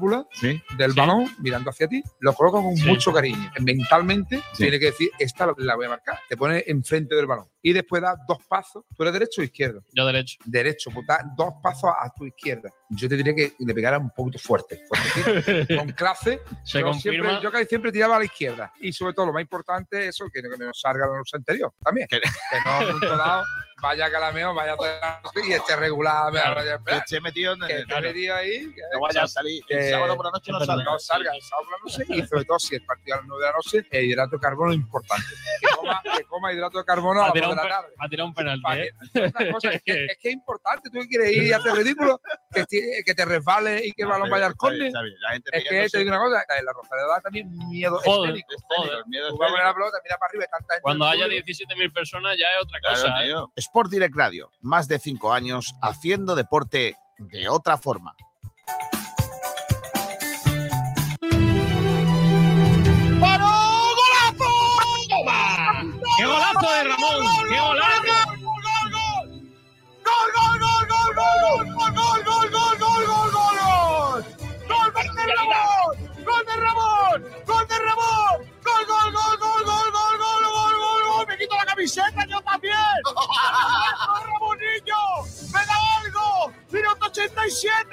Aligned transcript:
válvula 0.00 0.26
del 0.76 0.92
balón 0.92 1.28
mirando 1.38 1.70
hacia 1.70 1.86
ti, 1.86 2.02
lo 2.20 2.32
coloca 2.32 2.58
con 2.58 2.74
mucho 2.86 3.12
cariño. 3.12 3.50
Mentalmente 3.60 4.42
tiene 4.56 4.78
que 4.78 4.86
decir, 4.86 5.10
esta 5.18 5.52
la 5.58 5.76
voy 5.76 5.86
a 5.86 5.90
marcar. 5.90 6.18
Te 6.28 6.36
pone 6.36 6.64
enfrente 6.66 7.14
del 7.14 7.26
balón. 7.26 7.48
Y 7.62 7.72
después 7.72 8.00
da 8.00 8.16
dos 8.26 8.38
pasos. 8.48 8.84
¿Tú 8.96 9.02
eres 9.02 9.12
derecho 9.12 9.42
o 9.42 9.44
izquierdo? 9.44 9.84
Yo 9.92 10.06
derecho. 10.06 10.38
Derecho, 10.44 10.90
pues 10.90 11.06
da 11.06 11.22
dos 11.36 11.54
pasos 11.62 11.90
a 11.90 12.10
tu 12.10 12.24
izquierda. 12.24 12.70
Yo 12.88 13.08
te 13.08 13.16
diría 13.16 13.34
que 13.34 13.52
le 13.58 13.74
pegara 13.74 13.98
un 13.98 14.10
poquito 14.10 14.38
fuerte. 14.38 14.82
con 15.76 15.92
clase. 15.92 16.40
Se. 16.64 16.80
Siempre, 16.94 17.38
yo 17.42 17.52
casi 17.52 17.66
siempre 17.66 17.92
tiraba 17.92 18.16
a 18.16 18.18
la 18.20 18.24
izquierda. 18.24 18.72
Y 18.80 18.92
sobre 18.92 19.12
todo, 19.12 19.26
lo 19.26 19.32
más 19.32 19.42
importante 19.42 20.00
es 20.00 20.08
eso, 20.08 20.26
que, 20.32 20.40
no 20.42 20.72
salga 20.72 21.06
la 21.06 21.18
luz 21.18 21.32
anterior 21.34 21.72
también. 21.82 22.08
que 22.08 22.20
no, 22.64 22.70
a 22.70 22.94
un 22.94 23.00
lado, 23.00 23.44
vaya 23.80 24.10
calameo, 24.10 24.54
vaya 24.54 24.76
y 25.46 25.52
esté 25.52 25.76
regular, 25.76 26.30
claro. 26.32 26.84
que 26.84 26.96
esté 26.96 27.20
metido 27.20 27.54
en 27.54 27.62
el. 27.62 27.86
Que 27.86 28.00
metido 28.00 28.34
ahí. 28.36 28.72
Que, 28.72 28.82
no 28.92 29.00
vaya 29.00 29.22
a 29.22 29.28
salir. 29.28 29.62
el 29.68 29.90
sábado 29.90 30.16
por 30.16 30.26
la 30.26 30.32
noche 30.32 30.52
no 30.52 30.60
salga. 30.64 30.84
No 30.84 30.98
salga 30.98 31.34
el 31.34 31.42
sábado 31.42 31.68
por 31.68 31.78
la 31.78 31.98
noche 31.98 32.14
y 32.14 32.26
sobre 32.26 32.44
todo 32.44 32.58
si 32.58 32.74
el 32.76 32.84
partido 32.84 33.14
a 33.16 33.18
las 33.18 33.26
9 33.26 33.44
de 33.44 33.50
la 33.50 33.56
noche, 33.56 33.88
el 33.90 34.04
hidrato 34.04 34.36
de 34.36 34.40
carbono 34.40 34.72
es 34.72 34.78
importante. 34.78 35.26
Que 35.80 35.86
coma, 35.86 36.02
que 36.16 36.24
coma 36.24 36.52
hidrato 36.52 36.78
de 36.78 36.84
carbono 36.84 37.22
a 37.22 37.26
las 37.26 37.34
2 37.34 37.50
de 37.50 37.56
la 37.56 37.68
tarde. 37.68 37.88
A 37.98 38.08
tirar 38.08 38.26
un 38.26 38.34
penalti. 38.34 38.72
¿eh? 38.72 38.90
Es, 39.14 39.52
cosa, 39.52 39.72
es, 39.72 39.82
que, 39.82 40.04
es, 40.04 40.18
que, 40.18 40.28
es 40.28 40.34
importante. 40.34 40.90
Tú 40.90 41.00
que 41.00 41.08
quieres 41.08 41.36
ir 41.36 41.42
y 41.44 41.52
hacer 41.52 41.72
ridículo, 41.72 42.20
que, 42.52 42.64
que 43.04 43.14
te 43.14 43.24
resbale 43.24 43.86
y 43.86 43.92
que 43.92 44.02
el 44.02 44.08
balón 44.08 44.30
vaya 44.30 44.46
al 44.46 44.56
córner. 44.56 44.92
Es 45.52 45.64
que 45.64 45.88
te 45.88 45.98
digo 45.98 46.10
una 46.10 46.20
cosa, 46.20 46.44
en 46.58 46.64
la 46.64 46.72
Rosaleda 46.72 47.06
da 47.08 47.20
también 47.20 47.50
miedo 47.68 47.98
joder, 48.04 48.30
escénico. 48.30 48.54
Joder. 48.76 49.06
Miedo 49.06 49.28
Tú 49.30 49.38
vas 49.38 49.48
a 49.48 49.52
poner 49.52 49.66
la 49.66 49.74
pelota, 49.74 49.98
mira 50.04 50.18
para 50.18 50.28
arriba 50.30 50.44
y 50.44 50.50
tanta 50.50 50.74
gente. 50.74 50.82
Cuando 50.82 51.06
haya 51.06 51.26
17.000 51.26 51.92
personas 51.92 52.36
ya 52.38 52.46
es 52.46 52.64
otra 52.64 52.80
cosa. 52.80 53.02
Claro, 53.02 53.44
¿eh? 53.46 53.52
Sport 53.56 53.90
Direct 53.90 54.16
Radio, 54.16 54.50
más 54.60 54.88
de 54.88 54.98
5 54.98 55.32
años 55.32 55.74
haciendo 55.82 56.34
deporte 56.34 56.96
de 57.18 57.48
otra 57.48 57.76
forma. 57.76 58.14
Gol, 66.60 66.88
gol! 66.98 67.26
¡Me 81.28 81.36
quito 81.36 81.54
la 81.54 81.64
camiseta 81.64 82.26
yo 82.26 82.40
también! 82.42 82.74
¡Ramonillo! 84.26 85.02
¡Me 85.52 85.60
da 85.66 85.76
algo! 86.02 86.52
¡Minuto 86.70 87.06
87! 87.06 87.88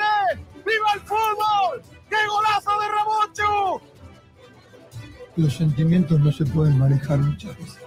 ¡Viva 0.66 0.94
el 0.94 1.02
fútbol! 1.02 1.82
¡Qué 2.10 2.16
golazo 2.28 2.80
de 2.80 2.88
Ramón, 2.88 3.82
Los 5.36 5.54
sentimientos 5.54 6.20
no 6.20 6.32
se 6.32 6.46
pueden 6.46 6.78
manejar 6.80 7.20
muchas 7.20 7.58
veces. 7.58 7.87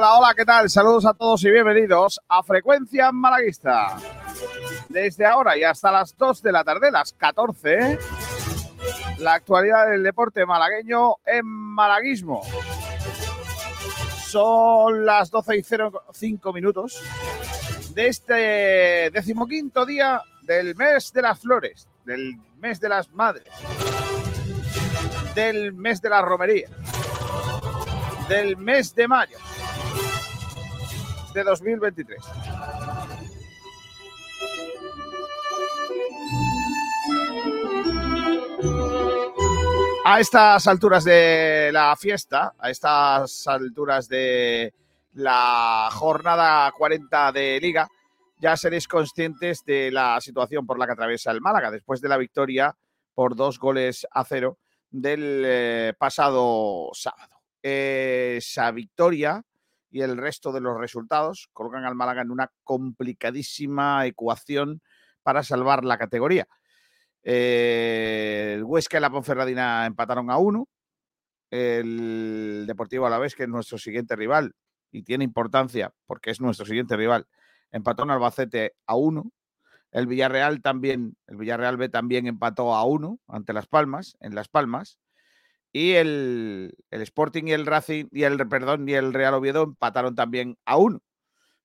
Hola, 0.00 0.14
hola, 0.14 0.34
¿qué 0.34 0.46
tal? 0.46 0.70
Saludos 0.70 1.04
a 1.04 1.12
todos 1.12 1.44
y 1.44 1.50
bienvenidos 1.50 2.22
a 2.26 2.42
Frecuencia 2.42 3.12
Malaguista. 3.12 3.98
Desde 4.88 5.26
ahora 5.26 5.58
y 5.58 5.62
hasta 5.62 5.92
las 5.92 6.16
2 6.16 6.42
de 6.42 6.52
la 6.52 6.64
tarde, 6.64 6.90
las 6.90 7.12
14, 7.12 7.98
la 9.18 9.34
actualidad 9.34 9.90
del 9.90 10.02
deporte 10.02 10.46
malagueño 10.46 11.16
en 11.26 11.44
malaguismo. 11.44 12.40
Son 14.24 15.04
las 15.04 15.30
12 15.30 15.58
y 15.58 15.62
05 15.62 16.50
minutos 16.54 17.02
de 17.92 18.06
este 18.06 19.10
decimoquinto 19.10 19.84
día 19.84 20.22
del 20.44 20.74
mes 20.76 21.12
de 21.12 21.20
las 21.20 21.40
flores, 21.40 21.86
del 22.06 22.38
mes 22.58 22.80
de 22.80 22.88
las 22.88 23.10
madres, 23.10 23.52
del 25.34 25.74
mes 25.74 26.00
de 26.00 26.08
la 26.08 26.22
romería, 26.22 26.70
del 28.30 28.56
mes 28.56 28.94
de 28.94 29.06
mayo 29.06 29.36
de 31.32 31.44
2023. 31.44 32.20
A 40.04 40.18
estas 40.18 40.66
alturas 40.66 41.04
de 41.04 41.70
la 41.72 41.94
fiesta, 41.96 42.54
a 42.58 42.70
estas 42.70 43.46
alturas 43.46 44.08
de 44.08 44.74
la 45.14 45.88
jornada 45.92 46.72
40 46.76 47.32
de 47.32 47.60
liga, 47.60 47.88
ya 48.38 48.56
seréis 48.56 48.88
conscientes 48.88 49.64
de 49.64 49.90
la 49.92 50.20
situación 50.20 50.66
por 50.66 50.78
la 50.78 50.86
que 50.86 50.92
atraviesa 50.92 51.30
el 51.30 51.40
Málaga 51.40 51.70
después 51.70 52.00
de 52.00 52.08
la 52.08 52.16
victoria 52.16 52.74
por 53.14 53.36
dos 53.36 53.58
goles 53.58 54.06
a 54.10 54.24
cero 54.24 54.58
del 54.90 55.42
eh, 55.44 55.92
pasado 55.98 56.90
sábado. 56.92 57.36
esa 57.62 58.70
victoria 58.70 59.44
y 59.90 60.02
el 60.02 60.16
resto 60.16 60.52
de 60.52 60.60
los 60.60 60.78
resultados 60.78 61.48
colocan 61.52 61.84
al 61.84 61.94
Málaga 61.94 62.22
en 62.22 62.30
una 62.30 62.50
complicadísima 62.64 64.06
ecuación 64.06 64.80
para 65.22 65.42
salvar 65.42 65.84
la 65.84 65.98
categoría. 65.98 66.46
Eh, 67.22 68.54
el 68.56 68.64
Huesca 68.64 68.98
y 68.98 69.00
la 69.00 69.10
Ponferradina 69.10 69.86
empataron 69.86 70.30
a 70.30 70.38
uno. 70.38 70.68
El 71.50 72.64
Deportivo 72.66 73.06
Alavés, 73.06 73.34
que 73.34 73.42
es 73.42 73.48
nuestro 73.48 73.76
siguiente 73.76 74.14
rival 74.14 74.54
y 74.92 75.02
tiene 75.02 75.24
importancia 75.24 75.92
porque 76.06 76.30
es 76.30 76.40
nuestro 76.40 76.66
siguiente 76.66 76.96
rival, 76.96 77.26
empató 77.70 78.04
en 78.04 78.10
Albacete 78.10 78.74
a 78.86 78.94
uno. 78.94 79.32
El 79.90 80.06
Villarreal 80.06 80.62
también, 80.62 81.16
el 81.26 81.36
Villarreal 81.36 81.76
B 81.76 81.88
también 81.88 82.26
empató 82.28 82.74
a 82.74 82.84
uno 82.84 83.18
ante 83.26 83.52
Las 83.52 83.66
Palmas, 83.66 84.16
en 84.20 84.36
Las 84.36 84.48
Palmas. 84.48 84.98
Y 85.72 85.92
el, 85.92 86.76
el, 86.90 87.02
Sporting 87.02 87.44
y 87.46 87.52
el 87.52 87.66
Racing 87.66 88.06
y 88.10 88.24
el 88.24 88.36
perdón 88.48 88.88
y 88.88 88.94
el 88.94 89.12
Real 89.12 89.34
Oviedo 89.34 89.62
empataron 89.62 90.14
también 90.14 90.58
a 90.64 90.76
uno. 90.76 91.00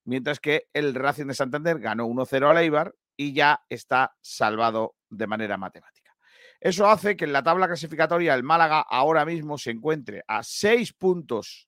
Mientras 0.04 0.40
que 0.40 0.68
el 0.74 0.94
Racing 0.94 1.26
de 1.26 1.34
Santander 1.34 1.80
ganó 1.80 2.06
1-0 2.08 2.50
al 2.50 2.58
Eibar 2.60 2.94
y 3.18 3.34
ya 3.34 3.66
está 3.70 4.16
salvado 4.22 4.96
de 5.10 5.26
manera 5.26 5.58
matemática. 5.58 6.16
Eso 6.60 6.88
hace 6.88 7.18
que 7.18 7.26
en 7.26 7.34
la 7.34 7.44
tabla 7.44 7.68
clasificatoria 7.68 8.34
el 8.34 8.44
Málaga 8.44 8.82
ahora 8.82 9.26
mismo 9.26 9.58
se 9.58 9.72
encuentre 9.72 10.24
a 10.28 10.44
seis 10.44 10.94
puntos 10.94 11.68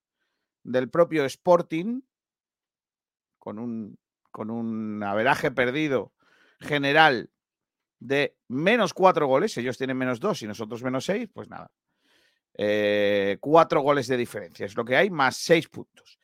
del 0.64 0.90
propio 0.90 1.26
Sporting, 1.26 2.02
con 3.38 3.60
un, 3.60 3.98
con 4.32 4.50
un 4.50 5.02
averaje 5.04 5.52
perdido 5.52 6.14
general 6.60 7.32
de 8.00 8.38
menos 8.48 8.94
cuatro 8.94 9.28
goles, 9.28 9.58
ellos 9.58 9.78
tienen 9.78 9.98
menos 9.98 10.20
dos 10.20 10.42
y 10.42 10.48
nosotros 10.48 10.84
menos 10.84 11.06
seis, 11.06 11.30
pues 11.34 11.50
nada, 11.50 11.72
eh, 12.60 13.38
cuatro 13.40 13.82
goles 13.82 14.08
de 14.08 14.18
diferencia, 14.18 14.66
es 14.66 14.76
lo 14.76 14.84
que 14.84 14.98
hay, 14.98 15.12
más 15.12 15.38
seis 15.38 15.68
puntos. 15.70 16.20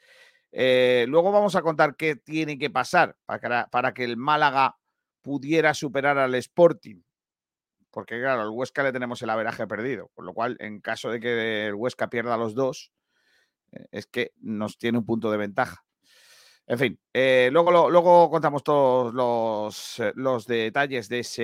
Eh, 0.52 1.06
luego 1.08 1.32
vamos 1.32 1.56
a 1.56 1.62
contar 1.62 1.96
qué 1.96 2.16
tiene 2.16 2.58
que 2.58 2.72
pasar 2.72 3.16
para, 3.26 3.68
para, 3.68 3.94
que 3.94 4.04
el 4.04 4.18
Málaga 4.18 4.76
pudiera 5.22 5.76
superar 5.76 6.18
al 6.18 6.34
Sporting. 6.36 7.02
Porque, 7.92 8.20
claro, 8.20 8.42
al 8.42 8.50
Huesca 8.50 8.82
le 8.82 8.92
tenemos 8.92 9.22
el 9.22 9.30
averaje 9.30 9.68
perdido. 9.68 10.10
Con 10.16 10.26
lo 10.26 10.34
cual, 10.34 10.58
en 10.60 10.82
caso 10.82 11.12
de 11.12 11.20
que 11.20 11.68
el 11.68 11.76
Huesca 11.76 12.10
pierda 12.10 12.36
los 12.36 12.56
dos, 12.56 12.92
eh, 13.72 13.86
es 13.92 14.08
que 14.08 14.32
nos 14.42 14.80
tiene 14.80 14.98
un 14.98 15.06
punto 15.06 15.30
de 15.30 15.38
ventaja. 15.38 15.86
En 16.66 16.80
fin, 16.80 17.00
luego, 17.14 17.92
luego 17.92 18.30
contamos 18.30 18.64
todos 18.64 19.14
los, 19.14 20.02
los 20.16 20.48
detalles 20.48 21.10
de 21.10 21.20
ese, 21.20 21.42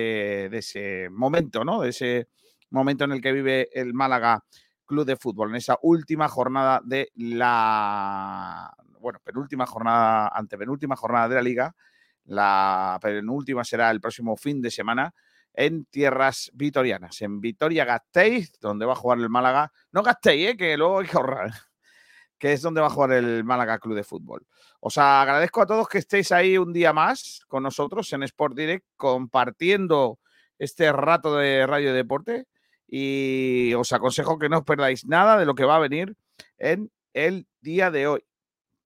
de 0.50 0.58
ese 0.58 1.08
momento, 1.10 1.62
¿no? 1.62 1.82
De 1.82 1.90
ese 1.90 2.28
momento 2.70 3.04
en 3.04 3.12
el 3.12 3.20
que 3.20 3.32
vive 3.32 3.68
el 3.78 3.92
Málaga 3.92 4.42
Club 4.90 5.06
de 5.06 5.14
Fútbol, 5.14 5.50
en 5.50 5.56
esa 5.56 5.78
última 5.82 6.28
jornada 6.28 6.80
de 6.84 7.12
la, 7.14 8.74
bueno, 8.98 9.20
penúltima 9.22 9.64
jornada, 9.64 10.28
antepenúltima 10.34 10.96
jornada 10.96 11.28
de 11.28 11.34
la 11.36 11.42
liga. 11.42 11.76
La 12.24 12.98
penúltima 13.00 13.62
será 13.62 13.88
el 13.92 14.00
próximo 14.00 14.36
fin 14.36 14.60
de 14.60 14.68
semana 14.72 15.14
en 15.54 15.84
tierras 15.84 16.50
vitorianas, 16.54 17.22
en 17.22 17.40
Vitoria-Gasteiz, 17.40 18.58
donde 18.60 18.84
va 18.84 18.94
a 18.94 18.96
jugar 18.96 19.18
el 19.18 19.28
Málaga. 19.28 19.72
No 19.92 20.02
Gasteiz, 20.02 20.50
¿eh? 20.50 20.56
que 20.56 20.76
luego 20.76 20.98
hay 20.98 21.06
que 21.06 21.16
ahorrar, 21.16 21.52
que 22.38 22.52
es 22.52 22.60
donde 22.60 22.80
va 22.80 22.88
a 22.88 22.90
jugar 22.90 23.12
el 23.12 23.44
Málaga 23.44 23.78
Club 23.78 23.94
de 23.94 24.02
Fútbol. 24.02 24.44
Os 24.80 24.98
agradezco 24.98 25.62
a 25.62 25.66
todos 25.66 25.88
que 25.88 25.98
estéis 25.98 26.32
ahí 26.32 26.58
un 26.58 26.72
día 26.72 26.92
más 26.92 27.42
con 27.46 27.62
nosotros 27.62 28.12
en 28.12 28.24
Sport 28.24 28.56
Direct, 28.56 28.86
compartiendo 28.96 30.18
este 30.58 30.90
rato 30.90 31.36
de 31.36 31.64
radio 31.64 31.94
deporte. 31.94 32.46
Y 32.92 33.72
os 33.74 33.92
aconsejo 33.92 34.38
que 34.38 34.48
no 34.48 34.58
os 34.58 34.64
perdáis 34.64 35.06
nada 35.06 35.38
de 35.38 35.46
lo 35.46 35.54
que 35.54 35.64
va 35.64 35.76
a 35.76 35.80
venir 35.80 36.16
en 36.58 36.90
el 37.14 37.46
día 37.60 37.90
de 37.92 38.08
hoy. 38.08 38.24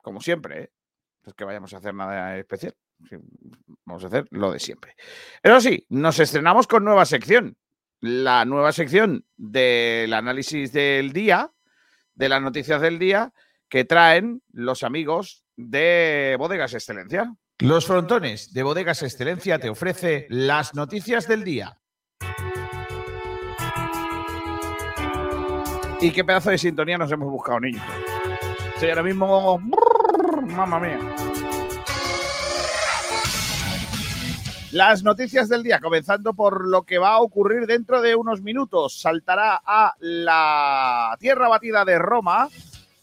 Como 0.03 0.21
siempre, 0.21 0.65
¿eh? 0.65 0.71
No 1.25 1.31
es 1.31 1.35
que 1.35 1.45
vayamos 1.45 1.73
a 1.73 1.79
hacer 1.79 1.95
nada 1.95 2.37
especial. 2.37 2.75
Vamos 3.87 4.05
a 4.05 4.09
hacer 4.09 4.27
lo 4.31 4.53
de 4.53 4.59
siempre. 4.59 4.95
Pero 5.43 5.59
sí, 5.61 5.87
nos 5.89 6.19
estrenamos 6.21 6.67
con 6.67 6.85
nueva 6.85 7.07
sección. 7.07 7.57
La 8.01 8.45
nueva 8.45 8.73
sección 8.73 9.25
del 9.39 10.13
análisis 10.13 10.71
del 10.73 11.15
día, 11.15 11.51
de 12.15 12.29
las 12.29 12.43
noticias 12.43 12.83
del 12.83 12.99
día, 12.99 13.33
que 13.71 13.87
traen 13.87 14.43
los 14.53 14.83
amigos 14.83 15.45
de 15.57 16.37
Bodegas 16.39 16.75
Excelencia. 16.75 17.35
Los 17.61 17.87
frontones 17.87 18.53
de 18.53 18.63
Bodegas 18.63 19.03
Excelencia 19.03 19.59
te 19.59 19.71
ofrece 19.71 20.27
las 20.29 20.75
noticias 20.75 21.27
del 21.27 21.45
día. 21.45 21.81
Y 26.05 26.13
qué 26.13 26.23
pedazo 26.23 26.51
de 26.51 26.59
sintonía 26.59 26.99
nos 26.99 27.11
hemos 27.11 27.31
buscado, 27.31 27.61
niños. 27.61 27.83
Estoy 28.75 28.91
ahora 28.91 29.03
mismo. 29.03 29.59
Mamma 30.49 30.79
mía. 30.79 30.99
Las 34.73 35.03
noticias 35.03 35.49
del 35.49 35.63
día, 35.63 35.81
comenzando 35.81 36.35
por 36.35 36.69
lo 36.69 36.83
que 36.83 36.99
va 36.99 37.15
a 37.15 37.21
ocurrir 37.23 37.67
dentro 37.67 38.03
de 38.03 38.15
unos 38.17 38.43
minutos. 38.43 39.01
Saltará 39.01 39.63
a 39.65 39.95
la 39.99 41.17
tierra 41.21 41.49
batida 41.49 41.87
de 41.87 41.99
Roma 41.99 42.51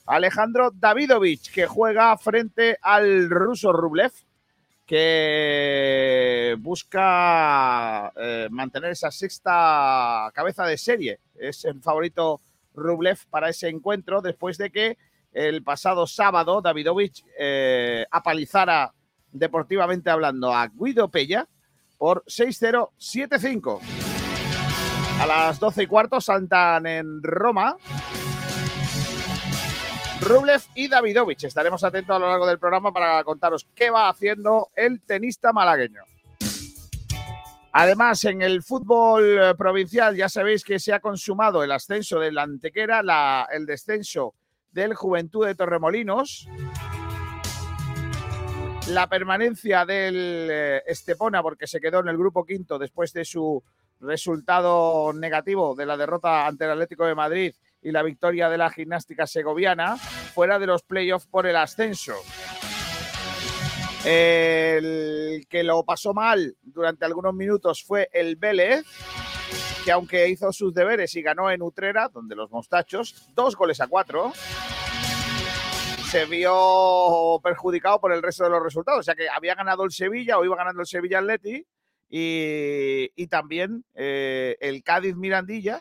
Alejandro 0.06 0.69
Davidovich, 0.69 1.51
que 1.51 1.65
juega 1.65 2.15
frente 2.19 2.77
al 2.83 3.31
ruso 3.31 3.74
Rublev, 3.74 4.12
que 4.86 6.56
busca 6.59 8.12
eh, 8.15 8.48
mantener 8.51 8.92
esa 8.92 9.09
sexta 9.09 10.30
cabeza 10.36 10.65
de 10.65 10.77
serie. 10.77 11.19
Es 11.33 11.65
el 11.65 11.81
favorito 11.81 12.42
Rublev 12.73 13.19
para 13.29 13.50
ese 13.50 13.69
encuentro 13.69 14.21
después 14.21 14.57
de 14.57 14.71
que 14.71 14.97
el 15.31 15.63
pasado 15.63 16.07
sábado 16.07 16.62
Davidovich 16.62 17.23
eh, 17.38 18.06
apalizara 18.12 18.94
deportivamente 19.31 20.09
hablando 20.09 20.53
a 20.53 20.68
Guido 20.68 21.09
Pella 21.09 21.47
por 21.97 22.23
6-0, 22.25 22.89
7-5. 23.00 23.79
A 25.19 25.25
las 25.25 25.59
12 25.59 25.83
y 25.83 25.88
cuarto 25.88 26.19
saltan 26.19 26.85
en 26.88 27.21
Roma 27.21 27.77
Rublev 30.21 30.62
y 30.75 30.88
Davidovich. 30.88 31.45
Estaremos 31.45 31.83
atentos 31.83 32.15
a 32.15 32.19
lo 32.19 32.27
largo 32.27 32.45
del 32.45 32.59
programa 32.59 32.94
para 32.94 33.24
contaros 33.24 33.67
qué 33.74 33.89
va 33.89 34.07
haciendo 34.07 34.69
el 34.75 35.01
tenista 35.01 35.51
malagueño. 35.51 36.03
Además, 37.73 38.25
en 38.25 38.41
el 38.41 38.62
fútbol 38.63 39.39
eh, 39.39 39.56
provincial 39.57 40.15
ya 40.15 40.27
sabéis 40.27 40.63
que 40.63 40.77
se 40.79 40.94
ha 40.94 41.00
consumado 41.00 41.63
el 41.63 41.71
ascenso 41.71 42.19
del 42.19 42.38
Antequera, 42.38 43.01
la- 43.01 43.47
el 43.51 43.65
descenso 43.65 44.33
del 44.71 44.94
Juventud 44.94 45.45
de 45.45 45.56
Torremolinos, 45.56 46.47
la 48.89 49.07
permanencia 49.07 49.85
del 49.85 50.50
eh, 50.51 50.83
Estepona 50.85 51.41
porque 51.41 51.68
se 51.68 51.79
quedó 51.79 52.00
en 52.00 52.09
el 52.09 52.18
grupo 52.18 52.45
quinto 52.45 52.77
después 52.77 53.13
de 53.13 53.23
su 53.23 53.63
resultado 54.01 55.13
negativo 55.13 55.75
de 55.75 55.85
la 55.85 55.95
derrota 55.95 56.47
ante 56.47 56.65
el 56.65 56.71
Atlético 56.71 57.06
de 57.06 57.15
Madrid 57.15 57.53
y 57.83 57.91
la 57.91 58.03
victoria 58.03 58.50
de 58.50 58.57
la 58.57 58.69
gimnástica 58.69 59.25
segoviana, 59.27 59.97
fuera 59.97 60.59
de 60.59 60.67
los 60.67 60.83
playoffs 60.83 61.27
por 61.27 61.47
el 61.47 61.56
ascenso. 61.56 62.13
El 64.03 65.45
que 65.48 65.63
lo 65.63 65.83
pasó 65.83 66.13
mal 66.13 66.57
durante 66.63 67.06
algunos 67.06 67.36
minutos 67.36 67.83
fue 67.83 68.09
el 68.12 68.36
Vélez, 68.36 68.83
que 69.86 69.92
aunque 69.92 70.27
hizo 70.27 70.51
sus 70.51 70.74
deberes 70.74 71.15
y 71.15 71.21
ganó 71.21 71.51
en 71.51 71.62
Utrera, 71.62 72.09
donde 72.09 72.36
los 72.36 72.50
mostachos, 72.50 73.30
dos 73.36 73.56
goles 73.56 73.80
a 73.80 73.88
cuatro, 73.88 74.33
se 76.09 76.25
vio 76.25 77.39
perjudicado 77.44 78.01
por 78.01 78.12
el 78.12 78.24
resto 78.24 78.44
de 78.44 78.50
los 78.50 78.63
resultados. 78.63 79.01
O 79.01 79.03
sea 79.03 79.15
que 79.15 79.30
había 79.30 79.56
ganado 79.56 79.83
el 79.83 79.92
Sevilla 79.92 80.39
o 80.39 80.45
iba 80.45 80.56
ganando 80.56 80.81
el 80.81 80.88
Sevilla 80.88 81.19
Atleti 81.19 81.65
y, 82.09 83.12
y 83.15 83.27
también 83.27 83.86
eh, 83.94 84.57
el 84.59 84.83
Cádiz 84.83 85.15
Mirandilla 85.15 85.80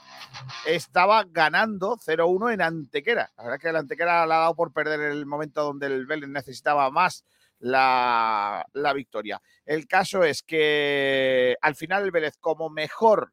estaba 0.66 1.24
ganando 1.24 1.96
0-1 1.96 2.52
en 2.52 2.60
Antequera. 2.60 3.32
La 3.36 3.44
verdad 3.44 3.56
es 3.56 3.62
que 3.62 3.68
el 3.70 3.76
Antequera 3.76 4.26
le 4.26 4.34
ha 4.34 4.38
dado 4.38 4.54
por 4.54 4.72
perder 4.72 5.00
el 5.00 5.26
momento 5.26 5.64
donde 5.64 5.86
el 5.86 6.06
Vélez 6.06 6.28
necesitaba 6.28 6.90
más 6.90 7.24
la, 7.60 8.66
la 8.72 8.92
victoria. 8.92 9.40
El 9.64 9.86
caso 9.86 10.24
es 10.24 10.42
que 10.42 11.56
al 11.60 11.74
final 11.74 12.04
el 12.04 12.10
Vélez 12.10 12.36
como 12.38 12.68
mejor 12.68 13.32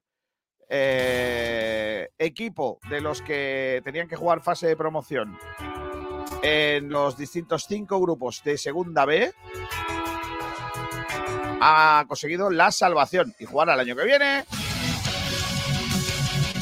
eh, 0.70 2.10
equipo 2.18 2.80
de 2.90 3.02
los 3.02 3.22
que 3.22 3.82
tenían 3.84 4.08
que 4.08 4.16
jugar 4.16 4.42
fase 4.42 4.68
de 4.68 4.76
promoción 4.76 5.38
en 6.42 6.90
los 6.90 7.18
distintos 7.18 7.66
cinco 7.68 8.00
grupos 8.00 8.44
de 8.44 8.58
Segunda 8.58 9.06
B, 9.06 9.34
ha 11.62 12.06
conseguido 12.08 12.50
la 12.50 12.72
salvación 12.72 13.34
y 13.40 13.46
jugar 13.46 13.70
al 13.70 13.80
año 13.80 13.96
que 13.96 14.04
viene 14.04 14.46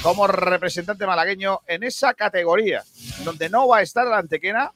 como 0.01 0.27
representante 0.27 1.07
malagueño 1.07 1.61
en 1.67 1.83
esa 1.83 2.13
categoría, 2.13 2.83
donde 3.23 3.49
no 3.49 3.67
va 3.67 3.77
a 3.77 3.81
estar 3.81 4.05
la 4.05 4.19
Antequera, 4.19 4.71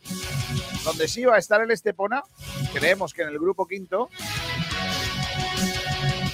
donde 0.84 1.08
sí 1.08 1.26
va 1.26 1.36
a 1.36 1.40
estar 1.40 1.62
el 1.62 1.72
Estepona, 1.72 2.24
creemos 2.74 3.14
que 3.14 3.24
en 3.24 3.30
el 3.30 3.40
grupo 3.40 3.68
quinto, 3.68 4.10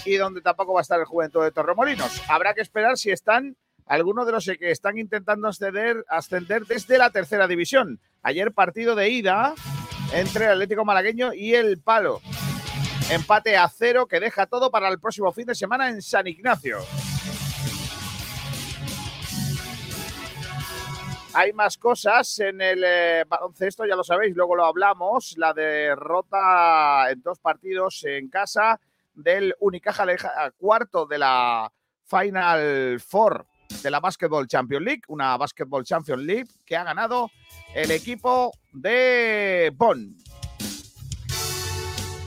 y 0.05 0.17
donde 0.17 0.41
tampoco 0.41 0.73
va 0.73 0.81
a 0.81 0.83
estar 0.83 0.99
el 0.99 1.05
Juventud 1.05 1.43
de 1.43 1.51
Torremolinos. 1.51 2.21
Habrá 2.27 2.53
que 2.53 2.61
esperar 2.61 2.97
si 2.97 3.11
están 3.11 3.57
algunos 3.85 4.25
de 4.25 4.31
los 4.31 4.45
que 4.45 4.71
están 4.71 4.97
intentando 4.97 5.47
ascender, 5.47 6.05
ascender 6.07 6.65
desde 6.65 6.97
la 6.97 7.09
tercera 7.09 7.47
división. 7.47 7.99
Ayer 8.21 8.51
partido 8.51 8.95
de 8.95 9.09
ida 9.09 9.53
entre 10.13 10.45
el 10.45 10.51
Atlético 10.51 10.85
Malagueño 10.85 11.33
y 11.33 11.53
el 11.55 11.79
Palo. 11.79 12.21
Empate 13.09 13.57
a 13.57 13.67
cero 13.69 14.07
que 14.07 14.19
deja 14.19 14.47
todo 14.47 14.71
para 14.71 14.89
el 14.89 14.99
próximo 14.99 15.31
fin 15.31 15.45
de 15.45 15.55
semana 15.55 15.89
en 15.89 16.01
San 16.01 16.27
Ignacio. 16.27 16.79
Hay 21.35 21.51
más 21.53 21.77
cosas 21.77 22.39
en 22.39 22.61
el 22.61 22.83
eh, 22.85 23.23
baloncesto, 23.27 23.85
ya 23.85 23.95
lo 23.95 24.03
sabéis, 24.03 24.35
luego 24.35 24.55
lo 24.55 24.65
hablamos. 24.65 25.35
La 25.37 25.53
derrota 25.53 27.09
en 27.11 27.21
dos 27.21 27.39
partidos 27.39 28.03
en 28.05 28.29
casa 28.29 28.79
del 29.13 29.53
Unicaja 29.59 30.05
Leja- 30.05 30.51
cuarto 30.57 31.05
de 31.05 31.17
la 31.17 31.71
Final 32.05 32.99
Four 32.99 33.45
de 33.81 33.91
la 33.91 33.99
Basketball 33.99 34.47
Champions 34.47 34.83
League, 34.85 35.01
una 35.09 35.35
Basketball 35.37 35.83
Champions 35.83 36.23
League 36.23 36.47
que 36.65 36.77
ha 36.77 36.83
ganado 36.83 37.29
el 37.73 37.91
equipo 37.91 38.51
de 38.71 39.71
Bonn. 39.75 40.15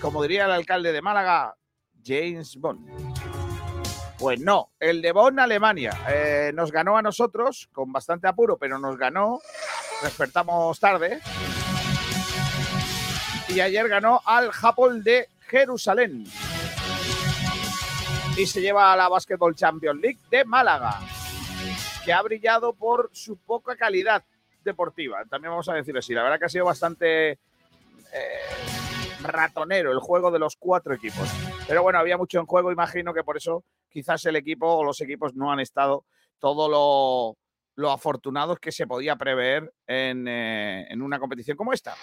Como 0.00 0.22
diría 0.22 0.44
el 0.44 0.52
alcalde 0.52 0.92
de 0.92 1.02
Málaga, 1.02 1.56
James 2.04 2.56
Bond. 2.56 3.07
Pues 4.18 4.40
no, 4.40 4.72
el 4.80 5.00
de 5.00 5.12
Bonn, 5.12 5.38
Alemania, 5.38 5.92
eh, 6.08 6.50
nos 6.52 6.72
ganó 6.72 6.98
a 6.98 7.02
nosotros 7.02 7.68
con 7.72 7.92
bastante 7.92 8.26
apuro, 8.26 8.56
pero 8.56 8.76
nos 8.78 8.96
ganó. 8.98 9.38
Despertamos 10.02 10.80
tarde. 10.80 11.20
Y 13.48 13.60
ayer 13.60 13.88
ganó 13.88 14.20
al 14.24 14.50
Japón 14.50 15.04
de 15.04 15.28
Jerusalén. 15.46 16.24
Y 18.36 18.46
se 18.46 18.60
lleva 18.60 18.92
a 18.92 18.96
la 18.96 19.08
Basketball 19.08 19.54
Champions 19.54 20.00
League 20.00 20.18
de 20.30 20.44
Málaga, 20.44 20.98
que 22.04 22.12
ha 22.12 22.20
brillado 22.22 22.72
por 22.72 23.10
su 23.12 23.36
poca 23.36 23.76
calidad 23.76 24.24
deportiva. 24.64 25.24
También 25.30 25.52
vamos 25.52 25.68
a 25.68 25.74
decir 25.74 25.96
así. 25.96 26.12
La 26.12 26.24
verdad 26.24 26.40
que 26.40 26.44
ha 26.46 26.50
sido 26.50 26.64
bastante 26.64 27.30
eh, 27.30 27.38
ratonero 29.22 29.92
el 29.92 30.00
juego 30.00 30.32
de 30.32 30.40
los 30.40 30.56
cuatro 30.56 30.92
equipos. 30.94 31.28
Pero 31.68 31.82
bueno, 31.82 31.98
había 31.98 32.16
mucho 32.16 32.40
en 32.40 32.46
juego, 32.46 32.72
imagino 32.72 33.12
que 33.12 33.22
por 33.22 33.36
eso 33.36 33.62
quizás 33.90 34.24
el 34.24 34.36
equipo 34.36 34.66
o 34.66 34.82
los 34.82 35.02
equipos 35.02 35.34
no 35.34 35.52
han 35.52 35.60
estado 35.60 36.06
todo 36.38 37.36
lo, 37.76 37.90
afortunados 37.90 38.58
que 38.58 38.72
se 38.72 38.86
podía 38.86 39.16
prever 39.16 39.70
en, 39.86 40.26
eh, 40.26 40.86
en 40.88 41.02
una 41.02 41.18
competición 41.18 41.58
como 41.58 41.74
esta. 41.74 41.94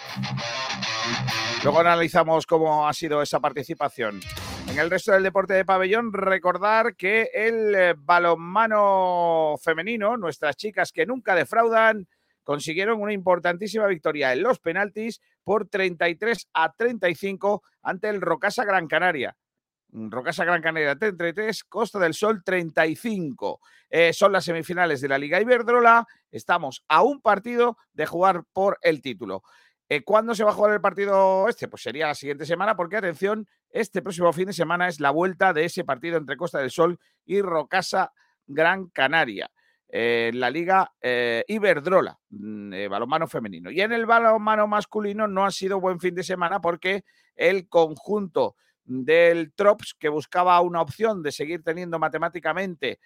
Luego 1.64 1.80
analizamos 1.80 2.46
cómo 2.46 2.86
ha 2.86 2.92
sido 2.92 3.20
esa 3.20 3.40
participación. 3.40 4.20
En 4.68 4.78
el 4.78 4.88
resto 4.88 5.12
del 5.12 5.24
deporte 5.24 5.54
de 5.54 5.64
pabellón, 5.64 6.12
recordar 6.12 6.94
que 6.94 7.28
el 7.34 7.74
eh, 7.74 7.94
balonmano 7.96 9.56
femenino, 9.60 10.16
nuestras 10.16 10.56
chicas 10.56 10.92
que 10.92 11.06
nunca 11.06 11.34
defraudan, 11.34 12.06
consiguieron 12.44 13.02
una 13.02 13.12
importantísima 13.12 13.88
victoria 13.88 14.32
en 14.32 14.42
los 14.42 14.60
penaltis 14.60 15.20
por 15.42 15.68
33 15.68 16.48
a 16.54 16.72
35 16.72 17.64
ante 17.82 18.08
el 18.08 18.20
Rocasa 18.20 18.64
Gran 18.64 18.86
Canaria. 18.86 19.36
Rocasa 19.92 20.44
Gran 20.44 20.62
Canaria 20.62 20.96
33, 20.96 21.64
Costa 21.64 21.98
del 21.98 22.14
Sol 22.14 22.42
35. 22.44 23.60
Eh, 23.88 24.12
son 24.12 24.32
las 24.32 24.44
semifinales 24.44 25.00
de 25.00 25.08
la 25.08 25.18
Liga 25.18 25.40
Iberdrola. 25.40 26.06
Estamos 26.30 26.84
a 26.88 27.02
un 27.02 27.20
partido 27.20 27.78
de 27.92 28.06
jugar 28.06 28.44
por 28.52 28.78
el 28.82 29.00
título. 29.00 29.42
Eh, 29.88 30.02
¿Cuándo 30.02 30.34
se 30.34 30.42
va 30.42 30.50
a 30.50 30.54
jugar 30.54 30.72
el 30.72 30.80
partido 30.80 31.48
este? 31.48 31.68
Pues 31.68 31.82
sería 31.82 32.08
la 32.08 32.14
siguiente 32.14 32.44
semana, 32.44 32.76
porque 32.76 32.96
atención, 32.96 33.46
este 33.70 34.02
próximo 34.02 34.32
fin 34.32 34.46
de 34.46 34.52
semana 34.52 34.88
es 34.88 34.98
la 34.98 35.10
vuelta 35.10 35.52
de 35.52 35.64
ese 35.64 35.84
partido 35.84 36.16
entre 36.18 36.36
Costa 36.36 36.58
del 36.58 36.70
Sol 36.70 36.98
y 37.24 37.40
Rocasa 37.40 38.12
Gran 38.46 38.88
Canaria. 38.88 39.50
Eh, 39.88 40.32
la 40.34 40.50
Liga 40.50 40.92
eh, 41.00 41.44
Iberdrola, 41.46 42.18
mm, 42.30 42.88
balonmano 42.90 43.28
femenino. 43.28 43.70
Y 43.70 43.80
en 43.80 43.92
el 43.92 44.06
balonmano 44.06 44.66
masculino 44.66 45.28
no 45.28 45.46
ha 45.46 45.52
sido 45.52 45.80
buen 45.80 46.00
fin 46.00 46.16
de 46.16 46.24
semana 46.24 46.60
porque 46.60 47.04
el 47.36 47.68
conjunto 47.68 48.56
del 48.86 49.52
Trops, 49.52 49.94
que 49.98 50.08
buscaba 50.08 50.60
una 50.60 50.80
opción 50.80 51.22
de 51.22 51.32
seguir 51.32 51.62
teniendo 51.62 51.98
matemáticamente 51.98 53.00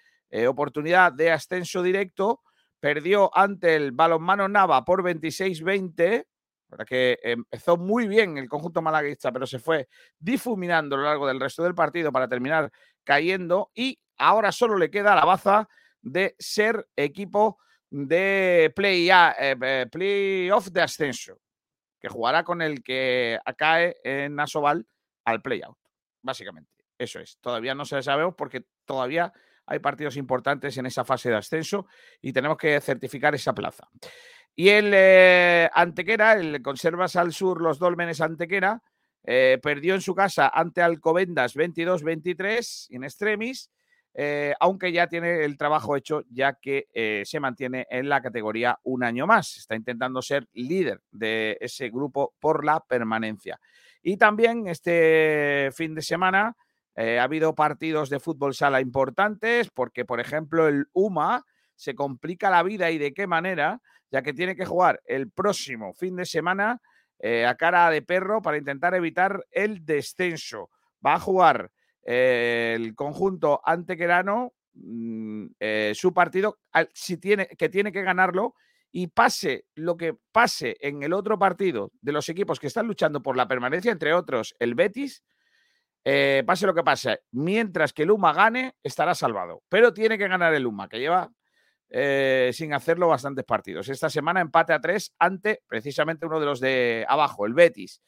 oportunidad 0.47 1.11
de 1.11 1.29
ascenso 1.29 1.83
directo, 1.83 2.41
perdió 2.79 3.29
ante 3.37 3.75
el 3.75 3.91
balonmano 3.91 4.47
Nava 4.47 4.85
por 4.85 5.03
26-20 5.03 6.25
para 6.71 6.85
que 6.85 7.19
empezó 7.21 7.75
muy 7.75 8.07
bien 8.07 8.37
el 8.37 8.47
conjunto 8.47 8.81
malaguista, 8.81 9.31
pero 9.33 9.45
se 9.45 9.59
fue 9.59 9.89
difuminando 10.17 10.95
a 10.95 10.99
lo 10.99 11.03
largo 11.05 11.27
del 11.27 11.39
resto 11.39 11.63
del 11.63 11.75
partido 11.75 12.13
para 12.13 12.29
terminar 12.29 12.71
cayendo 13.03 13.71
y 13.75 13.99
ahora 14.17 14.53
solo 14.53 14.77
le 14.77 14.89
queda 14.89 15.13
la 15.13 15.25
baza 15.25 15.67
de 16.01 16.33
ser 16.39 16.87
equipo 16.95 17.57
de 17.89 18.71
play, 18.73 19.09
eh, 19.11 19.85
playoff 19.91 20.69
de 20.69 20.81
ascenso, 20.81 21.41
que 21.99 22.07
jugará 22.07 22.45
con 22.45 22.61
el 22.61 22.81
que 22.81 23.37
cae 23.57 23.97
en 24.05 24.39
Asobal 24.39 24.87
al 25.25 25.41
playout, 25.41 25.77
básicamente. 26.21 26.71
Eso 26.97 27.19
es. 27.19 27.37
Todavía 27.41 27.73
no 27.73 27.85
se 27.85 28.01
sabemos 28.03 28.35
porque 28.37 28.65
todavía 28.85 29.33
hay 29.65 29.79
partidos 29.79 30.17
importantes 30.17 30.77
en 30.77 30.85
esa 30.85 31.03
fase 31.03 31.29
de 31.29 31.37
ascenso 31.37 31.87
y 32.21 32.33
tenemos 32.33 32.57
que 32.57 32.79
certificar 32.81 33.33
esa 33.33 33.53
plaza. 33.53 33.87
Y 34.55 34.69
el 34.69 34.91
eh, 34.93 35.69
Antequera, 35.73 36.33
el 36.33 36.61
Conservas 36.61 37.15
al 37.15 37.33
Sur, 37.33 37.61
los 37.61 37.79
Dolmenes 37.79 38.21
Antequera, 38.21 38.83
eh, 39.23 39.59
perdió 39.61 39.95
en 39.95 40.01
su 40.01 40.13
casa 40.13 40.49
ante 40.53 40.81
Alcobendas 40.81 41.55
22-23 41.55 42.87
en 42.89 43.03
extremis, 43.03 43.71
eh, 44.13 44.53
aunque 44.59 44.91
ya 44.91 45.07
tiene 45.07 45.45
el 45.45 45.57
trabajo 45.57 45.95
hecho, 45.95 46.23
ya 46.29 46.59
que 46.61 46.87
se 47.25 47.39
mantiene 47.39 47.87
en 47.89 48.09
la 48.09 48.21
categoría 48.21 48.77
un 48.83 49.03
año 49.03 49.25
más. 49.25 49.55
Está 49.55 49.75
intentando 49.75 50.21
ser 50.21 50.49
líder 50.53 51.01
de 51.11 51.57
ese 51.61 51.89
grupo 51.89 52.35
por 52.39 52.65
la 52.65 52.81
permanencia. 52.81 53.59
Y 54.01 54.17
también 54.17 54.67
este 54.67 55.69
fin 55.73 55.95
de 55.95 56.01
semana 56.01 56.55
ha 56.95 57.23
habido 57.23 57.55
partidos 57.55 58.09
de 58.09 58.19
fútbol 58.19 58.53
sala 58.53 58.81
importantes, 58.81 59.69
porque, 59.73 60.05
por 60.05 60.19
ejemplo, 60.19 60.67
el 60.67 60.87
UMA 60.93 61.43
se 61.75 61.95
complica 61.95 62.49
la 62.49 62.63
vida 62.63 62.91
y 62.91 62.97
de 62.97 63.13
qué 63.13 63.27
manera 63.27 63.81
ya 64.11 64.21
que 64.21 64.33
tiene 64.33 64.55
que 64.55 64.65
jugar 64.65 65.01
el 65.05 65.31
próximo 65.31 65.93
fin 65.93 66.15
de 66.15 66.25
semana 66.25 66.81
eh, 67.19 67.45
a 67.45 67.55
cara 67.55 67.89
de 67.89 68.01
perro 68.01 68.41
para 68.41 68.57
intentar 68.57 68.93
evitar 68.93 69.45
el 69.51 69.85
descenso. 69.85 70.69
Va 71.05 71.15
a 71.15 71.19
jugar 71.19 71.71
eh, 72.03 72.73
el 72.75 72.93
conjunto 72.93 73.61
antequerano 73.63 74.53
mm, 74.73 75.45
eh, 75.59 75.93
su 75.95 76.13
partido 76.13 76.59
si 76.93 77.17
tiene, 77.17 77.47
que 77.47 77.69
tiene 77.69 77.91
que 77.91 78.03
ganarlo 78.03 78.55
y 78.91 79.07
pase 79.07 79.65
lo 79.75 79.97
que 79.97 80.15
pase 80.31 80.77
en 80.81 81.03
el 81.03 81.13
otro 81.13 81.39
partido 81.39 81.91
de 82.01 82.11
los 82.11 82.27
equipos 82.29 82.59
que 82.59 82.67
están 82.67 82.87
luchando 82.87 83.21
por 83.21 83.37
la 83.37 83.47
permanencia, 83.47 83.91
entre 83.91 84.13
otros 84.13 84.55
el 84.59 84.75
Betis, 84.75 85.23
pase 86.03 86.65
lo 86.65 86.73
que 86.73 86.83
pase, 86.83 87.21
mientras 87.31 87.93
que 87.93 88.03
el 88.03 88.11
UMA 88.11 88.33
gane, 88.33 88.75
estará 88.83 89.13
salvado. 89.15 89.63
Pero 89.69 89.93
tiene 89.93 90.17
que 90.17 90.27
ganar 90.27 90.53
el 90.53 90.65
UMA, 90.65 90.89
que 90.89 90.99
lleva 90.99 91.31
eh, 91.93 92.51
sin 92.53 92.73
hacerlo 92.73 93.09
bastantes 93.09 93.43
partidos. 93.43 93.89
Esta 93.89 94.09
semana 94.09 94.39
empate 94.39 94.71
a 94.71 94.79
tres 94.79 95.13
ante 95.19 95.61
precisamente 95.67 96.25
uno 96.25 96.39
de 96.39 96.45
los 96.45 96.61
de 96.61 97.05
abajo, 97.07 97.45
el 97.45 97.53
Betis. 97.53 98.01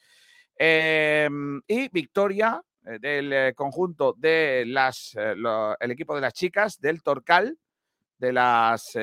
Em, 0.56 1.60
y 1.66 1.88
victoria 1.90 2.62
eh, 2.86 2.98
del 2.98 3.30
eh, 3.30 3.52
conjunto 3.54 4.14
de 4.16 4.64
las, 4.66 5.14
el 5.14 5.90
equipo 5.90 6.14
de 6.14 6.22
las 6.22 6.32
chicas 6.32 6.80
del 6.80 7.02
Torcal, 7.02 7.58
de 8.16 8.32
las, 8.32 8.96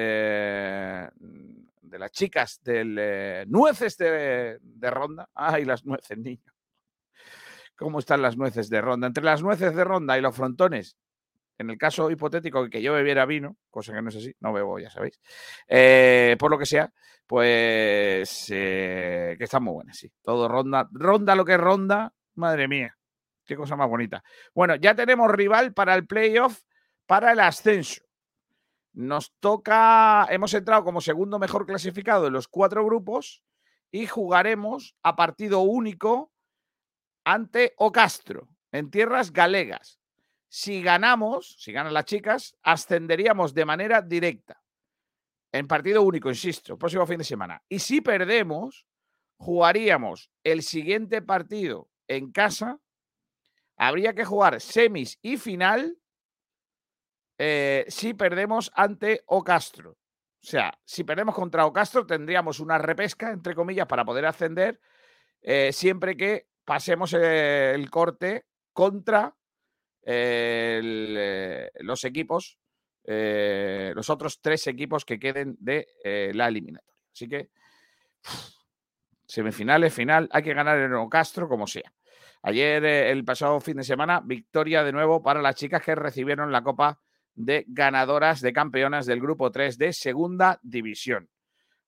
de 1.91 1.99
las 1.99 2.11
chicas 2.11 2.59
del 2.63 3.45
Nueces 3.47 3.97
de, 3.97 4.57
de 4.59 4.89
Ronda. 4.89 5.29
Ay, 5.35 5.65
las 5.65 5.85
nueces, 5.85 6.17
niño. 6.17 6.51
¿Cómo 7.75 7.99
están 7.99 8.21
las 8.21 8.37
nueces 8.37 8.69
de 8.69 8.81
Ronda? 8.81 9.07
Entre 9.07 9.23
las 9.23 9.43
nueces 9.43 9.75
de 9.75 9.83
Ronda 9.83 10.17
y 10.17 10.21
los 10.21 10.35
frontones 10.35 10.97
en 11.61 11.69
el 11.69 11.77
caso 11.77 12.09
hipotético 12.09 12.63
de 12.63 12.69
que 12.69 12.81
yo 12.81 12.93
bebiera 12.93 13.25
vino, 13.25 13.57
cosa 13.69 13.93
que 13.93 14.01
no 14.01 14.09
es 14.09 14.15
así, 14.15 14.33
no 14.39 14.51
bebo, 14.51 14.79
ya 14.79 14.89
sabéis, 14.89 15.21
eh, 15.67 16.35
por 16.39 16.49
lo 16.49 16.57
que 16.57 16.65
sea, 16.65 16.91
pues 17.25 18.47
eh, 18.49 19.35
que 19.37 19.43
están 19.43 19.63
muy 19.63 19.73
buenas, 19.73 19.97
sí. 19.97 20.11
Todo 20.21 20.47
ronda, 20.47 20.89
ronda 20.91 21.35
lo 21.35 21.45
que 21.45 21.57
ronda, 21.57 22.11
madre 22.35 22.67
mía, 22.67 22.97
qué 23.45 23.55
cosa 23.55 23.75
más 23.75 23.87
bonita. 23.87 24.23
Bueno, 24.53 24.75
ya 24.75 24.95
tenemos 24.95 25.31
rival 25.31 25.73
para 25.73 25.93
el 25.93 26.07
playoff, 26.07 26.61
para 27.05 27.31
el 27.31 27.39
ascenso. 27.39 28.01
Nos 28.93 29.33
toca, 29.39 30.27
hemos 30.29 30.53
entrado 30.53 30.83
como 30.83 31.01
segundo 31.01 31.39
mejor 31.39 31.65
clasificado 31.65 32.25
de 32.25 32.31
los 32.31 32.47
cuatro 32.47 32.85
grupos 32.85 33.41
y 33.91 34.07
jugaremos 34.07 34.95
a 35.03 35.15
partido 35.15 35.61
único 35.61 36.31
ante 37.23 37.73
Ocastro, 37.77 38.49
en 38.71 38.89
tierras 38.89 39.31
galegas. 39.31 39.99
Si 40.49 40.81
ganamos, 40.81 41.55
si 41.59 41.71
ganan 41.71 41.93
las 41.93 42.05
chicas, 42.05 42.57
ascenderíamos 42.63 43.53
de 43.53 43.65
manera 43.65 44.01
directa. 44.01 44.61
En 45.53 45.67
partido 45.67 46.01
único, 46.01 46.29
insisto, 46.29 46.77
próximo 46.77 47.05
fin 47.05 47.19
de 47.19 47.23
semana. 47.23 47.61
Y 47.69 47.79
si 47.79 48.01
perdemos, 48.01 48.85
jugaríamos 49.37 50.29
el 50.43 50.61
siguiente 50.61 51.21
partido 51.21 51.89
en 52.07 52.31
casa. 52.31 52.79
Habría 53.77 54.13
que 54.13 54.25
jugar 54.25 54.59
semis 54.59 55.19
y 55.21 55.37
final 55.37 56.00
eh, 57.43 57.85
si 57.87 58.13
perdemos 58.13 58.71
ante 58.75 59.23
Ocastro. 59.25 59.93
O 59.93 60.43
sea, 60.43 60.71
si 60.85 61.03
perdemos 61.03 61.33
contra 61.33 61.65
Ocastro, 61.65 62.05
tendríamos 62.05 62.59
una 62.59 62.77
repesca, 62.77 63.31
entre 63.31 63.55
comillas, 63.55 63.87
para 63.87 64.05
poder 64.05 64.27
ascender, 64.27 64.79
eh, 65.41 65.71
siempre 65.73 66.15
que 66.15 66.49
pasemos 66.63 67.13
el 67.13 67.89
corte 67.89 68.45
contra 68.73 69.35
eh, 70.03 71.71
los 71.79 72.03
equipos, 72.03 72.59
eh, 73.05 73.91
los 73.95 74.11
otros 74.11 74.39
tres 74.39 74.67
equipos 74.67 75.03
que 75.03 75.17
queden 75.17 75.57
de 75.59 75.87
eh, 76.03 76.31
la 76.35 76.47
eliminatoria. 76.47 77.01
Así 77.11 77.27
que 77.27 77.49
semifinales, 79.25 79.91
final, 79.91 80.29
hay 80.31 80.43
que 80.43 80.53
ganar 80.53 80.77
en 80.77 81.09
Castro 81.09 81.49
como 81.49 81.65
sea. 81.65 81.91
Ayer, 82.43 82.85
el 82.85 83.25
pasado 83.25 83.59
fin 83.59 83.77
de 83.77 83.83
semana, 83.83 84.21
victoria 84.23 84.83
de 84.83 84.91
nuevo 84.91 85.23
para 85.23 85.41
las 85.41 85.55
chicas 85.55 85.81
que 85.81 85.95
recibieron 85.95 86.51
la 86.51 86.61
Copa 86.61 87.01
de 87.45 87.65
Ganadoras 87.67 88.41
de 88.41 88.53
Campeonas 88.53 89.05
del 89.05 89.19
Grupo 89.19 89.51
3 89.51 89.77
de 89.77 89.93
Segunda 89.93 90.59
División. 90.61 91.29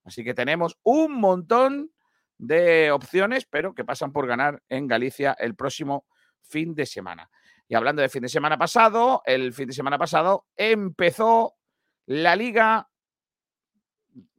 Así 0.04 0.24
que 0.24 0.34
tenemos 0.34 0.78
un 0.82 1.20
montón 1.20 1.90
de 2.38 2.90
opciones, 2.90 3.46
pero 3.46 3.74
que 3.74 3.84
pasan 3.84 4.12
por 4.12 4.26
ganar 4.26 4.62
en 4.68 4.86
Galicia 4.86 5.36
el 5.38 5.54
próximo 5.54 6.06
fin 6.42 6.74
de 6.74 6.86
semana. 6.86 7.30
Y 7.68 7.74
hablando 7.74 8.02
de 8.02 8.08
fin 8.08 8.22
de 8.22 8.28
semana 8.28 8.58
pasado, 8.58 9.22
el 9.24 9.52
fin 9.52 9.68
de 9.68 9.72
semana 9.72 9.96
pasado 9.98 10.46
empezó 10.56 11.54
la 12.06 12.36
liga, 12.36 12.90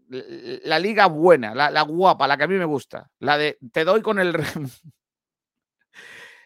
la 0.10 0.78
liga 0.78 1.08
buena, 1.08 1.56
la, 1.56 1.82
guapa, 1.82 2.28
la 2.28 2.38
que 2.38 2.44
a 2.44 2.48
mí 2.48 2.58
me 2.58 2.66
gusta, 2.66 3.10
la 3.20 3.38
de 3.38 3.58
te 3.72 3.84
doy 3.84 4.02
con 4.02 4.20
el. 4.20 4.36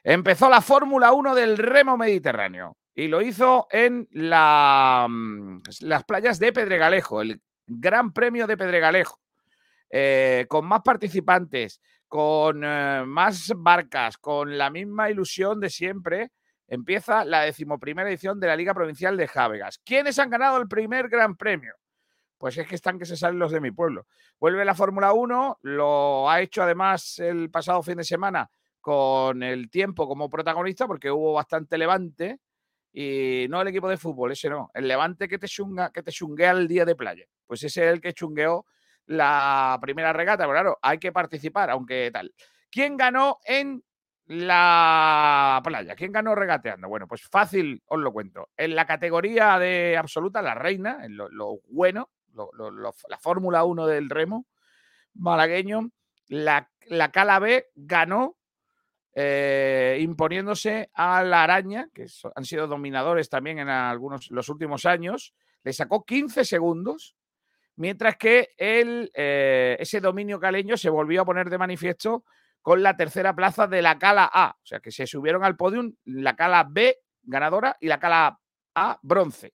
Empezó 0.01 0.49
la 0.49 0.61
Fórmula 0.61 1.11
1 1.11 1.35
del 1.35 1.57
remo 1.57 1.97
mediterráneo 1.97 2.78
y 2.99 3.07
lo 3.07 3.21
hizo 3.21 3.67
en 3.71 4.09
mm, 4.11 5.61
las 5.81 6.03
playas 6.03 6.37
de 6.37 6.51
Pedregalejo, 6.51 7.21
el 7.21 7.41
Gran 7.65 8.11
Premio 8.11 8.45
de 8.45 8.57
Pedregalejo, 8.57 9.21
eh, 9.89 10.45
con 10.49 10.65
más 10.65 10.81
participantes, 10.81 11.79
con 12.09 12.61
eh, 12.61 13.03
más 13.05 13.53
barcas, 13.55 14.17
con 14.17 14.57
la 14.57 14.69
misma 14.69 15.09
ilusión 15.09 15.61
de 15.61 15.69
siempre 15.69 16.31
empieza 16.67 17.23
la 17.23 17.41
decimoprimera 17.41 18.09
edición 18.09 18.37
de 18.37 18.47
la 18.47 18.57
Liga 18.57 18.73
Provincial 18.73 19.15
de 19.15 19.29
Jávegas. 19.29 19.79
¿Quiénes 19.85 20.19
han 20.19 20.29
ganado 20.29 20.57
el 20.57 20.67
primer 20.67 21.07
Gran 21.07 21.37
Premio? 21.37 21.75
Pues 22.37 22.57
es 22.57 22.67
que 22.67 22.75
están 22.75 22.99
que 22.99 23.05
se 23.05 23.15
salen 23.15 23.39
los 23.39 23.53
de 23.53 23.61
mi 23.61 23.71
pueblo. 23.71 24.07
Vuelve 24.41 24.65
la 24.65 24.75
Fórmula 24.75 25.13
1, 25.13 25.59
lo 25.61 26.29
ha 26.29 26.41
hecho 26.41 26.63
además 26.63 27.17
el 27.19 27.49
pasado 27.49 27.81
fin 27.81 27.95
de 27.95 28.03
semana 28.03 28.51
con 28.81 29.41
el 29.41 29.69
tiempo 29.69 30.05
como 30.05 30.29
protagonista 30.29 30.85
porque 30.85 31.11
hubo 31.11 31.33
bastante 31.33 31.77
levante 31.77 32.39
y 32.91 33.45
no 33.49 33.61
el 33.61 33.67
equipo 33.67 33.89
de 33.89 33.97
fútbol, 33.97 34.31
ese 34.31 34.49
no, 34.49 34.71
el 34.73 34.87
levante 34.87 35.27
que 35.27 35.37
te, 35.37 35.47
chunga, 35.47 35.91
que 35.91 36.03
te 36.03 36.11
chunguea 36.11 36.51
el 36.51 36.67
día 36.67 36.85
de 36.85 36.95
playa. 36.95 37.25
Pues 37.45 37.63
ese 37.63 37.85
es 37.85 37.93
el 37.93 38.01
que 38.01 38.13
chungueó 38.13 38.65
la 39.05 39.77
primera 39.81 40.13
regata, 40.13 40.43
pero 40.43 40.53
claro, 40.53 40.79
hay 40.81 40.97
que 40.99 41.11
participar, 41.11 41.69
aunque 41.69 42.09
tal. 42.11 42.33
¿Quién 42.69 42.97
ganó 42.97 43.37
en 43.45 43.83
la 44.27 45.61
playa? 45.63 45.95
¿Quién 45.95 46.11
ganó 46.11 46.35
regateando? 46.35 46.87
Bueno, 46.87 47.07
pues 47.07 47.23
fácil 47.23 47.81
os 47.87 47.99
lo 47.99 48.11
cuento. 48.11 48.49
En 48.55 48.75
la 48.75 48.85
categoría 48.85 49.57
de 49.57 49.97
absoluta, 49.97 50.41
la 50.41 50.53
reina, 50.53 51.03
en 51.03 51.17
lo, 51.17 51.59
bueno, 51.69 52.09
la 52.35 53.17
Fórmula 53.17 53.63
1 53.63 53.87
del 53.87 54.09
remo 54.09 54.45
malagueño, 55.15 55.89
la, 56.27 56.69
la 56.87 57.11
Cala 57.11 57.39
B 57.39 57.67
ganó 57.75 58.37
eh, 59.13 59.97
imponiéndose 60.01 60.89
a 60.93 61.23
la 61.23 61.43
araña, 61.43 61.89
que 61.93 62.05
han 62.35 62.45
sido 62.45 62.67
dominadores 62.67 63.29
también 63.29 63.59
en 63.59 63.69
algunos 63.69 64.29
los 64.31 64.49
últimos 64.49 64.85
años, 64.85 65.33
le 65.63 65.73
sacó 65.73 66.05
15 66.05 66.45
segundos, 66.45 67.15
mientras 67.75 68.17
que 68.17 68.49
el, 68.57 69.11
eh, 69.13 69.77
ese 69.79 69.99
dominio 69.99 70.39
caleño 70.39 70.77
se 70.77 70.89
volvió 70.89 71.21
a 71.21 71.25
poner 71.25 71.49
de 71.49 71.57
manifiesto 71.57 72.23
con 72.61 72.83
la 72.83 72.95
tercera 72.95 73.35
plaza 73.35 73.67
de 73.67 73.81
la 73.81 73.97
Cala 73.97 74.29
A, 74.31 74.55
o 74.61 74.65
sea 74.65 74.79
que 74.79 74.91
se 74.91 75.07
subieron 75.07 75.43
al 75.43 75.55
podium 75.55 75.93
la 76.05 76.35
Cala 76.35 76.67
B 76.69 76.97
ganadora 77.23 77.77
y 77.79 77.87
la 77.87 77.99
Cala 77.99 78.39
A 78.75 78.99
bronce. 79.01 79.53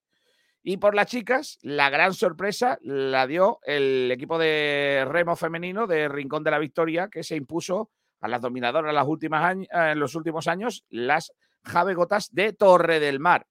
Y 0.68 0.78
por 0.78 0.96
las 0.96 1.06
chicas, 1.06 1.60
la 1.62 1.92
gran 1.92 2.16
sorpresa 2.16 2.80
la 2.82 3.28
dio 3.28 3.60
el 3.64 4.10
equipo 4.12 4.40
de 4.40 5.06
remo 5.08 5.36
femenino 5.36 5.86
de 5.86 6.08
Rincón 6.10 6.44
de 6.44 6.50
la 6.50 6.58
Victoria, 6.58 7.08
que 7.08 7.24
se 7.24 7.36
impuso 7.36 7.92
a 8.22 8.28
las 8.28 8.42
dominadoras 8.42 8.94
las 8.94 9.08
últimas 9.08 9.44
años, 9.44 9.68
en 9.72 10.00
los 10.00 10.16
últimos 10.16 10.48
años, 10.48 10.86
las 10.90 11.32
Javegotas 11.64 12.34
de 12.34 12.54
Torre 12.54 13.00
del 13.00 13.20
Mar. 13.20 13.48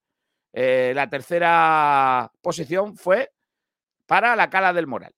Eh, 0.52 0.92
la 0.94 1.08
tercera 1.10 2.30
posición 2.40 2.96
fue 2.96 3.32
para 4.06 4.36
la 4.36 4.50
Cala 4.50 4.72
del 4.72 4.86
Moral, 4.86 5.12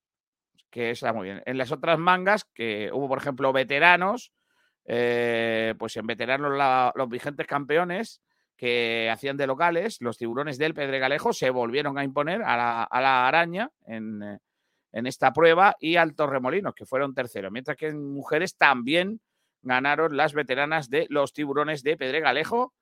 que 0.71 0.91
está 0.91 1.13
muy 1.13 1.25
bien. 1.27 1.43
En 1.45 1.59
las 1.59 1.73
otras 1.73 1.99
mangas, 1.99 2.45
que 2.55 2.91
hubo, 2.93 3.09
por 3.09 3.19
ejemplo, 3.19 3.53
veteranos, 3.53 4.33
eh, 4.87 5.75
pues 5.79 5.97
en 5.97 6.07
veteranos 6.07 6.93
los 6.95 7.09
vigentes 7.09 7.47
campeones 7.47 8.23
que 8.57 9.11
hacían 9.13 9.37
de 9.37 9.47
locales, 9.47 9.99
los 10.01 10.17
tiburones 10.17 10.57
del 10.57 10.73
Pedregalejo 10.73 11.35
se 11.35 11.51
volvieron 11.51 11.99
a 11.99 12.05
imponer 12.05 12.43
a 12.43 12.57
la, 12.57 12.83
a 12.85 13.01
la 13.03 13.29
araña 13.29 13.71
en, 13.87 14.23
eh, 14.23 14.39
en 14.93 15.07
esta 15.07 15.33
prueba 15.35 15.77
y 15.79 15.97
al 15.97 16.15
Torremolinos, 16.15 16.75
que 16.75 16.87
fueron 16.87 17.15
terceros, 17.15 17.53
mientras 17.53 17.77
que 17.77 17.89
en 17.89 18.15
mujeres 18.15 18.57
también 18.57 19.21
ganaron 19.67 20.17
las 20.17 20.33
veteranas 20.33 20.89
de 20.89 21.07
los 21.11 21.33
tiburones 21.33 21.83
de 21.83 21.97
Pedregalejo 21.97 22.73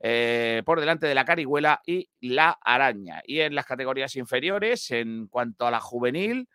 eh, 0.00 0.62
por 0.66 0.80
delante 0.80 1.06
de 1.06 1.14
la 1.14 1.24
Carihuela 1.24 1.80
y 1.86 2.08
la 2.20 2.58
Araña. 2.62 3.22
Y 3.26 3.40
en 3.40 3.54
las 3.54 3.64
categorías 3.64 4.14
inferiores, 4.16 4.90
en 4.90 5.26
cuanto 5.28 5.66
a 5.66 5.70
la 5.70 5.80
juvenil, 5.80 6.48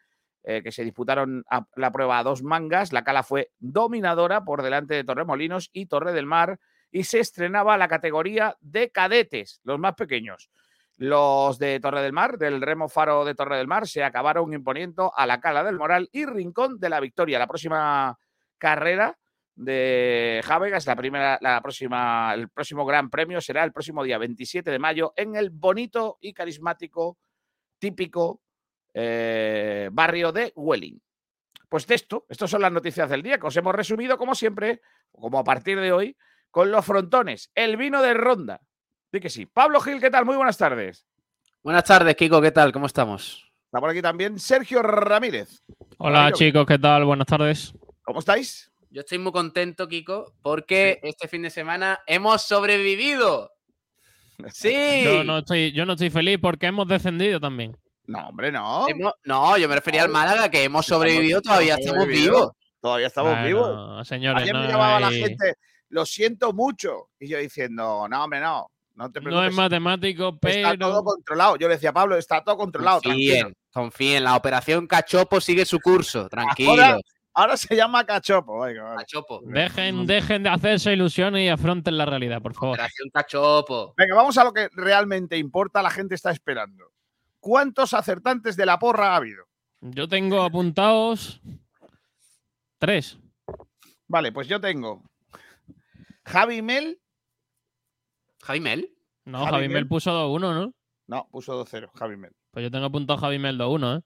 eh, 0.43 0.61
que 0.63 0.71
se 0.71 0.83
disputaron 0.83 1.43
a- 1.49 1.65
la 1.75 1.91
prueba 1.91 2.19
a 2.19 2.23
dos 2.23 2.43
mangas, 2.43 2.93
la 2.93 3.03
Cala 3.03 3.23
fue 3.23 3.51
dominadora 3.59 4.43
por 4.45 4.61
delante 4.61 4.93
de 4.93 5.03
Torremolinos 5.03 5.69
y 5.73 5.87
Torre 5.87 6.13
del 6.13 6.25
Mar 6.27 6.59
y 6.91 7.03
se 7.03 7.19
estrenaba 7.19 7.77
la 7.77 7.87
categoría 7.87 8.55
de 8.61 8.89
cadetes, 8.91 9.59
los 9.63 9.79
más 9.79 9.95
pequeños. 9.95 10.49
Los 10.97 11.59
de 11.59 11.79
Torre 11.79 12.01
del 12.01 12.13
Mar, 12.13 12.37
del 12.37 12.61
Remo 12.61 12.89
Faro 12.89 13.23
de 13.25 13.33
Torre 13.33 13.57
del 13.57 13.67
Mar, 13.67 13.87
se 13.87 14.03
acabaron 14.03 14.53
imponiendo 14.53 15.11
a 15.15 15.25
la 15.25 15.39
Cala 15.39 15.63
del 15.63 15.77
Moral 15.77 16.09
y 16.11 16.25
Rincón 16.25 16.77
de 16.79 16.89
la 16.89 16.99
Victoria. 16.99 17.39
La 17.39 17.47
próxima 17.47 18.17
carrera 18.57 19.17
de 19.59 20.41
Javegas, 20.45 20.87
la 20.87 20.95
primera, 20.95 21.37
la 21.41 21.61
próxima, 21.61 22.33
el 22.33 22.47
próximo 22.47 22.85
gran 22.85 23.09
premio 23.09 23.41
será 23.41 23.65
el 23.65 23.73
próximo 23.73 24.05
día 24.05 24.17
27 24.17 24.71
de 24.71 24.79
mayo 24.79 25.13
en 25.17 25.35
el 25.35 25.49
bonito 25.49 26.17
y 26.21 26.31
carismático, 26.31 27.17
típico 27.77 28.41
eh, 28.93 29.89
barrio 29.91 30.31
de 30.31 30.53
Welling. 30.55 31.01
Pues 31.67 31.85
de 31.87 31.95
esto, 31.95 32.25
estas 32.29 32.49
son 32.49 32.61
las 32.61 32.71
noticias 32.71 33.09
del 33.09 33.21
día 33.21 33.37
que 33.37 33.47
os 33.47 33.57
hemos 33.57 33.75
resumido, 33.75 34.17
como 34.17 34.33
siempre, 34.33 34.79
como 35.11 35.39
a 35.39 35.43
partir 35.43 35.77
de 35.77 35.91
hoy, 35.91 36.15
con 36.49 36.71
los 36.71 36.85
frontones, 36.85 37.51
el 37.53 37.75
vino 37.75 38.01
de 38.01 38.13
ronda. 38.13 38.61
Di 39.11 39.19
que 39.19 39.29
sí. 39.29 39.45
Pablo 39.45 39.81
Gil, 39.81 39.99
¿qué 39.99 40.09
tal? 40.09 40.23
Muy 40.23 40.37
buenas 40.37 40.57
tardes. 40.57 41.05
Buenas 41.61 41.83
tardes, 41.83 42.15
Kiko, 42.15 42.41
¿qué 42.41 42.51
tal? 42.51 42.71
¿Cómo 42.71 42.85
estamos? 42.85 43.51
Está 43.65 43.81
por 43.81 43.89
aquí 43.89 44.01
también 44.01 44.39
Sergio 44.39 44.81
Ramírez. 44.81 45.63
Hola 45.97 46.19
Ramiro. 46.19 46.37
chicos, 46.37 46.65
¿qué 46.65 46.79
tal? 46.79 47.03
Buenas 47.03 47.27
tardes. 47.27 47.73
¿Cómo 48.03 48.19
estáis? 48.19 48.68
Yo 48.91 49.01
estoy 49.01 49.19
muy 49.19 49.31
contento, 49.31 49.87
Kiko, 49.87 50.33
porque 50.41 50.99
este 51.03 51.27
fin 51.27 51.43
de 51.43 51.49
semana 51.49 51.99
hemos 52.07 52.41
sobrevivido. 52.43 53.51
Sí. 54.53 55.01
Yo 55.03 55.23
no, 55.25 55.39
estoy, 55.39 55.73
yo 55.73 55.85
no 55.85 55.93
estoy 55.93 56.09
feliz 56.09 56.39
porque 56.41 56.67
hemos 56.67 56.87
descendido 56.87 57.41
también. 57.41 57.75
No, 58.07 58.29
hombre, 58.29 58.51
no. 58.53 58.87
Hemos- 58.87 59.13
no, 59.25 59.57
yo 59.57 59.67
me 59.67 59.75
refería 59.75 60.03
al 60.03 60.07
No. 60.07 60.13
Málaga, 60.13 60.49
que 60.49 60.63
hemos 60.63 60.85
Estamos- 60.85 61.01
sobrevivido, 61.03 61.41
todavía 61.41 61.75
estamos 61.75 62.07
vivos. 62.07 62.51
Todavía 62.81 63.07
estamos 63.07 63.31
Bueno, 63.33 63.45
vivos. 63.45 64.07
Señores, 64.07 64.41
Ayer 64.43 64.53
no, 64.55 64.61
me 64.61 64.67
llamaba 64.69 64.99
la 65.01 65.07
hay- 65.09 65.19
gente, 65.19 65.55
lo 65.89 66.05
siento 66.05 66.53
mucho. 66.53 67.09
Y 67.19 67.27
yo 67.27 67.37
diciendo, 67.37 68.07
no, 68.09 68.23
hombre, 68.23 68.39
no. 68.39 68.67
No 68.95 69.11
te 69.11 69.19
no 69.19 69.25
preocupes. 69.25 69.49
es 69.49 69.55
matemático, 69.55 70.39
Está 70.41 70.77
todo 70.77 70.91
pero 70.91 71.03
controlado. 71.03 71.55
Yo 71.57 71.67
le 71.67 71.73
decía 71.75 71.89
a 71.89 71.93
Pablo, 71.93 72.15
está 72.17 72.41
todo 72.41 72.55
controlado. 72.57 73.01
tranquilo". 73.01 73.33
Confíen, 73.33 73.55
confíen. 73.73 74.23
La 74.23 74.37
operación 74.37 74.87
Cachopo 74.87 75.41
sigue 75.41 75.65
su 75.65 75.79
curso. 75.79 76.29
Tranquilo. 76.29 76.71
Ahora, 76.71 76.97
ahora 77.33 77.57
se 77.57 77.75
llama 77.75 78.05
cachopo. 78.05 78.61
Cachopo. 78.97 79.41
dejen, 79.43 80.05
dejen 80.05 80.43
de 80.43 80.49
hacerse 80.49 80.93
ilusiones 80.93 81.43
y 81.43 81.49
afronten 81.49 81.97
la 81.97 82.05
realidad, 82.05 82.41
por 82.41 82.53
favor. 82.53 82.75
Operación 82.75 83.09
Cachopo. 83.13 83.93
Venga, 83.97 84.15
vamos 84.15 84.37
a 84.37 84.43
lo 84.43 84.53
que 84.53 84.69
realmente 84.73 85.37
importa. 85.37 85.81
La 85.81 85.89
gente 85.89 86.15
está 86.15 86.31
esperando. 86.31 86.91
¿Cuántos 87.39 87.93
acertantes 87.93 88.55
de 88.57 88.65
la 88.65 88.79
porra 88.79 89.13
ha 89.13 89.15
habido? 89.15 89.45
Yo 89.81 90.07
tengo 90.07 90.41
apuntados 90.41 91.41
tres. 92.77 93.17
Vale, 94.07 94.31
pues 94.31 94.47
yo 94.47 94.59
tengo 94.59 95.03
Javi 96.25 96.61
Mel. 96.61 96.99
Javi 98.41 98.59
Mel. 98.59 98.93
No, 99.25 99.39
Javi 99.39 99.51
Javi 99.51 99.67
Mel. 99.67 99.73
Mel 99.73 99.87
puso 99.87 100.11
2-1, 100.11 100.39
¿no? 100.39 100.73
No, 101.07 101.27
puso 101.31 101.65
2-0, 101.65 101.89
Javi 101.95 102.17
Mel. 102.17 102.31
Pues 102.51 102.63
yo 102.63 102.71
tengo 102.71 102.85
apuntado 102.85 103.19
Javi 103.19 103.39
Mel 103.39 103.57
2-1, 103.57 103.97
¿eh? 103.97 104.01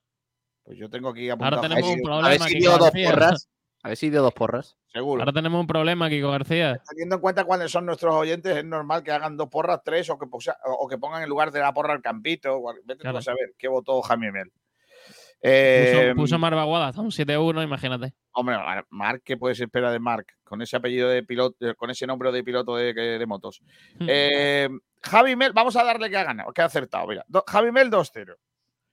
Pues 0.63 0.77
yo 0.77 0.89
tengo 0.89 1.09
aquí 1.09 1.29
apuntado 1.29 1.57
Ahora 1.57 1.69
tenemos 1.69 1.89
un 1.89 1.95
Mel, 1.97 2.11
A 2.11 2.15
ver 2.29 2.37
problema, 2.39 2.47
si 2.47 2.59
dio 2.59 2.71
dos 2.71 2.79
García. 2.79 3.09
porras. 3.09 3.49
A 3.83 3.87
ver 3.89 3.97
si 3.97 4.09
dio 4.09 4.21
dos 4.21 4.33
porras. 4.33 4.77
seguro. 4.87 5.21
Ahora 5.21 5.33
tenemos 5.33 5.59
un 5.59 5.67
problema, 5.67 6.09
Kiko 6.09 6.31
García. 6.31 6.81
Teniendo 6.89 7.15
en 7.15 7.21
cuenta 7.21 7.43
cuáles 7.43 7.69
son 7.71 7.85
nuestros 7.85 8.13
oyentes, 8.15 8.55
es 8.55 8.63
normal 8.63 9.03
que 9.03 9.11
hagan 9.11 9.35
dos 9.35 9.49
porras, 9.49 9.81
tres, 9.83 10.09
o 10.09 10.17
que, 10.17 10.25
o 10.31 10.87
que 10.87 10.97
pongan 10.97 11.21
en 11.23 11.27
lugar 11.29 11.51
de 11.51 11.59
la 11.59 11.73
porra 11.73 11.93
el 11.93 12.01
campito. 12.01 12.61
Vete 12.85 13.03
tú 13.09 13.17
a 13.17 13.21
saber 13.21 13.53
qué 13.57 13.67
votó 13.67 14.01
Javi 14.01 14.31
Mel. 14.31 14.51
Puso, 14.51 15.51
Eh, 15.51 16.13
puso 16.15 16.39
Marvaguada 16.39 16.87
hasta 16.87 17.01
un 17.01 17.11
7-1, 17.11 17.61
imagínate. 17.61 18.13
Hombre, 18.31 18.55
Mar- 18.57 18.85
Marc, 18.89 19.21
¿qué 19.25 19.35
puedes 19.35 19.59
esperar 19.59 19.91
de 19.91 19.99
Marc? 19.99 20.31
Con 20.45 20.61
ese 20.61 20.77
apellido 20.77 21.09
de 21.09 21.21
piloto, 21.23 21.57
eh, 21.59 21.75
con 21.75 21.89
ese 21.89 22.07
nombre 22.07 22.31
de 22.31 22.41
piloto 22.45 22.77
de, 22.77 22.93
de 22.93 23.25
motos. 23.25 23.61
Hmm. 23.99 24.05
Eh, 24.07 24.69
Javi 25.01 25.35
Mel, 25.35 25.51
vamos 25.51 25.75
a 25.75 25.83
darle 25.83 26.09
que 26.09 26.15
ha 26.15 26.23
ganado, 26.23 26.53
que 26.53 26.61
ha 26.61 26.65
acertado. 26.65 27.07
Mira, 27.07 27.25
Do- 27.27 27.43
Javi 27.45 27.73
Mel 27.73 27.89
2-0. 27.91 28.37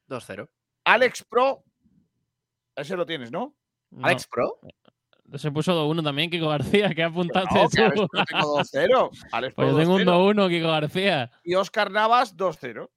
2-0. 0.09 0.49
Alex 0.93 1.25
Pro, 1.25 1.63
ese 2.77 2.97
lo 2.97 3.07
tienes, 3.07 3.31
¿no? 3.31 3.55
No, 3.91 4.07
Alex 4.07 4.27
Pro. 4.27 4.59
Se 5.37 5.51
puso 5.53 5.73
2-1 5.89 6.03
también, 6.03 6.31
Kiko 6.31 6.49
García. 6.49 6.93
¿Qué 6.95 7.05
apuntaste 7.05 7.55
No, 7.55 7.69
que 7.69 7.81
Alex 7.83 7.95
tú? 8.01 8.09
Pro 8.09 8.25
tengo 8.25 8.59
2-0. 8.59 9.11
Alex 9.33 9.55
Pues 9.55 9.71
yo 9.71 9.77
tengo 9.79 9.95
un 9.95 10.03
2-0. 10.03 10.35
2-1, 10.35 10.49
Kiko 10.49 10.69
García. 10.69 11.31
Y 11.45 11.55
Oscar 11.55 11.91
Navas 11.91 12.37
2-0. 12.37 12.91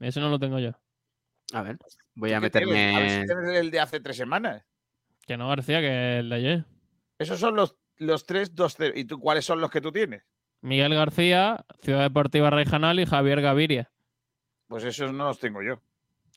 Eso 0.00 0.20
no 0.20 0.28
lo 0.28 0.38
tengo 0.38 0.58
yo. 0.60 0.70
A 1.52 1.62
ver, 1.62 1.78
voy 2.14 2.32
a 2.32 2.40
¿Qué 2.40 2.50
tienes? 2.50 2.68
A 2.70 2.98
ver 3.00 3.08
meterme. 3.08 3.20
si 3.20 3.26
tienes 3.26 3.56
el 3.60 3.70
de 3.72 3.80
hace 3.80 3.98
tres 4.00 4.16
semanas. 4.16 4.64
Que 5.26 5.36
no, 5.36 5.48
García, 5.48 5.80
que 5.80 6.18
el 6.18 6.28
de 6.28 6.36
ayer. 6.36 6.64
Esos 7.18 7.40
son 7.40 7.56
los, 7.56 7.76
los 7.96 8.24
tres 8.24 8.54
2-0. 8.54 8.92
¿Y 8.94 9.04
tú 9.04 9.18
cuáles 9.18 9.44
son 9.44 9.60
los 9.60 9.70
que 9.70 9.80
tú 9.80 9.90
tienes? 9.90 10.22
Miguel 10.62 10.94
García, 10.94 11.64
Ciudad 11.82 12.02
Deportiva 12.02 12.50
Regional 12.50 13.00
y 13.00 13.06
Javier 13.06 13.40
Gaviria. 13.40 13.90
Pues 14.68 14.84
esos 14.84 15.12
no 15.12 15.24
los 15.24 15.38
tengo 15.40 15.60
yo. 15.62 15.82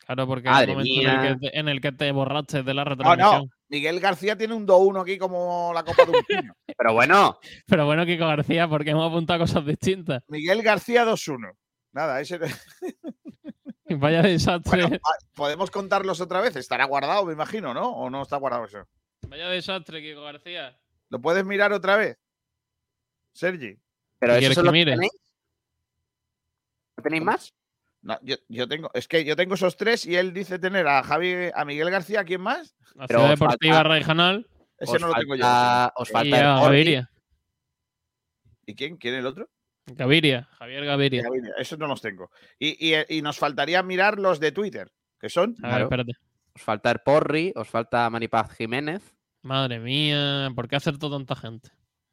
Claro, 0.05 0.27
porque 0.27 0.49
es 0.49 0.59
el 0.59 0.67
momento 0.69 0.93
en 0.93 1.07
el, 1.09 1.17
mía. 1.17 1.37
que 1.39 1.49
te, 1.49 1.59
en 1.59 1.69
el 1.69 1.81
que 1.81 1.91
te 1.93 2.11
borraste 2.11 2.63
de 2.63 2.73
la 2.73 2.83
No, 2.83 2.89
retransmisión. 2.91 3.41
no. 3.45 3.49
Miguel 3.69 3.99
García 3.99 4.37
tiene 4.37 4.53
un 4.53 4.67
2-1 4.67 5.01
aquí 5.01 5.17
como 5.17 5.71
la 5.73 5.83
copa 5.83 6.05
de 6.05 6.11
un 6.11 6.23
pino. 6.25 6.53
Pero 6.77 6.93
bueno, 6.93 7.39
Pero 7.65 7.85
bueno, 7.85 8.05
Kiko 8.05 8.27
García, 8.27 8.67
porque 8.67 8.91
hemos 8.91 9.09
apuntado 9.09 9.39
cosas 9.39 9.65
distintas. 9.65 10.21
Miguel 10.27 10.61
García 10.61 11.05
2-1. 11.05 11.53
Nada, 11.93 12.19
ese. 12.21 12.39
Vaya 13.97 14.21
desastre. 14.21 14.81
Bueno, 14.83 14.97
ah, 15.03 15.25
podemos 15.35 15.69
contarlos 15.71 16.19
otra 16.21 16.41
vez. 16.41 16.55
Estará 16.55 16.85
guardado, 16.85 17.25
me 17.25 17.33
imagino, 17.33 17.73
¿no? 17.73 17.89
¿O 17.91 18.09
no 18.09 18.21
está 18.23 18.37
guardado 18.37 18.65
eso? 18.65 18.87
Vaya 19.27 19.47
desastre, 19.49 20.01
Kiko 20.01 20.21
García. 20.23 20.77
¿Lo 21.09 21.21
puedes 21.21 21.45
mirar 21.45 21.71
otra 21.73 21.95
vez? 21.97 22.17
Sergi. 23.33 23.77
pero 24.19 24.37
¿Qué 24.39 24.47
eso 24.47 24.61
que 24.61 24.65
lo 24.65 24.71
mire? 24.71 24.91
tenéis. 24.93 25.11
¿No 26.97 27.03
tenéis 27.03 27.23
más? 27.23 27.53
No, 28.03 28.19
yo, 28.21 28.35
yo 28.49 28.67
tengo, 28.67 28.91
es 28.93 29.07
que 29.07 29.23
yo 29.25 29.35
tengo 29.35 29.55
esos 29.55 29.77
tres 29.77 30.05
y 30.05 30.15
él 30.17 30.33
dice 30.33 30.59
tener 30.59 30.85
a 30.87 31.01
Javi, 31.03 31.49
a 31.55 31.63
Miguel 31.65 31.89
García, 31.89 32.23
¿quién 32.25 32.41
más? 32.41 32.75
La 32.95 33.07
Pero 33.07 33.19
Ciudad 33.21 33.33
Deportiva 33.33 33.75
falta- 33.83 34.43
Ese 34.77 34.95
os 34.95 35.01
no 35.01 35.07
lo 35.07 35.13
tengo 35.13 35.35
yo. 35.35 35.43
falta- 35.43 35.93
Os 35.95 36.09
y 36.09 36.13
falta 36.13 36.57
a. 36.57 36.61
Gaviria. 36.61 37.09
¿Y 38.65 38.75
quién? 38.75 38.97
¿Quién 38.97 39.15
el 39.15 39.25
otro? 39.25 39.49
Gaviria, 39.85 40.47
Javier 40.59 40.85
Gaviria. 40.85 41.23
Gaviria, 41.23 41.53
Esos 41.57 41.77
no 41.79 41.87
los 41.87 42.01
tengo. 42.01 42.29
Y, 42.59 42.93
y- 42.93 43.05
y 43.09 43.21
nos 43.21 43.37
faltaría 43.37 43.83
mirar 43.83 44.19
los 44.19 44.39
de 44.39 44.51
Twitter, 44.51 44.91
que 45.19 45.29
son. 45.29 45.51
A 45.61 45.67
ver, 45.67 45.69
Claro. 45.69 45.83
espérate. 45.85 46.11
Os 46.55 46.61
falta 46.61 46.91
el 46.91 46.99
Porri, 46.99 47.51
os 47.55 47.67
falta 47.67 48.09
Manipaz 48.09 48.51
Jiménez. 48.55 49.01
Madre 49.41 49.79
mía, 49.79 50.49
¿por 50.55 50.67
qué 50.69 50.75
acertó 50.77 51.09
tanta 51.11 51.35
gente? 51.35 51.69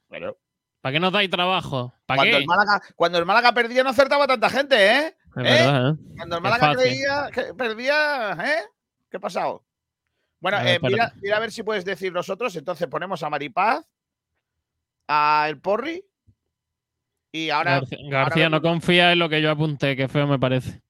Bueno, 0.09 0.37
¿Para 0.81 0.95
qué 0.95 1.01
nos 1.01 1.13
dais 1.13 1.29
trabajo? 1.29 1.93
¿Para 2.07 2.19
cuando, 2.21 2.37
qué? 2.39 2.43
el 2.43 2.47
Málaga, 2.47 2.81
cuando 2.97 3.19
el 3.19 3.27
Málaga 3.27 3.53
perdía 3.53 3.85
no 3.85 3.91
acertaba 3.91 4.27
tanta 4.27 4.49
gente, 4.49 4.97
¿eh? 4.99 5.15
Es 5.37 5.43
¿Eh? 5.43 5.43
verdad, 5.43 5.91
¿eh? 5.91 5.97
Cuando 6.17 6.37
el 6.37 6.43
Málaga 6.43 6.75
creía 6.75 7.31
que 7.33 7.55
perdía, 7.55 8.33
¿eh? 8.33 8.63
¿Qué 9.11 9.17
ha 9.17 9.21
pasado? 9.21 9.65
Bueno, 10.41 10.59
A 10.59 10.63
ver, 10.63 10.77
eh, 10.77 10.81
mira, 10.83 11.13
a 11.37 11.41
ver 11.41 11.53
si 11.53 11.63
puedes 11.63 11.85
decir 11.85 12.13
nosotros. 12.13 12.55
Entonces 12.57 12.89
ponemos 12.89 13.23
a 13.23 13.31
Maripaz, 13.31 13.85
a 15.09 15.47
El 15.49 15.61
Porri 15.61 16.05
y 17.33 17.51
ahora. 17.51 17.81
García, 17.81 17.99
García, 18.09 18.49
no 18.49 18.61
confía 18.63 19.13
en 19.13 19.19
lo 19.19 19.29
que 19.29 19.43
yo 19.43 19.51
apunté, 19.51 19.97
que 19.97 20.09
feo 20.09 20.27
me 20.27 20.39
parece. 20.39 20.81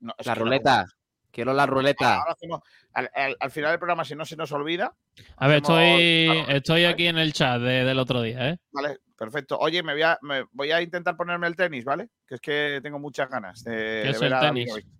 no, 0.00 0.14
La 0.24 0.34
no- 0.34 0.40
ruleta. 0.42 0.86
Quiero 1.30 1.52
la 1.52 1.66
ruleta. 1.66 2.16
Ahora 2.20 2.32
hacemos- 2.32 2.60
al, 2.94 3.10
al- 3.14 3.36
al 3.38 3.50
final 3.50 3.70
del 3.70 3.78
programa, 3.78 4.04
si 4.04 4.14
no 4.16 4.24
se 4.24 4.34
nos 4.36 4.50
olvida. 4.52 4.94
A 5.36 5.46
ver, 5.46 5.58
estoy, 5.58 6.44
estoy 6.48 6.84
aquí 6.84 7.06
en 7.06 7.18
el 7.18 7.32
chat 7.32 7.60
de- 7.60 7.84
del 7.84 7.98
otro 7.98 8.22
día, 8.22 8.48
¿eh? 8.50 8.58
Vale, 8.72 8.98
perfecto. 9.18 9.58
Oye, 9.58 9.82
me 9.82 9.92
voy, 9.92 10.02
a, 10.02 10.18
me 10.22 10.44
voy 10.52 10.70
a 10.70 10.80
intentar 10.80 11.16
ponerme 11.16 11.46
el 11.48 11.56
tenis, 11.56 11.84
¿vale? 11.84 12.08
Que 12.26 12.36
es 12.36 12.40
que 12.40 12.80
tengo 12.82 12.98
muchas 12.98 13.28
ganas 13.28 13.62
de, 13.64 13.72
¿Qué 13.72 13.76
de 13.78 14.10
es 14.10 14.20
ver 14.20 14.26
el 14.28 14.32
a 14.34 14.40
tenis? 14.40 14.68
Davidovich. 14.68 14.94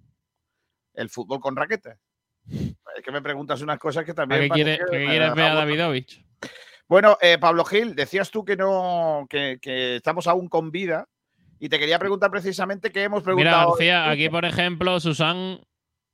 El 0.94 1.08
fútbol 1.10 1.40
con 1.40 1.56
raqueta. 1.56 1.96
Es 2.50 3.04
que 3.04 3.12
me 3.12 3.22
preguntas 3.22 3.60
unas 3.62 3.78
cosas 3.78 4.04
que 4.04 4.12
¿Para 4.14 4.26
también. 4.28 4.42
qué, 4.42 4.48
parece 4.48 4.64
quiere- 4.64 4.78
que 4.78 4.90
qué 4.90 4.98
me 5.04 5.10
quieres 5.10 5.34
ver 5.34 5.44
a. 5.52 5.54
Davidovich? 5.54 6.24
Bueno, 6.88 7.16
eh, 7.20 7.38
Pablo 7.38 7.64
Gil, 7.64 7.94
decías 7.94 8.30
tú 8.30 8.44
que 8.44 8.56
no, 8.56 9.26
que, 9.28 9.58
que 9.60 9.96
estamos 9.96 10.26
aún 10.26 10.48
con 10.48 10.70
vida. 10.70 11.06
Y 11.60 11.68
te 11.68 11.78
quería 11.78 11.98
preguntar 11.98 12.30
precisamente 12.30 12.90
qué 12.90 13.02
hemos 13.02 13.20
Mira, 13.22 13.24
preguntado. 13.34 13.70
García, 13.72 14.10
aquí 14.10 14.28
por 14.28 14.44
ejemplo, 14.44 14.98
Susan 15.00 15.60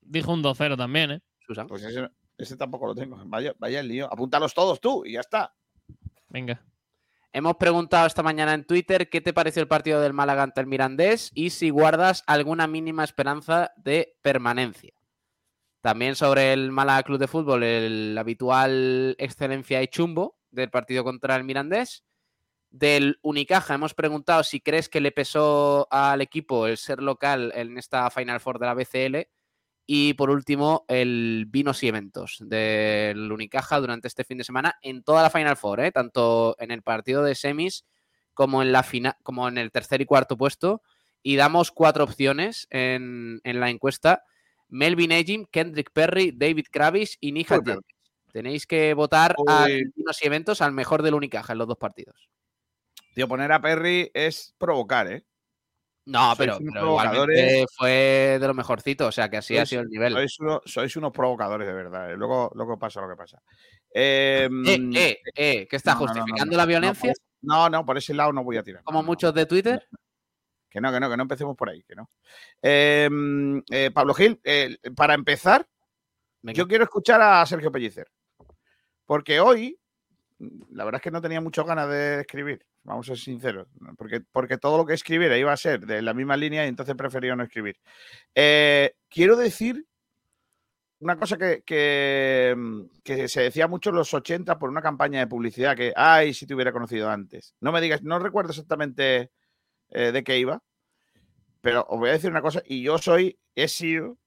dijo 0.00 0.32
un 0.32 0.42
2-0 0.42 0.76
también, 0.76 1.10
¿eh? 1.12 1.20
Susan. 1.46 1.66
Pues 1.68 1.82
ese, 1.84 2.08
ese 2.38 2.56
tampoco 2.56 2.86
lo 2.86 2.94
tengo. 2.94 3.16
Vaya, 3.26 3.54
vaya 3.58 3.80
el 3.80 3.88
lío. 3.88 4.12
Apúntalos 4.12 4.52
todos 4.54 4.80
tú 4.80 5.04
y 5.06 5.12
ya 5.12 5.20
está. 5.20 5.54
Venga. 6.28 6.60
Hemos 7.36 7.56
preguntado 7.56 8.06
esta 8.06 8.22
mañana 8.22 8.54
en 8.54 8.64
Twitter 8.64 9.10
qué 9.10 9.20
te 9.20 9.32
pareció 9.32 9.60
el 9.60 9.66
partido 9.66 10.00
del 10.00 10.12
Málaga 10.12 10.44
ante 10.44 10.60
el 10.60 10.68
Mirandés 10.68 11.32
y 11.34 11.50
si 11.50 11.68
guardas 11.68 12.22
alguna 12.28 12.68
mínima 12.68 13.02
esperanza 13.02 13.72
de 13.76 14.16
permanencia. 14.22 14.92
También 15.80 16.14
sobre 16.14 16.52
el 16.52 16.70
Málaga 16.70 17.02
Club 17.02 17.18
de 17.18 17.26
Fútbol, 17.26 17.64
el 17.64 18.16
habitual 18.16 19.16
excelencia 19.18 19.82
y 19.82 19.88
chumbo 19.88 20.38
del 20.52 20.70
partido 20.70 21.02
contra 21.02 21.34
el 21.34 21.42
Mirandés. 21.42 22.04
Del 22.70 23.18
Unicaja 23.20 23.74
hemos 23.74 23.94
preguntado 23.94 24.44
si 24.44 24.60
crees 24.60 24.88
que 24.88 25.00
le 25.00 25.10
pesó 25.10 25.88
al 25.90 26.20
equipo 26.20 26.68
el 26.68 26.76
ser 26.76 27.02
local 27.02 27.50
en 27.56 27.78
esta 27.78 28.08
Final 28.10 28.38
Four 28.38 28.60
de 28.60 28.66
la 28.66 28.74
BCL. 28.74 29.28
Y 29.86 30.14
por 30.14 30.30
último, 30.30 30.84
el 30.88 31.44
Vinos 31.48 31.82
y 31.82 31.88
Eventos 31.88 32.38
del 32.40 33.30
Unicaja 33.30 33.80
durante 33.80 34.08
este 34.08 34.24
fin 34.24 34.38
de 34.38 34.44
semana 34.44 34.76
en 34.80 35.02
toda 35.02 35.22
la 35.22 35.30
Final 35.30 35.56
Four, 35.56 35.80
¿eh? 35.80 35.92
tanto 35.92 36.56
en 36.58 36.70
el 36.70 36.82
partido 36.82 37.22
de 37.22 37.34
semis 37.34 37.84
como 38.32 38.62
en, 38.62 38.72
la 38.72 38.82
fina- 38.82 39.18
como 39.22 39.46
en 39.46 39.58
el 39.58 39.70
tercer 39.70 40.00
y 40.00 40.06
cuarto 40.06 40.36
puesto. 40.36 40.82
Y 41.22 41.36
damos 41.36 41.70
cuatro 41.70 42.04
opciones 42.04 42.66
en, 42.70 43.40
en 43.44 43.60
la 43.60 43.70
encuesta. 43.70 44.24
Melvin 44.68 45.12
Ejim, 45.12 45.46
Kendrick 45.50 45.90
Perry, 45.92 46.32
David 46.34 46.66
Kravis 46.70 47.16
y 47.20 47.32
Jenkins. 47.44 47.80
Tenéis 48.32 48.66
que 48.66 48.94
votar 48.94 49.34
Uy. 49.38 49.44
a 49.48 49.66
Vinos 49.66 50.22
y 50.22 50.26
Eventos 50.26 50.60
al 50.60 50.72
mejor 50.72 51.02
del 51.02 51.14
Unicaja 51.14 51.52
en 51.52 51.58
los 51.58 51.68
dos 51.68 51.78
partidos. 51.78 52.28
Tío, 53.14 53.28
poner 53.28 53.52
a 53.52 53.60
Perry 53.60 54.10
es 54.12 54.54
provocar, 54.58 55.12
¿eh? 55.12 55.24
No, 56.06 56.34
pero, 56.36 56.58
igualmente 56.60 57.64
fue 57.74 58.36
de 58.38 58.46
lo 58.46 58.52
mejorcito, 58.52 59.06
o 59.06 59.12
sea 59.12 59.30
que 59.30 59.38
así 59.38 59.56
ha 59.56 59.64
sido 59.64 59.80
el 59.82 59.88
nivel. 59.88 60.12
Sois, 60.12 60.38
uno- 60.40 60.60
sois 60.66 60.94
unos 60.96 61.12
provocadores, 61.12 61.66
de 61.66 61.72
verdad. 61.72 62.12
¿eh? 62.12 62.16
Luego, 62.16 62.50
luego 62.54 62.78
pasa 62.78 63.00
lo 63.00 63.08
que 63.08 63.16
pasa. 63.16 63.40
Eh, 63.90 64.48
Eh, 64.66 64.90
eh, 64.94 65.18
eh, 65.34 65.66
¿qué 65.68 65.76
está 65.76 65.94
no, 65.94 66.00
no, 66.00 66.06
no, 66.06 66.12
no, 66.12 66.20
justificando 66.20 66.52
no, 66.52 66.56
la 66.58 66.66
violencia? 66.66 67.12
No, 67.40 67.70
no, 67.70 67.86
por 67.86 67.96
ese 67.96 68.12
lado 68.12 68.32
no 68.32 68.44
voy 68.44 68.58
a 68.58 68.62
tirar. 68.62 68.82
como 68.84 69.02
muchos 69.02 69.32
de 69.32 69.46
Twitter. 69.46 69.88
Que 70.68 70.80
no, 70.80 70.92
que 70.92 71.00
no, 71.00 71.08
que 71.08 71.16
no 71.16 71.22
empecemos 71.22 71.56
por 71.56 71.70
ahí, 71.70 71.82
que 71.84 71.94
no. 71.94 72.10
Eh, 72.60 73.08
Pablo 73.94 74.12
Gil, 74.12 74.40
para 74.96 75.14
empezar, 75.14 75.66
Venga. 76.42 76.56
yo 76.58 76.68
quiero 76.68 76.84
escuchar 76.84 77.22
a 77.22 77.46
Sergio 77.46 77.70
Pellicer. 77.72 78.08
Porque 79.06 79.40
hoy, 79.40 79.78
la 80.38 80.84
verdad 80.84 80.98
es 80.98 81.02
que 81.02 81.10
no 81.10 81.20
tenía 81.20 81.40
muchas 81.40 81.66
ganas 81.66 81.88
de 81.88 82.20
escribir, 82.20 82.64
vamos 82.82 83.06
a 83.06 83.14
ser 83.14 83.18
sinceros. 83.18 83.68
Porque, 83.96 84.20
porque 84.20 84.58
todo 84.58 84.78
lo 84.78 84.86
que 84.86 84.94
escribiera 84.94 85.38
iba 85.38 85.52
a 85.52 85.56
ser 85.56 85.86
de 85.86 86.02
la 86.02 86.14
misma 86.14 86.36
línea 86.36 86.64
y 86.64 86.68
entonces 86.68 86.94
prefería 86.94 87.36
no 87.36 87.44
escribir. 87.44 87.76
Eh, 88.34 88.94
quiero 89.08 89.36
decir 89.36 89.86
una 91.00 91.16
cosa 91.18 91.36
que, 91.36 91.62
que, 91.64 92.54
mm, 92.56 93.26
se 93.26 93.42
decía 93.42 93.68
mucho 93.68 93.90
en 93.90 93.96
los 93.96 94.14
80 94.14 94.58
por 94.58 94.70
una 94.70 94.82
campaña 94.82 95.20
de 95.20 95.26
publicidad 95.26 95.76
que, 95.76 95.92
ay, 95.94 96.32
si 96.34 96.46
te 96.46 96.54
hubiera 96.54 96.72
conocido 96.72 97.10
antes. 97.10 97.54
No 97.60 97.72
me 97.72 97.80
digas, 97.80 98.02
no 98.02 98.18
recuerdo 98.18 98.50
exactamente 98.50 99.30
eh, 99.90 100.12
de 100.12 100.24
qué 100.24 100.38
iba, 100.38 100.62
pero 101.60 101.86
os 101.88 101.98
voy 101.98 102.10
a 102.10 102.12
decir 102.12 102.30
una 102.30 102.42
cosa, 102.42 102.62
y 102.64 102.82
yo 102.82 102.98
soy, 102.98 103.38
he 103.54 103.68
sido 103.68 104.18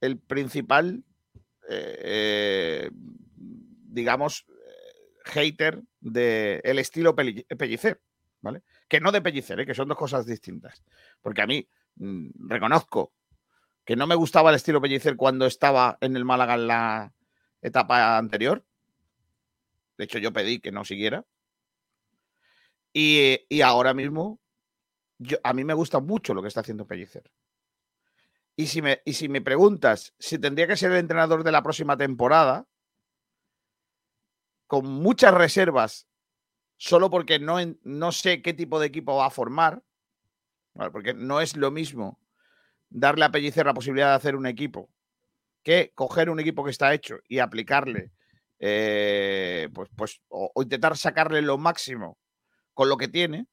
el 0.00 0.18
principal, 0.18 1.04
eh, 1.68 2.90
digamos, 2.92 4.46
hater 5.26 5.82
del 6.00 6.78
estilo 6.78 7.14
Pelli- 7.14 7.46
Pellicer, 7.56 8.00
¿vale? 8.40 8.62
Que 8.88 9.00
no 9.00 9.12
de 9.12 9.20
Pellicer, 9.22 9.60
¿eh? 9.60 9.66
que 9.66 9.74
son 9.74 9.88
dos 9.88 9.98
cosas 9.98 10.26
distintas. 10.26 10.82
Porque 11.20 11.42
a 11.42 11.46
mí 11.46 11.68
mm, 11.96 12.48
reconozco 12.48 13.12
que 13.84 13.96
no 13.96 14.06
me 14.06 14.14
gustaba 14.14 14.50
el 14.50 14.56
estilo 14.56 14.80
Pellicer 14.80 15.16
cuando 15.16 15.46
estaba 15.46 15.98
en 16.00 16.16
el 16.16 16.24
Málaga 16.24 16.54
en 16.54 16.66
la 16.66 17.12
etapa 17.62 18.16
anterior. 18.18 18.64
De 19.98 20.04
hecho, 20.04 20.18
yo 20.18 20.32
pedí 20.32 20.60
que 20.60 20.72
no 20.72 20.84
siguiera. 20.84 21.24
Y, 22.92 23.40
y 23.48 23.60
ahora 23.60 23.94
mismo, 23.94 24.40
yo, 25.18 25.38
a 25.42 25.52
mí 25.52 25.64
me 25.64 25.74
gusta 25.74 26.00
mucho 26.00 26.34
lo 26.34 26.42
que 26.42 26.48
está 26.48 26.60
haciendo 26.60 26.86
Pellicer. 26.86 27.30
Y 28.56 28.68
si, 28.68 28.80
me, 28.80 29.02
y 29.04 29.12
si 29.12 29.28
me 29.28 29.42
preguntas 29.42 30.14
si 30.18 30.38
tendría 30.38 30.66
que 30.66 30.76
ser 30.76 30.90
el 30.92 30.98
entrenador 30.98 31.44
de 31.44 31.52
la 31.52 31.62
próxima 31.62 31.96
temporada, 31.96 32.66
con 34.66 34.86
muchas 34.86 35.32
reservas, 35.32 36.06
solo 36.76 37.10
porque 37.10 37.38
no, 37.38 37.56
no 37.82 38.12
sé 38.12 38.42
qué 38.42 38.52
tipo 38.52 38.80
de 38.80 38.86
equipo 38.86 39.16
va 39.16 39.26
a 39.26 39.30
formar, 39.30 39.82
porque 40.92 41.14
no 41.14 41.40
es 41.40 41.56
lo 41.56 41.70
mismo 41.70 42.20
darle 42.88 43.24
a 43.24 43.30
Pellicer 43.30 43.66
la 43.66 43.74
posibilidad 43.74 44.10
de 44.10 44.16
hacer 44.16 44.36
un 44.36 44.46
equipo 44.46 44.90
que 45.62 45.92
coger 45.94 46.30
un 46.30 46.38
equipo 46.38 46.64
que 46.64 46.70
está 46.70 46.92
hecho 46.94 47.18
y 47.28 47.38
aplicarle, 47.38 48.12
eh, 48.58 49.68
pues, 49.74 49.88
pues, 49.96 50.20
o, 50.28 50.52
intentar 50.62 50.96
sacarle 50.96 51.42
lo 51.42 51.58
máximo 51.58 52.18
con 52.74 52.88
lo 52.88 52.96
que 52.96 53.08
tiene, 53.08 53.46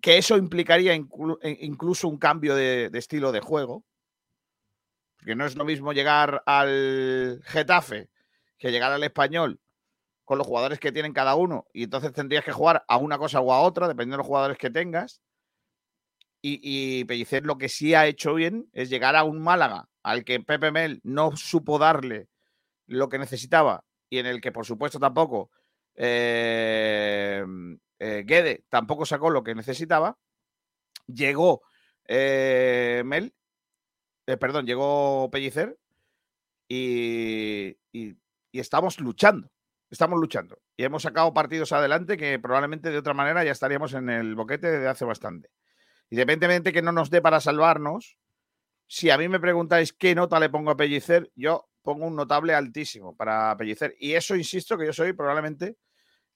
que 0.00 0.18
eso 0.18 0.36
implicaría 0.36 0.94
inclu- 0.94 1.38
e- 1.42 1.58
incluso 1.62 2.06
un 2.06 2.18
cambio 2.18 2.54
de, 2.54 2.90
de 2.90 2.98
estilo 2.98 3.32
de 3.32 3.40
juego, 3.40 3.84
porque 5.16 5.34
no 5.34 5.44
es 5.44 5.56
lo 5.56 5.64
mismo 5.64 5.92
llegar 5.92 6.42
al 6.46 7.42
Getafe 7.44 8.08
que 8.58 8.70
llegar 8.70 8.92
al 8.92 9.02
español 9.02 9.60
con 10.30 10.38
los 10.38 10.46
jugadores 10.46 10.78
que 10.78 10.92
tienen 10.92 11.12
cada 11.12 11.34
uno, 11.34 11.66
y 11.72 11.82
entonces 11.82 12.12
tendrías 12.12 12.44
que 12.44 12.52
jugar 12.52 12.84
a 12.86 12.98
una 12.98 13.18
cosa 13.18 13.40
o 13.40 13.52
a 13.52 13.62
otra, 13.62 13.88
dependiendo 13.88 14.14
de 14.14 14.18
los 14.18 14.28
jugadores 14.28 14.58
que 14.58 14.70
tengas. 14.70 15.20
Y, 16.40 16.60
y 16.62 17.04
Pellicer 17.04 17.44
lo 17.44 17.58
que 17.58 17.68
sí 17.68 17.94
ha 17.94 18.06
hecho 18.06 18.34
bien 18.34 18.68
es 18.72 18.90
llegar 18.90 19.16
a 19.16 19.24
un 19.24 19.40
Málaga 19.42 19.88
al 20.04 20.24
que 20.24 20.38
Pepe 20.38 20.70
Mel 20.70 21.00
no 21.02 21.36
supo 21.36 21.80
darle 21.80 22.28
lo 22.86 23.08
que 23.08 23.18
necesitaba 23.18 23.84
y 24.08 24.18
en 24.18 24.26
el 24.26 24.40
que, 24.40 24.52
por 24.52 24.64
supuesto, 24.64 25.00
tampoco 25.00 25.50
eh, 25.96 27.44
eh, 27.98 28.22
Guede 28.24 28.64
tampoco 28.68 29.04
sacó 29.04 29.30
lo 29.30 29.42
que 29.42 29.56
necesitaba. 29.56 30.16
Llegó 31.08 31.62
eh, 32.06 33.02
Mel, 33.04 33.34
perdón, 34.38 34.64
llegó 34.64 35.28
Pellicer 35.32 35.76
y- 36.68 37.76
y 37.92 38.60
estamos 38.60 39.00
luchando. 39.00 39.50
Estamos 39.90 40.20
luchando. 40.20 40.60
Y 40.76 40.84
hemos 40.84 41.02
sacado 41.02 41.34
partidos 41.34 41.72
adelante 41.72 42.16
que 42.16 42.38
probablemente 42.38 42.90
de 42.90 42.98
otra 42.98 43.12
manera 43.12 43.42
ya 43.44 43.50
estaríamos 43.50 43.92
en 43.94 44.08
el 44.08 44.36
boquete 44.36 44.70
desde 44.70 44.86
hace 44.86 45.04
bastante. 45.04 45.50
Independientemente 46.10 46.72
que 46.72 46.82
no 46.82 46.92
nos 46.92 47.10
dé 47.10 47.20
para 47.20 47.40
salvarnos, 47.40 48.16
si 48.86 49.10
a 49.10 49.18
mí 49.18 49.28
me 49.28 49.40
preguntáis 49.40 49.92
qué 49.92 50.14
nota 50.14 50.38
le 50.38 50.48
pongo 50.48 50.70
a 50.70 50.76
Pellicer, 50.76 51.32
yo 51.34 51.68
pongo 51.82 52.06
un 52.06 52.14
notable 52.14 52.54
altísimo 52.54 53.16
para 53.16 53.56
Pellicer. 53.56 53.96
Y 53.98 54.14
eso, 54.14 54.36
insisto, 54.36 54.78
que 54.78 54.86
yo 54.86 54.92
soy 54.92 55.12
probablemente 55.12 55.76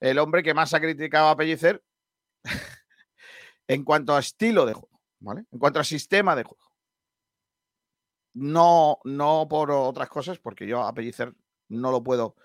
el 0.01 0.19
hombre 0.19 0.43
que 0.43 0.53
más 0.53 0.73
ha 0.73 0.81
criticado 0.81 1.29
a 1.29 1.37
Pellicer 1.37 1.81
en 3.67 3.83
cuanto 3.85 4.15
a 4.15 4.19
estilo 4.19 4.65
de 4.65 4.73
juego, 4.73 5.01
¿vale? 5.19 5.45
En 5.49 5.59
cuanto 5.59 5.79
a 5.79 5.83
sistema 5.85 6.35
de 6.35 6.43
juego. 6.43 6.63
No, 8.33 8.99
no 9.05 9.47
por 9.49 9.71
otras 9.71 10.09
cosas, 10.09 10.39
porque 10.39 10.67
yo 10.67 10.81
a 10.81 10.93
Pellicer 10.93 11.33
no 11.69 11.91
lo 11.91 12.03
puedo 12.03 12.35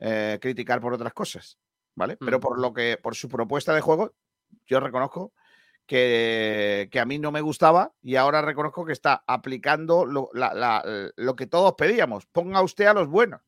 eh, 0.00 0.38
criticar 0.40 0.80
por 0.80 0.92
otras 0.92 1.12
cosas, 1.12 1.58
¿vale? 1.94 2.16
Pero 2.16 2.40
por 2.40 2.58
lo 2.58 2.72
que, 2.72 2.98
por 3.00 3.14
su 3.14 3.28
propuesta 3.28 3.72
de 3.74 3.80
juego, 3.80 4.12
yo 4.66 4.80
reconozco 4.80 5.32
que, 5.86 6.88
que 6.90 7.00
a 7.00 7.04
mí 7.04 7.18
no 7.18 7.32
me 7.32 7.40
gustaba 7.40 7.92
y 8.02 8.16
ahora 8.16 8.42
reconozco 8.42 8.84
que 8.84 8.92
está 8.92 9.22
aplicando 9.26 10.04
lo, 10.06 10.30
la- 10.32 10.54
la- 10.54 11.10
lo 11.16 11.36
que 11.36 11.46
todos 11.46 11.74
pedíamos. 11.74 12.26
Ponga 12.26 12.62
usted 12.62 12.86
a 12.86 12.94
los 12.94 13.08
buenos. 13.08 13.40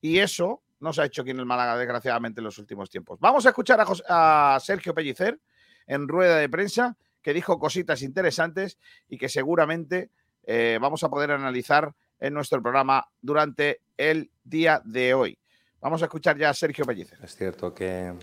Y 0.00 0.18
eso 0.18 0.62
no 0.80 0.92
se 0.92 1.02
ha 1.02 1.06
hecho 1.06 1.22
aquí 1.22 1.30
en 1.30 1.38
el 1.38 1.46
Málaga, 1.46 1.76
desgraciadamente, 1.78 2.40
en 2.40 2.44
los 2.44 2.58
últimos 2.58 2.90
tiempos. 2.90 3.18
Vamos 3.20 3.46
a 3.46 3.50
escuchar 3.50 3.80
a, 3.80 3.86
Jos- 3.86 4.04
a 4.08 4.58
Sergio 4.60 4.92
Pellicer 4.94 5.40
en 5.86 6.08
rueda 6.08 6.36
de 6.36 6.48
prensa, 6.48 6.96
que 7.22 7.32
dijo 7.32 7.58
cositas 7.58 8.02
interesantes 8.02 8.78
y 9.08 9.16
que 9.16 9.28
seguramente 9.30 10.10
eh, 10.42 10.78
vamos 10.80 11.04
a 11.04 11.08
poder 11.08 11.30
analizar 11.30 11.94
en 12.20 12.34
nuestro 12.34 12.60
programa 12.60 13.08
durante 13.22 13.80
el 13.96 14.30
día 14.42 14.82
de 14.84 15.14
hoy. 15.14 15.38
Vamos 15.84 16.00
a 16.00 16.06
escuchar 16.06 16.38
ya 16.38 16.48
a 16.48 16.54
Sergio 16.54 16.86
Pellicer. 16.86 17.18
Es 17.22 17.36
cierto 17.36 17.74
que 17.74 18.14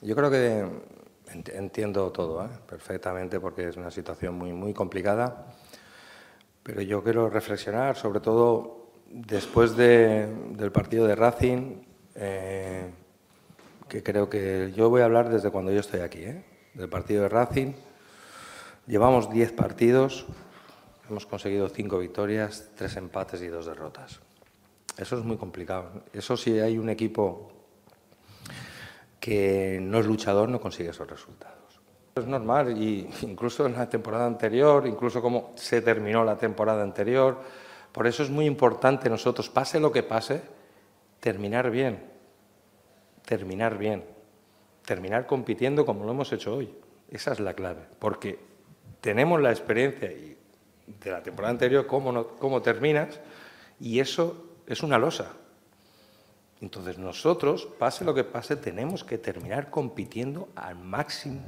yo 0.00 0.14
creo 0.14 0.30
que 0.30 0.64
ent- 1.34 1.52
entiendo 1.52 2.12
todo 2.12 2.44
¿eh? 2.44 2.48
perfectamente 2.68 3.40
porque 3.40 3.66
es 3.68 3.76
una 3.76 3.90
situación 3.90 4.36
muy, 4.36 4.52
muy 4.52 4.72
complicada, 4.72 5.48
pero 6.62 6.82
yo 6.82 7.02
quiero 7.02 7.28
reflexionar 7.28 7.96
sobre 7.96 8.20
todo 8.20 8.92
después 9.10 9.74
de- 9.76 10.28
del 10.52 10.70
partido 10.70 11.04
de 11.08 11.16
Racing, 11.16 11.82
eh, 12.14 12.92
que 13.88 14.04
creo 14.04 14.30
que 14.30 14.72
yo 14.76 14.88
voy 14.88 15.00
a 15.00 15.06
hablar 15.06 15.28
desde 15.28 15.50
cuando 15.50 15.72
yo 15.72 15.80
estoy 15.80 15.98
aquí, 15.98 16.22
¿eh? 16.26 16.44
del 16.74 16.88
partido 16.88 17.22
de 17.24 17.28
Racing. 17.28 17.72
Llevamos 18.86 19.28
10 19.30 19.50
partidos, 19.50 20.26
hemos 21.10 21.26
conseguido 21.26 21.68
5 21.68 21.98
victorias, 21.98 22.70
3 22.76 22.96
empates 22.98 23.42
y 23.42 23.48
2 23.48 23.66
derrotas. 23.66 24.20
Eso 24.96 25.18
es 25.18 25.24
muy 25.24 25.36
complicado. 25.36 26.04
Eso 26.12 26.36
si 26.36 26.58
hay 26.58 26.78
un 26.78 26.88
equipo 26.88 27.52
que 29.20 29.78
no 29.82 29.98
es 29.98 30.06
luchador 30.06 30.48
no 30.48 30.60
consigue 30.60 30.90
esos 30.90 31.08
resultados. 31.08 31.56
Es 32.14 32.26
normal 32.26 32.80
y 32.80 33.08
incluso 33.22 33.66
en 33.66 33.74
la 33.74 33.88
temporada 33.88 34.26
anterior, 34.26 34.86
incluso 34.86 35.20
como 35.20 35.52
se 35.56 35.82
terminó 35.82 36.24
la 36.24 36.36
temporada 36.36 36.82
anterior, 36.82 37.38
por 37.92 38.06
eso 38.06 38.22
es 38.22 38.30
muy 38.30 38.46
importante 38.46 39.10
nosotros, 39.10 39.50
pase 39.50 39.80
lo 39.80 39.92
que 39.92 40.02
pase, 40.02 40.42
terminar 41.20 41.70
bien, 41.70 42.02
terminar 43.24 43.76
bien, 43.76 44.04
terminar 44.84 45.26
compitiendo 45.26 45.84
como 45.84 46.04
lo 46.04 46.12
hemos 46.12 46.32
hecho 46.32 46.54
hoy. 46.54 46.72
Esa 47.10 47.32
es 47.32 47.40
la 47.40 47.54
clave, 47.54 47.82
porque 47.98 48.38
tenemos 49.00 49.40
la 49.40 49.50
experiencia 49.50 50.08
de 50.08 51.10
la 51.10 51.22
temporada 51.22 51.50
anterior, 51.50 51.86
cómo, 51.86 52.28
cómo 52.38 52.62
terminas, 52.62 53.20
y 53.80 54.00
eso 54.00 54.45
es 54.66 54.82
una 54.82 54.98
losa. 54.98 55.32
Entonces 56.60 56.98
nosotros, 56.98 57.68
pase 57.78 58.04
lo 58.04 58.14
que 58.14 58.24
pase, 58.24 58.56
tenemos 58.56 59.04
que 59.04 59.18
terminar 59.18 59.70
compitiendo 59.70 60.48
al 60.54 60.76
máximo. 60.76 61.42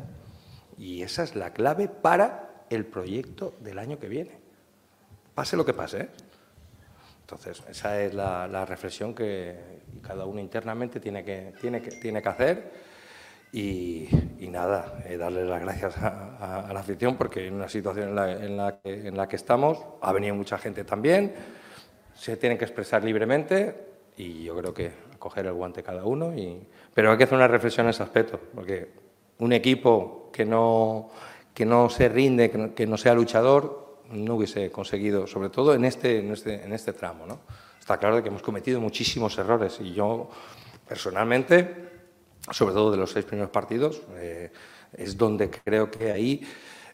Y 0.76 1.02
esa 1.02 1.22
es 1.22 1.34
la 1.34 1.52
clave 1.52 1.88
para 1.88 2.64
el 2.70 2.84
proyecto 2.84 3.54
del 3.60 3.78
año 3.78 3.98
que 3.98 4.08
viene. 4.08 4.38
Pase 5.34 5.56
lo 5.56 5.64
que 5.64 5.72
pase. 5.72 6.00
¿eh? 6.02 6.08
Entonces, 7.22 7.62
esa 7.68 8.00
es 8.00 8.14
la, 8.14 8.64
reflexión 8.64 9.14
que 9.14 9.80
cada 10.02 10.24
uno 10.24 10.40
internamente 10.40 11.00
tiene 11.00 11.24
que, 11.24 11.52
tiene 11.60 11.80
que, 11.82 11.90
tiene 11.90 12.22
que 12.22 12.28
hacer. 12.28 12.72
Y, 13.52 14.08
nada, 14.40 15.02
eh, 15.06 15.16
darle 15.16 15.44
las 15.44 15.60
gracias 15.60 15.96
a, 15.98 16.70
la 16.72 16.80
afición 16.80 17.16
porque 17.16 17.46
en 17.46 17.54
una 17.54 17.68
situación 17.68 18.18
en 18.18 18.56
la 18.56 18.78
que, 18.80 19.08
en 19.08 19.16
la 19.16 19.28
que 19.28 19.36
estamos 19.36 19.78
ha 20.00 20.12
venido 20.12 20.34
mucha 20.34 20.58
gente 20.58 20.84
también, 20.84 21.34
se 22.18 22.36
tienen 22.36 22.58
que 22.58 22.64
expresar 22.64 23.04
libremente 23.04 23.74
y 24.16 24.42
yo 24.42 24.56
creo 24.56 24.74
que 24.74 24.90
coger 25.18 25.46
el 25.46 25.52
guante 25.52 25.84
cada 25.84 26.04
uno. 26.04 26.36
Y, 26.36 26.60
pero 26.92 27.12
hay 27.12 27.16
que 27.16 27.24
hacer 27.24 27.36
una 27.36 27.46
reflexión 27.46 27.86
en 27.86 27.90
ese 27.90 28.02
aspecto, 28.02 28.40
porque 28.54 28.88
un 29.38 29.52
equipo 29.52 30.28
que 30.32 30.44
no, 30.44 31.10
que 31.54 31.64
no 31.64 31.88
se 31.88 32.08
rinde, 32.08 32.72
que 32.74 32.86
no, 32.86 32.96
sea 32.96 33.14
luchador, 33.14 34.00
no 34.10 34.34
hubiese 34.34 34.70
conseguido, 34.70 35.28
sobre 35.28 35.48
todo 35.48 35.74
en 35.74 35.84
este, 35.84 36.18
en 36.18 36.32
este, 36.32 36.64
en 36.64 36.72
este 36.72 36.92
tramo. 36.92 37.24
¿no? 37.24 37.40
Está 37.78 37.98
claro 37.98 38.20
que 38.20 38.28
hemos 38.28 38.42
cometido 38.42 38.80
muchísimos 38.80 39.38
errores 39.38 39.78
y 39.80 39.92
yo 39.92 40.28
personalmente, 40.88 41.88
sobre 42.50 42.74
todo 42.74 42.90
de 42.90 42.96
los 42.96 43.12
seis 43.12 43.24
primeros 43.24 43.50
partidos, 43.50 44.02
eh, 44.16 44.50
es 44.92 45.16
donde 45.16 45.50
creo 45.50 45.88
que 45.88 46.10
ahí 46.10 46.42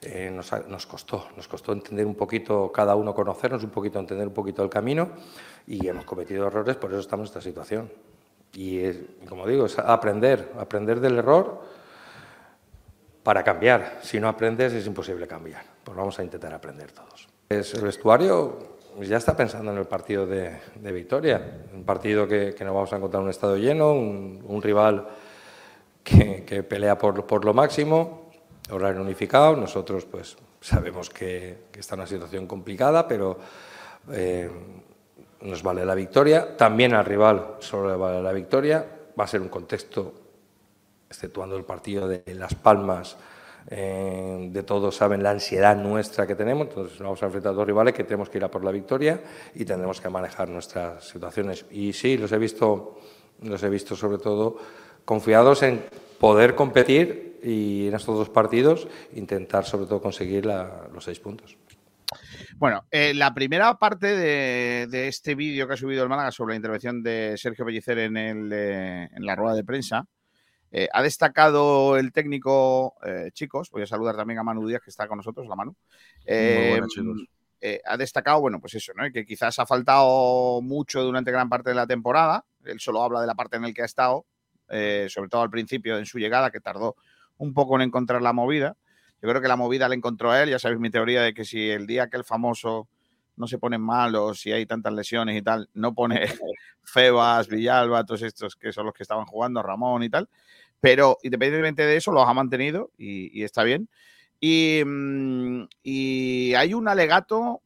eh, 0.05 0.31
nos, 0.31 0.87
costó, 0.87 1.29
nos 1.37 1.49
costó 1.49 1.73
entender 1.73 2.07
un 2.07 2.15
poquito, 2.15 2.71
cada 2.71 2.95
uno 2.95 3.15
conocernos 3.15 3.65
un 3.65 3.71
poquito, 3.71 3.99
entender 3.99 4.29
un 4.29 4.35
poquito 4.35 4.63
el 4.63 4.69
camino 4.69 5.11
y 5.67 5.87
hemos 5.87 6.05
cometido 6.05 6.47
errores, 6.47 6.77
por 6.77 6.91
eso 6.91 7.01
estamos 7.01 7.25
en 7.25 7.31
esta 7.31 7.41
situación. 7.41 7.91
Y, 8.53 8.81
es- 8.81 9.01
como 9.29 9.47
digo, 9.47 9.67
es 9.67 9.79
aprender, 9.79 10.53
aprender 10.59 11.01
del 11.01 11.19
error 11.19 11.63
para 13.23 13.43
cambiar. 13.43 13.99
Si 14.03 14.21
no 14.21 14.29
aprendes 14.29 14.73
es 14.73 14.87
imposible 14.87 15.27
cambiar. 15.27 15.65
Pues 15.83 15.97
vamos 15.97 16.19
a 16.19 16.23
intentar 16.23 16.53
aprender 16.53 16.93
todos. 16.93 17.29
Es- 17.49 17.75
el 17.75 17.83
vestuario 17.83 18.75
ya 19.01 19.17
está 19.17 19.37
pensando 19.37 19.73
en 19.73 19.79
el 19.79 19.87
partido 19.87 20.27
de, 20.27 20.61
Victoria, 20.93 21.63
un 21.75 21.85
partido 21.85 22.29
que, 22.29 22.55
que 22.55 22.65
nos 22.65 22.75
vamos 22.75 22.93
a 22.93 22.97
encontrar 22.97 23.21
en 23.21 23.25
un 23.25 23.31
estado 23.31 23.57
lleno, 23.57 23.93
un, 23.93 24.63
rival 24.63 25.09
que, 26.05 26.65
pelea 26.69 26.97
por 26.97 27.45
lo 27.45 27.55
máximo, 27.55 28.24
horario 28.71 29.03
unificado. 29.03 29.57
Nosotros 29.57 30.05
pues 30.05 30.37
sabemos 30.61 31.11
que, 31.11 31.65
que 31.71 31.81
está 31.81 31.95
en 31.95 32.01
una 32.01 32.09
situación 32.09 32.47
complicada, 32.47 33.07
pero 33.07 33.39
eh, 34.13 34.51
nos 35.43 35.63
vale 35.63 35.85
la 35.85 35.95
victoria. 35.95 36.57
También 36.57 36.95
al 36.95 37.05
rival 37.05 37.57
solo 37.61 37.91
le 37.91 37.97
vale 37.97 38.23
la 38.23 38.33
victoria. 38.33 38.85
Va 39.19 39.25
a 39.25 39.29
ser 39.29 39.41
un 39.41 39.49
contexto 39.49 40.13
exceptuando 41.09 41.57
el 41.57 41.65
partido 41.65 42.09
de 42.09 42.23
Las 42.35 42.55
Palmas, 42.55 43.17
eh, 43.71 44.49
de 44.51 44.63
todos 44.63 44.97
saben 44.97 45.23
la 45.23 45.31
ansiedad 45.31 45.77
nuestra 45.77 46.27
que 46.27 46.35
tenemos, 46.35 46.69
entonces 46.69 46.99
nos 46.99 47.07
vamos 47.07 47.23
a 47.23 47.27
enfrentar 47.27 47.53
a 47.53 47.55
dos 47.55 47.67
rivales 47.67 47.95
que 47.95 48.05
tenemos 48.05 48.29
que 48.29 48.39
ir 48.39 48.45
a 48.45 48.51
por 48.51 48.65
la 48.65 48.71
victoria 48.71 49.21
y 49.55 49.65
tendremos 49.65 50.01
que 50.01 50.09
manejar 50.11 50.49
nuestras 50.49 51.09
situaciones. 51.09 51.65
Y 51.71 51.93
sí, 51.93 52.19
los 52.19 52.33
he 52.33 52.39
visto, 52.39 52.99
los 53.43 53.63
he 53.63 53.69
visto 53.71 53.97
sobre 53.97 54.19
todo 54.19 54.57
confiados 55.05 55.63
en 55.63 55.85
poder 56.19 56.55
competir 56.55 57.34
y 57.45 57.89
en 57.89 57.95
estos 57.95 58.17
dos 58.17 58.31
partidos 58.31 58.89
intentar 59.15 59.65
sobre 59.65 59.87
todo 59.87 60.01
conseguir 60.01 60.47
la- 60.47 60.89
los 60.93 61.05
seis 61.05 61.21
puntos. 61.21 61.57
Bueno, 62.57 62.85
eh, 62.91 63.13
la 63.15 63.35
primera 63.35 63.75
parte 63.79 64.07
de, 64.07 64.87
de 64.89 65.09
este 65.09 65.35
vídeo 65.35 65.67
que 65.67 65.75
ha 65.75 65.77
subido 65.77 66.03
el 66.03 66.09
Málaga 66.09 66.31
sobre 66.31 66.53
la 66.53 66.57
intervención 66.57 67.03
de 67.03 67.35
Sergio 67.37 67.65
Pellicer 67.65 67.99
en, 67.99 68.17
el, 68.17 68.51
eh, 68.53 69.09
en 69.13 69.27
la 69.27 69.35
rueda 69.35 69.55
de 69.57 69.65
prensa, 69.65 70.07
eh, 70.71 70.89
ha 70.93 71.03
destacado 71.03 71.97
el 71.97 72.13
técnico, 72.13 72.95
eh, 73.05 73.31
chicos, 73.33 73.71
voy 73.71 73.83
a 73.83 73.87
saludar 73.87 74.17
también 74.17 74.39
a 74.39 74.43
Manu 74.43 74.67
Díaz, 74.67 74.83
que 74.83 74.91
está 74.91 75.07
con 75.09 75.19
nosotros, 75.19 75.47
la 75.49 75.57
Manu. 75.57 75.75
Eh, 76.27 76.69
buenas, 76.71 76.91
eh, 77.61 77.81
ha 77.85 77.97
destacado, 77.97 78.41
bueno, 78.41 78.61
pues 78.61 78.75
eso, 78.75 78.93
¿no? 78.95 79.11
Que 79.13 79.25
quizás 79.25 79.59
ha 79.59 79.67
faltado 79.67 80.61
mucho 80.63 81.03
durante 81.03 81.31
gran 81.31 81.49
parte 81.49 81.71
de 81.71 81.77
la 81.77 81.87
temporada. 81.87 82.45
Él 82.65 82.79
solo 82.79 83.03
habla 83.03 83.21
de 83.21 83.27
la 83.27 83.35
parte 83.35 83.57
en 83.57 83.63
la 83.63 83.73
que 83.73 83.83
ha 83.83 83.87
estado, 83.87 84.27
eh, 84.69 85.07
sobre 85.09 85.29
todo 85.29 85.43
al 85.43 85.51
principio 85.51 85.97
en 85.97 86.07
su 86.07 86.19
llegada, 86.19 86.51
que 86.51 86.61
tardó 86.61 86.97
un 87.39 87.55
poco 87.55 87.77
en 87.77 87.83
encontrar 87.83 88.23
la 88.23 88.33
movida. 88.33 88.77
Yo 89.23 89.29
creo 89.29 89.41
que 89.41 89.49
la 89.49 89.57
movida 89.57 89.89
la 89.89 89.95
encontró 89.95 90.31
a 90.31 90.43
él. 90.43 90.51
Ya 90.51 90.59
sabéis 90.59 90.81
mi 90.81 90.91
teoría 90.91 91.23
de 91.23 91.35
que 91.35 91.45
si 91.45 91.71
el 91.71 91.87
día 91.87 92.09
que 92.09 92.17
el 92.17 92.25
famoso 92.25 92.89
no 93.37 93.47
se 93.49 93.59
pone 93.59 93.79
mal 93.79 94.15
o 94.15 94.35
si 94.35 94.53
hay 94.53 94.67
tantas 94.67 94.93
lesiones 94.93 95.37
y 95.37 95.43
tal, 95.43 95.69
no 95.75 95.95
pone 95.95 96.21
Febas, 96.85 97.49
Villalba, 97.49 98.05
todos 98.05 98.23
estos 98.23 98.57
que 98.57 98.73
son 98.73 98.87
los 98.87 98.95
que 98.95 99.03
estaban 99.03 99.27
jugando, 99.27 99.63
Ramón 99.63 100.03
y 100.03 100.11
tal. 100.11 100.29
Pero 100.81 101.19
independientemente 101.23 101.83
de 101.85 101.97
eso, 101.97 102.13
los 102.13 102.29
ha 102.29 102.35
mantenido 102.35 102.91
y, 102.99 103.43
está 103.43 103.65
bien. 103.65 103.89
Y, 104.41 104.83
mm, 104.85 105.65
y 105.83 106.55
hay 106.55 106.75
un 106.75 106.89
alegato 106.89 107.63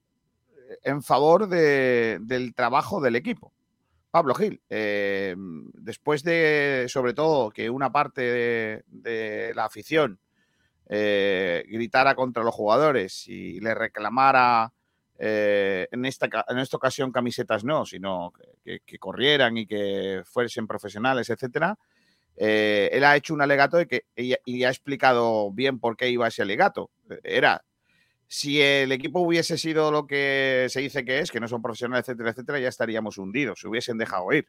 en 0.83 1.03
favor 1.03 1.49
de- 1.49 2.19
del 2.21 2.55
trabajo 2.55 3.01
del 3.01 3.17
equipo. 3.17 3.53
Pablo 4.11 4.35
Gil, 4.35 4.61
eh, 4.71 5.35
después 5.75 6.23
de, 6.23 6.87
sobre 6.89 7.15
todo, 7.15 7.51
que 7.51 7.69
una 7.71 7.93
parte 7.93 8.83
de, 8.89 9.53
la 9.55 9.65
afición 9.65 10.19
eh, 10.89 11.65
gritara 11.69 12.15
contra 12.15 12.43
los 12.43 12.55
jugadores 12.55 13.29
y 13.29 13.61
le 13.61 13.75
reclamara 13.75 14.73
eh, 15.19 15.89
en, 15.91 16.05
esta, 16.05 16.29
en 16.49 16.59
esta 16.59 16.77
ocasión 16.77 17.13
camisetas 17.13 17.65
no, 17.65 17.85
sino 17.85 18.33
que 18.65 18.99
corrieran 18.99 19.57
y 19.59 19.67
que 19.67 20.23
fuesen 20.25 20.67
profesionales, 20.67 21.29
etcétera, 21.31 21.77
eh, 22.41 22.89
él 22.93 23.05
ha 23.05 23.17
hecho 23.17 23.35
un 23.35 23.43
alegato 23.43 23.77
de 23.77 23.89
que, 23.89 24.05
y, 24.17 24.35
y 24.45 24.63
ha 24.63 24.69
explicado 24.69 25.51
bien 25.51 25.81
por 25.81 25.97
qué 25.97 26.09
iba 26.09 26.29
ese 26.29 26.43
alegato. 26.43 26.91
Era, 27.25 27.65
si 28.29 28.61
el 28.61 28.93
equipo 28.93 29.21
hubiese 29.21 29.57
sido 29.57 29.91
lo 29.91 30.07
que 30.07 30.67
se 30.69 30.81
dice 30.81 31.05
que 31.05 31.19
es, 31.19 31.31
que 31.31 31.41
no 31.41 31.49
son 31.49 31.63
profesionales, 31.63 32.07
etcétera, 32.07 32.31
etcétera, 32.31 32.61
ya 32.61 32.69
estaríamos 32.69 33.19
hundidos, 33.19 33.61
se 33.61 33.69
hubiesen 33.69 33.99
dejado 33.99 34.31
ir. 34.33 34.47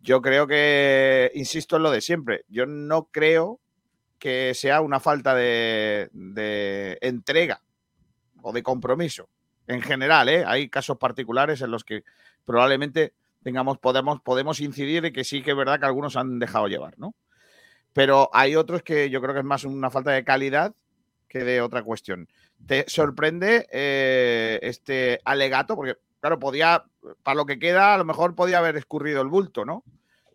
Yo 0.00 0.20
creo 0.20 0.46
que, 0.46 1.30
insisto 1.34 1.76
en 1.76 1.82
lo 1.84 1.90
de 1.90 2.00
siempre, 2.00 2.44
yo 2.48 2.66
no 2.66 3.08
creo 3.10 3.60
que 4.18 4.52
sea 4.54 4.80
una 4.80 5.00
falta 5.00 5.34
de, 5.34 6.10
entrega 7.00 7.62
o 8.42 8.52
de 8.52 8.62
compromiso. 8.62 9.28
En 9.66 9.80
general, 9.80 10.28
¿eh? 10.28 10.44
hay 10.46 10.68
casos 10.68 10.98
particulares 10.98 11.62
en 11.62 11.70
los 11.70 11.84
que 11.84 12.04
probablemente 12.44 13.14
tengamos, 13.42 13.78
podemos, 13.78 14.20
podemos 14.20 14.60
incidir 14.60 15.02
de 15.02 15.12
que 15.12 15.24
sí 15.24 15.42
que 15.42 15.52
es 15.52 15.56
verdad 15.56 15.80
que 15.80 15.86
algunos 15.86 16.16
han 16.16 16.38
dejado 16.38 16.68
llevar, 16.68 16.98
¿no? 16.98 17.14
pero 17.92 18.30
hay 18.32 18.56
otros 18.56 18.82
que 18.82 19.10
yo 19.10 19.20
creo 19.20 19.34
que 19.34 19.40
es 19.40 19.46
más 19.46 19.64
una 19.64 19.90
falta 19.90 20.12
de 20.12 20.24
calidad 20.24 20.74
que 21.32 21.44
de 21.44 21.62
otra 21.62 21.82
cuestión. 21.82 22.28
¿Te 22.66 22.84
sorprende 22.88 23.66
eh, 23.72 24.58
este 24.62 25.20
alegato? 25.24 25.74
Porque, 25.74 25.96
claro, 26.20 26.38
podía, 26.38 26.84
para 27.22 27.34
lo 27.36 27.46
que 27.46 27.58
queda, 27.58 27.94
a 27.94 27.98
lo 27.98 28.04
mejor 28.04 28.34
podía 28.34 28.58
haber 28.58 28.76
escurrido 28.76 29.22
el 29.22 29.28
bulto, 29.28 29.64
¿no? 29.64 29.82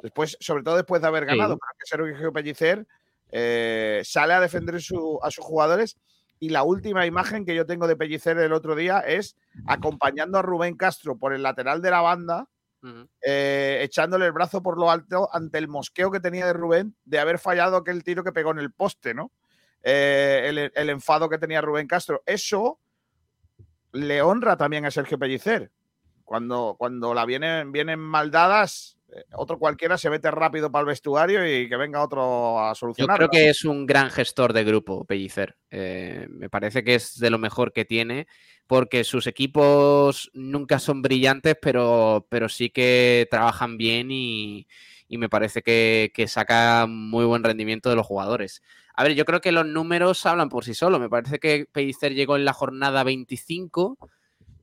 Después, 0.01 0.37
sobre 0.39 0.63
todo 0.63 0.75
después 0.75 1.01
de 1.01 1.07
haber 1.07 1.25
ganado, 1.25 1.53
Sí. 1.53 1.59
creo 1.87 2.05
que 2.05 2.13
Sergio 2.13 2.33
Pellicer 2.33 2.87
eh, 3.31 4.01
sale 4.05 4.33
a 4.33 4.39
defender 4.39 4.81
su- 4.81 5.19
a 5.21 5.29
sus 5.31 5.43
jugadores 5.45 5.97
y 6.39 6.49
la 6.49 6.63
última 6.63 7.05
imagen 7.05 7.45
que 7.45 7.53
yo 7.55 7.65
tengo 7.65 7.87
de 7.87 7.95
Pellicer 7.97 8.37
el 8.39 8.53
otro 8.53 8.73
día 8.75 8.99
es 8.99 9.35
acompañando 9.67 10.37
a 10.37 10.41
Rubén 10.41 10.77
Castro 10.77 11.17
por 11.17 11.33
el 11.33 11.43
lateral 11.43 11.81
de 11.81 11.91
la 11.91 12.01
banda, 12.01 12.47
eh, 13.21 13.79
echándole 13.81 14.25
el 14.27 14.31
brazo 14.31 14.63
por 14.63 14.77
lo 14.79 14.89
alto 14.89 15.29
ante 15.33 15.57
el 15.57 15.67
mosqueo 15.67 16.09
que 16.09 16.21
tenía 16.21 16.45
de 16.45 16.53
Rubén 16.53 16.95
de 17.03 17.19
haber 17.19 17.37
fallado 17.37 17.75
aquel 17.75 18.01
tiro 18.03 18.23
que 18.23 18.31
pegó 18.31 18.51
en 18.51 18.59
el 18.59 18.71
poste, 18.71 19.13
¿no? 19.13 19.31
Eh, 19.83 20.45
el, 20.47 20.71
el 20.73 20.89
enfado 20.89 21.29
que 21.29 21.37
tenía 21.37 21.61
Rubén 21.61 21.87
Castro. 21.87 22.23
Eso 22.25 22.79
le 23.93 24.21
honra 24.21 24.57
también 24.57 24.85
a 24.85 24.91
Sergio 24.91 25.17
Pellicer. 25.17 25.71
Cuando, 26.23 26.75
cuando 26.77 27.13
la 27.13 27.25
vienen, 27.25 27.71
vienen 27.71 27.99
mal 27.99 28.31
dadas, 28.31 28.97
eh, 29.13 29.23
otro 29.33 29.57
cualquiera 29.57 29.97
se 29.97 30.09
mete 30.09 30.29
rápido 30.29 30.69
para 30.69 30.81
el 30.81 30.87
vestuario 30.87 31.45
y 31.47 31.69
que 31.69 31.77
venga 31.77 32.03
otro 32.03 32.59
a 32.59 32.71
Yo 32.71 32.75
solucionarlo. 32.75 33.29
creo 33.29 33.29
que 33.29 33.49
es 33.49 33.63
un 33.63 33.85
gran 33.85 34.09
gestor 34.09 34.51
de 34.51 34.65
grupo, 34.65 35.05
Pellicer. 35.05 35.55
Eh, 35.71 36.27
me 36.29 36.49
parece 36.49 36.83
que 36.83 36.95
es 36.95 37.17
de 37.17 37.29
lo 37.29 37.37
mejor 37.37 37.71
que 37.71 37.85
tiene, 37.85 38.27
porque 38.67 39.05
sus 39.05 39.25
equipos 39.25 40.29
nunca 40.33 40.79
son 40.79 41.01
brillantes, 41.01 41.55
pero, 41.61 42.27
pero 42.29 42.49
sí 42.49 42.69
que 42.69 43.27
trabajan 43.31 43.77
bien 43.77 44.09
y, 44.11 44.67
y 45.07 45.17
me 45.17 45.29
parece 45.29 45.61
que, 45.61 46.25
saca 46.27 46.85
muy 46.87 47.25
buen 47.25 47.43
rendimiento 47.43 47.89
de 47.89 47.95
los 47.95 48.05
jugadores. 48.05 48.61
A 48.93 49.03
ver, 49.03 49.13
yo 49.13 49.25
creo 49.25 49.41
que 49.41 49.51
los 49.51 49.65
números 49.65 50.25
hablan 50.25 50.49
por 50.49 50.65
sí 50.65 50.73
solos. 50.73 50.99
Me 50.99 51.09
parece 51.09 51.39
que 51.39 51.67
Pellicer 51.71 52.13
llegó 52.13 52.35
en 52.35 52.45
la 52.45 52.53
jornada 52.53 53.03
25. 53.03 53.97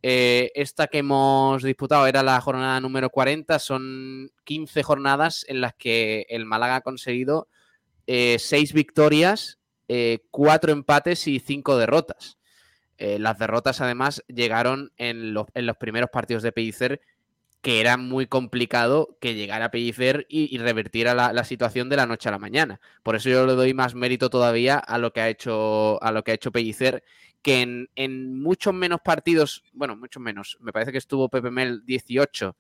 Eh, 0.02 0.50
esta 0.54 0.88
que 0.88 0.98
hemos 0.98 1.62
disputado 1.62 2.06
era 2.06 2.22
la 2.22 2.40
jornada 2.40 2.80
número 2.80 3.10
40. 3.10 3.58
Son 3.58 4.30
15 4.44 4.82
jornadas 4.82 5.46
en 5.48 5.60
las 5.60 5.74
que 5.74 6.26
el 6.28 6.44
Málaga 6.46 6.76
ha 6.76 6.80
conseguido 6.82 7.48
eh, 8.06 8.36
seis 8.38 8.72
victorias, 8.72 9.58
eh, 9.88 10.18
cuatro 10.30 10.72
empates 10.72 11.26
y 11.26 11.40
cinco 11.40 11.76
derrotas. 11.78 12.38
Eh, 12.98 13.18
las 13.18 13.38
derrotas, 13.38 13.80
además, 13.80 14.22
llegaron 14.28 14.92
en, 14.96 15.34
los- 15.34 15.46
en 15.54 15.66
los 15.66 15.76
primeros 15.76 16.10
partidos 16.10 16.42
de 16.42 16.52
Pellicer, 16.52 17.00
que 17.64 17.80
era 17.80 17.96
muy 17.96 18.26
complicado 18.26 19.16
que 19.22 19.34
llegara 19.34 19.70
Pellicer 19.70 20.26
y, 20.28 20.54
y 20.54 20.58
revertiera 20.58 21.14
la, 21.14 21.32
la 21.32 21.44
situación 21.44 21.88
de 21.88 21.96
la 21.96 22.04
noche 22.04 22.28
a 22.28 22.32
la 22.32 22.38
mañana. 22.38 22.78
Por 23.02 23.16
eso 23.16 23.30
yo 23.30 23.46
le 23.46 23.54
doy 23.54 23.72
más 23.72 23.94
mérito 23.94 24.28
todavía 24.28 24.76
a 24.76 24.98
lo 24.98 25.14
que 25.14 25.22
ha 25.22 25.30
hecho, 25.30 25.98
a 26.02 26.12
lo 26.12 26.22
que 26.22 26.32
ha 26.32 26.34
hecho 26.34 26.52
Pellicer, 26.52 27.02
que 27.40 27.62
en, 27.62 27.88
en 27.96 28.38
muchos 28.38 28.74
menos 28.74 29.00
partidos, 29.02 29.64
bueno, 29.72 29.96
muchos 29.96 30.22
menos, 30.22 30.58
me 30.60 30.72
parece 30.74 30.92
que 30.92 30.98
estuvo 30.98 31.30
Pepe 31.30 31.50
Mel 31.50 31.86
18 31.86 32.54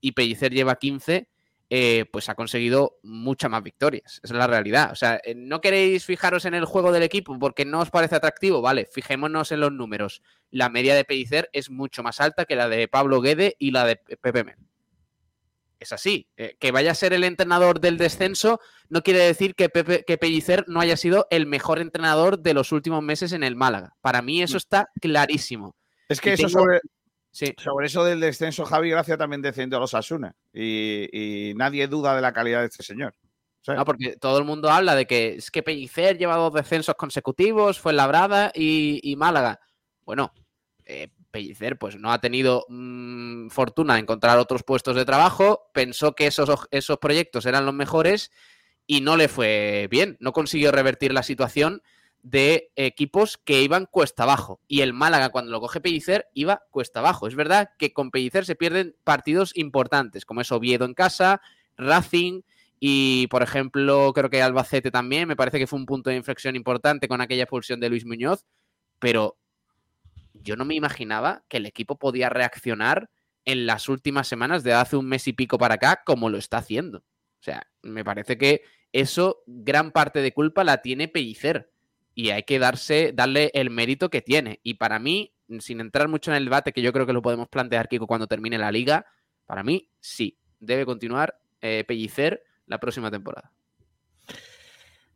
y 0.00 0.10
Pellicer 0.10 0.52
lleva 0.52 0.74
15, 0.74 1.28
eh, 1.70 2.06
pues 2.10 2.28
ha 2.28 2.34
conseguido 2.34 2.98
muchas 3.02 3.50
más 3.50 3.62
victorias. 3.62 4.20
Esa 4.22 4.34
es 4.34 4.38
la 4.38 4.46
realidad. 4.46 4.90
O 4.90 4.94
sea, 4.94 5.20
eh, 5.22 5.34
no 5.34 5.60
queréis 5.60 6.04
fijaros 6.04 6.44
en 6.46 6.54
el 6.54 6.64
juego 6.64 6.92
del 6.92 7.02
equipo 7.02 7.38
porque 7.38 7.64
no 7.64 7.80
os 7.80 7.90
parece 7.90 8.16
atractivo. 8.16 8.62
Vale, 8.62 8.86
fijémonos 8.90 9.52
en 9.52 9.60
los 9.60 9.72
números. 9.72 10.22
La 10.50 10.68
media 10.70 10.94
de 10.94 11.04
Pellicer 11.04 11.50
es 11.52 11.68
mucho 11.70 12.02
más 12.02 12.20
alta 12.20 12.46
que 12.46 12.56
la 12.56 12.68
de 12.68 12.88
Pablo 12.88 13.20
Guede 13.20 13.54
y 13.58 13.70
la 13.72 13.84
de 13.84 13.96
Pepe 13.96 14.44
Mel. 14.44 14.56
Es 15.78 15.92
así. 15.92 16.26
Eh, 16.36 16.56
que 16.58 16.72
vaya 16.72 16.90
a 16.90 16.94
ser 16.94 17.12
el 17.12 17.22
entrenador 17.22 17.80
del 17.80 17.98
descenso 17.98 18.60
no 18.88 19.02
quiere 19.02 19.20
decir 19.20 19.54
que, 19.54 19.68
Pepe, 19.68 20.04
que 20.06 20.18
Pellicer 20.18 20.64
no 20.68 20.80
haya 20.80 20.96
sido 20.96 21.26
el 21.30 21.46
mejor 21.46 21.78
entrenador 21.78 22.40
de 22.40 22.54
los 22.54 22.72
últimos 22.72 23.02
meses 23.02 23.32
en 23.32 23.44
el 23.44 23.54
Málaga. 23.54 23.94
Para 24.00 24.22
mí 24.22 24.42
eso 24.42 24.56
está 24.56 24.88
clarísimo. 25.00 25.76
Es 26.08 26.20
que 26.20 26.30
y 26.30 26.32
eso 26.32 26.46
tengo- 26.48 26.60
sobre, 26.60 26.80
Sí. 27.30 27.54
sobre 27.58 27.86
eso 27.86 28.04
del 28.04 28.20
descenso, 28.20 28.64
Javi 28.64 28.90
Gracia 28.90 29.16
también 29.16 29.42
descendió 29.42 29.78
a 29.78 29.80
los 29.80 29.94
Asuna. 29.94 30.34
Y, 30.52 31.50
y 31.50 31.54
nadie 31.54 31.86
duda 31.86 32.16
de 32.16 32.22
la 32.22 32.32
calidad 32.32 32.60
de 32.60 32.66
este 32.66 32.82
señor. 32.82 33.14
No, 33.66 33.84
porque 33.84 34.16
todo 34.16 34.38
el 34.38 34.44
mundo 34.44 34.70
habla 34.70 34.94
de 34.94 35.06
que 35.06 35.34
es 35.34 35.50
que 35.50 35.62
Pellicer 35.62 36.16
lleva 36.16 36.36
dos 36.36 36.54
descensos 36.54 36.94
consecutivos, 36.94 37.78
fue 37.78 37.92
Labrada 37.92 38.50
y, 38.54 39.00
y 39.02 39.16
Málaga. 39.16 39.60
Bueno, 40.04 40.32
eh, 40.86 41.08
Pellicer 41.30 41.78
pues 41.78 41.96
no 41.96 42.10
ha 42.10 42.20
tenido 42.20 42.64
mm, 42.68 43.48
fortuna 43.48 43.94
de 43.94 44.00
encontrar 44.00 44.38
otros 44.38 44.62
puestos 44.62 44.96
de 44.96 45.04
trabajo, 45.04 45.68
pensó 45.74 46.14
que 46.14 46.26
esos, 46.26 46.66
esos 46.70 46.98
proyectos 46.98 47.44
eran 47.46 47.66
los 47.66 47.74
mejores 47.74 48.30
y 48.86 49.02
no 49.02 49.16
le 49.16 49.28
fue 49.28 49.86
bien, 49.90 50.16
no 50.20 50.32
consiguió 50.32 50.72
revertir 50.72 51.12
la 51.12 51.22
situación 51.22 51.82
de 52.22 52.70
equipos 52.76 53.38
que 53.38 53.62
iban 53.62 53.86
cuesta 53.86 54.24
abajo. 54.24 54.60
Y 54.66 54.80
el 54.80 54.92
Málaga, 54.92 55.30
cuando 55.30 55.50
lo 55.50 55.60
coge 55.60 55.80
Pellicer, 55.80 56.28
iba 56.34 56.62
cuesta 56.70 57.00
abajo. 57.00 57.26
Es 57.26 57.34
verdad 57.34 57.70
que 57.78 57.92
con 57.92 58.10
Pellicer 58.10 58.44
se 58.44 58.56
pierden 58.56 58.96
partidos 59.04 59.56
importantes, 59.56 60.24
como 60.24 60.40
es 60.40 60.52
Oviedo 60.52 60.84
en 60.84 60.94
casa, 60.94 61.40
Racing 61.76 62.42
y, 62.80 63.26
por 63.28 63.42
ejemplo, 63.42 64.12
creo 64.14 64.30
que 64.30 64.42
Albacete 64.42 64.90
también. 64.90 65.28
Me 65.28 65.36
parece 65.36 65.58
que 65.58 65.66
fue 65.66 65.78
un 65.78 65.86
punto 65.86 66.10
de 66.10 66.16
inflexión 66.16 66.56
importante 66.56 67.08
con 67.08 67.20
aquella 67.20 67.44
expulsión 67.44 67.80
de 67.80 67.88
Luis 67.88 68.04
Muñoz. 68.04 68.44
Pero 68.98 69.38
yo 70.34 70.56
no 70.56 70.64
me 70.64 70.74
imaginaba 70.74 71.44
que 71.48 71.58
el 71.58 71.66
equipo 71.66 71.98
podía 71.98 72.28
reaccionar 72.28 73.10
en 73.44 73.66
las 73.66 73.88
últimas 73.88 74.28
semanas 74.28 74.62
de 74.62 74.74
hace 74.74 74.96
un 74.96 75.08
mes 75.08 75.26
y 75.26 75.32
pico 75.32 75.58
para 75.58 75.74
acá 75.74 76.02
como 76.04 76.28
lo 76.28 76.38
está 76.38 76.58
haciendo. 76.58 76.98
O 76.98 77.42
sea, 77.42 77.66
me 77.82 78.04
parece 78.04 78.36
que 78.36 78.62
eso, 78.92 79.42
gran 79.46 79.92
parte 79.92 80.20
de 80.20 80.32
culpa 80.32 80.64
la 80.64 80.82
tiene 80.82 81.08
Pellicer 81.08 81.70
y 82.18 82.30
hay 82.30 82.42
que 82.42 82.58
darse, 82.58 83.12
darle 83.14 83.52
el 83.54 83.70
mérito 83.70 84.10
que 84.10 84.22
tiene. 84.22 84.58
Y 84.64 84.74
para 84.74 84.98
mí, 84.98 85.32
sin 85.60 85.80
entrar 85.80 86.08
mucho 86.08 86.32
en 86.32 86.38
el 86.38 86.46
debate, 86.46 86.72
que 86.72 86.82
yo 86.82 86.92
creo 86.92 87.06
que 87.06 87.12
lo 87.12 87.22
podemos 87.22 87.46
plantear, 87.46 87.86
Kiko, 87.86 88.08
cuando 88.08 88.26
termine 88.26 88.58
la 88.58 88.72
liga, 88.72 89.06
para 89.46 89.62
mí 89.62 89.88
sí, 90.00 90.36
debe 90.58 90.84
continuar 90.84 91.38
eh, 91.60 91.84
Pellicer 91.86 92.42
la 92.66 92.80
próxima 92.80 93.08
temporada. 93.08 93.52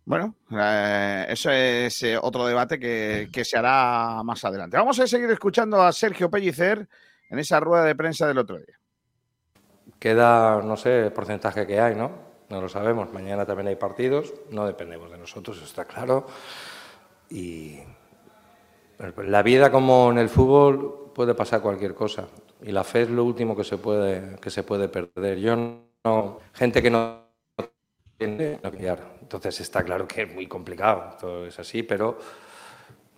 Bueno, 0.04 0.36
eh, 0.52 1.26
eso 1.28 1.50
es 1.50 2.04
eh, 2.04 2.16
otro 2.16 2.46
debate 2.46 2.78
que, 2.78 3.28
que 3.32 3.44
se 3.44 3.58
hará 3.58 4.22
más 4.22 4.44
adelante. 4.44 4.76
Vamos 4.76 5.00
a 5.00 5.08
seguir 5.08 5.28
escuchando 5.32 5.82
a 5.82 5.90
Sergio 5.90 6.30
Pellicer 6.30 6.88
en 7.30 7.38
esa 7.40 7.58
rueda 7.58 7.82
de 7.82 7.96
prensa 7.96 8.28
del 8.28 8.38
otro 8.38 8.58
día. 8.58 8.78
Queda, 9.98 10.62
no 10.62 10.76
sé, 10.76 11.06
el 11.06 11.12
porcentaje 11.12 11.66
que 11.66 11.80
hay, 11.80 11.96
¿no? 11.96 12.12
No 12.48 12.60
lo 12.60 12.68
sabemos. 12.68 13.12
Mañana 13.12 13.44
también 13.44 13.66
hay 13.66 13.76
partidos. 13.76 14.32
No 14.50 14.68
dependemos 14.68 15.10
de 15.10 15.18
nosotros, 15.18 15.56
eso 15.56 15.66
está 15.66 15.84
claro. 15.84 16.28
Y 17.32 17.78
la 19.24 19.42
vida, 19.42 19.72
como 19.72 20.10
en 20.10 20.18
el 20.18 20.28
fútbol, 20.28 21.10
puede 21.14 21.34
pasar 21.34 21.62
cualquier 21.62 21.94
cosa. 21.94 22.28
Y 22.60 22.72
la 22.72 22.84
fe 22.84 23.02
es 23.02 23.10
lo 23.10 23.24
último 23.24 23.56
que 23.56 23.64
se 23.64 23.78
puede, 23.78 24.36
que 24.36 24.50
se 24.50 24.62
puede 24.62 24.88
perder. 24.88 25.38
Yo 25.38 25.56
no. 25.56 26.38
Gente 26.52 26.82
que 26.82 26.90
no 26.90 27.22
tiene. 28.18 28.60
Entonces 29.20 29.60
está 29.60 29.82
claro 29.82 30.06
que 30.06 30.22
es 30.22 30.34
muy 30.34 30.46
complicado. 30.46 31.16
Todo 31.18 31.46
es 31.46 31.58
así, 31.58 31.82
pero 31.82 32.18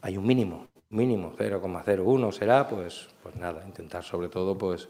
hay 0.01 0.17
un 0.17 0.27
mínimo. 0.27 0.69
Mínimo, 0.91 1.33
0,01 1.37 2.31
será, 2.31 2.69
pues, 2.69 3.09
pues 3.21 3.35
nada, 3.35 3.65
intentar 3.67 4.05
sobre 4.05 4.29
todo, 4.29 4.57
pues 4.57 4.89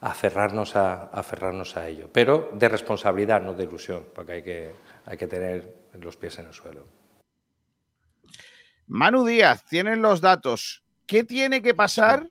aferrarnos 0.00 0.74
a, 0.74 1.04
aferrarnos 1.04 1.76
a 1.76 1.86
ello. 1.86 2.08
Pero 2.12 2.50
de 2.52 2.68
responsabilidad, 2.68 3.40
no 3.40 3.54
de 3.54 3.62
ilusión, 3.62 4.06
porque 4.12 4.32
hay 4.32 4.42
que, 4.42 4.74
hay 5.04 5.16
que 5.16 5.28
tener 5.28 5.72
los 6.00 6.16
pies 6.16 6.40
en 6.40 6.46
el 6.46 6.52
suelo. 6.52 6.95
Manu 8.86 9.26
Díaz, 9.26 9.64
tienen 9.64 10.00
los 10.00 10.20
datos. 10.20 10.84
¿Qué 11.06 11.24
tiene 11.24 11.60
que 11.60 11.74
pasar 11.74 12.30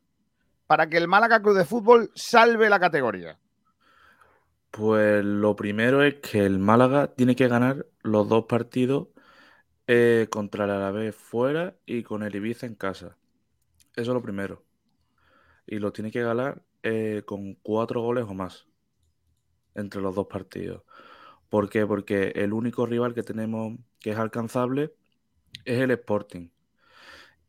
para 0.67 0.89
que 0.89 0.97
el 0.97 1.07
Málaga 1.07 1.41
Club 1.41 1.55
de 1.55 1.65
Fútbol 1.65 2.11
salve 2.15 2.69
la 2.69 2.79
categoría? 2.79 3.37
Pues 4.71 5.23
lo 5.23 5.55
primero 5.55 6.01
es 6.01 6.15
que 6.15 6.45
el 6.45 6.59
Málaga 6.59 7.07
tiene 7.13 7.36
que 7.36 7.47
ganar 7.47 7.86
los 8.03 8.27
dos 8.27 8.45
partidos 8.45 9.09
eh, 9.88 10.27
contra 10.30 10.65
el 10.65 10.71
Alavés 10.71 11.15
fuera 11.15 11.75
y 11.86 12.03
con 12.03 12.23
el 12.23 12.36
Ibiza 12.36 12.65
en 12.65 12.75
casa. 12.75 13.17
Eso 13.95 14.11
es 14.11 14.15
lo 14.15 14.21
primero. 14.21 14.63
Y 15.67 15.80
lo 15.80 15.91
tiene 15.91 16.11
que 16.11 16.21
ganar 16.21 16.61
eh, 16.84 17.23
con 17.25 17.55
cuatro 17.55 18.01
goles 18.01 18.25
o 18.27 18.34
más 18.34 18.67
entre 19.73 20.01
los 20.01 20.15
dos 20.15 20.27
partidos. 20.27 20.84
¿Por 21.49 21.69
qué? 21.69 21.86
Porque 21.86 22.32
el 22.36 22.53
único 22.53 22.86
rival 22.86 23.13
que 23.13 23.23
tenemos 23.23 23.77
que 23.99 24.11
es 24.11 24.17
alcanzable 24.17 24.93
es 25.64 25.80
el 25.80 25.91
Sporting. 25.91 26.49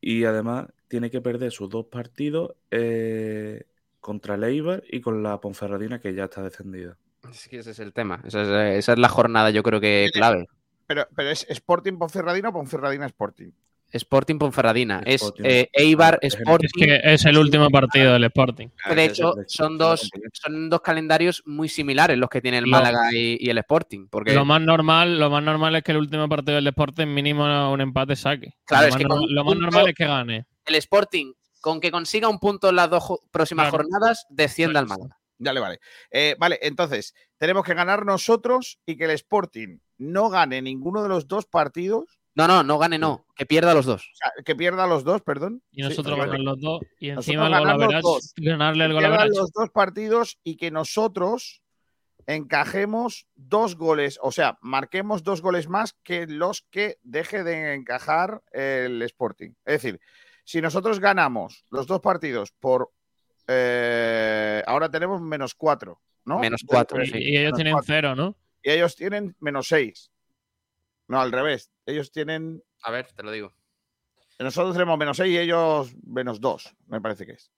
Y 0.01 0.25
además 0.25 0.67
tiene 0.89 1.11
que 1.11 1.21
perder 1.21 1.51
sus 1.51 1.69
dos 1.69 1.87
partidos 1.87 2.55
eh, 2.71 3.65
contra 4.01 4.37
el 4.37 4.45
Eibar 4.45 4.85
y 4.89 5.01
con 5.01 5.23
la 5.23 5.41
Ponferradina 5.41 6.01
que 6.01 6.15
ya 6.15 6.25
está 6.25 6.43
descendida. 6.43 6.97
Es 7.31 7.49
que 7.49 7.59
ese 7.59 7.73
es 7.73 7.79
el 7.81 7.93
tema. 7.93 8.23
Esa 8.25 8.43
es, 8.43 8.79
esa 8.79 8.93
es 8.93 8.99
la 8.99 9.09
jornada, 9.09 9.51
yo 9.51 9.63
creo 9.63 9.81
que 9.81 10.11
clave. 10.13 10.47
Pero, 10.87 11.09
pero 11.17 11.31
es 11.31 11.45
Sporting 11.49 11.99
Ponferradina 11.99 12.51
o 12.51 12.53
Ponferradina 12.53 13.07
Sporting. 13.07 13.51
Sporting 13.93 14.39
Ponferradina. 14.39 15.01
Es 15.07 15.33
eh, 15.43 15.69
Eibar 15.73 16.19
Sporting. 16.23 16.67
Es 16.67 16.73
que 16.73 17.01
es 17.15 17.25
el 17.25 17.39
último 17.39 17.71
partido 17.71 18.13
del 18.13 18.25
Sporting. 18.25 18.69
de 18.95 19.05
hecho, 19.05 19.35
son 19.47 19.79
dos, 19.79 20.11
son 20.33 20.69
dos 20.69 20.81
calendarios 20.81 21.43
muy 21.47 21.69
similares 21.69 22.19
los 22.19 22.29
que 22.29 22.41
tiene 22.41 22.59
el 22.59 22.67
Málaga 22.67 23.09
y, 23.13 23.37
y 23.41 23.49
el 23.51 23.59
Sporting. 23.59 24.09
Porque 24.11 24.35
Lo 24.35 24.45
más 24.45 24.61
normal, 24.61 25.19
lo 25.19 25.31
más 25.31 25.43
normal 25.43 25.77
es 25.77 25.83
que 25.83 25.93
el 25.93 25.99
último 25.99 26.29
partido 26.29 26.57
del 26.57 26.67
Sporting 26.67 27.07
mínimo 27.07 27.73
un 27.73 27.81
empate 27.81 28.17
saque. 28.17 28.55
Claro, 28.65 28.83
lo 28.83 28.89
es 28.89 28.95
más, 28.95 29.03
que 29.03 29.33
lo 29.35 29.45
más 29.45 29.57
normal 29.57 29.89
es 29.89 29.95
que 29.95 30.05
gane. 30.07 30.47
el 30.65 30.75
Sporting, 30.75 31.33
con 31.61 31.81
que 31.81 31.91
consiga 31.91 32.29
un 32.29 32.39
punto 32.39 32.69
en 32.69 32.77
las 32.77 32.91
dos 32.91 33.05
próximas 33.31 33.71
Claro. 33.71 33.85
jornadas, 33.85 34.27
desciende 34.31 34.79
al 34.79 34.87
Pues- 34.87 34.99
Málaga. 34.99 35.17
Vale, 35.39 35.61
vale. 35.61 35.81
Eh, 36.11 36.35
vale, 36.39 36.59
entonces, 36.63 37.15
tenemos 37.37 37.63
que 37.63 37.75
ganar 37.75 38.07
nosotros 38.07 38.79
y 38.87 38.97
que 38.97 39.05
el 39.05 39.11
Sporting 39.11 39.79
no 39.99 40.31
gane 40.31 40.63
ninguno 40.63 41.03
de 41.03 41.11
los 41.11 41.29
dos 41.29 41.45
partidos. 41.45 42.16
No, 42.37 42.47
no, 42.47 42.63
no 42.63 42.79
gane, 42.79 42.99
no. 42.99 43.27
Que 43.35 43.47
pierda 43.47 43.73
los 43.73 43.87
dos. 43.87 44.03
O 44.03 44.15
sea, 44.15 44.31
que 44.45 44.55
pierda 44.55 44.87
los 44.87 45.05
dos, 45.05 45.23
perdón. 45.23 45.63
Y 45.73 45.83
Sí, 45.83 45.89
nosotros 45.89 46.19
ganar 46.19 46.39
los 46.41 46.61
dos. 46.61 46.83
Y 47.01 47.09
encima 47.09 47.47
el 47.47 47.53
ganar 47.53 47.77
los 47.79 48.35
ganarle 48.37 48.85
el 48.85 49.29
los 49.31 49.51
dos 49.53 49.71
partidos 49.71 50.39
y 50.45 50.57
que 50.57 50.71
nosotros 50.71 51.63
encajemos 52.27 53.27
dos 53.37 53.77
goles, 53.77 54.19
o 54.21 54.33
sea, 54.33 54.59
marquemos 54.61 55.23
dos 55.23 55.41
goles 55.41 55.69
más 55.69 55.95
que 56.03 56.27
los 56.27 56.61
que 56.71 56.99
deje 57.03 57.43
de 57.43 57.73
encajar 57.75 58.43
el 58.53 59.01
Sporting. 59.03 59.53
Es 59.65 59.83
decir, 59.83 60.01
si 60.45 60.61
nosotros 60.61 61.01
ganamos 61.01 61.65
los 61.71 61.87
dos 61.87 62.01
partidos 62.01 62.53
por... 62.53 62.91
eh, 63.47 64.63
ahora 64.67 64.91
tenemos 64.91 65.23
menos 65.23 65.55
cuatro, 65.55 66.03
¿no? 66.25 66.39
Menos 66.39 66.63
cuatro, 66.67 67.03
Y, 67.03 67.07
sí. 67.07 67.19
y 67.19 67.37
ellos 67.39 67.45
menos 67.53 67.57
tienen 67.57 67.73
cuatro. 67.73 67.87
cero, 67.87 68.15
¿no? 68.15 68.37
Y 68.63 68.71
ellos 68.73 68.95
tienen 68.95 69.37
menos 69.41 69.69
seis. 69.69 70.11
No, 71.09 71.21
al 71.21 71.33
revés. 71.33 71.71
Ellos 71.85 72.11
tienen... 72.11 72.63
A 72.83 72.91
ver, 72.91 73.07
te 73.13 73.23
lo 73.23 73.31
digo. 73.31 73.55
Nosotros 74.39 74.75
tenemos 74.75 74.99
menos 74.99 75.17
seis 75.17 75.33
y 75.33 75.39
ellos 75.39 75.95
menos 76.07 76.41
dos, 76.41 76.75
me 76.89 77.01
parece 77.01 77.25
que 77.25 77.33
es. 77.33 77.51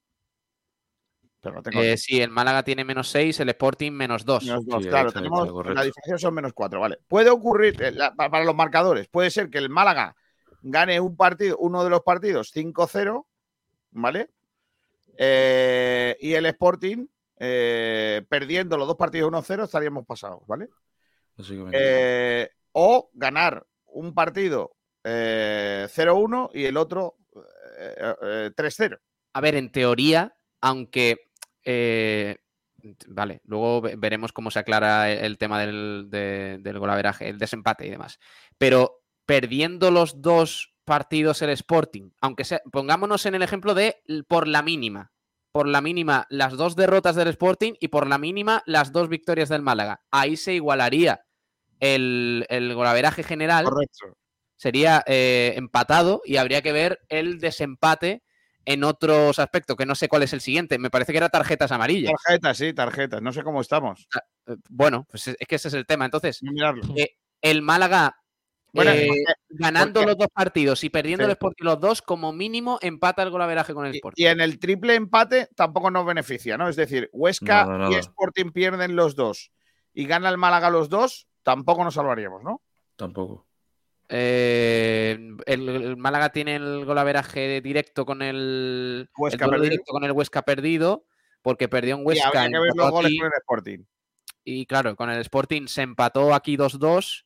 Pero 1.41 1.57
no 1.57 1.63
tengo... 1.63 1.83
Eh, 1.83 1.97
sí, 1.97 2.21
el 2.21 2.31
Málaga 2.31 2.63
tiene 2.63 2.85
menos 2.85 3.09
6, 3.11 3.39
el 3.41 3.49
Sporting 3.51 3.93
menos 3.93 4.25
2. 4.25 4.45
Menos 4.45 4.67
dos, 4.67 4.83
Sí, 4.83 4.89
ahí 4.89 4.91
claro, 4.91 5.13
tenemos, 5.13 5.49
la 5.75 5.83
diferencia 5.85 6.19
son 6.19 6.35
menos 6.35 6.53
cuatro, 6.53 6.81
vale. 6.81 6.99
Puede 7.09 7.31
ocurrir, 7.31 7.81
eh, 7.83 7.93
la- 7.93 8.15
pa- 8.15 8.31
para 8.31 8.45
los 8.45 8.55
marcadores, 8.55 9.09
puede 9.09 9.31
ser 9.31 9.49
que 9.51 9.59
el 9.59 9.69
Málaga 9.71 10.17
gane 10.63 11.01
un 11.01 11.17
partido, 11.17 11.57
uno 11.59 11.85
de 11.85 11.91
los 11.91 12.03
partidos 12.03 12.51
5-0, 12.53 13.27
¿vale? 13.93 14.31
Eh, 15.17 16.17
y 16.21 16.35
el 16.35 16.47
Sporting, 16.47 17.07
eh, 17.39 18.25
perdiendo 18.29 18.77
los 18.77 18.87
dos 18.89 18.97
partidos 18.97 19.29
1-0, 19.33 19.65
estaríamos 19.65 20.07
pasados, 20.07 20.41
¿vale? 20.47 20.69
Eh, 21.73 22.51
o 22.81 23.11
ganar 23.12 23.66
un 23.87 24.14
partido 24.14 24.76
eh, 25.03 25.89
0-1 25.91 26.51
y 26.55 26.64
el 26.64 26.76
otro 26.76 27.16
eh, 27.79 28.14
eh, 28.22 28.51
3-0. 28.57 28.99
A 29.35 29.41
ver, 29.41 29.57
en 29.57 29.72
teoría, 29.72 30.35
aunque. 30.61 31.16
eh, 31.64 32.37
vale, 33.09 33.41
luego 33.45 33.81
ve- 33.81 33.97
veremos 33.97 34.33
cómo 34.33 34.51
se 34.53 34.61
aclara 34.61 35.11
el, 35.11 35.39
tema 35.39 35.59
del, 35.61 36.07
de- 36.09 36.72
golaveraje, 36.79 37.29
el 37.29 37.39
desempate 37.39 37.85
y 37.87 37.91
demás. 37.91 38.20
Pero 38.59 39.03
perdiendo 39.26 39.91
los 39.91 40.22
dos 40.22 40.74
partidos 40.85 41.43
el 41.43 41.51
Sporting, 41.51 42.11
aunque 42.20 42.45
sea, 42.45 42.61
pongámonos 42.70 43.26
en 43.26 43.35
el 43.35 43.43
ejemplo 43.43 43.74
de 43.74 43.97
por 44.29 44.47
la 44.47 44.62
mínima. 44.62 45.11
Por 45.51 45.66
la 45.66 45.81
mínima, 45.81 46.26
las 46.31 46.53
dos 46.53 46.76
derrotas 46.76 47.16
del 47.16 47.29
Sporting 47.29 47.72
y 47.81 47.89
por 47.89 48.07
la 48.07 48.18
mínima, 48.18 48.62
las 48.66 48.93
dos 48.93 49.09
victorias 49.09 49.49
del 49.49 49.62
Málaga. 49.62 50.03
Ahí 50.12 50.37
se 50.37 50.55
igualaría 50.55 51.24
el, 51.81 52.47
el 52.49 52.74
golaveraje 52.74 53.22
general 53.22 53.64
Correcto. 53.64 54.16
sería 54.57 55.03
eh, 55.07 55.55
empatado 55.57 56.22
y 56.24 56.37
habría 56.37 56.62
que 56.62 56.72
ver 56.72 56.99
el 57.09 57.39
desempate 57.39 58.22
en 58.64 58.85
otros 58.85 59.39
aspectos, 59.39 59.76
que 59.76 59.87
no 59.87 59.95
sé 59.95 60.09
cuál 60.09 60.22
es 60.24 60.33
el 60.35 60.41
siguiente. 60.43 60.79
Me 60.79 60.91
parece 60.91 61.12
que 61.12 61.18
era 61.18 61.31
tarjetas 61.31 61.72
amarillas. 61.72 62.12
Tarjetas, 62.24 62.59
sí, 62.59 62.74
tarjetas. 62.74 63.22
No 63.22 63.33
sé 63.33 63.43
cómo 63.43 63.61
estamos. 63.62 64.07
Eh, 64.47 64.57
Bueno, 64.68 65.07
pues 65.11 65.29
es 65.29 65.37
es 65.39 65.47
que 65.49 65.57
ese 65.57 65.68
es 65.68 65.74
el 65.74 65.87
tema. 65.87 66.05
Entonces, 66.05 66.43
mirarlo. 66.43 66.83
el 67.41 67.62
Málaga 67.62 68.16
Bueno, 68.74 68.91
eh, 68.91 69.07
porque- 69.09 69.24
ganando 69.49 70.01
porque- 70.01 70.07
los 70.09 70.18
dos 70.18 70.29
partidos 70.35 70.85
y 70.85 70.91
perdiendo 70.91 71.24
Sí. 71.24 71.31
el 71.31 71.33
Sporting 71.33 71.64
los 71.64 71.81
dos, 71.81 72.03
como 72.03 72.33
mínimo 72.35 72.79
empata 72.83 73.22
el 73.22 73.31
golaveraje 73.31 73.72
con 73.72 73.87
el 73.87 73.95
Sporting. 73.95 74.22
y 74.22 74.26
en 74.26 74.41
el 74.43 74.59
triple 74.59 74.97
empate 74.97 75.49
tampoco 75.57 75.91
nos 75.91 76.05
beneficia, 76.05 76.59
¿no? 76.59 76.68
Es 76.68 76.76
decir, 76.76 77.09
Huesca 77.14 77.66
y. 77.91 77.95
Sporting 77.95 78.51
pierden 78.51 78.97
los 78.97 79.14
dos 79.16 79.51
y 79.95 80.05
gana 80.07 80.29
el 80.29 80.37
Málaga 80.37 80.68
los 80.68 80.91
dos, 80.91 81.26
tampoco 81.49 81.83
nos 81.83 81.95
salvaríamos, 81.95 82.43
¿no? 82.43 82.61
Tampoco. 82.95 83.47
Eh, 84.11 85.19
el, 85.47 85.69
el 85.71 85.97
Málaga 85.97 86.29
tiene 86.29 86.57
el 86.57 86.85
golaveraje 86.85 87.63
directo 87.63 88.05
con 88.05 88.21
el, 88.21 89.09
Huesca 89.17 89.47
el 89.47 89.63
directo 89.63 89.93
con 89.93 90.05
el 90.05 90.13
Huesca 90.13 90.43
perdido, 90.43 91.07
porque 91.41 91.67
perdió 91.67 91.95
en 91.95 92.03
y 92.03 92.05
Huesca. 92.05 92.29
habría 92.29 92.49
que 92.49 92.59
ver 92.59 92.73
los 92.77 92.91
goles 92.91 93.07
aquí. 93.07 93.19
con 93.19 93.27
el 93.29 93.33
Sporting. 93.39 93.79
Y 94.45 94.67
claro, 94.67 94.95
con 94.95 95.09
el 95.09 95.21
Sporting 95.21 95.69
se 95.69 95.81
empató 95.81 96.35
aquí 96.35 96.59
2-2. 96.59 97.25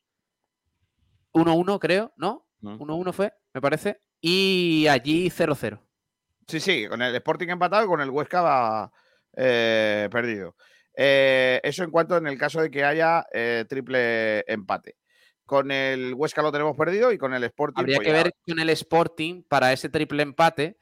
1-1, 1.33 1.79
creo, 1.81 2.12
¿no? 2.16 2.47
Mm. 2.61 2.79
1-1 2.79 3.12
fue, 3.12 3.33
me 3.53 3.61
parece. 3.61 4.03
Y 4.20 4.87
allí 4.87 5.31
0-0. 5.31 5.81
Sí, 6.47 6.61
sí, 6.61 6.87
con 6.87 7.03
el 7.03 7.12
Sporting 7.16 7.49
empatado 7.49 7.87
y 7.87 7.89
con 7.89 8.01
el 8.01 8.11
Huesca 8.11 8.41
va, 8.41 8.93
eh, 9.37 10.09
perdido. 10.12 10.55
Eh, 10.95 11.61
eso 11.62 11.84
en 11.84 11.90
cuanto 11.90 12.16
en 12.16 12.26
el 12.26 12.38
caso 12.38 12.61
de 12.61 12.70
que 12.70 12.84
haya 12.84 13.26
eh, 13.32 13.64
triple 13.68 14.40
empate. 14.47 14.97
Con 15.45 15.70
el 15.70 16.14
Huesca 16.14 16.43
lo 16.43 16.53
tenemos 16.53 16.76
perdido 16.76 17.12
y 17.12 17.18
con 17.18 17.34
el 17.34 17.45
Sporting. 17.45 17.80
Habría 17.80 17.97
pues 17.97 18.07
que 18.07 18.12
ya- 18.12 18.22
ver 18.22 18.34
con 18.47 18.59
el 18.59 18.70
Sporting 18.70 19.43
para 19.43 19.72
ese 19.72 19.88
triple 19.88 20.22
empate 20.22 20.78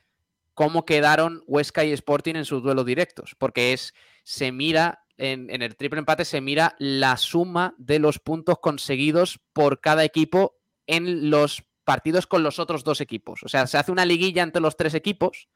cómo 0.54 0.84
quedaron 0.84 1.42
Huesca 1.46 1.84
y 1.84 1.92
Sporting 1.92 2.34
en 2.34 2.44
sus 2.44 2.62
duelos 2.62 2.84
directos. 2.84 3.34
Porque 3.38 3.72
es, 3.72 3.94
se 4.24 4.52
mira, 4.52 5.04
en, 5.16 5.48
en 5.50 5.62
el 5.62 5.76
triple 5.76 5.98
empate 6.00 6.24
se 6.24 6.40
mira 6.40 6.76
la 6.78 7.16
suma 7.16 7.74
de 7.78 7.98
los 7.98 8.18
puntos 8.18 8.58
conseguidos 8.60 9.40
por 9.52 9.80
cada 9.80 10.04
equipo 10.04 10.56
en 10.86 11.30
los 11.30 11.64
partidos 11.84 12.26
con 12.26 12.42
los 12.42 12.58
otros 12.58 12.84
dos 12.84 13.00
equipos. 13.00 13.42
O 13.42 13.48
sea, 13.48 13.66
se 13.66 13.78
hace 13.78 13.90
una 13.90 14.04
liguilla 14.04 14.42
entre 14.42 14.62
los 14.62 14.76
tres 14.76 14.94
equipos 14.94 15.48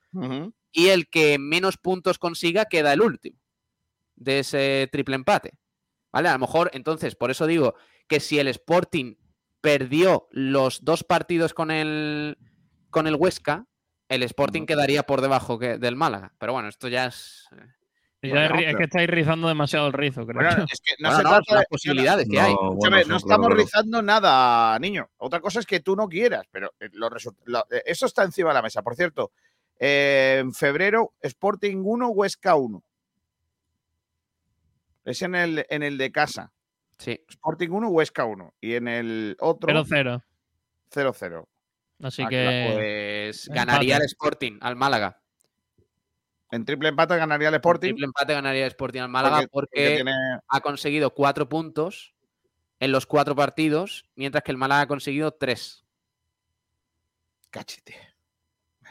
y 0.73 0.89
el 0.89 1.09
que 1.09 1.39
menos 1.39 1.77
puntos 1.77 2.19
consiga 2.19 2.65
queda 2.65 2.93
el 2.93 3.03
último 3.03 3.39
de 4.17 4.41
ese 4.41 4.89
triple 4.93 5.15
empate. 5.17 5.55
¿Vale? 6.13 6.29
A 6.29 6.33
lo 6.35 6.39
mejor, 6.39 6.71
entonces, 6.75 7.17
por 7.17 7.31
eso 7.31 7.47
digo 7.47 7.75
que 8.07 8.21
si 8.21 8.39
el 8.39 8.47
Sporting 8.49 9.17
perdió 9.61 10.29
los 10.31 10.85
dos 10.85 11.03
partidos 11.03 11.55
con 11.55 11.71
el, 11.71 12.39
con 12.91 13.07
el 13.07 13.17
Huesca, 13.17 13.67
el 14.09 14.23
Sporting 14.23 14.67
quedaría 14.67 15.03
por 15.05 15.23
debajo 15.23 15.59
que- 15.59 15.79
del 15.79 15.97
Málaga. 15.97 16.33
Pero 16.39 16.53
bueno, 16.53 16.69
esto 16.69 16.87
ya 16.89 17.07
es. 17.07 17.49
Ya 18.23 18.31
Bueno, 18.49 18.59
es 18.61 18.77
que 18.77 18.85
estáis 18.85 19.09
rizando 19.11 19.49
demasiado 19.49 19.87
el 19.87 19.93
rizo, 19.93 20.25
creo. 20.27 20.41
Bueno, 20.43 20.65
es 20.73 20.81
que 20.81 20.95
no 20.99 21.09
Bueno, 21.09 21.17
se 21.19 21.23
no, 21.25 21.29
trata 21.31 21.45
son 21.47 21.55
las 21.57 21.63
de- 21.63 21.69
posibilidades 21.69 22.29
que 22.29 22.37
No, 22.37 22.43
hay. 22.43 22.55
bueno, 22.55 22.71
Escúchame, 22.71 23.03
sí, 23.03 23.09
no 23.11 23.17
estamos 23.17 23.47
claro. 23.49 23.61
rizando 23.63 24.03
nada, 24.03 24.79
niño. 24.79 25.11
Otra 25.19 25.41
cosa 25.41 25.61
es 25.61 25.67
que 25.67 25.81
tú 25.81 25.97
no 25.97 26.09
quieras, 26.09 26.47
pero 26.51 26.73
eh, 26.81 26.89
los 26.93 27.11
resu- 27.11 27.37
lo- 27.45 27.67
eh, 27.71 27.83
eso 27.87 28.07
está 28.07 28.23
encima 28.23 28.51
de 28.51 28.55
la 28.55 28.63
mesa. 28.63 28.83
Por 28.83 28.95
cierto, 28.95 29.33
eh, 29.79 30.37
en 30.41 30.55
febrero, 30.55 31.15
Sporting 31.21 31.79
1, 31.85 32.09
Huesca 32.11 32.55
1. 32.55 32.83
Es 35.05 35.23
en 35.23 35.35
el, 35.35 35.67
en 35.69 35.83
el 35.83 35.99
de 35.99 36.11
casa. 36.13 36.53
Sí. 36.99 37.21
Sporting 37.29 37.71
1, 37.71 37.89
Huesca 37.89 38.25
1. 38.25 38.55
Y 38.61 38.75
en 38.75 38.89
el 38.89 39.37
otro, 39.41 39.69
0-0. 39.85 40.23
0-0. 40.91 41.47
Así 42.03 42.23
Ah, 42.23 42.29
que. 42.29 42.71
Pues 42.75 43.49
empate. 43.49 43.67
ganaría 43.67 43.97
el 43.97 44.03
Sporting 44.03 44.59
al 44.61 44.77
Málaga. 44.77 45.21
En 46.51 46.65
triple 46.65 46.89
empate 46.91 47.17
ganaría 47.17 47.49
el 47.49 47.55
En 47.55 47.59
Sporting. 47.59 47.89
Triple 47.91 48.05
empate 48.07 48.33
ganaría 48.35 48.65
el 48.65 48.69
Sporting 48.69 49.01
al 49.01 49.09
Málaga 49.09 49.37
porque- 49.39 49.49
porque, 49.51 49.69
porque 49.83 49.95
tiene- 49.97 50.39
ha 50.49 50.61
conseguido 50.61 51.11
cuatro 51.15 51.49
puntos 51.49 52.15
en 52.81 52.93
los 52.93 53.07
cuatro 53.07 53.35
partidos, 53.35 54.05
mientras 54.15 54.45
que 54.45 54.53
el 54.53 54.59
Málaga 54.59 54.83
ha 54.83 54.87
conseguido 54.87 55.33
tres. 55.33 55.85
Cachete. 57.51 57.95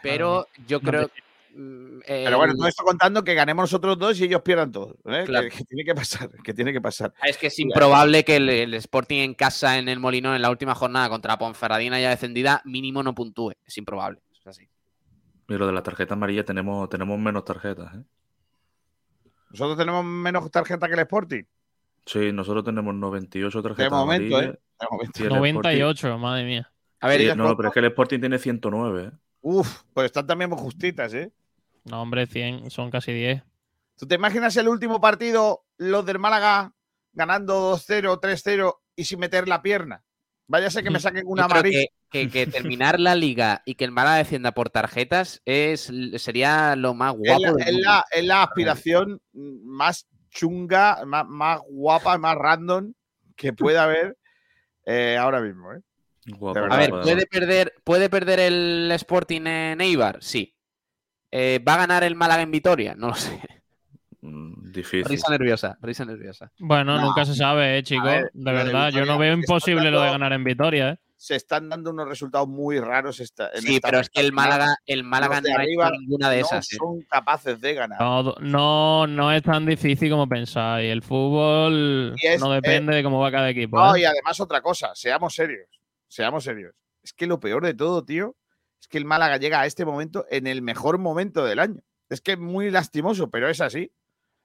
Pero 0.02 0.48
yo 0.68 0.80
no 0.80 0.90
creo. 0.90 1.12
Mm, 1.54 2.00
Pero 2.08 2.38
bueno, 2.38 2.54
todo 2.56 2.68
esto 2.68 2.84
contando 2.84 3.24
que 3.24 3.34
ganemos 3.34 3.64
nosotros 3.64 3.98
dos 3.98 4.20
y 4.20 4.26
ellos 4.26 4.42
pierdan 4.42 4.72
todos. 4.72 4.96
¿eh? 5.06 5.24
Claro. 5.26 5.50
Que, 5.50 5.58
que 5.58 5.64
tiene 5.66 5.84
que 5.86 5.96
pasar, 5.96 6.30
que 6.44 6.54
tiene 6.54 6.74
que 6.74 6.82
pasar. 6.82 7.14
Es 7.24 7.38
que 7.38 7.48
es 7.48 7.60
improbable 7.60 8.24
que 8.24 8.38
el, 8.38 8.50
el 8.50 8.74
Sporting 8.76 9.20
en 9.20 9.34
casa 9.34 9.78
en 9.78 9.88
el 9.90 10.00
Molinón 10.00 10.36
en 10.36 10.42
la 10.42 10.50
última 10.50 10.76
jornada 10.76 11.10
contra 11.10 11.38
Ponferradina 11.38 12.00
ya 12.00 12.10
defendida 12.10 12.62
mínimo 12.66 13.04
no 13.04 13.14
puntúe. 13.16 13.54
Es 13.66 13.78
improbable. 13.78 14.22
Es 14.34 14.46
así. 14.48 14.68
Y 15.50 15.54
lo 15.56 15.68
de 15.68 15.74
la 15.74 15.84
tarjeta 15.84 16.14
amarilla 16.14 16.44
tenemos, 16.46 16.90
tenemos 16.90 17.20
menos 17.20 17.44
tarjetas, 17.46 17.94
¿eh? 17.96 18.04
Nosotros 19.52 19.78
tenemos 19.78 20.04
menos 20.04 20.50
tarjeta 20.50 20.88
que 20.88 20.94
el 20.94 21.00
Sporting. 21.02 21.44
Sí, 22.06 22.32
nosotros 22.32 22.64
tenemos 22.66 22.96
98 22.96 23.62
tarjetas 23.62 23.92
momento, 23.92 24.36
amarillas. 24.36 24.58
De 24.80 24.88
momento. 24.90 25.20
y 25.20 25.22
el 25.24 25.32
Sporting- 25.32 25.54
98, 25.54 26.18
madre 26.18 26.44
mía. 26.46 26.72
A 27.00 27.08
ver, 27.08 27.22
Sí, 27.22 27.28
no, 27.36 27.56
pero 27.56 27.68
es 27.70 27.74
que 27.74 27.80
el 27.80 27.86
Sporting 27.86 28.20
tiene 28.20 28.40
109, 28.40 29.04
¿eh? 29.04 29.12
Uf, 29.42 29.84
pues 29.94 30.06
están 30.06 30.26
también 30.26 30.50
muy 30.50 30.58
justitas, 30.60 31.14
¿eh? 31.14 31.32
No, 31.86 32.02
hombre, 32.02 32.28
100, 32.28 32.70
son 32.72 32.90
casi 32.92 33.12
10. 33.12 33.44
¿Tú 33.98 34.08
te 34.08 34.16
imaginas 34.16 34.56
el 34.58 34.68
último 34.68 35.00
partido, 35.02 35.66
los 35.78 36.06
del 36.06 36.20
Málaga 36.20 36.74
ganando 37.12 37.74
2-0, 37.76 38.20
3-0 38.20 38.76
y 38.96 39.06
sin 39.06 39.20
meter 39.20 39.48
la 39.48 39.62
pierna? 39.62 40.04
Váyase 40.48 40.84
que 40.84 40.90
me 40.90 41.00
saquen 41.00 41.24
una 41.26 41.46
amarilla. 41.46 41.86
que, 42.10 42.30
que, 42.30 42.30
que 42.30 42.48
terminar 42.78 43.00
la 43.00 43.16
liga 43.16 43.62
y 43.66 43.76
que 43.76 43.86
el 43.86 43.92
Málaga 43.92 44.18
descienda 44.18 44.52
por 44.54 44.70
tarjetas 44.70 45.42
es, 45.46 45.92
sería 46.18 46.76
lo 46.76 46.94
más 46.94 47.14
Es 47.14 47.20
guapo. 47.38 47.58
la, 47.58 47.66
es 47.66 47.74
la- 47.76 48.06
es 48.12 48.26
la 48.26 48.44
aspiración 48.44 49.22
más 49.34 50.08
chunga, 50.30 51.04
más, 51.06 51.26
más 51.28 51.60
guapa, 51.70 52.18
más 52.18 52.36
random 52.36 52.94
que 53.36 53.54
pueda 53.54 53.84
haber 53.84 54.18
eh, 54.86 55.18
ahora 55.20 55.42
mismo. 55.42 55.74
¿eh? 55.74 55.82
A 56.70 56.78
ver, 56.78 56.90
¿puede 56.90 57.26
perder, 57.28 57.74
¿puede 57.84 58.10
perder 58.10 58.40
el 58.40 58.92
Sporting 58.94 59.42
en 59.46 59.82
Eibar? 59.82 60.18
Sí. 60.22 60.56
Eh, 61.36 61.60
¿Va 61.68 61.74
a 61.74 61.78
ganar 61.78 62.04
el 62.04 62.16
Málaga 62.16 62.44
en 62.44 62.52
Vitoria? 62.52 62.94
No 62.96 63.08
lo 63.08 63.16
sé. 63.16 63.40
Mm, 64.22 64.72
Difícil. 64.72 65.06
Risa 65.06 65.32
nerviosa, 65.32 65.78
risa 65.82 66.06
nerviosa. 66.06 66.52
Bueno, 66.60 66.96
No. 66.98 67.08
nunca 67.08 67.26
se 67.26 67.34
sabe, 67.36 67.78
eh, 67.80 67.84
chicos. 67.84 68.06
ver, 68.06 68.30
de 68.34 68.52
verdad, 68.52 68.90
yo 68.92 69.04
no 69.06 69.18
veo 69.18 69.34
imposible 69.34 69.90
lo 69.92 70.02
de 70.02 70.12
ganar 70.12 70.32
en 70.34 70.44
Vitoria, 70.44 70.90
¿eh? 70.92 70.98
Se 71.18 71.36
están 71.36 71.70
dando 71.70 71.90
unos 71.92 72.08
resultados 72.08 72.48
muy 72.50 72.80
raros. 72.80 73.20
Esta, 73.20 73.50
en 73.54 73.62
Sí, 73.62 73.76
esta 73.76 73.88
pero 73.88 74.02
es 74.02 74.10
que 74.10 74.20
el. 74.20 74.32
Málaga, 74.34 74.76
el 74.86 75.04
Málaga 75.04 75.40
no 75.42 75.50
ha 75.56 75.60
arriba 75.62 75.90
ninguna 75.90 76.30
de 76.30 76.42
no 76.42 76.46
esas. 76.46 76.72
¿eh? 76.72 76.76
son 76.78 77.02
capaces 77.10 77.60
de 77.62 77.74
ganar. 77.74 78.00
No, 78.00 78.36
no, 78.42 79.08
no 79.08 79.32
es 79.32 79.42
tan 79.42 79.66
difícil 79.66 80.10
como 80.12 80.28
pensáis. 80.28 80.92
El 80.92 81.02
fútbol 81.02 82.14
es- 82.22 82.40
no 82.42 82.52
depende 82.52 82.94
de 82.96 83.04
cómo 83.04 83.20
va 83.20 83.32
cada 83.32 83.50
equipo. 83.50 83.78
No, 83.78 83.96
¿eh? 83.96 84.02
y 84.02 84.06
además 84.06 84.40
otra 84.40 84.62
cosa, 84.62 84.92
seamos 84.96 85.34
serios, 85.34 85.68
seamos 86.10 86.44
serios. 86.44 86.76
Es 87.02 87.14
que 87.14 87.26
lo 87.26 87.40
peor 87.40 87.64
de 87.66 87.74
todo, 87.74 88.04
tío, 88.04 88.36
es 88.84 88.88
que 88.90 88.98
el 88.98 89.06
Málaga 89.06 89.38
llega 89.38 89.62
a 89.62 89.66
este 89.66 89.86
momento 89.86 90.26
en 90.30 90.46
el 90.46 90.62
mejor 90.62 90.98
momento 90.98 91.46
del 91.46 91.60
año. 91.60 91.80
Es 92.10 92.20
que 92.20 92.34
es 92.34 92.38
muy 92.38 92.70
lastimoso, 92.70 93.30
pero 93.30 93.48
es 93.48 93.62
así. 93.62 93.92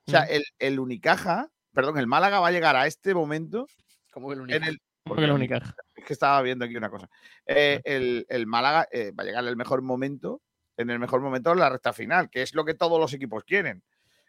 O 0.07 0.11
sea, 0.13 0.21
Mm. 0.23 0.27
el, 0.31 0.45
el 0.61 0.79
Unicaja, 0.79 1.51
perdón, 1.75 1.99
el 1.99 2.07
Málaga 2.07 2.39
va 2.39 2.47
a 2.49 2.53
llegar 2.53 2.77
a 2.77 2.87
este 2.87 3.15
momento 3.15 3.67
Como 4.13 4.29
que 4.29 4.35
el 4.35 4.51
en 4.53 4.63
el... 4.65 4.79
Porque 5.03 5.27
la 5.27 5.35
única. 5.35 5.57
Es 5.97 6.05
que 6.05 6.13
estaba 6.13 6.41
viendo 6.43 6.65
aquí 6.67 6.77
una 6.77 6.89
cosa. 6.91 7.09
Eh, 7.47 7.81
el, 7.85 8.27
el 8.29 8.47
Málaga 8.47 8.87
eh, 8.93 9.11
va 9.19 9.23
a 9.25 9.27
llegar 9.27 9.43
en 9.43 9.49
el 9.49 9.57
mejor 9.57 9.83
momento, 9.83 10.41
en 10.77 10.91
el 10.91 10.99
mejor 11.01 11.21
momento 11.21 11.51
en 11.53 11.59
la 11.59 11.69
recta 11.71 11.93
final, 11.93 12.31
que 12.31 12.43
es 12.43 12.55
lo 12.55 12.65
que 12.65 12.75
todos 12.75 13.01
los 13.01 13.13
equipos 13.15 13.43
quieren. 13.43 13.83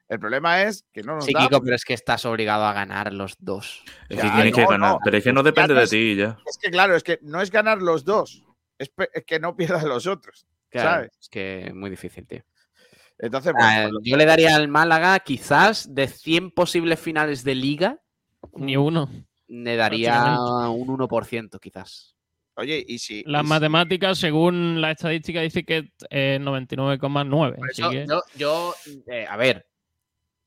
El 0.07 0.20
problema 0.20 0.64
es 0.64 0.86
que 0.91 1.03
no 1.03 1.16
nos 1.16 1.26
Sí, 1.26 1.34
da. 1.34 1.41
Kiko, 1.41 1.62
pero 1.62 1.76
es 1.76 1.84
que 1.86 1.93
estás 1.93 2.26
obligado 2.26 2.64
a 2.66 2.74
ganar 2.74 3.14
los 3.14 3.36
dos. 3.38 3.84
Es 4.10 4.18
Ya, 4.18 4.24
que 4.24 4.30
tienes 4.32 4.55
que 4.55 4.66
ganar. 4.66 4.93
no. 4.93 4.99
Pero 5.03 5.18
es 5.18 5.24
que 5.24 5.34
no 5.34 5.43
depende 5.43 5.76
de 5.76 5.86
ti 5.88 6.16
ya. 6.16 6.38
Es 6.47 6.57
que 6.57 6.72
claro, 6.72 6.95
es 6.95 7.03
que 7.03 7.20
no 7.22 7.41
es 7.41 7.51
ganar 7.51 7.82
los 7.82 8.05
dos, 8.05 8.43
es, 8.80 8.92
que 9.28 9.40
no 9.40 9.56
pierdas 9.56 9.84
los 9.84 10.08
otros. 10.08 10.48
Claro, 10.70 10.90
¿Sabes? 10.90 11.12
Es 11.20 11.30
que 11.30 11.68
es 11.68 11.74
muy 11.76 11.90
difícil, 11.90 12.26
tío. 12.26 12.44
Entonces, 13.18 13.54
Ah, 13.60 13.82
bueno, 13.84 14.00
yo 14.04 14.16
le 14.18 14.26
daría 14.26 14.56
al 14.56 14.68
Málaga, 14.70 15.20
quizás, 15.20 15.94
de 15.94 16.08
100 16.08 16.52
posibles 16.52 17.00
finales 17.00 17.44
de 17.44 17.56
liga, 17.56 18.00
Ni 18.54 18.78
uno. 18.78 19.10
le 19.48 19.76
daría 19.76 20.38
un 20.70 20.88
1%, 20.88 21.60
quizás. 21.60 22.16
oye, 22.56 22.84
y 22.88 23.00
si. 23.00 23.24
Las 23.26 23.44
y 23.44 23.46
si- 23.46 23.50
matemáticas, 23.50 24.18
según 24.18 24.80
la 24.82 24.92
estadística, 24.92 25.42
dice 25.42 25.64
que 25.66 25.92
es 26.10 26.40
99,9. 26.42 27.56
Por 27.58 27.70
Así 27.70 27.82
eso, 27.82 27.92
que 27.92 28.06
yo, 28.08 28.22
yo, 28.36 28.76
eh, 29.08 29.26
a 29.30 29.36
ver, 29.38 29.68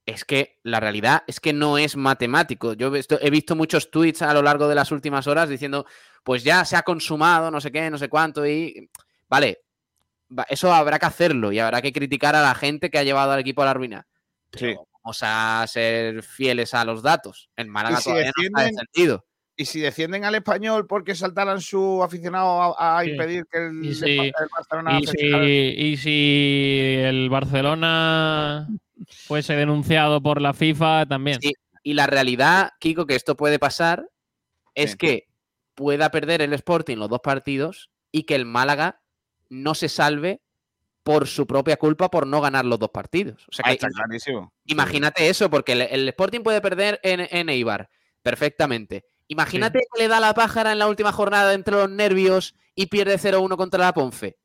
es 0.07 0.25
que 0.25 0.59
la 0.63 0.81
realidad 0.81 1.23
es 1.27 1.41
que 1.41 1.53
no 1.53 1.79
es 1.79 1.97
matemático. 1.97 2.73
Yo 2.75 2.89
he 2.89 2.91
visto, 2.91 3.19
he 3.21 3.31
visto 3.31 3.55
muchos 3.57 3.91
tweets 3.91 4.23
a 4.23 4.33
lo 4.35 4.43
largo 4.43 4.67
de 4.69 4.75
las 4.75 4.91
últimas 4.93 5.27
horas 5.27 5.49
diciendo, 5.49 5.87
pues 6.23 6.45
ya 6.45 6.65
se 6.65 6.77
ha 6.77 6.83
consumado, 6.83 7.51
no 7.51 7.61
sé 7.61 7.71
qué, 7.73 7.91
no 7.91 7.99
sé 7.99 8.09
cuánto, 8.09 8.47
y 8.47 8.89
vale, 9.29 9.63
va- 10.37 10.47
eso 10.49 10.73
habrá 10.73 10.99
que 10.99 11.07
hacerlo 11.07 11.53
y 11.53 11.59
habrá 11.59 11.83
que 11.83 11.93
criticar 11.93 12.35
a 12.37 12.43
la 12.43 12.55
gente 12.55 12.91
que 12.91 12.99
ha 12.99 13.03
llevado 13.05 13.33
al 13.33 13.41
equipo 13.41 13.63
a 13.63 13.67
la 13.67 13.75
ruina. 13.75 14.07
Sí. 14.53 14.59
Pero 14.67 14.87
Vamos 15.05 15.19
a 15.23 15.65
ser 15.67 16.23
fieles 16.23 16.75
a 16.75 16.85
los 16.85 17.03
datos. 17.03 17.51
El 17.57 17.67
Málaga 17.67 17.97
si 17.97 18.05
todavía 18.05 18.31
no 18.37 18.43
está 18.45 18.63
descendido. 18.63 19.25
Y 19.57 19.65
si 19.65 19.81
defienden 19.81 20.25
al 20.25 20.37
español 20.37 20.87
porque 20.87 21.17
saltaran 21.17 21.61
su 21.61 22.05
aficionado 22.05 22.73
a, 22.79 22.99
a 23.01 23.03
Sí. 23.03 23.11
impedir 23.11 23.45
que 23.51 23.59
el, 23.67 23.85
Y 23.85 23.95
si- 23.97 24.05
el 24.19 24.33
Barcelona 24.55 25.01
Y 25.01 25.07
si, 25.09 25.27
y 25.77 25.97
si 25.97 26.95
el 27.01 27.29
Barcelona 27.31 28.69
fuese 29.27 29.57
denunciado 29.57 30.23
por 30.23 30.41
la 30.41 30.55
FIFA 30.55 31.07
también. 31.07 31.41
Sí, 31.41 31.53
Y 31.83 31.95
la 31.95 32.07
realidad, 32.07 32.71
Kiko, 32.79 33.05
que 33.05 33.17
esto 33.17 33.37
puede 33.37 33.59
pasar, 33.59 34.07
es 34.77 34.93
Sí. 34.93 34.97
que 34.99 35.27
pueda 35.75 36.11
perder 36.11 36.43
el 36.43 36.53
Sporting 36.55 36.97
los 36.97 37.09
dos 37.09 37.21
partidos 37.21 37.91
y 38.11 38.25
que 38.25 38.35
el 38.35 38.45
Málaga 38.47 39.01
no 39.49 39.75
se 39.75 39.89
salve 39.89 40.41
por 41.03 41.27
su 41.27 41.47
propia 41.47 41.77
culpa 41.77 42.11
por 42.11 42.27
no 42.27 42.41
ganar 42.41 42.65
los 42.65 42.79
dos 42.79 42.91
partidos. 42.91 43.45
O 43.49 43.53
sea 43.53 43.65
Ah, 43.67 43.71
que 43.71 43.75
está 43.75 43.89
ima- 43.89 44.05
clarísimo. 44.05 44.53
imagínate 44.67 45.29
eso, 45.29 45.51
porque 45.51 45.73
el, 45.73 45.83
el 45.83 46.09
Sporting 46.09 46.41
puede 46.43 46.61
perder 46.61 47.01
en, 47.03 47.21
en 47.31 47.49
Eibar 47.49 47.91
perfectamente. 48.23 49.05
Imagínate 49.29 49.81
que 49.93 50.03
le 50.03 50.09
da 50.09 50.21
la 50.21 50.35
pájara 50.35 50.73
en 50.73 50.79
la 50.79 50.89
última 50.89 51.11
jornada 51.13 51.55
entre 51.55 51.75
los 51.75 51.91
nervios 51.91 52.55
y 52.75 52.87
pierde 52.87 53.19
0-1 53.19 53.57
contra 53.57 53.81
la 53.81 53.93
Ponfe. 53.95 54.37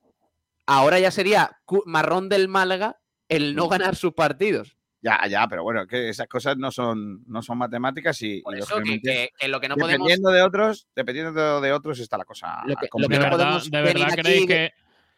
Ahora 0.65 0.99
ya 0.99 1.11
sería 1.11 1.59
marrón 1.85 2.29
del 2.29 2.47
Málaga 2.47 2.99
el 3.29 3.55
no 3.55 3.67
ganar 3.67 3.95
sus 3.95 4.13
partidos. 4.13 4.76
Ya, 5.01 5.27
ya, 5.27 5.47
pero 5.47 5.61
bueno, 5.63 5.85
que 5.85 6.09
esas 6.09 6.27
cosas 6.27 6.57
no 6.57 6.71
son, 6.71 7.23
no 7.27 7.41
son 7.43 7.57
matemáticas 7.59 8.19
y, 8.23 8.41
Por 8.41 8.55
y 8.55 8.59
eso 8.59 8.77
que, 8.81 8.99
que- 8.99 9.29
que 9.37 9.47
lo 9.47 9.59
que 9.59 9.69
no 9.69 9.75
podemos 9.75 10.07
dependiendo 10.07 10.31
de 10.31 10.41
otros, 10.41 10.87
dependiendo 10.95 11.61
de 11.61 11.71
otros 11.71 11.99
está 11.99 12.17
la 12.17 12.25
cosa. 12.25 12.61
Lo 12.65 12.75
que- 12.75 12.87
lo 12.91 13.07
¿De 13.07 13.15
no 13.15 13.21
verdad, 13.23 13.37
podemos 13.37 13.69
de 13.71 13.81
venir 13.81 13.93
verdad 13.93 14.07
aquí 14.13 14.21
creéis 14.21 14.47
que, 14.47 14.71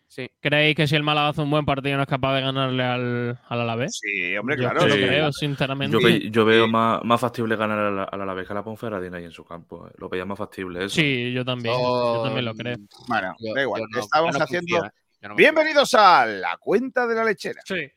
Sí. 0.08 0.30
creéis 0.42 0.76
que 0.76 0.86
si 0.88 0.96
el 0.98 1.04
Málaga 1.04 1.30
hace 1.30 1.42
un 1.42 1.50
buen 1.52 1.66
partido 1.66 1.96
no 1.96 2.02
es 2.04 2.10
capaz 2.10 2.36
de 2.36 2.42
ganarle 2.42 2.84
al, 2.84 3.40
al 3.48 3.62
Alavés? 3.62 4.00
Sí, 4.02 4.36
hombre, 4.36 4.58
Yo 4.58 4.64
claro. 4.70 4.86
lo 4.88 4.94
sí. 4.94 5.02
creo, 5.02 5.32
sinceramente. 5.32 5.94
Yo, 5.98 6.06
ve- 6.06 6.30
yo 6.30 6.44
veo 6.46 6.66
Sí. 6.66 6.72
más, 6.72 7.00
más 7.06 7.22
factible 7.22 7.56
ganar 7.56 7.80
al, 7.80 8.00
al 8.00 8.22
Alavés 8.22 8.48
que 8.48 8.54
a 8.54 8.56
la 8.56 8.64
Ponferradina 8.64 9.18
ahí 9.18 9.24
en 9.26 9.32
su 9.32 9.46
campo. 9.46 9.88
eh. 9.88 9.92
Lo 9.98 10.10
veía 10.10 10.26
más 10.26 10.38
factible 10.38 10.80
eso. 10.86 10.96
Sí, 10.96 11.32
yo 11.32 11.46
también. 11.46 11.74
Yo 11.74 12.22
también 12.24 12.44
lo 12.46 12.54
creo. 12.54 12.76
Bueno, 13.08 13.34
yo- 13.40 13.54
da 13.54 13.62
igual. 13.62 13.82
yo 13.82 13.88
no- 13.92 14.00
Estamos 14.00 14.34
yo 14.34 14.40
no 14.40 14.44
haciendo. 14.44 14.82
Yo 15.22 15.30
no. 15.30 15.36
Bienvenidos 15.36 15.94
a 15.94 16.26
la 16.26 16.58
cuenta 16.58 17.08
de 17.08 17.16
la 17.16 17.24
lechera. 17.24 17.62
Sí. 17.64 17.90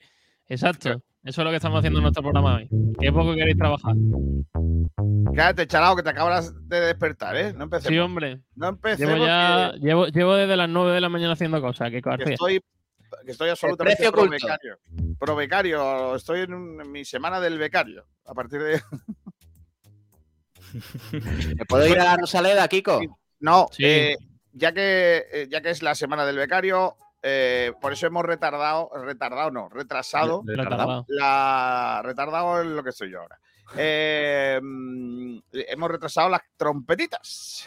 Exacto. 0.48 1.02
Eso 1.24 1.40
es 1.40 1.44
lo 1.44 1.50
que 1.50 1.56
estamos 1.56 1.78
haciendo 1.78 2.00
en 2.00 2.02
nuestro 2.02 2.22
programa 2.22 2.56
hoy. 2.56 2.68
Qué 3.00 3.12
poco 3.12 3.34
queréis 3.34 3.56
trabajar. 3.56 3.94
Cállate, 5.34 5.66
chalao, 5.68 5.94
que 5.94 6.02
te 6.02 6.10
acabas 6.10 6.52
de 6.68 6.80
despertar, 6.80 7.36
¿eh? 7.36 7.52
No 7.52 7.64
empecemos. 7.64 7.92
Sí, 7.94 7.98
hombre. 7.98 8.40
No 8.56 8.68
empecemos. 8.68 9.14
Llevo 9.14 9.26
ya. 9.26 9.70
que- 9.72 9.78
Llevo, 9.80 10.06
llevo 10.08 10.34
desde 10.34 10.56
las 10.56 10.68
9 10.68 10.92
de 10.92 11.00
la 11.00 11.08
mañana 11.08 11.34
haciendo 11.34 11.60
cosas. 11.60 11.90
Que, 11.90 11.98
estoy, 11.98 12.60
que 13.24 13.30
estoy 13.30 13.50
absolutamente 13.50 13.96
precio 13.96 14.12
pro 14.12 14.28
becario. 14.28 14.78
Pro 15.18 15.36
becario. 15.36 16.16
Estoy 16.16 16.40
en, 16.40 16.54
un- 16.54 16.80
en 16.80 16.90
mi 16.90 17.04
semana 17.04 17.38
del 17.40 17.56
becario. 17.56 18.04
A 18.26 18.34
partir 18.34 18.60
de. 18.60 18.80
¿Me 21.56 21.64
puedo 21.66 21.86
ir 21.86 21.98
a 22.00 22.04
la 22.04 22.16
Rosaleda, 22.16 22.66
Kiko? 22.68 23.00
No, 23.40 23.68
Sí. 23.72 23.84
eh, 23.84 24.16
ya, 24.52 24.72
que, 24.72 25.24
eh, 25.32 25.46
ya 25.50 25.60
que 25.60 25.70
es 25.70 25.82
la 25.82 25.94
semana 25.94 26.24
del 26.26 26.36
becario, 26.36 26.96
eh, 27.22 27.72
por 27.80 27.92
eso 27.92 28.06
hemos 28.06 28.24
retardado, 28.24 28.90
retardado 29.04 29.50
no, 29.50 29.68
retrasado, 29.68 30.42
Retardado. 30.44 31.04
la, 31.08 32.00
retardado 32.04 32.60
en 32.62 32.74
lo 32.76 32.82
que 32.82 32.90
estoy 32.90 33.10
yo 33.10 33.20
ahora. 33.20 33.38
Eh, 33.76 34.60
mm, 34.62 35.38
hemos 35.52 35.90
retrasado 35.90 36.28
las 36.28 36.42
trompetitas. 36.56 37.66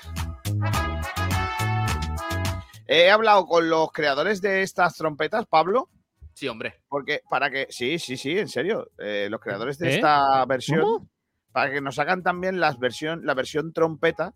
He 2.88 3.10
hablado 3.10 3.46
con 3.48 3.68
los 3.70 3.92
creadores 3.92 4.42
de 4.42 4.62
estas 4.62 4.94
trompetas, 4.96 5.46
Pablo, 5.48 5.90
Sí, 6.34 6.48
hombre. 6.48 6.82
porque 6.88 7.22
para 7.30 7.50
que, 7.50 7.68
sí, 7.70 7.98
sí, 7.98 8.16
sí, 8.18 8.38
en 8.38 8.48
serio, 8.48 8.90
eh, 9.00 9.28
los 9.32 9.40
creadores 9.42 9.80
de 9.80 9.90
¿Eh? 9.90 9.96
esta 9.96 10.46
versión, 10.46 10.82
¿Cómo? 10.82 11.10
para 11.52 11.72
que 11.72 11.82
nos 11.82 11.98
hagan 11.98 12.22
también 12.22 12.60
las 12.60 12.78
versión, 12.78 13.26
la 13.26 13.34
versión 13.34 13.74
trompeta 13.74 14.34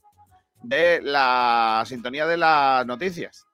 de 0.64 1.02
la 1.04 1.84
sintonía 1.86 2.26
de 2.26 2.38
las 2.38 2.86
noticias. 2.88 3.46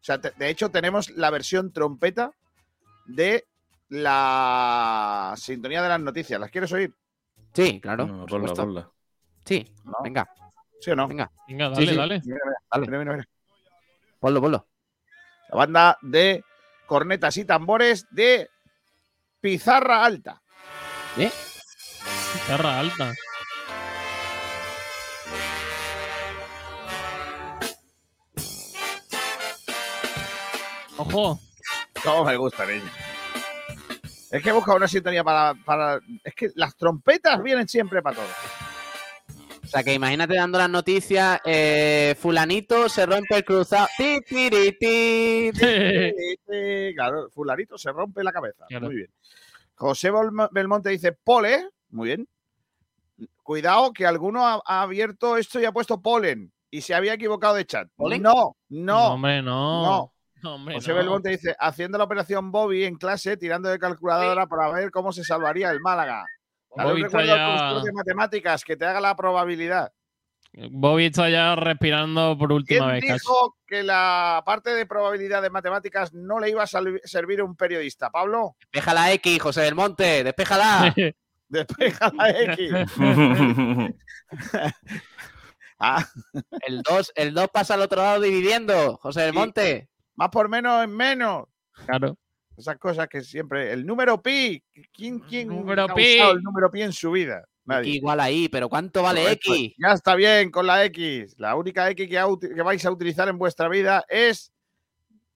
O 0.00 0.02
sea, 0.04 0.20
te- 0.20 0.30
de 0.32 0.48
hecho 0.48 0.70
tenemos 0.70 1.10
la 1.10 1.30
versión 1.30 1.72
trompeta 1.72 2.32
de 3.06 3.46
la 3.88 5.34
sintonía 5.36 5.82
de 5.82 5.88
las 5.88 6.00
noticias. 6.00 6.40
¿Las 6.40 6.50
quieres 6.50 6.72
oír? 6.72 6.94
Sí, 7.52 7.80
claro. 7.80 8.06
No, 8.06 8.20
por 8.20 8.28
ponla, 8.30 8.48
supuesto. 8.48 8.62
ponla. 8.64 8.90
Sí, 9.44 9.74
No. 9.84 9.92
venga, 10.02 10.28
¿Sí 10.80 10.90
o 10.90 10.96
no? 10.96 11.08
venga. 11.08 11.30
Venga, 11.48 11.68
dale, 11.70 11.86
sí. 11.86 11.96
dale. 11.96 12.20
Mira, 12.24 12.38
mira, 12.44 12.56
Dale. 12.70 12.86
mira, 12.86 12.98
mira, 13.00 13.12
mira. 13.16 13.28
Ponlo, 14.20 14.40
ponlo. 14.40 14.66
La 15.50 15.56
banda 15.56 15.98
de 16.02 16.44
cornetas 16.86 17.36
y 17.36 17.44
tambores 17.44 18.06
de 18.10 18.48
Pizarra 19.40 20.04
Alta. 20.04 20.40
Garra 22.48 22.78
alta. 22.78 23.12
Ojo. 31.00 31.40
Cómo 32.04 32.24
me 32.24 32.36
gusta, 32.36 32.66
niño. 32.66 32.90
Es 34.30 34.42
que 34.42 34.48
he 34.50 34.52
buscado 34.52 34.76
una 34.76 34.88
sintonía 34.88 35.24
para, 35.24 35.54
para. 35.64 36.00
Es 36.24 36.34
que 36.34 36.50
las 36.54 36.76
trompetas 36.76 37.42
vienen 37.42 37.66
siempre 37.68 38.00
para 38.02 38.16
todo. 38.16 38.26
O 39.64 39.66
sea, 39.66 39.82
que 39.84 39.94
imagínate 39.94 40.34
dando 40.34 40.58
las 40.58 40.68
noticias, 40.70 41.40
eh, 41.44 42.16
fulanito 42.18 42.88
se 42.88 43.06
rompe 43.06 43.36
el 43.36 43.44
cruzado. 43.44 43.86
Ti, 43.96 44.18
ti, 44.28 44.50
ti. 44.78 45.50
Claro, 46.94 47.30
fulanito 47.30 47.78
se 47.78 47.92
rompe 47.92 48.22
la 48.24 48.32
cabeza. 48.32 48.64
Claro. 48.68 48.86
Muy 48.86 48.96
bien. 48.96 49.10
José 49.76 50.10
Belmo- 50.10 50.48
Belmonte 50.50 50.90
dice 50.90 51.12
pole. 51.12 51.68
Muy 51.90 52.08
bien. 52.08 52.28
Cuidado 53.42 53.92
que 53.92 54.06
alguno 54.06 54.46
ha, 54.46 54.60
ha 54.64 54.82
abierto 54.82 55.36
esto 55.36 55.60
y 55.60 55.64
ha 55.64 55.72
puesto 55.72 56.00
polen. 56.00 56.52
y 56.72 56.82
se 56.82 56.94
había 56.94 57.14
equivocado 57.14 57.54
de 57.54 57.64
chat. 57.66 57.88
¿Bowling? 57.96 58.20
No, 58.22 58.56
No, 58.68 58.94
no, 59.08 59.14
hombre, 59.14 59.42
no. 59.42 59.82
no. 59.84 60.12
Hombre, 60.44 60.74
José 60.76 60.90
no. 60.90 60.96
Belmonte 60.96 61.28
dice, 61.30 61.54
haciendo 61.58 61.98
la 61.98 62.04
operación 62.04 62.50
Bobby 62.52 62.84
en 62.84 62.96
clase, 62.96 63.36
tirando 63.36 63.68
de 63.68 63.78
calculadora 63.78 64.46
para 64.46 64.70
ver 64.72 64.90
cómo 64.90 65.12
se 65.12 65.24
salvaría 65.24 65.70
el 65.70 65.80
Málaga. 65.80 66.24
Dale 66.76 66.90
Bobby 66.90 67.02
recuerdo 67.02 67.26
ya- 67.26 67.80
de 67.84 67.92
matemáticas 67.92 68.62
que 68.64 68.76
te 68.76 68.84
haga 68.86 69.00
la 69.00 69.16
probabilidad. 69.16 69.92
Bobby 70.70 71.04
está 71.06 71.28
ya 71.30 71.54
respirando 71.54 72.36
por 72.36 72.50
última 72.52 72.86
¿Quién 72.86 73.00
vez 73.00 73.04
casi. 73.04 73.12
dijo 73.20 73.56
que 73.66 73.82
la 73.84 74.42
parte 74.44 74.70
de 74.74 74.84
probabilidad 74.84 75.42
de 75.42 75.50
matemáticas 75.50 76.12
no 76.12 76.40
le 76.40 76.50
iba 76.50 76.64
a 76.64 76.66
servir 76.66 77.40
a 77.40 77.44
un 77.44 77.54
periodista? 77.54 78.10
Pablo, 78.10 78.56
Despeja 78.60 78.92
la 78.94 79.12
X, 79.12 79.40
José 79.40 79.60
del 79.62 79.76
Monte, 79.76 80.24
despéjala. 80.24 80.92
despeja 81.48 82.10
la 82.14 82.30
X. 82.30 82.72
Ah, 85.78 86.04
El 86.66 86.82
2 86.82 87.12
el 87.14 87.32
dos 87.32 87.48
pasa 87.52 87.74
al 87.74 87.80
otro 87.82 88.02
lado 88.02 88.20
dividiendo, 88.20 88.96
José 88.98 89.22
del 89.22 89.30
Sí. 89.32 89.38
Monte. 89.38 89.88
Más 90.20 90.28
por 90.28 90.50
menos 90.50 90.84
en 90.84 90.94
menos. 90.94 91.46
Claro. 91.86 92.14
Esas 92.54 92.76
cosas 92.76 93.08
que 93.08 93.22
siempre. 93.22 93.72
El 93.72 93.86
número 93.86 94.20
pi. 94.20 94.62
¿Quién, 94.92 95.20
quién 95.20 95.48
Número 95.48 95.84
ha 95.84 95.94
pi. 95.94 96.16
usado 96.16 96.32
el 96.32 96.42
número 96.42 96.70
pi 96.70 96.82
en 96.82 96.92
su 96.92 97.10
vida? 97.10 97.42
Nadie. 97.64 97.92
igual 97.94 98.20
ahí, 98.20 98.48
pero 98.50 98.68
¿cuánto 98.68 99.02
vale. 99.02 99.32
X? 99.32 99.74
Ya 99.78 99.92
está 99.92 100.14
bien 100.16 100.50
con 100.50 100.66
la 100.66 100.84
X. 100.84 101.36
La 101.38 101.54
única 101.54 101.88
X 101.90 102.06
que, 102.06 102.62
vais 102.62 102.84
a 102.84 102.90
utilizar 102.90 103.28
en 103.28 103.38
vuestra 103.38 103.68
vida 103.68 104.04
es 104.08 104.52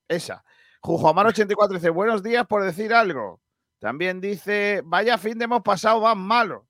esa. 0.06 0.44
Jujuamar84 0.82 1.72
dice: 1.72 1.88
Buenos 1.88 2.22
días 2.22 2.46
por 2.46 2.62
decir 2.62 2.92
algo. 2.92 3.40
También 3.78 4.20
dice: 4.20 4.82
Vaya 4.84 5.16
fin 5.16 5.38
de 5.38 5.46
hemos 5.46 5.62
pasado 5.62 6.02
más 6.02 6.16
malo. 6.16 6.66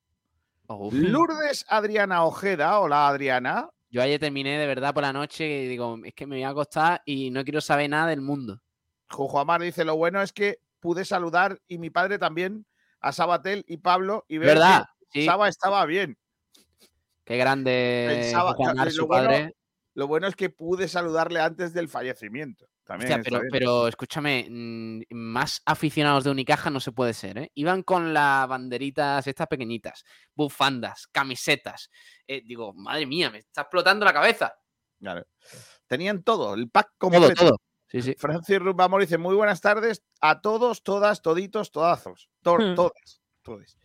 Uf. 0.69 0.95
Lourdes 0.95 1.65
Adriana 1.69 2.23
Ojeda. 2.25 2.79
Hola 2.79 3.09
Adriana. 3.09 3.71
Yo 3.95 4.03
ayer 4.03 4.19
terminé 4.19 4.59
de 4.59 4.67
verdad 4.67 4.93
por 4.93 5.05
la 5.05 5.13
noche 5.13 5.47
y 5.47 5.69
digo, 5.69 5.97
es 6.05 6.13
que 6.15 6.27
me 6.27 6.35
voy 6.35 6.43
a 6.43 6.49
acostar 6.49 7.01
y 7.05 7.31
no 7.31 7.45
quiero 7.45 7.61
saber 7.61 7.89
nada 7.89 8.09
del 8.09 8.21
mundo. 8.23 8.61
Jujuamar 9.09 9.61
dice: 9.63 9.85
Lo 9.85 9.95
bueno 9.95 10.21
es 10.21 10.33
que 10.33 10.59
pude 10.81 11.05
saludar 11.05 11.61
y 11.69 11.79
mi 11.79 11.91
padre 11.91 12.19
también 12.19 12.67
a 12.99 13.13
Sabatel 13.13 13.65
y 13.69 13.77
Pablo 13.77 14.25
y 14.27 14.39
ver 14.39 14.49
¿Verdad? 14.49 14.87
que 15.13 15.21
Sí, 15.21 15.27
Saba 15.27 15.49
estaba 15.49 15.87
bien. 15.87 16.19
qué 17.25 17.37
grande 17.37 18.07
Pensaba- 18.25 18.55
Juan 18.55 18.77
Mar, 18.77 18.87
lo 18.87 18.91
su 18.91 19.07
bueno- 19.07 19.29
padre. 19.29 19.55
Lo 19.95 20.09
bueno 20.09 20.27
es 20.27 20.35
que 20.35 20.51
pude 20.51 20.89
saludarle 20.89 21.39
antes 21.39 21.73
del 21.73 21.89
fallecimiento. 21.89 22.67
También 22.85 23.23
pero, 23.51 23.89
escúchame, 23.89 24.47
mm, 24.51 25.03
más 25.11 25.63
aficionados 25.65 26.25
de 26.25 26.31
Unicaja 26.31 26.69
no 26.69 26.81
se 26.81 26.93
puede 26.93 27.15
ser, 27.15 27.39
¿eh? 27.39 27.51
Iban 27.55 27.83
con 27.83 28.13
las 28.13 28.47
banderitas 28.47 29.27
estas 29.27 29.47
pequeñitas, 29.47 30.05
bufandas, 30.35 31.07
camisetas. 31.11 31.91
Eh, 32.27 32.43
digo, 32.45 32.75
madre 32.75 33.07
mía, 33.07 33.31
me 33.31 33.39
está 33.39 33.63
explotando 33.63 34.05
la 34.05 34.13
cabeza. 34.13 34.55
Claro. 35.01 35.25
Tenían 35.87 36.23
todo, 36.23 36.55
el 36.55 36.69
pack 36.69 36.91
completo. 36.99 37.35
todo. 37.35 37.57
Sí, 37.87 38.03
sí. 38.03 38.15
Francis 38.19 38.59
Rubamor 38.59 39.01
dice: 39.01 39.19
Muy 39.19 39.35
buenas 39.35 39.61
tardes 39.61 40.03
a 40.21 40.41
todos, 40.41 40.83
todas, 40.83 41.23
toditos, 41.23 41.71
todazos. 41.71 42.29
To- 42.43 42.59
Hmm. 42.59 42.75
todas, 42.75 43.21
todes. 43.43 43.79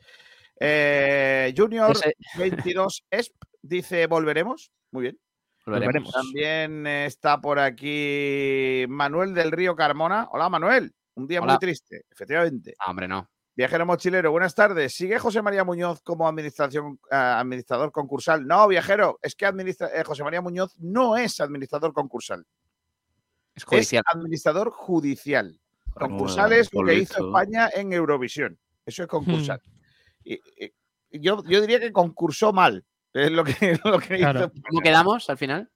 Eh, 0.59 1.53
Junior 1.55 1.91
Ese- 1.91 2.13
22 2.37 3.03
ESP 3.11 3.35
dice: 3.61 4.07
Volveremos. 4.07 4.71
Muy 4.91 5.03
bien. 5.03 5.19
Volveremos. 5.65 6.11
También 6.11 6.85
eh, 6.87 7.05
está 7.05 7.39
por 7.39 7.59
aquí 7.59 8.85
Manuel 8.89 9.33
del 9.33 9.51
Río 9.51 9.75
Carmona. 9.75 10.27
Hola, 10.31 10.49
Manuel. 10.49 10.93
Un 11.15 11.27
día 11.27 11.41
muy 11.41 11.57
triste, 11.59 12.05
efectivamente. 12.09 12.73
Ah, 12.79 12.89
hombre, 12.91 13.07
no. 13.07 13.29
Viajero 13.55 13.85
mochilero, 13.85 14.31
buenas 14.31 14.55
tardes. 14.55 14.93
¿Sigue 14.95 15.19
José 15.19 15.41
María 15.41 15.65
Muñoz 15.65 16.01
como 16.01 16.25
administración, 16.29 16.97
ah, 17.11 17.39
administrador 17.41 17.91
concursal? 17.91 18.47
No, 18.47 18.65
viajero, 18.69 19.19
es 19.21 19.35
que 19.35 19.45
administra- 19.45 19.89
eh, 19.93 20.03
José 20.05 20.23
María 20.23 20.39
Muñoz 20.41 20.75
no 20.77 21.17
es 21.17 21.41
administrador 21.41 21.91
concursal, 21.91 22.45
Es 23.53 23.65
judicial. 23.65 24.03
es 24.07 24.15
administrador 24.15 24.69
judicial. 24.71 25.59
Concursal 25.93 26.53
es 26.53 26.73
lo 26.73 26.85
que 26.85 26.93
hizo. 26.93 27.27
España 27.27 27.69
en 27.73 27.91
Eurovisión. 27.91 28.57
Eso 28.85 29.03
es 29.03 29.09
concursal. 29.09 29.61
Y- 30.23 30.35
y- 30.35 30.71
y 31.11 31.19
yo, 31.19 31.43
yo 31.43 31.59
diría 31.59 31.81
que 31.81 31.91
concursó 31.91 32.53
mal. 32.53 32.85
Es 33.13 33.31
lo 33.31 33.43
que, 33.43 33.51
lo 33.85 33.99
que 33.99 34.17
Claro. 34.17 34.39
hizo 34.39 34.51
¿Cómo 34.69 34.81
quedamos 34.81 35.29
al 35.29 35.37
final? 35.37 35.69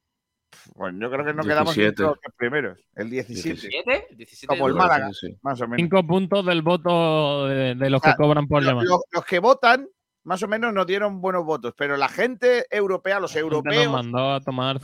Bueno, 0.75 0.99
yo 1.01 1.11
creo 1.11 1.25
que 1.25 1.33
no 1.33 1.43
quedamos 1.43 1.73
17. 1.75 1.87
entre 1.89 2.05
los 2.05 2.19
tres 2.21 2.35
primeros. 2.37 2.79
El 2.95 3.09
17, 3.09 3.49
17. 3.49 4.07
17 4.15 4.47
Como 4.47 4.67
el. 4.67 4.75
Málaga. 4.75 5.09
Sí, 5.11 5.27
sí. 5.29 5.37
más 5.41 5.59
o 5.61 5.63
menos. 5.67 5.77
Cinco 5.77 6.05
puntos 6.05 6.45
del 6.45 6.61
voto 6.61 7.47
de, 7.47 7.73
de 7.75 7.89
los 7.89 7.99
O 8.01 8.03
sea, 8.03 8.13
que 8.13 8.17
cobran 8.17 8.47
por 8.47 8.63
llamar. 8.63 8.85
lo- 8.85 9.01
los 9.11 9.25
que 9.25 9.39
votan, 9.39 9.87
más 10.25 10.43
o 10.43 10.47
menos, 10.47 10.71
nos 10.71 10.85
dieron 10.85 11.21
buenos 11.21 11.43
votos, 11.43 11.73
pero 11.75 11.97
la 11.97 12.07
gente 12.07 12.65
europea, 12.69 13.19
los 13.19 13.33
La 13.33 13.41
gente 13.41 13.49
nos 13.55 13.65
europeos, 13.65 13.91
mandó 13.91 14.31
a 14.33 14.39
tomar 14.41 14.79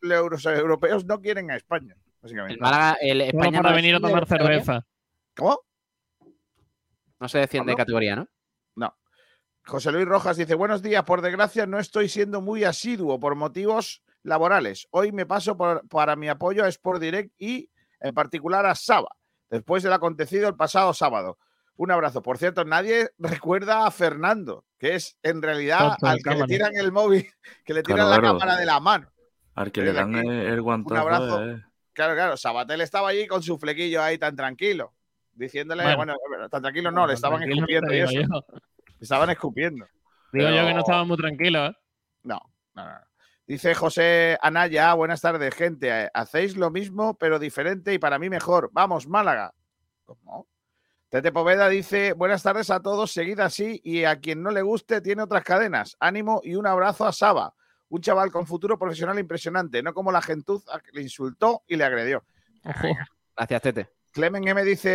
los, 0.00 0.46
europeos 0.46 1.04
no 1.04 1.20
quieren 1.20 1.50
a 1.50 1.56
España, 1.56 1.94
El 1.94 2.12
básicamente. 2.22 2.60
Málaga, 2.60 2.96
el 3.00 3.18
Solo 3.18 3.24
España 3.24 3.58
para 3.58 3.70
no 3.70 3.76
venir 3.76 3.94
a 3.96 4.00
tomar 4.00 4.26
categoría. 4.26 4.60
cerveza. 4.62 4.86
¿Cómo? 5.36 5.60
No 7.18 7.28
se 7.28 7.38
desciende 7.38 7.72
de 7.72 7.76
categoría, 7.76 8.14
¿no? 8.16 8.28
No. 8.76 8.96
José 9.64 9.92
Luis 9.92 10.06
Rojas 10.06 10.36
dice, 10.36 10.54
buenos 10.54 10.82
días, 10.82 11.04
por 11.04 11.22
desgracia 11.22 11.66
no 11.66 11.78
estoy 11.78 12.08
siendo 12.08 12.40
muy 12.40 12.64
asiduo 12.64 13.20
por 13.20 13.36
motivos 13.36 14.02
laborales. 14.22 14.88
Hoy 14.90 15.12
me 15.12 15.24
paso 15.26 15.56
por- 15.56 15.86
para 15.88 16.16
mi 16.16 16.28
apoyo 16.28 16.64
a 16.64 16.68
Sport 16.68 17.00
Direct 17.00 17.32
y 17.38 17.70
en 18.00 18.12
particular 18.14 18.66
a 18.66 18.74
Saba, 18.74 19.10
después 19.50 19.82
del 19.82 19.92
acontecido 19.92 20.48
el 20.48 20.56
pasado 20.56 20.92
sábado. 20.92 21.38
Un 21.76 21.90
abrazo. 21.90 22.22
Por 22.22 22.38
cierto, 22.38 22.64
nadie 22.64 23.10
recuerda 23.18 23.86
a 23.86 23.90
Fernando, 23.90 24.64
que 24.78 24.94
es 24.96 25.16
en 25.22 25.40
realidad 25.40 25.96
al 26.02 26.18
que 26.22 26.34
le 26.34 26.44
tiran 26.44 26.76
el 26.76 26.92
móvil, 26.92 27.26
que 27.64 27.72
le 27.74 27.82
tiran 27.82 28.06
Claro, 28.06 28.10
la 28.10 28.18
claro. 28.20 28.38
cámara 28.38 28.58
de 28.58 28.66
la 28.66 28.80
mano. 28.80 29.08
Al 29.54 29.70
que 29.72 29.80
Desde 29.82 29.92
le 29.94 29.98
dan 30.00 30.14
aquí, 30.16 30.28
el, 30.28 30.60
guantazo. 30.62 31.00
abrazo. 31.00 31.44
eh. 31.50 31.62
Claro, 31.92 32.14
claro, 32.14 32.36
Sabatel 32.36 32.80
estaba 32.80 33.08
allí 33.10 33.26
con 33.26 33.42
su 33.42 33.58
flequillo 33.58 34.02
ahí 34.02 34.18
tan 34.18 34.34
tranquilo, 34.34 34.94
diciéndole, 35.32 35.94
bueno, 35.96 36.14
Bueno. 36.28 36.48
tan 36.48 36.62
tranquilo 36.62 36.90
no, 36.90 37.06
le 37.06 37.14
estaban 37.14 37.42
escupiendo 37.42 37.92
y 37.94 37.98
eso. 38.00 38.12
yo. 38.12 38.44
Estaban 39.02 39.30
escupiendo. 39.30 39.84
Digo 40.32 40.48
yo 40.48 40.64
que 40.64 40.74
no 40.74 40.80
estaba 40.80 41.04
muy 41.04 41.16
tranquilo, 41.16 41.66
¿eh? 41.66 41.76
No, 42.22 42.40
no, 42.74 42.84
no. 42.84 42.98
Dice 43.44 43.74
José 43.74 44.38
Anaya, 44.40 44.94
buenas 44.94 45.20
tardes, 45.20 45.52
gente. 45.54 46.08
Hacéis 46.14 46.56
lo 46.56 46.70
mismo, 46.70 47.14
pero 47.18 47.40
diferente 47.40 47.92
y 47.92 47.98
para 47.98 48.20
mí 48.20 48.30
mejor. 48.30 48.70
Vamos, 48.72 49.08
Málaga. 49.08 49.52
¿Cómo? 50.04 50.46
Tete 51.08 51.32
Poveda 51.32 51.68
dice, 51.68 52.12
buenas 52.12 52.44
tardes 52.44 52.70
a 52.70 52.80
todos, 52.80 53.10
seguid 53.10 53.40
así 53.40 53.80
y 53.84 54.04
a 54.04 54.20
quien 54.20 54.40
no 54.40 54.52
le 54.52 54.62
guste 54.62 55.00
tiene 55.00 55.22
otras 55.22 55.42
cadenas. 55.42 55.96
Ánimo 55.98 56.40
y 56.44 56.54
un 56.54 56.68
abrazo 56.68 57.04
a 57.04 57.12
Saba, 57.12 57.52
un 57.88 58.00
chaval 58.00 58.30
con 58.30 58.46
futuro 58.46 58.78
profesional 58.78 59.18
impresionante, 59.18 59.82
no 59.82 59.92
como 59.92 60.12
la 60.12 60.22
gentuza 60.22 60.78
que 60.78 60.92
le 60.92 61.02
insultó 61.02 61.64
y 61.66 61.74
le 61.74 61.84
agredió. 61.84 62.24
Ojo. 62.64 62.88
Gracias, 63.36 63.62
Tete. 63.62 63.90
Clemen 64.12 64.46
M 64.46 64.62
dice, 64.62 64.90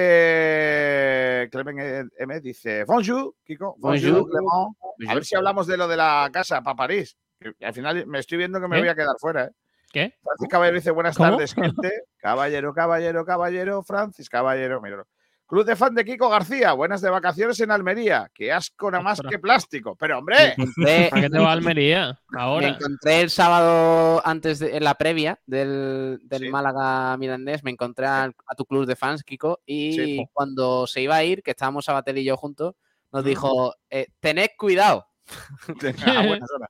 Clemen 1.52 2.10
M 2.18 2.40
dice, 2.42 2.84
bonjour, 2.86 3.36
Kiko, 3.46 3.76
bonjour, 3.80 4.12
Bonjour. 4.22 4.30
Clement. 4.30 5.12
A 5.12 5.14
ver 5.16 5.26
si 5.26 5.36
hablamos 5.36 5.68
de 5.68 5.78
lo 5.78 5.88
de 5.88 5.98
la 5.98 6.30
casa 6.34 6.62
para 6.62 6.76
París. 6.76 7.18
que 7.40 7.54
al 7.66 7.74
final 7.74 8.06
me 8.08 8.20
estoy 8.20 8.38
viendo 8.40 8.60
que 8.60 8.68
me 8.68 8.76
¿Qué? 8.78 8.82
voy 8.82 8.90
a 8.90 8.96
quedar 8.96 9.16
fuera. 9.20 9.46
¿eh? 9.46 9.52
¿Qué? 9.92 10.16
Francis 10.24 10.48
Caballero 10.50 10.76
dice 10.78 10.92
buenas 10.92 11.16
¿Cómo? 11.16 11.32
tardes, 11.32 11.54
gente. 11.54 11.92
Caballero, 12.18 12.74
caballero, 12.74 13.24
caballero, 13.26 13.84
Francis 13.84 14.28
Caballero. 14.30 14.82
míralo. 14.82 15.08
Club 15.48 15.64
de 15.66 15.78
fan 15.78 15.96
de 15.96 16.04
Kiko 16.04 16.28
García, 16.30 16.74
buenas 16.74 17.00
de 17.00 17.10
vacaciones 17.10 17.58
en 17.62 17.72
Almería. 17.72 18.30
Qué 18.34 18.52
asco 18.52 18.92
nada 18.92 19.02
más 19.02 19.22
que 19.22 19.40
plástico. 19.40 19.96
Pero 19.96 20.16
Me 20.16 20.20
hombre, 20.20 20.54
encontré, 20.58 21.08
¿Para 21.10 21.22
qué 21.22 21.30
te 21.30 21.40
va 21.40 21.50
a 21.50 21.52
Almería? 21.54 22.20
me 22.32 22.42
Ahora. 22.42 22.68
encontré 22.68 23.22
el 23.22 23.30
sábado 23.30 24.22
antes 24.26 24.60
de 24.60 24.76
en 24.76 24.84
la 24.84 24.96
previa 24.96 25.40
del, 25.46 26.20
del 26.24 26.42
Sí. 26.42 26.50
Málaga 26.50 27.16
Mirandés, 27.16 27.64
me 27.64 27.72
encontré 27.72 28.06
a, 28.08 28.30
tu 28.58 28.66
club 28.66 28.86
de 28.86 28.98
fans, 28.98 29.24
Kiko, 29.24 29.62
y 29.66 29.94
Sí. 29.94 30.30
cuando 30.34 30.86
se 30.86 31.02
iba 31.02 31.16
a 31.16 31.24
ir, 31.24 31.42
que 31.42 31.52
estábamos 31.52 31.86
Sabatel 31.86 32.18
y 32.18 32.26
yo 32.26 32.36
juntos, 32.36 32.76
nos 33.14 33.24
dijo, 33.24 33.74
eh, 33.90 34.08
tened 34.20 34.50
cuidado. 34.58 35.08
a 35.28 35.68
buenas 36.28 36.52
horas. 36.52 36.70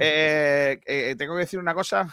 Eh, 0.00 0.80
eh, 0.86 1.14
tengo 1.18 1.34
que 1.34 1.40
decir 1.40 1.58
una 1.58 1.74
cosa. 1.74 2.08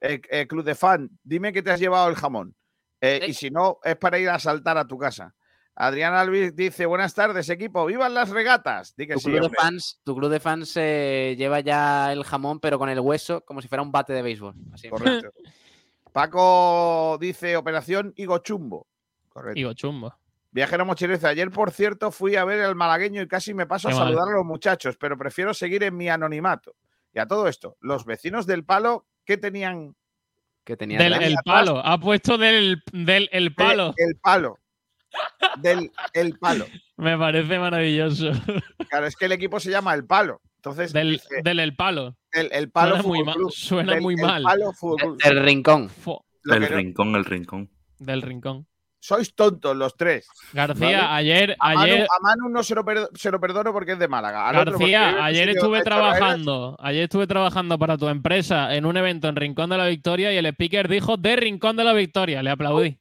Eh, 0.00 0.20
eh, 0.30 0.46
Club 0.46 0.64
de 0.64 0.74
fan, 0.74 1.08
dime 1.22 1.52
que 1.54 1.62
te 1.62 1.70
has 1.70 1.80
llevado 1.80 2.08
el 2.10 2.16
jamón. 2.16 2.54
Eh, 3.02 3.26
y 3.26 3.34
si 3.34 3.50
no, 3.50 3.78
es 3.82 3.96
para 3.96 4.18
ir 4.18 4.30
a 4.30 4.38
saltar 4.38 4.78
a 4.78 4.86
tu 4.86 4.96
casa. 4.96 5.34
Adrián 5.74 6.14
Alvis 6.14 6.54
dice: 6.54 6.86
Buenas 6.86 7.14
tardes, 7.14 7.48
equipo. 7.48 7.84
¡Vivan 7.84 8.14
las 8.14 8.30
regatas! 8.30 8.94
Di 8.96 9.08
que 9.08 9.14
Tu 9.14 9.20
sí, 9.20 9.30
club, 9.32 9.50
de 9.50 9.56
fans, 9.56 10.00
tu 10.04 10.14
club 10.14 10.30
de 10.30 10.38
fans 10.38 10.72
eh, 10.76 11.34
lleva 11.36 11.60
ya 11.60 12.12
el 12.12 12.22
jamón, 12.22 12.60
pero 12.60 12.78
con 12.78 12.88
el 12.88 13.00
hueso, 13.00 13.40
como 13.44 13.60
si 13.60 13.66
fuera 13.66 13.82
un 13.82 13.90
bate 13.90 14.12
de 14.12 14.22
béisbol. 14.22 14.54
Así. 14.72 14.88
Correcto. 14.88 15.32
Paco 16.12 17.18
dice 17.20 17.56
Operación 17.56 18.12
Higo 18.16 18.38
Chumbo. 18.38 18.86
Correcto. 19.30 19.54
Digo, 19.54 19.72
chumbo. 19.72 20.14
Viajero 20.50 20.84
mochilero 20.84 21.16
dice, 21.16 21.26
ayer 21.26 21.50
por 21.50 21.70
cierto 21.70 22.10
fui 22.10 22.36
a 22.36 22.44
ver 22.44 22.60
al 22.60 22.76
malagueño 22.76 23.22
y 23.22 23.26
casi 23.26 23.54
me 23.54 23.66
paso 23.66 23.88
a 23.88 23.92
mal. 23.92 24.00
saludar 24.00 24.28
a 24.28 24.36
los 24.36 24.44
muchachos, 24.44 24.98
pero 24.98 25.16
prefiero 25.16 25.54
seguir 25.54 25.82
en 25.82 25.96
mi 25.96 26.10
anonimato. 26.10 26.76
Y 27.14 27.18
a 27.18 27.26
todo 27.26 27.48
esto, 27.48 27.76
los 27.80 28.04
vecinos 28.04 28.46
del 28.46 28.64
palo, 28.64 29.06
¿qué 29.24 29.38
tenían? 29.38 29.96
Que 30.64 30.76
tenía 30.76 30.98
Del 30.98 31.14
el 31.14 31.36
palo. 31.44 31.84
Ha 31.84 31.98
puesto 31.98 32.38
del, 32.38 32.82
del 32.92 33.28
el 33.32 33.54
palo. 33.54 33.94
El, 33.96 34.16
palo. 34.20 34.58
Del 35.58 35.90
el 36.14 36.38
palo. 36.38 36.66
Me 36.96 37.18
parece 37.18 37.58
maravilloso. 37.58 38.30
Claro, 38.88 39.06
es 39.06 39.16
que 39.16 39.24
el 39.26 39.32
equipo 39.32 39.58
se 39.60 39.70
llama 39.70 39.92
el 39.94 40.06
palo. 40.06 40.40
Entonces, 40.56 40.92
Del, 40.92 41.12
dice, 41.12 41.42
del 41.42 41.58
el 41.58 41.74
palo. 41.74 42.16
El, 42.30 42.48
el 42.52 42.70
palo 42.70 42.94
Suena 43.02 43.08
muy 43.08 43.24
mal, 43.24 43.36
suena 43.50 43.92
Del- 43.94 44.02
muy 44.02 44.14
el 44.14 44.20
mal. 44.20 44.42
palo. 44.44 44.72
El 45.24 45.42
rincón. 45.44 45.88
Fo- 45.90 46.24
Lo 46.42 46.54
el 46.54 46.62
que 46.62 46.70
no- 46.70 46.76
rincón, 46.76 47.16
el 47.16 47.24
rincón. 47.24 47.70
del 47.98 48.22
rincón. 48.22 48.68
Sois 49.02 49.34
tontos 49.34 49.76
los 49.76 49.96
tres. 49.96 50.28
García, 50.52 51.02
Vale. 51.02 51.32
ayer, 51.32 51.56
A 51.58 51.74
Manu, 51.74 51.80
ayer, 51.82 52.02
a 52.04 52.22
Manu 52.22 52.48
no 52.48 52.62
se 52.62 52.74
lo, 52.76 52.84
se 53.14 53.30
lo 53.32 53.40
perdono 53.40 53.72
porque 53.72 53.92
es 53.92 53.98
de 53.98 54.06
Málaga. 54.06 54.48
Al 54.48 54.64
García, 54.64 55.24
ayer 55.24 55.48
estuve 55.48 55.82
trabajando, 55.82 56.76
ayer 56.78 57.02
estuve 57.02 57.26
trabajando 57.26 57.78
para 57.80 57.98
tu 57.98 58.08
empresa 58.08 58.72
en 58.74 58.86
un 58.86 58.96
evento 58.96 59.28
en 59.28 59.34
Rincón 59.34 59.70
de 59.70 59.78
la 59.78 59.86
Victoria 59.86 60.32
y 60.32 60.36
el 60.36 60.46
speaker 60.46 60.88
dijo 60.88 61.16
de 61.16 61.34
Rincón 61.34 61.76
de 61.76 61.84
la 61.84 61.92
Victoria, 61.92 62.44
le 62.44 62.50
aplaudí. 62.50 63.00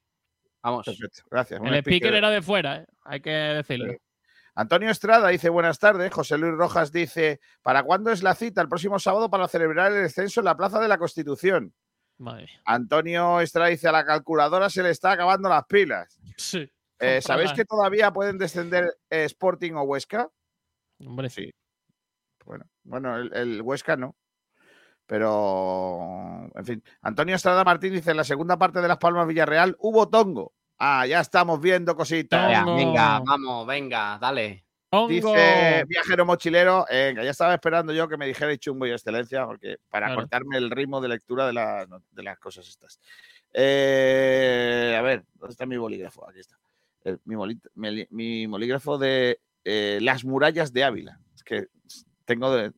Vamos. 0.64 0.86
Perfecto, 0.86 1.22
gracias. 1.30 1.60
El 1.60 1.68
speaker 1.68 1.82
speaker. 1.82 2.14
era 2.16 2.30
de 2.32 2.42
fuera, 2.42 2.78
¿eh? 2.78 2.86
hay 3.06 3.22
que 3.22 3.30
decirlo. 3.30 3.92
Sí. 3.92 3.98
Antonio 4.56 4.90
Estrada 4.90 5.30
dice 5.30 5.50
buenas 5.50 5.78
tardes. 5.78 6.12
José 6.12 6.38
Luis 6.38 6.54
Rojas 6.54 6.92
dice, 6.92 7.40
¿para 7.62 7.84
cuándo 7.84 8.12
es 8.12 8.24
la 8.24 8.36
cita? 8.36 8.62
El 8.62 8.70
próximo 8.70 9.00
sábado 9.00 9.30
para 9.30 9.48
celebrar 9.48 9.92
el 9.92 10.02
descenso 10.02 10.42
en 10.42 10.46
la 10.46 10.58
Plaza 10.58 10.80
de 10.80 10.88
la 10.88 10.98
Constitución. 10.98 11.74
Madre 12.22 12.44
mía. 12.44 12.62
Antonio 12.66 13.42
Estrada 13.42 13.70
dice, 13.70 13.88
a 13.88 13.92
la 13.92 14.06
calculadora 14.06 14.70
se 14.70 14.84
le 14.84 14.92
está 14.92 15.12
acabando 15.12 15.50
las 15.50 15.66
pilas. 15.66 16.20
Sí. 16.38 16.70
Eh, 17.00 17.22
¿Sabéis 17.22 17.52
que 17.54 17.66
todavía 17.66 18.14
pueden 18.14 18.38
descender 18.38 18.86
eh, 19.10 19.26
Sporting 19.26 19.74
o 19.74 19.82
Huesca? 19.84 20.30
Hombre, 21.06 21.30
Sí. 21.30 21.52
Bueno, 22.46 22.66
bueno 22.84 23.18
el, 23.18 23.34
el 23.34 23.62
Huesca 23.62 23.96
no. 23.96 24.16
Pero, 25.06 26.50
en 26.56 26.66
fin. 26.66 26.84
Antonio 27.02 27.36
Estrada 27.36 27.64
Martín 27.64 27.92
dice, 27.94 28.12
en 28.12 28.18
la 28.18 28.24
segunda 28.24 28.58
parte 28.58 28.82
de 28.82 28.88
Las 28.88 28.98
Palmas 28.98 29.28
Villarreal 29.28 29.76
hubo 29.80 30.08
tongo. 30.08 30.54
Ah, 30.78 31.06
ya 31.06 31.20
estamos 31.20 31.60
viendo 31.60 31.96
cositas. 31.96 32.66
Venga, 32.66 33.20
vamos, 33.20 33.68
venga, 33.68 34.18
dale. 34.20 34.66
¡Hongo! 34.94 35.08
Dice 35.08 35.84
viajero 35.88 36.26
mochilero, 36.26 36.86
eh, 36.90 37.14
que 37.16 37.24
ya 37.24 37.32
estaba 37.32 37.54
esperando 37.54 37.94
yo 37.94 38.08
que 38.10 38.18
me 38.18 38.28
dijera 38.28 38.56
chumbo 38.58 38.86
y 38.86 38.92
excelencia, 38.92 39.46
porque 39.46 39.78
para 39.90 40.08
Claro. 40.08 40.22
cortarme 40.22 40.58
el 40.58 40.70
ritmo 40.70 41.00
de 41.00 41.08
lectura 41.08 41.48
de, 41.48 41.54
la- 41.54 41.88
de 42.12 42.24
las 42.24 42.38
cosas 42.40 42.68
estas. 42.68 43.00
Eh, 43.54 44.96
a 44.98 45.02
ver, 45.02 45.24
¿dónde 45.36 45.52
está 45.52 45.66
mi 45.66 45.78
bolígrafo? 45.78 46.28
Aquí 46.28 46.40
está. 46.40 46.58
El- 47.04 47.20
mi, 47.26 47.36
boli- 47.36 47.60
mi- 47.76 48.08
mi 48.10 48.46
bolígrafo 48.48 48.98
de 48.98 49.40
eh, 49.64 50.00
las 50.02 50.26
murallas 50.26 50.74
de 50.74 50.84
Ávila. 50.84 51.20
Es 51.36 51.44
que 51.44 51.68
tengo 52.26 52.54
de. 52.54 52.74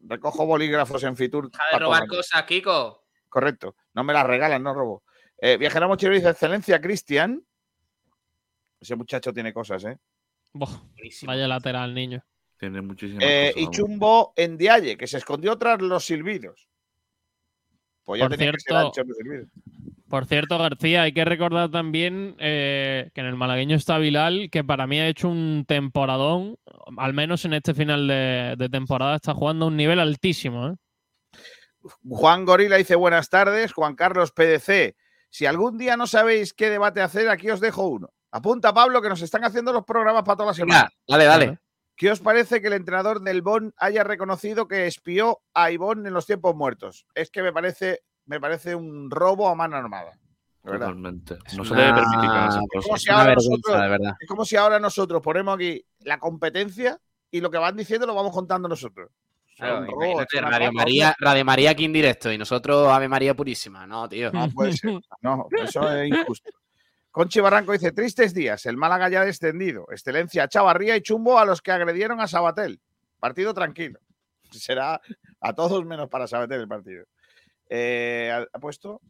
Recojo 0.00 0.46
bolígrafos 0.46 1.02
en 1.04 1.16
Fitur. 1.16 1.50
Deja 1.50 1.64
de 1.72 1.78
robar 1.80 2.06
cosas, 2.06 2.44
Kiko. 2.44 3.04
Correcto. 3.28 3.74
No 3.92 4.04
me 4.04 4.12
las 4.14 4.26
regalan, 4.26 4.62
no 4.62 4.72
robo. 4.72 5.02
Eh, 5.40 5.56
viajero 5.58 5.86
mochilero 5.88 6.14
dice 6.16 6.30
excelencia, 6.30 6.80
Cristian. 6.80 7.44
Ese 8.80 8.96
muchacho 8.96 9.32
tiene 9.32 9.52
cosas, 9.52 9.84
¿eh? 9.84 9.98
Vaya 11.26 11.48
lateral, 11.48 11.94
niño. 11.94 12.24
Tiene 12.58 12.80
muchísimas 12.82 13.22
Eh, 13.24 13.50
cosas. 13.52 13.56
y 13.56 13.64
vamos. 13.64 13.76
Chumbo 13.76 14.32
en 14.36 14.56
Dialle, 14.58 14.96
que 14.96 15.06
se 15.06 15.18
escondió 15.18 15.56
tras 15.58 15.80
los 15.80 16.04
silbidos. 16.04 16.68
Pues 18.04 18.18
ya 18.20 18.26
Por 18.28 18.36
tenía 18.36 18.52
que 18.52 18.60
ser 18.60 18.72
cierto, 18.72 18.86
ancho 18.86 19.02
los 19.04 19.16
silbidos. 19.16 19.48
Por 20.08 20.24
cierto, 20.26 20.56
García, 20.58 21.02
hay 21.02 21.12
que 21.12 21.24
recordar 21.26 21.70
también 21.70 22.34
eh, 22.38 23.10
que 23.14 23.20
en 23.20 23.26
el 23.26 23.36
malagueño 23.36 23.76
está 23.76 23.98
Bilal, 23.98 24.48
que 24.50 24.64
para 24.64 24.86
mí 24.86 24.98
ha 24.98 25.06
hecho 25.06 25.28
un 25.28 25.66
temporadón, 25.68 26.56
al 26.96 27.12
menos 27.12 27.44
en 27.44 27.52
este 27.52 27.74
final 27.74 28.08
de, 28.08 28.54
de 28.56 28.68
temporada 28.70 29.16
está 29.16 29.34
jugando 29.34 29.66
a 29.66 29.68
un 29.68 29.76
nivel 29.76 30.00
altísimo. 30.00 30.68
¿eh? 30.68 30.74
Juan 32.08 32.44
Gorila 32.46 32.76
dice 32.76 32.94
buenas 32.96 33.28
tardes. 33.28 33.72
Juan 33.72 33.94
Carlos 33.94 34.32
PDC. 34.32 34.96
Si 35.30 35.44
algún 35.44 35.76
día 35.76 35.96
no 35.98 36.06
sabéis 36.06 36.54
qué 36.54 36.70
debate 36.70 37.02
hacer, 37.02 37.28
aquí 37.28 37.50
os 37.50 37.60
dejo 37.60 37.86
uno. 37.86 38.08
Apunta, 38.30 38.72
Pablo, 38.74 39.00
que 39.00 39.08
nos 39.08 39.22
están 39.22 39.44
haciendo 39.44 39.72
los 39.72 39.84
programas 39.84 40.22
para 40.22 40.36
toda 40.36 40.48
la 40.48 40.54
semana. 40.54 40.88
Dale, 41.06 41.24
dale. 41.24 41.58
¿Qué 41.96 42.10
os 42.12 42.20
parece 42.20 42.60
que 42.60 42.68
el 42.68 42.74
entrenador 42.74 43.20
del 43.20 43.42
Bon 43.42 43.74
haya 43.78 44.04
reconocido 44.04 44.68
que 44.68 44.86
espió 44.86 45.40
a 45.54 45.70
Ivón 45.70 46.06
en 46.06 46.14
los 46.14 46.26
tiempos 46.26 46.54
muertos? 46.54 47.06
Es 47.14 47.30
que 47.30 47.42
me 47.42 47.52
parece, 47.52 48.02
me 48.26 48.40
parece 48.40 48.74
un 48.74 49.10
robo 49.10 49.48
a 49.48 49.54
mano 49.54 49.76
armada. 49.76 50.12
Totalmente. 50.64 51.38
No 51.56 51.62
Es 51.62 51.68
se 51.68 51.74
debe 51.74 51.94
permitir 51.94 52.30
que 52.30 52.46
Es 52.46 52.84
como 54.28 54.44
si 54.44 54.56
ahora 54.56 54.78
nosotros- 54.78 55.22
ponemos 55.22 55.54
aquí 55.56 55.84
la 56.00 56.18
competencia 56.18 56.98
y 57.30 57.40
lo 57.40 57.50
que 57.50 57.58
van 57.58 57.76
diciendo 57.76 58.06
lo 58.06 58.14
vamos 58.14 58.32
contando 58.32 58.68
nosotros. 58.68 59.10
Claro, 59.56 59.84
robo, 59.86 60.20
Radio 60.42 60.72
María, 60.72 61.16
Radio 61.18 61.44
María 61.44 61.70
aquí 61.70 61.84
en 61.84 61.92
directo 61.92 62.30
y 62.30 62.38
nosotros 62.38 62.86
Ave 62.88 63.08
María 63.08 63.34
purísima. 63.34 63.88
No, 63.88 64.08
tío. 64.08 64.30
No 64.30 64.48
puede 64.50 64.72
ser. 64.74 65.00
No, 65.22 65.48
eso 65.50 65.90
es 65.90 66.08
injusto. 66.08 66.50
Conchi 67.18 67.40
Barranco 67.40 67.72
dice: 67.72 67.90
Tristes 67.90 68.32
días, 68.32 68.64
el 68.66 68.76
Málaga 68.76 69.08
ya 69.08 69.24
descendido. 69.24 69.86
Excelencia, 69.90 70.46
Chavarría 70.46 70.96
y 70.96 71.00
Chumbo 71.00 71.36
a 71.36 71.44
los 71.44 71.60
que 71.60 71.72
agredieron 71.72 72.20
a 72.20 72.28
Sabatel. 72.28 72.80
Partido 73.18 73.52
tranquilo. 73.52 73.98
Será 74.52 75.00
a 75.40 75.52
todos 75.52 75.84
menos 75.84 76.08
para 76.08 76.28
Sabatel 76.28 76.60
el 76.60 76.68
partido. 76.68 77.06
Eh, 77.68 78.46
ha, 78.52 78.58
puesto 78.60 79.00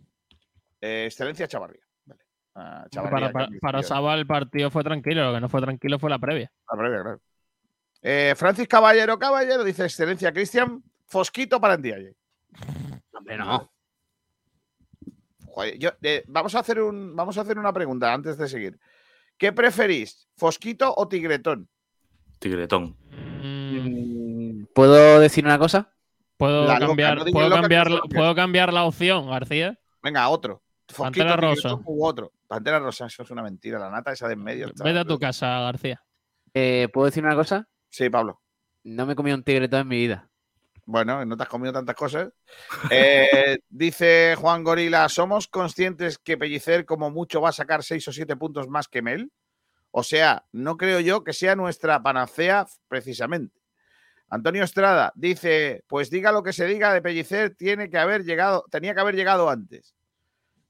eh, 0.80 1.04
Excelencia 1.04 1.46
Chavarría. 1.46 1.82
Vale. 2.06 2.22
Ah, 2.54 2.86
Chavarría, 2.90 3.30
Para, 3.30 3.48
para, 3.61 3.82
Saba 3.82 4.14
el 4.14 4.26
partido 4.26 4.70
fue 4.70 4.82
tranquilo, 4.82 5.26
lo 5.26 5.34
que 5.34 5.40
no 5.42 5.50
fue 5.50 5.61
tranquilo 5.61 5.98
fue 5.98 6.09
la 6.09 6.18
previa. 6.18 6.50
la 6.72 6.78
previa, 6.78 7.02
claro. 7.02 7.20
Eh, 8.00 8.32
Francis 8.38 8.68
Caballero 8.68 9.18
Caballero 9.18 9.62
dice: 9.64 9.84
Excelencia, 9.84 10.32
Cristian 10.32 10.82
Fosquito 11.04 11.61
para 11.61 11.76
Ndiaye. 11.76 12.14
Hombre, 13.12 13.36
no. 13.36 13.70
Joder, 15.51 15.78
yo- 15.78 15.90
eh, 16.03 16.24
vamos, 16.26 16.55
a 16.55 16.61
hacer 16.61 16.80
un, 16.80 17.14
vamos 17.16 17.36
a 17.38 17.40
hacer 17.42 17.59
una 17.59 17.72
pregunta 17.72 18.12
antes 18.12 18.36
de 18.38 18.49
seguir. 18.49 18.78
¿Qué 19.36 19.53
preferís, 19.53 20.28
Fosquito 20.36 20.92
o 20.96 21.07
Tigretón? 21.09 21.68
Tigretón. 22.38 22.96
Mm, 23.42 24.64
¿Puedo 24.74 25.20
decir 25.20 25.44
una 25.44 25.59
cosa? 25.59 25.94
¿Puedo, 26.36 26.66
La 26.66 26.74
loca, 26.74 26.86
cambiar, 26.88 27.18
no 27.18 27.24
digas 27.24 27.32
¿puedo, 27.32 27.49
loca, 27.49 27.57
que 27.57 27.62
cambiar, 27.62 27.88
no 27.88 27.94
la- 27.96 28.01
se 28.03 28.09
lo 28.09 28.14
¿Puedo 28.20 28.34
cambiar 28.34 28.72
la 28.72 28.84
opción, 28.84 29.28
García? 29.28 29.78
Venga, 30.03 30.28
otro. 30.28 30.62
Fosquito, 30.88 31.26
Pantera 31.26 31.36
rosa. 31.36 31.74
u 31.84 32.05
otro. 32.07 32.32
Pantera 32.46 32.78
rosa, 32.78 33.07
eso 33.07 33.22
es 33.22 33.30
una 33.30 33.42
mentira. 33.42 33.78
La 33.78 33.90
nata 33.90 34.12
esa 34.12 34.26
de 34.28 34.34
en 34.34 34.42
medio. 34.42 34.66
está- 34.68 34.84
Vete 34.84 34.99
a 35.01 35.05
tu 35.05 35.18
casa, 35.18 35.46
García. 35.61 36.03
Eh, 36.55 36.88
¿Puedo 36.92 37.07
decir 37.07 37.24
una 37.24 37.34
cosa? 37.34 37.68
Sí, 37.90 38.09
Pablo. 38.09 38.40
No 38.84 39.05
me 39.05 39.12
he 39.12 39.16
comido 39.16 39.36
un 39.36 39.42
tigretón 39.42 39.80
en 39.82 39.88
mi 39.88 39.96
vida. 39.96 40.27
Bueno, 40.91 41.22
no 41.26 41.36
te 41.36 41.43
has 41.43 41.51
comido 41.51 41.70
tantas 41.70 41.95
cosas. 41.95 42.30
Eh, 42.91 43.59
dice 43.68 44.34
Juan 44.39 44.64
Gorila, 44.64 45.07
¿somos 45.11 45.47
conscientes 45.47 46.16
que 46.16 46.39
Pellicer 46.39 46.86
como 46.86 47.11
mucho 47.11 47.43
va 47.43 47.51
a 47.51 47.53
sacar 47.53 47.82
seis 47.82 48.09
o 48.09 48.12
siete 48.12 48.36
puntos 48.36 48.68
más 48.68 48.89
que 48.89 49.03
Mel? 49.03 49.30
O 49.91 50.03
sea, 50.03 50.47
no 50.51 50.78
creo 50.78 51.01
yo 51.01 51.24
que 51.24 51.34
sea 51.34 51.57
nuestra 51.57 52.03
panacea 52.03 52.66
precisamente. 52.89 53.61
Antonio 54.30 54.64
Estrada 54.64 55.12
dice, 55.14 55.84
pues 55.89 56.09
diga 56.09 56.32
lo 56.32 56.43
que 56.43 56.55
se 56.55 56.64
diga 56.64 56.95
de 56.95 57.03
Pellicer, 57.03 57.55
tiene 57.55 57.91
que 57.91 57.99
haber 57.99 58.24
llegado, 58.24 58.64
tenía 58.70 58.95
que 58.95 59.01
haber 59.01 59.14
llegado 59.14 59.51
antes. 59.51 59.95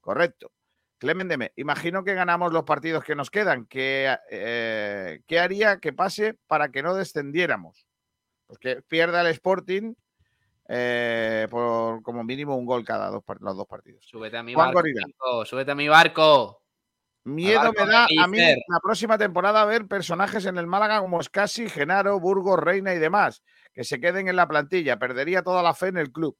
Correcto. 0.01 0.51
Clemen 0.97 1.29
Deme, 1.29 1.53
imagino 1.55 2.03
que 2.03 2.13
ganamos 2.13 2.51
los 2.51 2.65
partidos 2.65 3.05
que 3.05 3.15
nos 3.15 3.31
quedan. 3.31 3.67
¿Qué, 3.67 4.17
eh, 4.29 5.21
¿qué 5.25 5.39
haría 5.39 5.79
que 5.79 5.93
pase 5.93 6.33
para 6.45 6.71
que 6.71 6.83
no 6.83 6.93
descendiéramos? 6.93 7.87
Pues 8.47 8.59
que 8.59 8.81
pierda 8.81 9.21
el 9.21 9.27
Sporting 9.27 9.93
eh, 10.71 11.47
por 11.49 12.03
como 12.03 12.23
mínimo 12.23 12.55
un 12.55 12.65
gol 12.65 12.85
cada 12.85 13.09
dos, 13.09 13.23
los 13.39 13.57
dos 13.57 13.65
partidos. 13.67 14.05
Súbete 14.05 14.37
a 14.37 14.43
mi 14.43 14.53
Juan 14.53 14.71
barco. 14.73 14.89
Kiko, 15.05 15.45
Súbete 15.45 15.71
a 15.71 15.75
mi 15.75 15.87
barco. 15.87 16.61
Miedo 17.25 17.73
me 17.73 17.85
da 17.85 18.05
a 18.05 18.27
mí 18.27 18.37
la 18.39 18.79
próxima 18.81 19.17
temporada 19.17 19.65
ver 19.65 19.87
personajes 19.87 20.45
en 20.45 20.57
el 20.57 20.67
Málaga 20.67 21.01
como 21.01 21.21
Scassi, 21.21 21.67
Genaro, 21.69 22.19
Burgos, 22.19 22.59
Reina 22.59 22.93
y 22.93 22.97
demás, 22.99 23.43
que 23.73 23.83
se 23.83 23.99
queden 23.99 24.27
en 24.29 24.35
la 24.35 24.47
plantilla. 24.47 24.97
Perdería 24.99 25.43
toda 25.43 25.61
la 25.61 25.73
fe 25.73 25.87
en 25.87 25.97
el 25.97 26.11
club. 26.11 26.37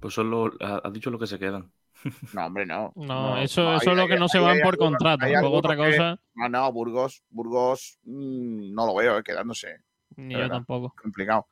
Pues 0.00 0.14
solo 0.14 0.50
ha, 0.60 0.80
ha 0.84 0.90
dicho 0.90 1.10
lo 1.10 1.18
que 1.18 1.26
se 1.26 1.38
quedan. 1.38 1.70
No, 2.32 2.46
hombre, 2.46 2.64
no. 2.66 2.92
No, 2.96 3.38
eso, 3.38 3.74
eso 3.74 3.90
es 3.92 3.96
lo 3.96 4.06
que 4.06 4.16
no 4.18 4.28
se 4.28 4.38
van 4.38 4.56
hay 4.56 4.62
por 4.62 4.74
algunos- 4.74 4.98
contrato. 4.98 5.24
hay 5.24 5.32
Luego 5.32 5.56
otra 5.56 5.72
algunos 5.72 5.92
que- 5.92 5.96
cosa, 5.98 6.20
No, 6.34 6.48
no, 6.48 6.72
Burgos, 6.72 7.22
Burgos 7.30 7.98
mm, 8.04 8.72
no 8.74 8.86
lo 8.86 8.94
veo 8.94 9.18
eh, 9.18 9.22
quedándose. 9.22 9.78
ni 10.16 10.34
yo 10.34 10.40
verdad. 10.40 10.56
tampoco. 10.56 10.94
complicado. 11.00 11.46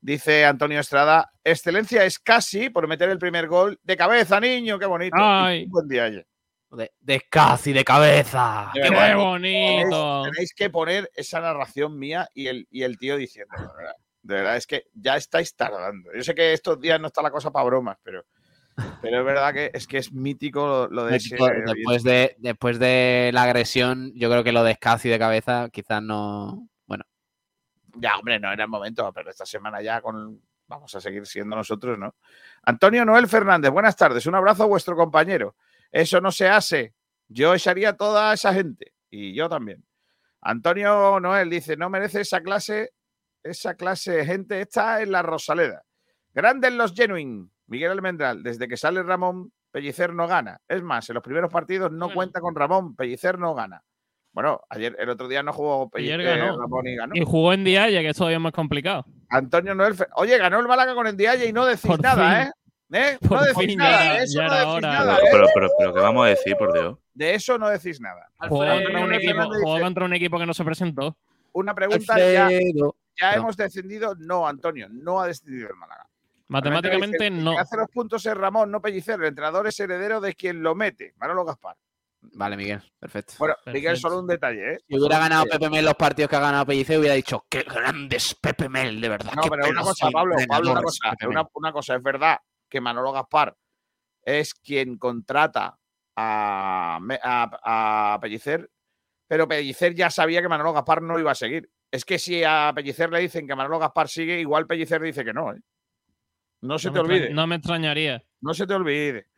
Dice 0.00 0.44
Antonio 0.44 0.80
Estrada, 0.80 1.32
excelencia 1.42 2.04
es 2.04 2.18
casi 2.18 2.70
por 2.70 2.86
meter 2.86 3.08
el 3.10 3.18
primer 3.18 3.48
gol 3.48 3.80
de 3.82 3.96
cabeza, 3.96 4.38
niño, 4.38 4.78
qué 4.78 4.86
bonito. 4.86 5.16
Ay. 5.18 5.66
Buen 5.66 5.88
día 5.88 6.04
ayer. 6.04 6.26
De, 6.70 6.92
de 7.00 7.22
casi 7.30 7.72
de 7.72 7.84
cabeza. 7.84 8.70
De 8.74 8.82
¡Qué 8.82 9.14
bonito! 9.14 10.22
Tenéis, 10.24 10.34
tenéis 10.34 10.54
que 10.54 10.70
poner 10.70 11.10
esa 11.14 11.40
narración 11.40 11.98
mía 11.98 12.28
y 12.34 12.48
el, 12.48 12.66
y 12.70 12.82
el 12.82 12.98
tío 12.98 13.16
diciendo, 13.16 13.54
de 13.56 13.66
verdad, 13.66 13.94
de 14.22 14.34
verdad, 14.34 14.56
es 14.56 14.66
que 14.66 14.84
ya 14.92 15.16
estáis 15.16 15.54
tardando. 15.54 16.10
Yo 16.14 16.22
sé 16.22 16.34
que 16.34 16.52
estos 16.52 16.80
días 16.80 17.00
no 17.00 17.06
está 17.06 17.22
la 17.22 17.30
cosa 17.30 17.50
para 17.50 17.64
bromas, 17.64 17.96
pero, 18.02 18.24
pero 19.00 19.20
es 19.20 19.24
verdad 19.24 19.54
que 19.54 19.70
es 19.72 19.86
que 19.86 19.98
es 19.98 20.12
mítico 20.12 20.66
lo, 20.66 20.88
lo 20.88 21.04
de 21.06 21.16
ese. 21.16 21.36
Después, 21.36 21.52
después 21.64 22.02
de, 22.02 22.36
después 22.38 22.78
de 22.78 23.30
la 23.32 23.44
agresión, 23.44 24.12
yo 24.16 24.28
creo 24.28 24.42
que 24.42 24.52
lo 24.52 24.64
de 24.64 24.76
casi 24.76 25.08
de 25.08 25.18
cabeza 25.18 25.68
quizás 25.72 26.02
no. 26.02 26.68
Ya, 27.98 28.16
hombre, 28.16 28.38
no 28.38 28.52
era 28.52 28.64
el 28.64 28.70
momento, 28.70 29.10
pero 29.12 29.30
esta 29.30 29.46
semana 29.46 29.80
ya 29.82 30.00
con 30.00 30.40
vamos 30.68 30.94
a 30.94 31.00
seguir 31.00 31.26
siendo 31.26 31.56
nosotros, 31.56 31.98
¿no? 31.98 32.16
Antonio 32.64 33.04
Noel 33.04 33.28
Fernández, 33.28 33.70
buenas 33.70 33.96
tardes. 33.96 34.26
Un 34.26 34.34
abrazo 34.34 34.64
a 34.64 34.66
vuestro 34.66 34.96
compañero. 34.96 35.56
Eso 35.92 36.20
no 36.20 36.32
se 36.32 36.48
hace. 36.48 36.94
Yo 37.28 37.54
echaría 37.54 37.90
a 37.90 37.96
toda 37.96 38.32
esa 38.34 38.52
gente. 38.52 38.92
Y 39.10 39.34
yo 39.34 39.48
también. 39.48 39.84
Antonio 40.40 41.20
Noel 41.20 41.50
dice, 41.50 41.76
no 41.76 41.88
merece 41.88 42.20
esa 42.20 42.40
clase, 42.40 42.92
esa 43.42 43.74
clase 43.74 44.12
de 44.12 44.26
gente. 44.26 44.60
Está 44.60 45.00
en 45.02 45.12
la 45.12 45.22
Rosaleda. 45.22 45.82
Grandes 46.34 46.72
los 46.72 46.94
Genuine. 46.94 47.48
Miguel 47.68 47.92
Almendral, 47.92 48.42
desde 48.42 48.68
que 48.68 48.76
sale 48.76 49.02
Ramón, 49.02 49.52
Pellicer 49.72 50.12
no 50.14 50.28
gana. 50.28 50.60
Es 50.68 50.82
más, 50.82 51.08
en 51.10 51.14
los 51.14 51.22
primeros 51.22 51.50
partidos 51.50 51.90
no 51.90 52.06
Bueno. 52.06 52.14
cuenta 52.14 52.40
con 52.40 52.54
Ramón, 52.54 52.94
Pellicer 52.94 53.38
no 53.38 53.54
gana. 53.54 53.82
Bueno, 54.36 54.60
ayer, 54.68 54.94
el 54.98 55.08
otro 55.08 55.28
día 55.28 55.42
no 55.42 55.50
jugó 55.50 55.90
Ayer 55.94 56.18
Pellicer, 56.18 56.38
ganó. 56.40 56.58
Ramón 56.60 56.86
y 56.86 56.94
ganó. 56.94 57.14
Y 57.16 57.24
jugó 57.24 57.54
en 57.54 57.64
Diaya, 57.64 58.02
que 58.02 58.10
es 58.10 58.16
todavía 58.18 58.38
más 58.38 58.52
complicado. 58.52 59.06
Antonio 59.30 59.74
Noel. 59.74 59.94
Fe- 59.94 60.08
Oye, 60.16 60.36
ganó 60.36 60.60
el 60.60 60.68
Málaga 60.68 60.94
con 60.94 61.06
el 61.06 61.16
Dialle 61.16 61.46
y 61.48 61.54
no 61.54 61.64
decís 61.64 61.86
Por 61.86 62.02
nada, 62.02 62.42
fin. 62.44 62.52
¿eh? 62.92 63.12
¿Eh? 63.14 63.18
No 63.22 63.40
decís 63.42 63.56
fin, 63.66 63.78
nada, 63.78 64.18
eso 64.18 64.38
ya 64.38 64.46
no 64.46 64.52
era 64.52 64.58
decís 64.60 64.74
hora. 64.74 64.92
nada, 64.92 65.16
Pero, 65.16 65.26
¿eh? 65.26 65.30
pero, 65.32 65.46
pero, 65.54 65.68
pero, 65.78 65.94
¿qué 65.94 66.00
vamos 66.00 66.26
a 66.26 66.28
decir, 66.28 66.54
por 66.58 66.72
Dios? 66.74 66.98
De 67.14 67.34
eso 67.34 67.56
no 67.56 67.70
decís 67.70 67.98
nada. 67.98 68.28
Jugó 68.46 68.66
contra, 68.66 69.00
un 69.04 69.14
equipo, 69.14 69.42
jugó 69.62 69.80
contra 69.80 70.04
un 70.04 70.12
equipo 70.12 70.38
que 70.38 70.44
no 70.46 70.52
se 70.52 70.64
presentó. 70.64 71.16
Una 71.52 71.74
pregunta, 71.74 72.18
ya, 72.18 72.46
Alfredo. 72.48 72.94
ya 73.18 73.32
hemos 73.32 73.56
descendido. 73.56 74.14
No, 74.18 74.46
Antonio, 74.46 74.86
no 74.90 75.18
ha 75.18 75.26
descendido 75.28 75.70
el 75.70 75.76
Málaga. 75.76 76.06
Matemáticamente 76.48 77.26
el 77.28 77.42
no. 77.42 77.52
que 77.52 77.58
hace 77.58 77.76
los 77.78 77.88
puntos 77.88 78.24
es 78.26 78.34
Ramón, 78.36 78.70
no 78.70 78.82
Pellicer. 78.82 79.18
El 79.18 79.28
entrenador 79.28 79.66
es 79.66 79.80
heredero 79.80 80.20
de 80.20 80.34
quien 80.34 80.62
lo 80.62 80.74
mete, 80.74 81.14
Manolo 81.16 81.44
Gaspar. 81.46 81.74
Vale, 82.20 82.56
Miguel, 82.56 82.82
perfecto. 82.98 83.34
Bueno, 83.38 83.54
Miguel, 83.66 83.96
solo 83.96 84.18
un 84.18 84.26
detalle, 84.26 84.74
¿eh? 84.74 84.78
Si 84.88 84.98
hubiera 84.98 85.18
ganado. 85.18 85.44
Pepe 85.44 85.70
Mel 85.70 85.84
los 85.84 85.94
partidos 85.94 86.28
que 86.28 86.36
ha 86.36 86.40
ganado 86.40 86.66
Pellicer, 86.66 86.98
hubiera 86.98 87.14
dicho, 87.14 87.46
qué 87.48 87.62
grande 87.62 88.16
es 88.16 88.34
Pepe 88.34 88.68
Mel, 88.68 89.00
de 89.00 89.08
verdad. 89.08 89.32
No, 89.34 89.42
qué 89.42 89.50
pero 89.50 89.68
una 89.68 89.82
cosa, 89.82 90.10
Pablo, 90.10 90.36
Pablo, 90.48 90.72
una 90.72 90.82
cosa, 90.82 91.14
una, 91.22 91.42
Mel". 91.42 91.50
una 91.54 91.72
cosa, 91.72 91.94
es 91.94 92.02
verdad 92.02 92.38
que 92.68 92.80
Manolo 92.80 93.12
Gaspar 93.12 93.56
es 94.22 94.54
quien 94.54 94.98
contrata 94.98 95.78
a, 96.16 96.98
a, 97.22 98.14
a 98.14 98.20
Pellicer, 98.20 98.68
pero 99.28 99.46
Pellicer 99.46 99.94
ya 99.94 100.10
sabía 100.10 100.42
que 100.42 100.48
Manolo 100.48 100.72
Gaspar 100.72 101.02
no 101.02 101.18
iba 101.18 101.30
a 101.30 101.36
seguir. 101.36 101.70
Es 101.90 102.04
que 102.04 102.18
si 102.18 102.42
a 102.44 102.72
Pellicer 102.74 103.10
le 103.10 103.20
dicen 103.20 103.46
que 103.46 103.54
Manolo 103.54 103.78
Gaspar 103.78 104.08
sigue, 104.08 104.40
igual 104.40 104.66
Pellicer 104.66 105.00
dice 105.00 105.24
que 105.24 105.32
no, 105.32 105.52
¿eh? 105.52 105.60
No 106.62 106.78
se 106.78 106.88
no 106.88 106.94
te 106.94 107.00
olvide. 107.00 107.30
No 107.30 107.46
me 107.46 107.56
extrañaría. 107.56 108.24
No 108.40 108.52
se 108.54 108.66
te 108.66 108.74
olvide. 108.74 109.28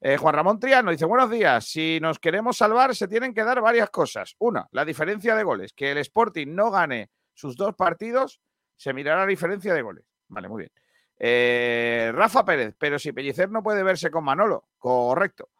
Eh, 0.00 0.16
Juan 0.16 0.34
Ramón 0.34 0.60
Triano 0.60 0.92
dice, 0.92 1.04
buenos 1.04 1.28
días, 1.28 1.64
si 1.64 1.98
nos 2.00 2.20
queremos 2.20 2.56
salvar 2.56 2.94
se 2.94 3.08
tienen 3.08 3.34
que 3.34 3.42
dar 3.42 3.60
varias 3.60 3.90
cosas. 3.90 4.36
Una, 4.38 4.68
la 4.70 4.84
diferencia 4.84 5.34
de 5.34 5.42
goles. 5.42 5.72
Que 5.72 5.90
el 5.90 5.98
Sporting 5.98 6.46
no 6.48 6.70
gane 6.70 7.10
sus 7.34 7.56
dos 7.56 7.74
partidos, 7.74 8.40
se 8.76 8.92
mirará 8.92 9.20
la 9.22 9.26
diferencia 9.26 9.74
de 9.74 9.82
goles. 9.82 10.04
Vale, 10.28 10.48
muy 10.48 10.60
bien. 10.62 10.72
Eh, 11.18 12.12
Rafa 12.14 12.44
Pérez, 12.44 12.76
pero 12.78 12.98
si 12.98 13.12
Pellicer 13.12 13.50
no 13.50 13.62
puede 13.62 13.82
verse 13.82 14.10
con 14.10 14.22
Manolo, 14.22 14.68
correcto. 14.78 15.50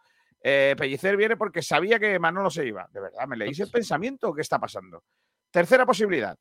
Eh, 0.40 0.76
Pellicer 0.78 1.16
viene 1.16 1.36
porque 1.36 1.62
sabía 1.62 1.98
que 1.98 2.16
Manolo 2.20 2.48
se 2.48 2.64
iba. 2.64 2.88
De 2.92 3.00
verdad, 3.00 3.26
¿me 3.26 3.36
leéis 3.36 3.58
el 3.58 3.70
pensamiento? 3.70 4.32
¿Qué 4.32 4.42
está 4.42 4.60
pasando? 4.60 5.02
Tercera 5.50 5.84
posibilidad. 5.84 6.38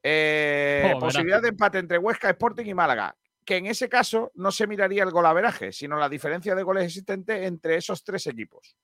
Eh, 0.00 0.94
posibilidad 1.00 1.42
de 1.42 1.48
empate 1.48 1.78
entre 1.78 1.98
Huesca, 1.98 2.30
Sporting 2.30 2.66
y 2.66 2.74
Málaga 2.74 3.16
que 3.44 3.56
en 3.56 3.66
ese 3.66 3.88
caso 3.88 4.30
no 4.34 4.50
se 4.50 4.66
miraría 4.66 5.02
el 5.02 5.10
golaveraje, 5.10 5.72
sino 5.72 5.98
la 5.98 6.08
diferencia 6.08 6.54
de 6.54 6.62
goles 6.62 6.84
existente 6.84 7.46
entre 7.46 7.76
esos 7.76 8.02
tres 8.02 8.26
equipos. 8.26 8.76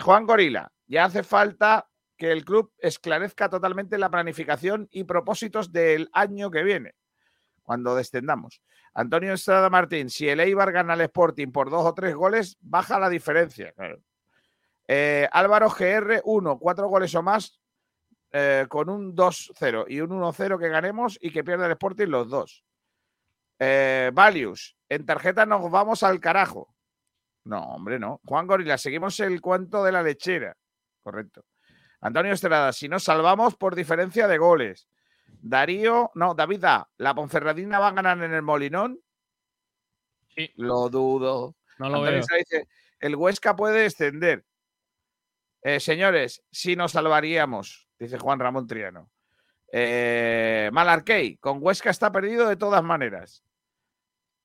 Juan 0.00 0.26
Gorila, 0.26 0.70
ya 0.86 1.04
hace 1.04 1.22
falta 1.22 1.88
que 2.16 2.30
el 2.30 2.44
club 2.44 2.72
esclarezca 2.78 3.48
totalmente 3.48 3.98
la 3.98 4.10
planificación 4.10 4.88
y 4.90 5.04
propósitos 5.04 5.72
del 5.72 6.08
año 6.12 6.50
que 6.50 6.62
viene, 6.62 6.94
cuando 7.62 7.94
descendamos. 7.94 8.62
Antonio 8.92 9.32
Estrada 9.32 9.70
Martín, 9.70 10.10
si 10.10 10.28
el 10.28 10.40
Eibar 10.40 10.72
gana 10.72 10.92
al 10.92 11.00
Sporting 11.00 11.48
por 11.48 11.70
dos 11.70 11.84
o 11.84 11.94
tres 11.94 12.14
goles, 12.14 12.56
baja 12.60 12.98
la 12.98 13.08
diferencia. 13.08 13.74
Eh, 14.86 15.28
Álvaro 15.32 15.70
GR, 15.70 16.20
1, 16.24 16.58
cuatro 16.58 16.88
goles 16.88 17.14
o 17.14 17.22
más, 17.22 17.58
eh, 18.30 18.66
con 18.68 18.88
un 18.88 19.14
2-0 19.14 19.86
y 19.88 20.00
un 20.00 20.10
1-0 20.10 20.58
que 20.58 20.68
ganemos 20.68 21.18
y 21.20 21.30
que 21.30 21.42
pierda 21.42 21.66
el 21.66 21.72
Sporting 21.72 22.08
los 22.08 22.28
dos. 22.28 22.64
Eh, 23.58 24.10
Valius, 24.12 24.76
en 24.88 25.06
tarjeta 25.06 25.46
nos 25.46 25.70
vamos 25.70 26.02
al 26.02 26.20
carajo. 26.20 26.74
No, 27.44 27.60
hombre, 27.60 27.98
no. 27.98 28.20
Juan 28.24 28.46
Gorila, 28.46 28.78
seguimos 28.78 29.18
el 29.20 29.40
cuento 29.40 29.84
de 29.84 29.92
la 29.92 30.02
lechera. 30.02 30.56
Correcto. 31.02 31.44
Antonio 32.00 32.32
Estrada, 32.32 32.72
si 32.72 32.88
nos 32.88 33.04
salvamos 33.04 33.56
por 33.56 33.74
diferencia 33.74 34.26
de 34.26 34.38
goles. 34.38 34.88
Darío, 35.26 36.10
no, 36.14 36.34
David 36.34 36.64
A. 36.64 36.88
¿La 36.96 37.14
Ponferradina 37.14 37.78
va 37.78 37.88
a 37.88 37.92
ganar 37.92 38.22
en 38.22 38.32
el 38.32 38.42
Molinón? 38.42 39.00
Sí. 40.34 40.50
Lo 40.56 40.88
dudo. 40.88 41.56
No 41.78 41.88
lo 41.88 41.96
Antonio 41.96 42.22
veo. 42.28 42.38
Dice, 42.38 42.68
el 42.98 43.16
Huesca 43.16 43.54
puede 43.54 43.82
descender. 43.82 44.44
Eh, 45.62 45.80
señores, 45.80 46.42
si 46.50 46.76
nos 46.76 46.92
salvaríamos, 46.92 47.88
dice 47.98 48.18
Juan 48.18 48.38
Ramón 48.38 48.66
Triano. 48.66 49.10
Eh, 49.76 50.70
Malarkey, 50.72 51.36
con 51.38 51.58
Huesca 51.60 51.90
está 51.90 52.12
perdido 52.12 52.48
de 52.48 52.54
todas 52.54 52.84
maneras. 52.84 53.42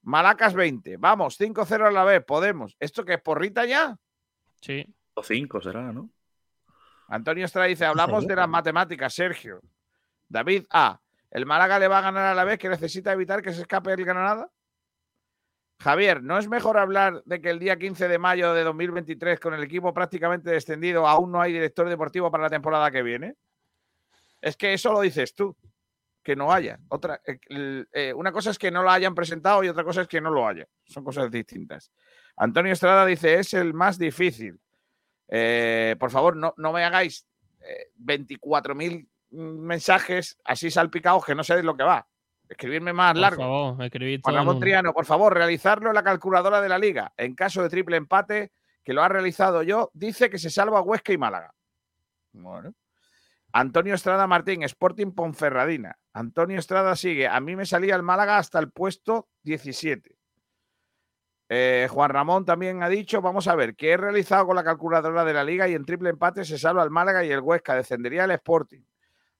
Malacas 0.01 0.55
20, 0.55 0.97
vamos, 0.97 1.39
5-0 1.39 1.85
a 1.85 1.91
la 1.91 2.03
vez, 2.03 2.25
podemos. 2.25 2.75
¿Esto 2.79 3.05
que 3.05 3.13
es 3.13 3.21
porrita 3.21 3.63
ya? 3.65 3.95
Sí. 4.59 4.83
O 5.13 5.21
cinco 5.21 5.61
será, 5.61 5.91
¿no? 5.91 6.09
Antonio 7.09 7.45
Estrada 7.45 7.67
dice, 7.67 7.85
hablamos 7.85 8.25
de 8.25 8.35
las 8.35 8.49
matemáticas, 8.49 9.13
Sergio. 9.13 9.61
David 10.27 10.65
A. 10.71 10.99
¿El 11.29 11.45
Málaga 11.45 11.77
le 11.77 11.87
va 11.87 11.99
a 11.99 12.01
ganar 12.01 12.25
a 12.25 12.33
la 12.33 12.43
vez 12.43 12.57
que 12.57 12.67
necesita 12.67 13.13
evitar 13.13 13.43
que 13.43 13.53
se 13.53 13.61
escape 13.61 13.93
el 13.93 14.03
Granada? 14.03 14.49
Javier, 15.79 16.23
¿no 16.23 16.39
es 16.39 16.49
mejor 16.49 16.79
hablar 16.79 17.21
de 17.25 17.39
que 17.39 17.51
el 17.51 17.59
día 17.59 17.77
15 17.77 18.07
de 18.07 18.17
mayo 18.17 18.55
de 18.55 18.63
2023, 18.63 19.39
con 19.39 19.53
el 19.53 19.61
equipo 19.61 19.93
prácticamente 19.93 20.49
descendido, 20.49 21.07
aún 21.07 21.31
no 21.31 21.39
hay 21.39 21.53
director 21.53 21.87
deportivo 21.87 22.31
para 22.31 22.45
la 22.45 22.49
temporada 22.49 22.89
que 22.89 23.03
viene? 23.03 23.35
Es 24.41 24.55
que 24.55 24.73
eso 24.73 24.91
lo 24.93 25.01
dices 25.01 25.33
tú, 25.33 25.55
que 26.23 26.35
no 26.35 26.51
haya. 26.51 26.79
Otra, 26.89 27.21
eh, 27.25 27.85
eh, 27.93 28.13
una 28.13 28.31
cosa 28.31 28.51
es 28.51 28.57
que 28.57 28.71
no 28.71 28.83
lo 28.83 28.89
hayan 28.91 29.15
presentado 29.15 29.63
y 29.63 29.69
otra 29.69 29.83
cosa 29.83 30.01
es 30.01 30.07
que 30.07 30.21
no 30.21 30.31
lo 30.31 30.47
haya. 30.47 30.67
Son 30.85 31.03
cosas 31.03 31.29
distintas. 31.29 31.91
Antonio 32.37 32.73
Estrada 32.73 33.05
dice, 33.05 33.39
es 33.39 33.53
el 33.53 33.73
más 33.73 33.97
difícil. 33.97 34.59
Eh, 35.27 35.95
por 35.99 36.09
favor, 36.09 36.35
no, 36.35 36.53
no 36.57 36.73
me 36.73 36.83
hagáis 36.83 37.25
eh, 37.61 37.91
24.000 37.99 39.07
mensajes 39.31 40.39
así 40.43 40.71
salpicados 40.71 41.25
que 41.25 41.35
no 41.35 41.43
sé 41.43 41.55
de 41.55 41.63
lo 41.63 41.75
que 41.75 41.83
va. 41.83 42.07
Escribirme 42.47 42.93
más 42.93 43.13
Por 43.13 43.21
largo. 43.21 43.41
favor, 43.43 43.75
Juan 44.23 44.35
Ramón 44.35 44.59
Triano, 44.59 44.91
por 44.91 45.05
favor, 45.05 45.35
realizarlo 45.35 45.89
en 45.89 45.95
la 45.95 46.03
calculadora 46.03 46.61
de 46.61 46.69
la 46.69 46.79
liga. 46.79 47.13
En 47.15 47.35
caso 47.35 47.61
de 47.61 47.69
triple 47.69 47.97
empate, 47.97 48.51
que 48.83 48.93
lo 48.93 49.03
ha 49.03 49.07
realizado 49.07 49.61
yo, 49.61 49.91
dice 49.93 50.31
que 50.31 50.39
se 50.39 50.49
salva 50.49 50.81
Huesca 50.81 51.13
y 51.13 51.17
Málaga. 51.17 51.53
Bueno. 52.31 52.73
Antonio 53.51 53.95
Estrada 53.95 54.27
Martín, 54.27 54.63
Sporting 54.63 55.11
Ponferradina. 55.11 55.97
Antonio 56.13 56.59
Estrada 56.59 56.95
sigue. 56.95 57.27
A 57.27 57.39
mí 57.39 57.55
me 57.55 57.65
salía 57.65 57.95
el 57.95 58.03
Málaga 58.03 58.37
hasta 58.37 58.59
el 58.59 58.71
puesto 58.71 59.27
17. 59.43 60.15
Eh, 61.51 61.87
Juan 61.89 62.11
Ramón 62.11 62.45
también 62.45 62.83
ha 62.83 62.89
dicho, 62.89 63.21
vamos 63.21 63.47
a 63.47 63.55
ver, 63.55 63.75
que 63.75 63.91
he 63.91 63.97
realizado 63.97 64.45
con 64.45 64.55
la 64.55 64.63
calculadora 64.63 65.25
de 65.25 65.33
la 65.33 65.43
liga 65.43 65.67
y 65.67 65.73
en 65.73 65.83
triple 65.83 66.11
empate 66.11 66.45
se 66.45 66.59
salva 66.59 66.83
el 66.83 66.91
Málaga 66.91 67.25
y 67.25 67.31
el 67.31 67.39
Huesca, 67.39 67.73
descendería 67.73 68.25
el 68.25 68.31
Sporting. 68.31 68.81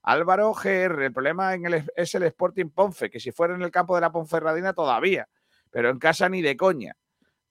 Álvaro 0.01 0.53
GR, 0.53 1.05
el 1.05 1.13
problema 1.13 1.53
es 1.95 2.15
el 2.15 2.23
Sporting 2.23 2.69
Ponfe, 2.69 3.11
que 3.11 3.19
si 3.19 3.31
fuera 3.31 3.53
en 3.53 3.61
el 3.61 3.69
campo 3.69 3.93
de 3.93 4.01
la 4.01 4.11
Ponferradina 4.11 4.73
todavía, 4.73 5.29
pero 5.69 5.91
en 5.91 5.99
casa 5.99 6.27
ni 6.29 6.41
de 6.41 6.57
coña. 6.57 6.95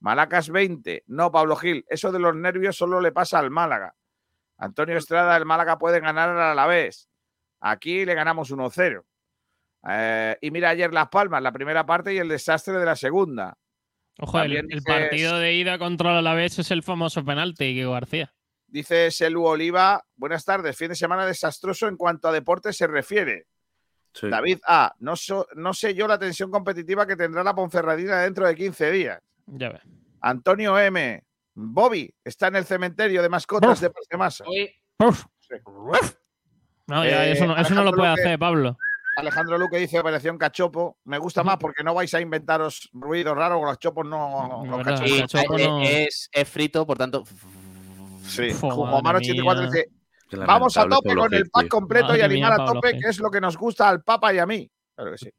Malacas 0.01 0.49
20, 0.49 1.03
no 1.07 1.31
Pablo 1.31 1.55
Gil, 1.55 1.85
eso 1.87 2.11
de 2.11 2.19
los 2.19 2.35
nervios 2.35 2.75
solo 2.75 2.99
le 2.99 3.13
pasa 3.13 3.39
al 3.39 3.51
Málaga. 3.51 3.95
Antonio 4.59 4.97
Estrada, 4.97 5.35
el 5.37 5.45
Málaga 5.45 5.77
puede 5.77 5.99
ganar 5.99 6.29
a 6.29 6.53
la 6.53 6.67
vez. 6.67 7.09
Aquí 7.61 8.05
le 8.05 8.13
ganamos 8.13 8.51
1-0. 8.51 9.03
Eh, 9.89 10.37
y 10.41 10.51
mira 10.51 10.69
ayer 10.69 10.93
Las 10.93 11.07
Palmas, 11.07 11.41
la 11.41 11.53
primera 11.53 11.85
parte 11.85 12.13
y 12.13 12.17
el 12.17 12.27
desastre 12.27 12.73
de 12.77 12.85
la 12.85 12.95
segunda. 12.95 13.57
Ojo, 14.19 14.41
el, 14.41 14.67
partido 14.85 15.39
de 15.39 15.53
ida 15.53 15.79
contra 15.79 16.11
el 16.11 16.17
Alavés 16.17 16.59
es 16.59 16.71
el 16.71 16.83
famoso 16.83 17.23
penalti, 17.23 17.73
Kiko 17.73 17.91
García. 17.91 18.33
Dice 18.67 19.09
Selu 19.11 19.45
Oliva, 19.45 20.03
buenas 20.17 20.43
tardes, 20.43 20.75
fin 20.75 20.89
de 20.89 20.95
semana 20.95 21.25
desastroso 21.25 21.87
en 21.87 21.95
cuanto 21.95 22.27
a 22.27 22.33
deporte 22.33 22.73
se 22.73 22.85
refiere. 22.85 23.47
Sí. 24.13 24.27
David 24.27 24.59
A, 24.67 24.93
no, 24.99 25.15
so- 25.15 25.47
no 25.55 25.73
sé 25.73 25.93
yo 25.93 26.05
la 26.05 26.19
tensión 26.19 26.51
competitiva 26.51 27.07
que 27.07 27.15
tendrá 27.15 27.43
la 27.43 27.55
Ponferradina 27.55 28.19
dentro 28.19 28.45
de 28.45 28.55
15 28.55 28.91
días. 28.91 29.21
Ya 29.45 29.69
ves. 29.69 29.81
Antonio 30.19 30.77
M, 30.77 31.23
Bobby, 31.67 32.13
está 32.23 32.47
en 32.47 32.55
el 32.55 32.65
cementerio 32.65 33.21
de 33.21 33.29
mascotas 33.29 33.81
Uf. 33.81 33.89
de 34.09 34.17
Masa. 34.17 34.45
Uf. 34.99 35.25
Sí. 35.39 35.55
No, 36.87 37.05
ya, 37.05 37.25
Eh, 37.27 37.31
eso 37.33 37.45
no, 37.45 37.57
eso 37.57 37.73
no 37.75 37.83
lo 37.83 37.91
puede 37.91 38.09
Luque- 38.09 38.21
hacer, 38.21 38.39
Pablo. 38.39 38.77
Alejandro 39.17 39.57
Luque 39.57 39.77
dice 39.77 39.99
Operación 39.99 40.37
Cachopo. 40.37 40.97
Me 41.03 41.17
gusta 41.17 41.43
más 41.43 41.57
porque 41.57 41.83
no 41.83 41.93
vais 41.93 42.13
a 42.13 42.21
inventaros 42.21 42.89
ruidos 42.93 43.35
raros 43.35 43.59
con 43.59 43.67
los 43.67 43.77
chopos, 43.79 44.05
no. 44.05 44.63
Es 44.63 44.69
los 44.69 44.77
verdad. 44.77 44.93
cachopos. 44.99 45.11
Y 45.17 45.21
cachopo 45.21 45.57
no- 45.57 45.81
es, 45.81 46.29
es 46.31 46.49
frito, 46.49 46.87
por 46.87 46.97
tanto. 46.97 47.23
Sí. 48.23 48.49
Omar 48.61 49.03
madre 49.03 49.17
84 49.17 49.61
mía. 49.63 49.71
dice: 49.71 49.89
Vamos 50.45 50.77
a 50.77 50.87
tope 50.87 51.15
con 51.15 51.33
el 51.33 51.49
pack 51.49 51.67
completo 51.67 52.15
y 52.15 52.21
animar 52.21 52.55
mía, 52.57 52.63
a 52.63 52.73
tope, 52.73 52.97
que 52.97 53.09
es 53.09 53.19
lo 53.19 53.29
que 53.29 53.41
nos 53.41 53.57
gusta 53.57 53.89
al 53.89 54.01
Papa 54.03 54.33
y 54.33 54.39
a 54.39 54.45
mí. 54.45 54.71
Claro 54.95 55.11
que 55.11 55.17
sí. 55.17 55.29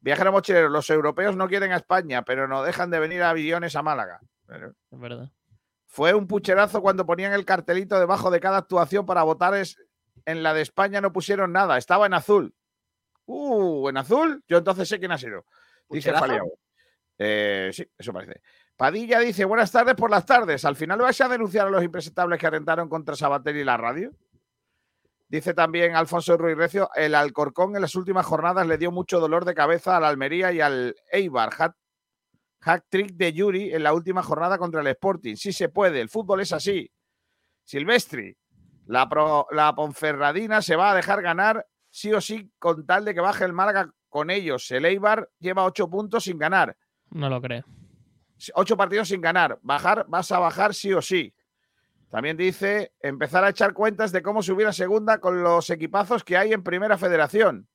Viajero 0.00 0.32
mochilero, 0.32 0.68
los 0.68 0.88
europeos 0.90 1.36
no 1.36 1.48
quieren 1.48 1.72
a 1.72 1.76
España, 1.76 2.22
pero 2.22 2.46
no 2.48 2.62
dejan 2.62 2.90
de 2.90 2.98
venir 2.98 3.22
a 3.22 3.30
aviones 3.30 3.74
a 3.76 3.82
Málaga. 3.82 4.20
Pero 4.46 4.68
Es 4.90 4.98
verdad. 5.00 5.30
Fue 5.94 6.12
un 6.12 6.26
pucherazo 6.26 6.82
cuando 6.82 7.06
ponían 7.06 7.32
el 7.34 7.44
cartelito 7.44 8.00
debajo 8.00 8.28
de 8.32 8.40
cada 8.40 8.58
actuación 8.58 9.06
para 9.06 9.22
votar. 9.22 9.54
es- 9.54 9.78
En 10.26 10.42
la 10.42 10.52
de 10.52 10.62
España 10.62 11.00
no 11.00 11.12
pusieron 11.12 11.52
nada, 11.52 11.78
estaba 11.78 12.06
en 12.06 12.14
azul. 12.14 12.52
Uh, 13.26 13.88
en 13.90 13.96
azul. 13.98 14.42
Yo 14.48 14.58
entonces 14.58 14.88
sé 14.88 14.98
quién 14.98 15.12
ha 15.12 15.18
sido. 15.18 15.44
Dice. 15.88 16.12
Faliao. 16.12 16.50
Eh, 17.18 17.70
sí, 17.72 17.86
eso 17.96 18.12
parece. 18.12 18.40
Padilla 18.76 19.20
dice, 19.20 19.44
buenas 19.44 19.70
tardes 19.70 19.94
por 19.94 20.10
las 20.10 20.26
tardes. 20.26 20.64
¿Al 20.64 20.74
final 20.74 20.98
vais 20.98 21.20
a 21.20 21.28
denunciar 21.28 21.68
a 21.68 21.70
los 21.70 21.84
impresentables 21.84 22.40
que 22.40 22.46
atentaron 22.48 22.88
contra 22.88 23.14
Sabater 23.14 23.54
y 23.54 23.62
la 23.62 23.76
radio? 23.76 24.10
Dice 25.28 25.54
también 25.54 25.94
Alfonso 25.94 26.36
Ruiz 26.36 26.56
Recio, 26.56 26.90
el 26.96 27.14
Alcorcón 27.14 27.76
en 27.76 27.82
las 27.82 27.94
últimas 27.94 28.26
jornadas 28.26 28.66
le 28.66 28.78
dio 28.78 28.90
mucho 28.90 29.20
dolor 29.20 29.44
de 29.44 29.54
cabeza 29.54 29.96
al 29.96 30.04
Almería 30.04 30.50
y 30.52 30.60
al 30.60 30.96
Eibar. 31.12 31.50
Hat 32.64 32.84
trick 32.88 33.12
de 33.14 33.32
Yuri 33.32 33.74
en 33.74 33.82
la 33.82 33.92
última 33.92 34.22
jornada 34.22 34.56
contra 34.58 34.80
el 34.80 34.86
Sporting. 34.88 35.36
Sí 35.36 35.52
se 35.52 35.68
puede, 35.68 36.00
el 36.00 36.08
fútbol 36.08 36.40
es 36.40 36.52
así. 36.52 36.90
Silvestri, 37.62 38.36
la, 38.86 39.08
pro- 39.08 39.46
la 39.50 39.74
Ponferradina 39.74 40.62
se 40.62 40.76
va 40.76 40.92
a 40.92 40.94
dejar 40.94 41.22
ganar 41.22 41.66
sí 41.90 42.12
o 42.12 42.20
sí 42.20 42.50
con 42.58 42.84
tal 42.86 43.04
de 43.04 43.14
que 43.14 43.20
baje 43.20 43.44
el 43.44 43.52
Málaga 43.52 43.90
con 44.08 44.30
ellos. 44.30 44.70
El 44.70 44.84
Eibar 44.84 45.28
lleva 45.38 45.64
ocho 45.64 45.88
puntos 45.88 46.24
sin 46.24 46.38
ganar. 46.38 46.76
No 47.10 47.28
lo 47.28 47.40
creo. 47.40 47.64
Ocho 48.54 48.76
partidos 48.76 49.08
sin 49.08 49.20
ganar. 49.20 49.58
Bajar, 49.62 50.04
vas 50.08 50.30
a 50.32 50.38
bajar 50.38 50.74
sí 50.74 50.92
o 50.92 51.00
sí. 51.00 51.34
También 52.10 52.36
dice 52.36 52.92
empezar 53.00 53.44
a 53.44 53.48
echar 53.50 53.72
cuentas 53.74 54.12
de 54.12 54.22
cómo 54.22 54.42
subir 54.42 54.66
a 54.66 54.72
segunda 54.72 55.18
con 55.18 55.42
los 55.42 55.68
equipazos 55.70 56.22
que 56.24 56.36
hay 56.36 56.52
en 56.52 56.62
Primera 56.62 56.96
Federación. 56.98 57.68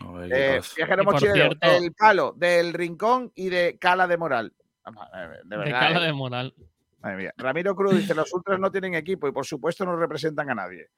A 0.00 0.12
ver, 0.12 0.32
Eh, 0.32 0.60
viajero 0.76 1.04
mochilero, 1.04 1.34
cierto- 1.34 1.68
del 1.80 1.92
palo, 1.92 2.32
del 2.36 2.72
rincón 2.72 3.32
y 3.34 3.48
de 3.48 3.78
Cala 3.78 4.06
de 4.06 4.16
Moral. 4.16 4.54
De 4.86 5.38
De 5.44 5.56
verdad, 5.56 5.80
cara 5.80 6.02
¿eh? 6.02 6.06
de 6.06 6.12
moral. 6.12 6.54
Madre 7.00 7.16
mía. 7.16 7.34
Ramiro 7.36 7.74
Cruz 7.76 7.94
dice: 7.96 8.14
Los 8.14 8.32
ultras 8.32 8.58
no 8.58 8.70
tienen 8.70 8.94
equipo 8.94 9.28
y 9.28 9.32
por 9.32 9.44
supuesto 9.44 9.84
no 9.84 9.96
representan 9.96 10.50
a 10.50 10.54
nadie. 10.54 10.88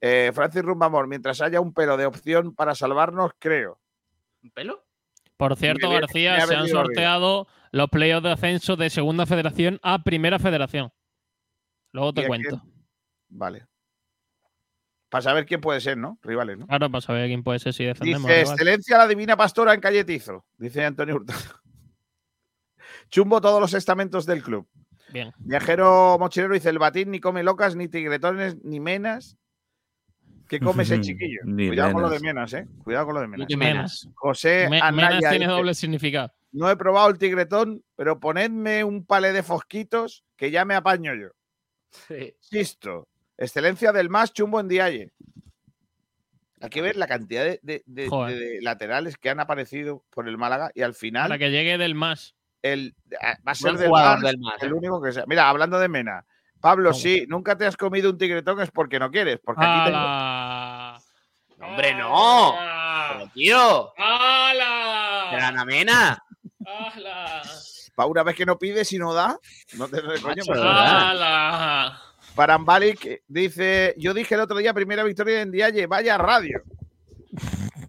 Eh, 0.00 0.30
Francis 0.34 0.62
Rumbamor, 0.62 1.06
mientras 1.06 1.40
haya 1.40 1.60
un 1.60 1.72
pelo 1.74 1.96
de 1.96 2.06
opción 2.06 2.54
para 2.54 2.74
salvarnos, 2.74 3.32
creo. 3.38 3.78
¿Un 4.42 4.50
pelo? 4.50 4.84
Por 5.36 5.54
cierto, 5.56 5.88
Me 5.90 6.00
García, 6.00 6.36
me 6.36 6.46
se 6.46 6.54
han 6.54 6.68
sorteado 6.68 7.46
los 7.72 7.88
playoffs 7.90 8.22
de 8.24 8.32
ascenso 8.32 8.76
de 8.76 8.88
Segunda 8.90 9.26
Federación 9.26 9.78
a 9.82 10.02
Primera 10.02 10.38
Federación. 10.38 10.92
Luego 11.92 12.10
¿Y 12.10 12.14
te 12.14 12.26
cuento. 12.26 12.62
Vale. 13.28 13.66
Para 15.08 15.22
saber 15.22 15.46
quién 15.46 15.60
puede 15.60 15.80
ser, 15.80 15.96
¿no? 15.96 16.18
Rivales, 16.22 16.58
¿no? 16.58 16.66
Claro, 16.66 16.90
para 16.90 17.00
saber 17.00 17.28
quién 17.28 17.42
puede 17.44 17.58
ser 17.60 17.72
si 17.72 17.84
defendemos. 17.84 18.28
Dice, 18.28 18.40
excelencia 18.40 18.98
la 18.98 19.06
divina 19.06 19.36
pastora 19.36 19.72
en 19.72 19.80
Calletizo, 19.80 20.44
dice 20.58 20.84
Antonio 20.84 21.14
Hurtado. 21.16 21.40
Chumbo 23.10 23.40
todos 23.40 23.60
los 23.60 23.74
estamentos 23.74 24.26
del 24.26 24.42
club. 24.42 24.68
Bien. 25.12 25.32
Viajero 25.38 26.16
mochilero 26.18 26.54
dice, 26.54 26.70
el 26.70 26.78
batín 26.78 27.10
ni 27.12 27.20
come 27.20 27.42
locas, 27.44 27.76
ni 27.76 27.88
tigretones, 27.88 28.56
ni 28.64 28.80
menas. 28.80 29.36
¿Qué 30.48 30.60
come 30.60 30.82
ese 30.84 31.00
chiquillo? 31.00 31.40
Cuidado 31.44 31.92
con 31.92 32.02
lo 32.02 32.08
de 32.10 32.20
menas. 32.20 32.52
menas, 32.52 32.54
¿eh? 32.54 32.68
Cuidado 32.84 33.06
con 33.06 33.14
lo 33.16 33.20
de 33.20 33.26
menas. 33.28 33.46
Ni 33.48 33.56
menas. 33.56 34.08
José 34.14 34.68
Me- 34.70 34.80
Anaya 34.80 35.16
menas 35.18 35.30
tiene 35.30 35.38
dice, 35.46 35.50
doble 35.56 35.74
significado. 35.74 36.32
no 36.52 36.70
he 36.70 36.76
probado 36.76 37.08
el 37.10 37.18
tigretón, 37.18 37.82
pero 37.96 38.20
ponedme 38.20 38.84
un 38.84 39.04
palé 39.06 39.32
de 39.32 39.42
fosquitos 39.42 40.24
que 40.36 40.50
ya 40.52 40.64
me 40.64 40.74
apaño 40.74 41.14
yo. 41.14 41.28
Sí. 41.90 42.34
Insisto, 42.42 43.08
excelencia 43.38 43.92
del 43.92 44.08
más 44.10 44.32
chumbo 44.32 44.60
en 44.60 44.68
Dialle. 44.68 45.12
Hay 46.60 46.70
que 46.70 46.80
ver 46.82 46.96
la 46.96 47.06
cantidad 47.06 47.44
de, 47.44 47.60
de- 47.62 47.82
de- 47.86 48.08
Joder. 48.08 48.38
de 48.38 48.58
laterales 48.62 49.16
que 49.18 49.28
han 49.30 49.40
aparecido 49.40 50.04
por 50.10 50.26
el 50.28 50.38
Málaga 50.38 50.70
y 50.74 50.82
al 50.82 50.94
final 50.94 51.28
Para 51.28 51.38
que 51.38 51.50
llegue 51.50 51.76
del 51.76 51.94
más. 51.94 52.34
el, 52.62 52.94
ah, 53.20 53.36
va 53.46 53.52
a 53.52 53.54
ser 53.54 53.74
del 53.76 53.88
jugador 53.88 54.22
más 54.22 54.22
del 54.32 54.38
más. 54.40 54.62
el 54.62 54.72
único 54.72 55.00
que 55.02 55.12
sea. 55.12 55.24
Mira, 55.26 55.48
hablando 55.48 55.78
de 55.78 55.88
Mena. 55.88 56.24
Pablo, 56.60 56.90
¿Cómo? 56.90 56.98
sí, 57.00 57.26
nunca 57.28 57.56
te 57.58 57.66
has 57.66 57.76
comido 57.76 58.08
un 58.10 58.16
tigretón 58.18 58.60
es 58.62 58.70
porque 58.70 58.98
no 58.98 59.10
quieres. 59.10 59.38
Porque 59.44 59.62
aquí 59.64 59.84
tengo- 59.84 59.98
¡Hala! 59.98 61.00
¡Hombre, 61.60 61.94
no! 61.94 62.54
Pero, 63.12 63.30
tío, 63.34 63.92
¡Hala! 63.98 65.28
gran 65.32 65.58
amena. 65.58 66.24
¡Hala! 66.66 67.42
Pa' 67.94 68.06
una 68.06 68.22
vez 68.22 68.34
que 68.34 68.46
no 68.46 68.58
pides 68.58 68.90
y 68.92 68.98
no 68.98 69.12
da, 69.14 69.38
no 69.76 69.88
te 69.88 70.02
coño, 70.02 70.42
pues. 70.46 70.58
¡Hala! 70.60 72.02
Parambalic 72.36 73.22
dice: 73.26 73.94
Yo 73.98 74.14
dije 74.14 74.34
el 74.36 74.40
otro 74.42 74.56
día, 74.58 74.72
primera 74.74 75.02
victoria 75.02 75.40
en 75.42 75.50
Dialle, 75.50 75.86
vaya 75.88 76.16
radio. 76.18 76.62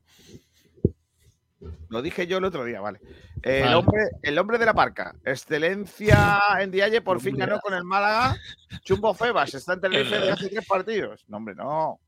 Lo 1.90 2.02
dije 2.02 2.28
yo 2.28 2.38
el 2.40 2.44
otro 2.46 2.66
día, 2.66 2.82
vale. 2.82 3.00
Eh, 3.44 3.60
El, 3.60 3.64
Vale. 3.64 3.76
hombre, 3.76 4.00
el 4.22 4.38
hombre 4.40 4.58
de 4.58 4.66
la 4.66 4.74
parca. 4.74 5.16
Excelencia 5.24 6.42
en 6.60 6.70
Dialle 6.72 7.02
por 7.02 7.22
fin 7.22 7.38
ganó 7.38 7.60
con 7.62 7.74
el 7.74 7.84
Málaga. 7.86 8.36
Chumbo 8.84 9.14
Febas 9.14 9.54
está 9.54 9.74
en 9.74 9.82
Tenerife 9.82 10.20
de 10.20 10.32
hace 10.32 10.50
tres 10.50 10.68
partidos. 10.68 11.24
No, 11.30 11.38
hombre, 11.38 11.56
no. 11.56 12.00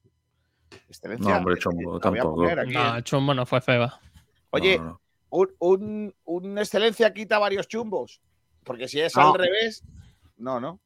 Excelencia. 0.89 1.31
No, 1.31 1.37
hombre, 1.37 1.55
Chumbo, 1.57 1.99
tampoco. 1.99 2.45
No, 2.65 3.01
chumbo 3.01 3.33
no 3.33 3.45
fue 3.45 3.61
feba. 3.61 3.99
Oye, 4.49 4.77
No, 4.79 4.83
no. 4.85 5.01
un, 5.29 5.49
un- 5.59 6.15
un 6.25 6.57
excelencia 6.57 7.13
quita 7.13 7.39
varios 7.39 7.67
chumbos. 7.67 8.21
Porque 8.65 8.87
si 8.89 8.99
es 8.99 9.15
No. 9.15 9.31
al 9.33 9.39
revés, 9.39 9.83
no, 10.37 10.59
no. 10.59 10.81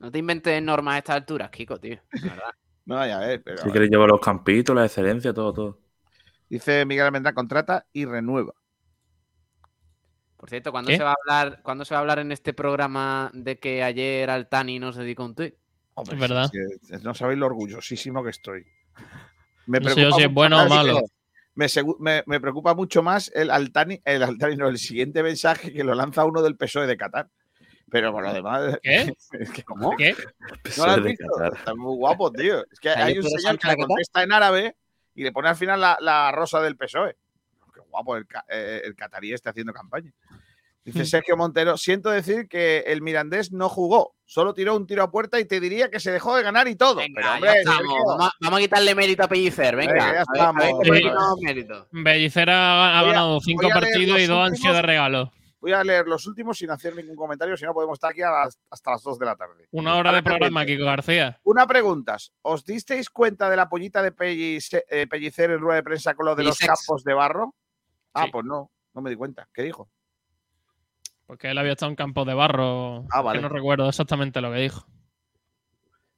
No 0.00 0.10
te 0.10 0.18
inventes 0.18 0.60
normas 0.62 0.94
a 0.94 0.98
estas 0.98 1.16
alturas, 1.16 1.50
Kiko, 1.50 1.78
tío. 1.78 1.98
de 2.12 2.28
verdad. 2.28 2.50
No, 2.86 3.06
ya 3.06 3.18
ver, 3.20 3.40
pero. 3.44 3.58
Si 3.62 3.70
quieres 3.70 3.88
llevar 3.88 4.08
los 4.08 4.20
campitos, 4.20 4.74
la 4.74 4.86
excelencia, 4.86 5.32
todo, 5.32 5.52
todo. 5.52 5.78
Dice 6.48 6.84
Miguel 6.84 7.04
Almendrán, 7.06 7.34
contrata 7.34 7.86
y 7.92 8.04
renueva. 8.04 8.52
Por 10.36 10.48
cierto, 10.48 10.72
¿cuándo 10.72 10.88
¿Qué? 10.90 10.96
se, 10.96 11.04
va 11.04 11.10
a 11.12 11.16
hablar, 11.22 11.62
¿cuándo 11.62 11.84
se 11.84 11.94
va 11.94 11.98
a 11.98 12.00
hablar 12.00 12.18
en 12.18 12.32
este 12.32 12.52
programa 12.52 13.30
de 13.32 13.60
que 13.60 13.84
ayer 13.84 14.28
Altani 14.30 14.80
nos 14.80 14.96
dedicó 14.96 15.24
un 15.24 15.34
tuit? 15.36 15.54
Hombre, 15.94 16.14
Es 16.14 16.20
verdad. 16.20 16.50
si- 16.50 16.96
si- 16.96 17.04
no 17.04 17.14
sabéis 17.14 17.38
lo 17.38 17.46
orgullosísimo 17.46 18.24
que 18.24 18.30
estoy. 18.30 18.64
Me 19.66 19.78
No 19.78 19.90
sé 19.90 20.00
yo 20.00 20.10
si 20.12 20.22
es 20.22 20.32
bueno 20.32 20.64
o 20.64 20.68
malo. 20.68 21.00
Me, 21.54 21.66
me- 22.00 22.22
me 22.26 22.40
preocupa 22.40 22.74
mucho 22.74 23.02
más 23.02 23.30
el 23.34 23.50
Altani, 23.50 24.00
el 24.04 24.22
Altani, 24.22 24.56
no, 24.56 24.68
el 24.68 24.78
siguiente 24.78 25.22
mensaje 25.22 25.72
que 25.72 25.84
lo 25.84 25.94
lanza 25.94 26.24
uno 26.24 26.42
del 26.42 26.56
PSOE 26.56 26.86
de 26.88 26.96
Qatar. 26.96 27.28
Pero 27.90 28.12
por 28.12 28.22
lo 28.24 28.32
demás. 28.32 28.78
¿Qué? 28.82 29.12
Es 29.32 29.50
que, 29.50 29.62
¿Cómo? 29.64 29.96
¿Qué? 29.96 30.14
¿No 30.78 30.86
lo 30.86 30.92
has 30.92 31.02
visto? 31.02 31.24
Está 31.54 31.74
muy 31.74 31.96
guapo, 31.96 32.30
tío. 32.32 32.64
Es 32.70 32.78
que 32.80 32.90
¿Ayer 32.90 33.02
hay 33.04 33.18
un 33.18 33.24
señor 33.28 33.58
que 33.58 33.68
le 33.68 33.76
contesta 33.76 34.22
en 34.22 34.32
árabe 34.32 34.76
y 35.14 35.24
le 35.24 35.32
pone 35.32 35.48
al 35.48 35.56
final 35.56 35.80
la, 35.80 35.96
la 36.00 36.30
rosa 36.32 36.60
del 36.60 36.76
PSOE. 36.76 37.16
Qué 37.74 37.80
guapo 37.90 38.16
el, 38.16 38.26
eh, 38.48 38.82
el 38.84 38.94
catarí 38.94 39.32
está 39.32 39.50
haciendo 39.50 39.72
campaña. 39.72 40.12
Dice 40.82 41.02
Hmm. 41.02 41.06
Sergio 41.06 41.36
Montero, 41.36 41.76
siento 41.76 42.08
decir 42.10 42.48
que 42.48 42.78
el 42.86 43.02
Mirandés 43.02 43.52
no 43.52 43.68
jugó, 43.68 44.14
solo 44.24 44.54
tiró 44.54 44.74
un 44.74 44.86
tiro 44.86 45.02
a 45.02 45.10
puerta 45.10 45.38
y 45.38 45.44
te 45.44 45.60
diría 45.60 45.90
que 45.90 46.00
se 46.00 46.10
dejó 46.10 46.34
de 46.36 46.42
ganar 46.42 46.68
y 46.68 46.74
todo. 46.74 46.96
Venga, 46.96 47.12
Pero 47.16 47.26
ya 47.28 47.34
hombre, 47.34 47.52
estamos. 47.58 47.76
Sergio, 47.80 48.04
Vamos, 48.06 48.26
a- 48.26 48.32
vamos 48.40 48.58
a 48.58 48.62
quitarle 48.62 48.94
mérito 48.94 49.22
a 49.24 49.28
Pellicer, 49.28 49.76
venga. 49.76 49.92
Venga, 49.92 50.06
ya 50.06 50.20
A 50.22 50.24
ver- 50.32 50.40
a 50.40 50.52
ver 50.52 50.62
estamos. 50.64 50.80
que 50.80 50.84
Sí. 50.86 50.90
le 50.92 51.00
quitamos 51.02 51.38
mérito. 51.42 51.88
Bellicera 51.92 52.98
ha, 52.98 53.02
ganado 53.04 53.40
cinco 53.40 53.68
partidos 53.68 54.20
y 54.20 54.26
dos 54.26 54.46
han 54.48 54.56
sido 54.56 54.72
de 54.74 54.82
regalo. 54.82 55.32
Voy 55.60 55.72
a 55.72 55.84
leer 55.84 56.06
los 56.06 56.26
últimos 56.26 56.56
sin 56.58 56.70
hacer 56.70 56.94
ningún 56.96 57.16
comentario, 57.16 57.56
si 57.56 57.64
no 57.64 57.74
podemos 57.74 57.94
estar 57.96 58.10
aquí 58.10 58.20
las- 58.20 58.58
hasta 58.70 58.90
las 58.92 59.02
2 59.02 59.18
de 59.18 59.26
la 59.26 59.36
tarde. 59.36 59.68
Una 59.72 59.96
hora 59.96 60.12
de 60.12 60.22
programa. 60.22 60.64
Kiko 60.64 60.84
García. 60.84 61.38
Una 61.44 61.66
pregunta. 61.66 62.16
¿Os 62.42 62.64
disteis 62.64 63.10
cuenta 63.10 63.48
de 63.50 63.56
la 63.56 63.68
pollita 63.68 64.02
de 64.02 64.12
Pellice- 64.12 64.84
eh, 64.88 65.06
Pellicer 65.06 65.50
en 65.50 65.60
rueda 65.60 65.76
de 65.76 65.82
prensa 65.82 66.14
con 66.14 66.26
lo 66.26 66.34
de 66.34 66.44
los 66.44 66.56
Pellicex. 66.58 66.86
campos 66.86 67.04
de 67.04 67.14
barro? 67.14 67.54
Ah, 68.14 68.24
Sí. 68.24 68.30
pues 68.32 68.44
no, 68.44 68.70
no 68.94 69.02
me 69.02 69.10
di 69.10 69.16
cuenta. 69.16 69.48
¿Qué 69.52 69.62
dijo? 69.62 69.88
Porque 71.26 71.50
él 71.50 71.58
había 71.58 71.72
estado 71.72 71.90
en 71.90 71.96
campo 71.96 72.24
de 72.24 72.34
barro. 72.34 73.04
Ah, 73.12 73.18
que 73.18 73.22
vale. 73.22 73.40
no 73.42 73.48
recuerdo 73.48 73.88
exactamente 73.88 74.40
lo 74.40 74.50
que 74.50 74.58
dijo. 74.58 74.84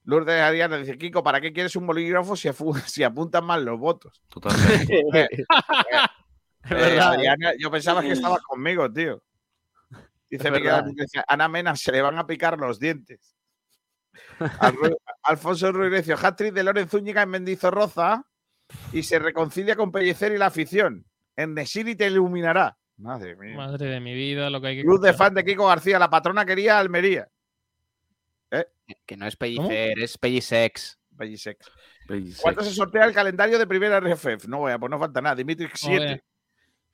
Lourdes 0.04 0.40
Ariana 0.40 0.78
dice, 0.78 0.98
Kiko, 0.98 1.22
¿para 1.22 1.40
qué 1.40 1.52
quieres 1.52 1.76
un 1.76 1.86
bolígrafo 1.86 2.34
si, 2.34 2.48
si 2.86 3.04
apuntan 3.04 3.44
mal 3.44 3.64
los 3.64 3.78
votos? 3.78 4.22
Totalmente. 4.28 5.02
Eh, 6.64 6.74
verdad, 6.74 7.14
Adriana, 7.14 7.52
yo 7.58 7.72
pensaba 7.72 8.02
que 8.02 8.12
estabas 8.12 8.40
conmigo, 8.42 8.88
tío. 8.90 9.20
Dice 10.38 10.50
Miguel 10.50 10.82
Ana 11.28 11.48
Mena, 11.48 11.76
se 11.76 11.92
le 11.92 12.00
van 12.00 12.18
a 12.18 12.26
picar 12.26 12.58
los 12.58 12.78
dientes. 12.80 13.36
Al 14.38 14.74
Ru- 14.74 14.96
Alfonso 15.24 15.70
Ruiz 15.72 15.90
Recio, 15.90 16.16
hat-trick 16.20 16.54
de 16.54 16.62
Loren 16.62 16.88
Zúñiga 16.88 17.22
en 17.22 17.28
Mendizorroza 17.28 18.24
y 18.92 19.02
se 19.02 19.18
reconcilia 19.18 19.76
con 19.76 19.92
Pellicer 19.92 20.32
y 20.32 20.38
la 20.38 20.46
afición. 20.46 21.04
En 21.36 21.52
Nesiri 21.52 21.94
te 21.96 22.06
iluminará. 22.06 22.76
Madre 22.96 23.36
mía. 23.36 23.56
Madre 23.56 23.86
de 23.88 24.00
mi 24.00 24.14
vida, 24.14 24.48
lo 24.48 24.60
que 24.60 24.66
hay 24.68 24.76
que. 24.76 24.84
Cruz 24.84 25.00
de 25.02 25.12
fan 25.12 25.34
de 25.34 25.44
Kiko 25.44 25.66
García, 25.66 25.98
la 25.98 26.08
patrona 26.08 26.46
quería 26.46 26.78
Almería. 26.78 27.28
Que 29.06 29.16
no 29.16 29.26
es 29.26 29.36
Pellicer, 29.36 29.98
es 29.98 30.18
Pellisex. 30.18 30.98
Pellisex. 31.16 31.70
Pellisex. 32.06 32.40
¿Cuánto 32.42 32.62
se 32.62 32.72
sortea 32.72 33.04
el 33.04 33.14
calendario 33.14 33.58
de 33.58 33.66
primera 33.66 33.98
RFF? 34.00 34.46
No 34.48 34.58
voy 34.58 34.72
a, 34.72 34.78
pues 34.78 34.90
no 34.90 34.98
falta 34.98 35.20
nada. 35.20 35.34
Dimitri 35.36 35.68
7. 35.72 35.96
Joder. 35.98 36.24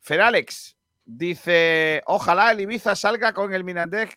Feralex 0.01 0.76
dice: 1.09 2.02
Ojalá 2.06 2.52
el 2.52 2.61
Ibiza 2.61 2.94
salga 2.94 3.32
con 3.32 3.52
el 3.52 3.64
Mirandés. 3.64 4.11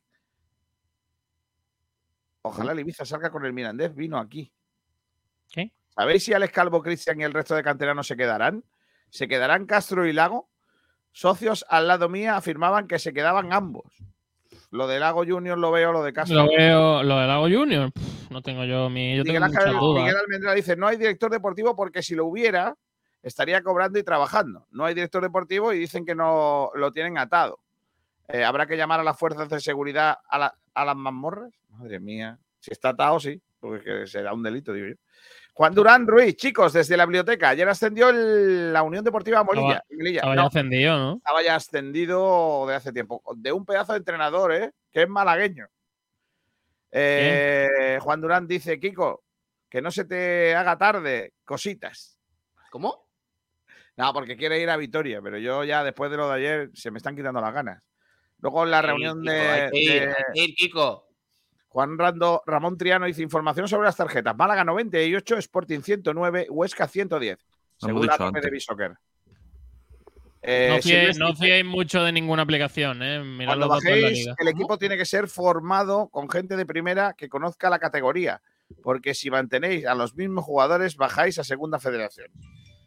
Ojalá 2.44 2.74
el 2.74 2.82
Ibiza 2.82 3.06
salga 3.06 3.30
con 3.30 3.46
el 3.46 3.54
Mirandés. 3.54 3.96
Vino 3.96 4.18
aquí. 4.18 4.52
¿Qué? 5.52 5.72
¿Sabéis 5.96 6.26
si 6.26 6.34
Alex 6.34 6.54
Calvo, 6.54 6.82
Cristian 6.84 7.20
y 7.20 7.24
el 7.24 7.34
resto 7.34 7.56
de 7.56 7.64
canteranos 7.64 8.08
se 8.08 8.18
quedarán? 8.18 8.64
¿Se 9.10 9.28
quedarán 9.28 9.66
Castro 9.66 10.06
y 10.06 10.14
Lago? 10.14 10.50
Socios 11.12 11.66
al 11.70 11.88
lado 11.88 12.08
mía 12.10 12.36
afirmaban 12.36 12.88
que 12.88 13.00
se 13.00 13.14
quedaban 13.14 13.52
ambos. 13.52 13.84
Lo 14.70 14.88
de 14.88 15.00
Lago 15.00 15.26
Junior 15.26 15.58
lo 15.58 15.72
veo, 15.72 15.92
lo 15.92 16.04
de 16.04 16.14
Castro. 16.14 16.46
Lo 16.46 16.48
veo, 16.48 17.04
lo 17.04 17.18
del 17.20 17.28
Lago 17.28 17.50
Junior. 17.50 17.92
Pff, 17.92 18.32
no 18.32 18.42
tengo 18.42 18.64
yo 18.64 18.90
mi. 18.90 19.18
Yo 19.18 19.24
tengo 19.24 19.46
Miguel, 19.46 19.58
Ángel-. 19.58 19.76
Miguel 19.76 20.16
Almendra 20.16 20.54
dice: 20.54 20.76
No 20.76 20.88
hay 20.88 20.98
director 20.98 21.30
deportivo 21.30 21.76
porque 21.76 22.02
si 22.02 22.16
lo 22.16 22.26
hubiera, 22.26 22.76
estaría 23.24 23.62
cobrando 23.64 24.00
y 24.00 24.04
trabajando. 24.04 24.68
No 24.72 24.86
hay 24.86 24.94
director 24.94 25.22
deportivo 25.22 25.74
y 25.74 25.80
dicen 25.80 26.06
que 26.06 26.16
no 26.16 26.72
lo 26.76 26.92
tienen 26.92 27.18
atado. 27.18 27.60
Eh, 28.28 28.44
Habrá 28.44 28.66
que 28.66 28.78
llamar 28.78 29.00
a 29.00 29.04
las 29.04 29.18
fuerzas 29.18 29.50
de 29.50 29.60
seguridad 29.60 30.18
a, 30.30 30.38
la- 30.40 30.56
a 30.74 30.86
las 30.86 30.96
mazmorras. 30.96 31.52
Madre 31.70 32.00
mía. 32.00 32.40
Si 32.60 32.72
está 32.72 32.90
atado, 32.90 33.20
sí, 33.20 33.42
porque 33.60 34.06
será 34.08 34.34
un 34.34 34.44
delito, 34.44 34.72
digo 34.74 34.88
yo. 34.88 34.96
Juan 35.54 35.74
Durán 35.76 36.08
Ruiz, 36.08 36.36
chicos, 36.38 36.72
desde 36.72 36.96
la 36.96 37.06
biblioteca. 37.06 37.50
Ayer 37.50 37.68
ascendió 37.68 38.10
el- 38.10 38.72
la 38.72 38.84
Unión 38.84 39.04
Deportiva 39.04 39.44
Molilla. 39.44 39.84
Estaba 39.90 40.34
No, 40.36 40.42
ya 40.44 40.48
ascendido, 40.48 40.98
¿no? 40.98 41.16
estaba 41.18 41.44
ya 41.44 41.56
ascendido 41.56 42.66
de 42.68 42.76
hace 42.76 42.94
tiempo. 42.94 43.22
De 43.36 43.52
un 43.52 43.66
pedazo 43.66 43.92
de 43.94 43.98
entrenador, 44.00 44.54
¿eh? 44.54 44.72
Que 44.92 45.04
es 45.04 45.10
malagueño. 45.10 45.68
Eh, 46.92 48.00
Juan 48.02 48.22
Durán 48.22 48.48
dice, 48.48 48.80
Kiko, 48.80 49.24
que 49.70 49.82
no 49.82 49.92
se 49.92 50.06
te 50.06 50.56
haga 50.56 50.78
tarde, 50.78 51.34
cositas. 51.46 52.18
¿Cómo? 52.70 53.08
No, 53.98 54.14
porque 54.14 54.36
quiere 54.38 54.60
ir 54.62 54.70
a 54.70 54.78
Vitoria, 54.78 55.22
pero 55.22 55.38
yo 55.38 55.64
ya 55.64 55.84
después 55.84 56.10
de 56.12 56.18
lo 56.18 56.30
de 56.30 56.36
ayer 56.36 56.70
se 56.74 56.92
me 56.92 56.98
están 56.98 57.16
quitando 57.16 57.42
las 57.42 57.54
ganas. 57.54 57.88
Luego 58.40 58.64
en 58.64 58.72
la 58.72 58.82
reunión 58.82 59.20
Kiko, 59.22 59.32
de, 59.32 59.40
hay 59.40 59.70
que 59.72 59.80
ir, 59.82 59.92
de- 59.92 60.08
hay 60.08 60.14
que 60.34 60.44
ir, 60.44 60.56
Kiko. 60.56 61.08
Juan 61.68 61.98
Rando, 61.98 62.42
Ramón 62.46 62.78
Triano 62.78 63.06
dice 63.06 63.22
información 63.22 63.68
sobre 63.68 63.86
las 63.86 63.96
tarjetas. 63.96 64.36
Málaga 64.36 64.64
98, 64.66 65.38
Sporting 65.38 65.80
109, 65.82 66.48
Huesca 66.50 66.88
110. 66.88 67.38
Lo 67.84 67.90
hemos 67.90 68.02
Según 68.04 68.08
la 68.08 68.18
de 68.18 68.38
antes. 68.38 68.52
Bisoccer. 68.52 68.94
Eh, 70.44 70.70
no, 70.76 70.82
fiéis, 70.82 71.18
no 71.64 71.70
mucho 71.70 72.04
de 72.04 72.12
ninguna 72.12 72.42
aplicación, 72.42 73.04
¿eh? 73.04 73.24
Mirad 73.24 73.52
Cuando 73.58 73.68
los 73.68 73.84
la 73.84 73.90
bajéis, 73.92 74.18
liga. 74.20 74.36
el 74.40 74.48
equipo 74.48 74.78
tiene 74.80 74.98
que 74.98 75.06
ser 75.06 75.28
formado 75.28 76.10
con 76.10 76.28
gente 76.30 76.58
de 76.58 76.66
primera 76.66 77.14
que 77.14 77.30
conozca 77.30 77.70
la 77.70 77.78
categoría. 77.80 78.42
Porque 78.82 79.14
si 79.14 79.30
mantenéis 79.30 79.86
a 79.86 79.94
los 79.94 80.16
mismos 80.16 80.44
jugadores, 80.46 80.96
bajáis 80.96 81.38
a 81.38 81.44
segunda 81.44 81.78
federación. 81.78 82.28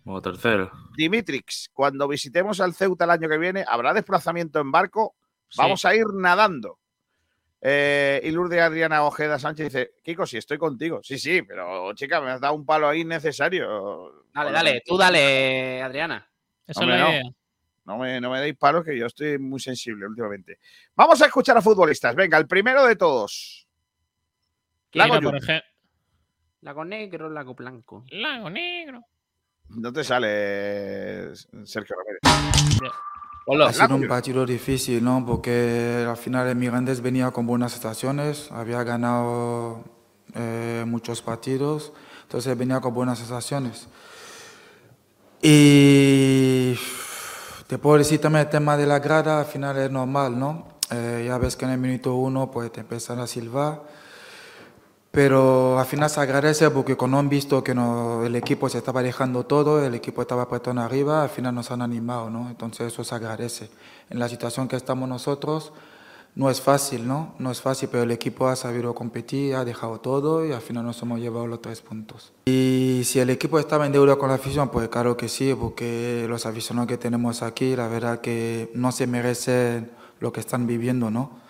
O 0.07 0.21
tercero. 0.21 0.71
Dimitrix, 0.97 1.71
cuando 1.73 2.07
visitemos 2.07 2.61
al 2.61 2.75
Ceuta 2.75 3.05
el 3.05 3.11
año 3.11 3.29
que 3.29 3.39
viene, 3.39 3.65
¿habrá 3.67 3.95
desplazamiento 3.95 4.61
en 4.61 4.71
barco? 4.71 5.15
Sí. 5.49 5.59
Vamos 5.59 5.85
a 5.85 5.95
ir 5.95 6.07
nadando. 6.13 6.79
Eh, 7.67 8.21
y 8.23 8.31
Lourdes 8.31 8.61
Adriana 8.61 9.05
Ojeda 9.05 9.39
Sánchez 9.39 9.73
dice, 9.73 9.93
Kiko, 10.03 10.27
si 10.27 10.37
estoy 10.37 10.59
contigo. 10.59 11.01
Sí, 11.03 11.19
sí, 11.19 11.41
pero 11.41 11.95
chica, 11.95 12.21
me 12.21 12.31
has 12.31 12.41
dado 12.41 12.55
un 12.55 12.67
palo 12.67 12.87
ahí 12.87 13.05
necesario. 13.05 14.27
Dale, 14.35 14.53
dale, 14.53 14.83
tú 14.85 14.99
dale, 14.99 15.81
Adriana. 15.81 16.29
Esa 16.67 16.81
Hombre, 16.81 16.97
es 16.97 17.01
la 17.01 17.07
no. 17.07 17.13
idea. 17.13 17.23
No 17.87 17.99
me, 17.99 18.21
no 18.21 18.31
me 18.31 18.41
deis 18.41 18.57
palos 18.57 18.85
que 18.85 18.99
yo 18.99 19.07
estoy 19.07 19.39
muy 19.39 19.61
sensible 19.61 20.07
últimamente. 20.07 20.59
Vamos 20.95 21.21
a 21.23 21.27
escuchar 21.27 21.57
a 21.57 21.63
futbolistas. 21.63 22.15
Venga, 22.15 22.37
el 22.37 22.47
primero 22.47 22.85
de 22.85 22.97
todos. 22.97 23.67
Lago 24.93 25.21
Lago 26.61 26.85
negro, 26.85 27.29
lago 27.29 27.55
blanco. 27.55 28.05
Lago 28.11 28.49
Negro. 28.49 29.05
No 29.69 29.93
te 29.93 30.05
sale 30.05 31.35
Sergio 31.65 31.97
Ramírez. 31.97 32.93
Ponlo. 33.45 33.67
Ha 33.67 33.73
sido 33.73 33.95
un 33.95 34.09
partido 34.09 34.47
difícil, 34.47 35.05
¿no? 35.05 35.25
Porque 35.27 36.07
al 36.09 36.17
final 36.17 36.49
el 36.49 36.57
Mirandes 36.57 37.03
venía 37.03 37.31
con 37.31 37.47
buenas 37.47 37.73
sensaciones, 37.73 38.51
había 38.51 38.83
ganado 38.85 39.85
eh, 40.35 40.85
muchos 40.87 41.21
partidos, 41.21 41.93
entonces 42.23 42.57
venía 42.57 42.81
con 42.81 42.95
buenas 42.95 43.19
sensaciones. 43.19 43.89
Y 45.43 46.75
te 47.67 47.77
puedo 47.77 47.99
decir 47.99 48.19
también 48.19 48.47
el 48.47 48.51
tema 48.51 48.79
de 48.79 48.87
la 48.87 48.99
grada, 48.99 49.41
al 49.41 49.47
final 49.47 49.77
es 49.77 49.91
normal, 49.91 50.39
¿no? 50.39 50.69
Eh, 50.91 51.25
ya 51.27 51.37
ves 51.37 51.57
que 51.57 51.67
en 51.67 51.73
el 51.73 51.79
minuto 51.79 52.15
uno 52.15 52.51
pues 52.51 52.73
te 52.73 52.81
empiezan 52.81 53.19
a 53.21 53.27
silbar, 53.27 53.83
pero 55.15 55.79
al 55.79 55.87
final 55.87 56.11
se 56.11 56.21
agradece 56.21 56.69
porque 56.71 56.97
cuando 56.97 57.19
han 57.19 57.29
visto 57.29 57.63
que 57.63 57.75
no- 57.75 58.25
el 58.25 58.35
equipo 58.37 58.69
se 58.69 58.79
estaba 58.79 59.03
dejando 59.03 59.45
todo, 59.47 59.85
el 59.85 59.95
equipo 59.95 60.21
estaba 60.23 60.43
apretando 60.43 60.83
arriba, 60.83 61.23
al 61.23 61.29
final 61.31 61.55
nos 61.55 61.71
han 61.71 61.83
animado, 61.83 62.31
¿no? 62.31 62.51
Entonces 62.51 62.93
eso 62.93 63.05
se 63.05 63.15
agradece. 63.15 63.71
En 64.11 64.19
la 64.19 64.29
situación 64.29 64.67
que 64.67 64.77
estamos 64.77 65.09
nosotros 65.09 65.73
no 66.35 66.51
es 66.51 66.61
fácil, 66.61 67.07
¿no? 67.07 67.35
No 67.39 67.53
es 67.53 67.61
fácil, 67.61 67.89
pero 67.93 68.03
el 68.03 68.11
equipo 68.11 68.49
ha 68.49 68.57
sabido 68.57 68.93
competir, 68.93 69.55
ha 69.55 69.65
dejado 69.65 70.01
todo 70.01 70.45
y 70.45 70.51
al 70.51 70.61
final 70.61 70.85
nos 70.85 71.01
hemos 71.01 71.21
llevado 71.21 71.47
los 71.47 71.63
tres 71.63 71.81
puntos. 71.81 72.33
Y 72.47 73.03
si 73.05 73.21
el 73.21 73.31
equipo 73.31 73.61
estaba 73.61 73.87
en 73.87 73.93
deuda 73.93 74.17
con 74.17 74.31
la 74.31 74.35
afición, 74.35 74.69
pues 74.69 74.89
claro 74.89 75.17
que 75.17 75.29
sí, 75.29 75.55
porque 75.55 76.27
los 76.29 76.45
aficionados 76.45 76.89
que 76.89 76.99
tenemos 76.99 77.43
aquí, 77.43 77.77
la 77.77 77.87
verdad 77.87 78.21
que 78.21 78.69
no 78.75 78.91
se 78.91 79.07
merecen 79.07 79.93
lo 80.19 80.33
que 80.33 80.41
están 80.41 80.67
viviendo, 80.67 81.09
¿no? 81.09 81.44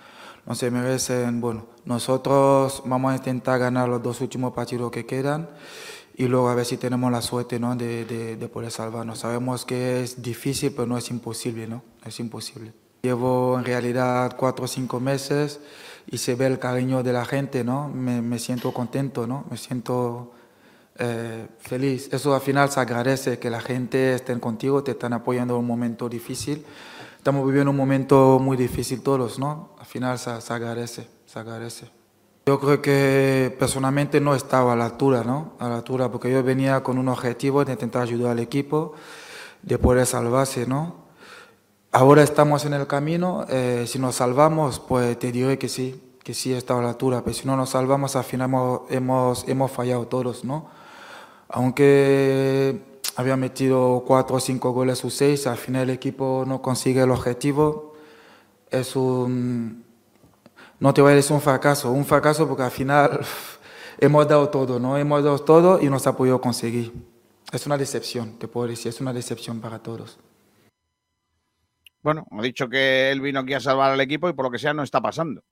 No 0.47 0.55
se 0.55 0.71
merecen. 0.71 1.41
Bueno, 1.41 1.67
nosotros 1.85 2.83
vamos 2.85 3.13
a 3.13 3.17
intentar 3.17 3.59
ganar 3.59 3.89
los 3.89 4.03
dos 4.03 4.21
últimos 4.21 4.53
partidos 4.53 4.91
que 4.91 5.07
quedan 5.07 5.49
y 6.17 6.27
luego 6.27 6.49
a 6.49 6.55
ver 6.55 6.65
si 6.65 6.77
tenemos 6.77 7.11
la 7.11 7.21
suerte 7.23 7.59
¿no? 7.59 7.75
de, 7.77 8.05
de, 8.05 8.37
de 8.37 8.49
poder 8.49 8.71
salvarnos. 8.71 9.21
Sabemos 9.21 9.65
que 9.65 10.03
es 10.03 10.23
difícil, 10.23 10.73
pero 10.73 10.87
no 10.87 10.97
es 10.97 11.11
imposible, 11.11 11.67
¿no? 11.67 11.83
Es 12.05 12.21
imposible. 12.21 12.73
Llevo 13.03 13.59
en 13.59 13.65
realidad 13.65 14.37
cuatro 14.39 14.65
o 14.65 14.69
cinco 14.69 15.01
meses 15.01 15.61
y 16.07 16.19
se 16.19 16.35
ve 16.35 16.47
el 16.47 16.59
cariño 16.59 17.03
de 17.03 17.13
la 17.13 17.25
gente, 17.25 17.65
¿no? 17.65 17.89
Me, 17.89 18.23
me 18.23 18.39
siento 18.39 18.73
contento, 18.73 19.27
¿no? 19.27 19.45
Me 19.51 19.57
siento 19.57 20.33
eh, 20.99 21.49
feliz. 21.59 22.09
Eso 22.13 22.35
al 22.35 22.41
final 22.41 22.71
se 22.71 22.81
agradece 22.81 23.39
que 23.39 23.51
la 23.51 23.61
gente 23.61 24.15
esté 24.15 24.39
contigo, 24.39 24.85
te 24.85 24.93
están 24.93 25.13
apoyando 25.13 25.55
en 25.55 25.61
un 25.61 25.67
momento 25.67 26.09
difícil. 26.09 26.65
Estamos 27.25 27.47
viviendo 27.47 27.71
un 27.71 27.79
momento 27.79 28.39
muy 28.39 28.55
difícil 28.55 29.01
todos, 29.01 29.39
¿no? 29.39 29.71
Al 29.79 29.87
final 29.87 30.19
se, 30.19 30.43
se 30.43 30.53
agradece, 30.53 31.09
se 31.25 31.39
agradece. 31.39 31.89
Yo 32.45 32.61
creo 32.61 32.83
que 32.83 33.57
personalmente 33.59 34.21
no 34.21 34.35
estaba 34.35 34.75
a 34.75 34.77
la 34.77 34.85
altura, 34.85 35.25
¿no? 35.25 35.55
A 35.59 35.71
la 35.71 35.77
altura, 35.77 36.11
porque 36.11 36.31
yo 36.31 36.43
venía 36.43 36.83
con 36.83 36.99
un 36.99 37.09
objetivo 37.09 37.65
de 37.65 37.73
intentar 37.73 38.03
ayudar 38.03 38.33
al 38.33 38.41
equipo, 38.41 38.93
de 39.63 39.79
poder 39.79 40.05
salvarse, 40.05 40.67
¿no? 40.67 40.97
Ahora 41.93 42.23
estamos 42.23 42.67
en 42.67 42.75
el 42.75 42.87
camino, 42.87 43.47
eh, 43.49 43.87
si 43.89 43.99
nos 43.99 44.17
salvamos, 44.17 44.79
pues 44.79 45.19
te 45.19 45.33
diré 45.33 45.59
que 45.59 45.71
sí, 45.71 46.19
que 46.23 46.35
sí 46.35 46.53
estaba 46.53 46.81
a 46.81 46.83
la 46.83 46.91
altura, 46.91 47.23
pero 47.25 47.33
si 47.33 47.47
no 47.47 47.57
nos 47.57 47.71
salvamos, 47.71 48.17
al 48.17 48.25
final 48.25 48.51
hemos, 48.51 48.81
hemos, 48.91 49.49
hemos 49.49 49.71
fallado 49.71 50.07
todos, 50.09 50.45
¿no? 50.45 50.69
Aunque 51.49 52.94
había 53.17 53.37
metido 53.37 54.05
cuatro 54.07 54.37
o 54.37 54.41
cinco 54.41 54.73
goles 54.73 55.05
o 55.05 55.11
seis, 55.11 55.47
al 55.47 55.57
final 55.57 55.85
el 55.85 55.91
equipo 55.91 56.45
no 56.47 56.61
consigue 56.61 57.03
el 57.03 57.11
objetivo, 57.11 57.95
es 58.71 58.97
un, 58.97 59.85
no 60.81 60.93
te 60.93 61.01
voy 61.01 61.13
a 61.13 61.17
decir 61.17 61.33
un 61.35 61.41
fracaso, 61.41 61.93
un 61.93 62.05
fracaso 62.05 62.49
porque 62.49 62.65
al 62.65 62.71
final 62.71 63.21
hemos 63.99 64.29
dado 64.29 64.49
todo, 64.51 64.79
¿no? 64.79 64.99
Hemos 64.99 65.23
dado 65.23 65.39
todo 65.39 65.81
y 65.81 65.89
no 65.89 65.99
se 65.99 66.09
ha 66.09 66.13
podido 66.17 66.41
conseguir. 66.41 66.93
Es 67.53 67.67
una 67.67 67.79
decepción, 67.79 68.39
te 68.39 68.49
puedo 68.49 68.67
decir, 68.69 68.89
es 68.89 69.01
una 69.01 69.13
decepción 69.13 69.61
para 69.61 69.79
todos. 69.79 70.19
Bueno, 72.03 72.27
ha 72.31 72.43
dicho 72.43 72.69
que 72.69 73.11
él 73.11 73.21
vino 73.21 73.41
aquí 73.41 73.55
a 73.55 73.61
salvar 73.61 73.93
al 73.93 74.01
equipo 74.01 74.29
y 74.29 74.35
por 74.35 74.45
lo 74.45 74.51
que 74.51 74.59
sea 74.59 74.75
no 74.75 74.83
está 74.83 75.01
pasando. 75.01 75.43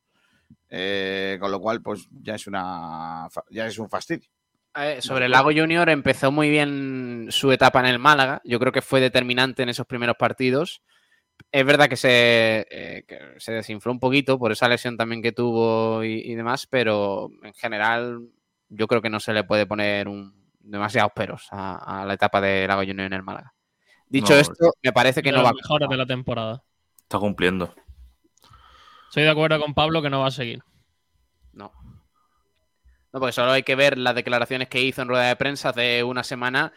Eh, 0.68 1.38
con 1.40 1.50
lo 1.50 1.60
cual, 1.60 1.80
pues 1.80 2.08
ya 2.10 2.34
es 2.34 2.46
una 2.46 3.28
ya 3.50 3.66
es 3.66 3.78
un 3.78 3.88
fastidio. 3.88 4.28
Eh, 4.74 5.02
sobre 5.02 5.26
el 5.26 5.32
Lago 5.32 5.50
Junior 5.54 5.88
empezó 5.90 6.32
muy 6.32 6.48
bien 6.48 7.26
su 7.30 7.52
etapa 7.52 7.80
en 7.80 7.86
el 7.86 7.98
Málaga. 7.98 8.40
Yo 8.44 8.58
creo 8.58 8.72
que 8.72 8.82
fue 8.82 9.00
determinante 9.00 9.62
en 9.62 9.68
esos 9.68 9.86
primeros 9.86 10.16
partidos. 10.16 10.82
Es 11.50 11.64
verdad 11.66 11.88
que 11.88 11.96
se, 11.96 12.66
eh, 12.70 13.04
que 13.06 13.18
se 13.38 13.52
desinfló 13.52 13.92
un 13.92 14.00
poquito 14.00 14.38
por 14.38 14.52
esa 14.52 14.68
lesión 14.68 14.96
también 14.96 15.22
que 15.22 15.32
tuvo 15.32 16.04
y, 16.04 16.20
y 16.24 16.34
demás, 16.34 16.66
pero 16.66 17.30
en 17.42 17.52
general 17.54 18.20
yo 18.68 18.86
creo 18.86 19.02
que 19.02 19.10
no 19.10 19.20
se 19.20 19.32
le 19.32 19.44
puede 19.44 19.66
poner 19.66 20.08
un, 20.08 20.34
demasiados 20.60 21.12
peros 21.14 21.48
a, 21.50 22.00
a 22.02 22.06
la 22.06 22.14
etapa 22.14 22.40
de 22.40 22.66
Lago 22.66 22.82
Junior 22.82 23.06
en 23.06 23.12
el 23.12 23.22
Málaga. 23.22 23.52
Dicho 24.08 24.34
No, 24.34 24.40
esto, 24.40 24.72
me 24.82 24.92
parece 24.92 25.22
que 25.22 25.32
no 25.32 25.42
va 25.42 25.52
mejores 25.52 25.88
de 25.88 25.96
la 25.96 26.06
temporada. 26.06 26.62
Está 27.00 27.18
cumpliendo. 27.18 27.74
Estoy 29.08 29.24
de 29.24 29.30
acuerdo 29.30 29.60
con 29.60 29.74
Pablo 29.74 30.00
que 30.00 30.10
no 30.10 30.20
va 30.20 30.28
a 30.28 30.30
seguir. 30.30 30.62
No. 33.12 33.20
Porque 33.20 33.32
solo 33.32 33.52
hay 33.52 33.62
que 33.62 33.74
ver 33.74 33.98
las 33.98 34.14
declaraciones 34.14 34.68
que 34.68 34.82
hizo 34.82 35.02
en 35.02 35.08
rueda 35.08 35.28
de 35.28 35.36
prensa 35.36 35.70
hace 35.70 36.02
una 36.02 36.24
semana 36.24 36.72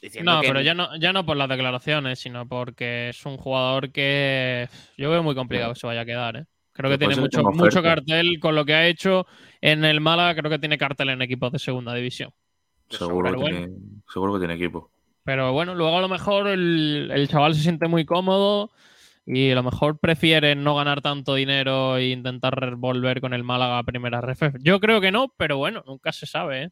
diciendo 0.00 0.32
No, 0.32 0.40
que 0.40 0.48
pero 0.48 0.60
ya 0.60 0.74
no, 0.74 0.96
ya 0.96 1.12
no 1.12 1.26
por 1.26 1.36
las 1.36 1.48
declaraciones, 1.48 2.18
sino 2.18 2.46
porque 2.46 3.10
es 3.10 3.26
un 3.26 3.36
jugador 3.36 3.90
que 3.90 4.68
yo 4.96 5.10
veo 5.10 5.22
muy 5.22 5.34
complicado 5.34 5.74
que 5.74 5.80
se 5.80 5.86
vaya 5.86 6.02
a 6.02 6.06
quedar. 6.06 6.36
¿eh? 6.36 6.44
Creo 6.72 6.90
que 6.90 6.96
Después 6.96 7.16
tiene 7.16 7.42
mucho, 7.42 7.64
mucho 7.64 7.82
cartel 7.82 8.38
con 8.40 8.54
lo 8.54 8.64
que 8.64 8.74
ha 8.74 8.86
hecho 8.86 9.26
en 9.60 9.84
el 9.84 10.00
Málaga. 10.00 10.34
Creo 10.34 10.50
que 10.50 10.58
tiene 10.58 10.78
cartel 10.78 11.10
en 11.10 11.22
equipos 11.22 11.52
de 11.52 11.58
segunda 11.58 11.94
división. 11.94 12.32
Seguro, 12.88 13.30
pero 13.30 13.34
que 13.34 13.40
bueno. 13.42 13.58
tiene, 13.58 13.78
seguro 14.12 14.32
que 14.34 14.38
tiene 14.38 14.54
equipo. 14.54 14.90
Pero 15.24 15.52
bueno, 15.52 15.74
luego 15.74 15.98
a 15.98 16.00
lo 16.00 16.08
mejor 16.08 16.48
el, 16.48 17.10
el 17.12 17.28
chaval 17.28 17.54
se 17.54 17.62
siente 17.62 17.86
muy 17.88 18.04
cómodo 18.04 18.70
y 19.26 19.50
a 19.52 19.54
lo 19.54 19.62
mejor 19.62 19.98
prefiere 20.00 20.54
no 20.56 20.74
ganar 20.74 21.02
tanto 21.02 21.34
dinero 21.34 21.96
e 21.96 22.08
intentar 22.10 22.74
volver 22.76 23.20
con 23.20 23.34
el 23.34 23.44
Málaga 23.44 23.78
a 23.78 23.84
primera 23.84 24.20
ref. 24.20 24.42
Yo 24.60 24.80
creo 24.80 25.00
que 25.00 25.12
no, 25.12 25.32
pero 25.36 25.56
bueno, 25.58 25.82
nunca 25.86 26.12
se 26.12 26.26
sabe. 26.26 26.64
¿eh? 26.64 26.70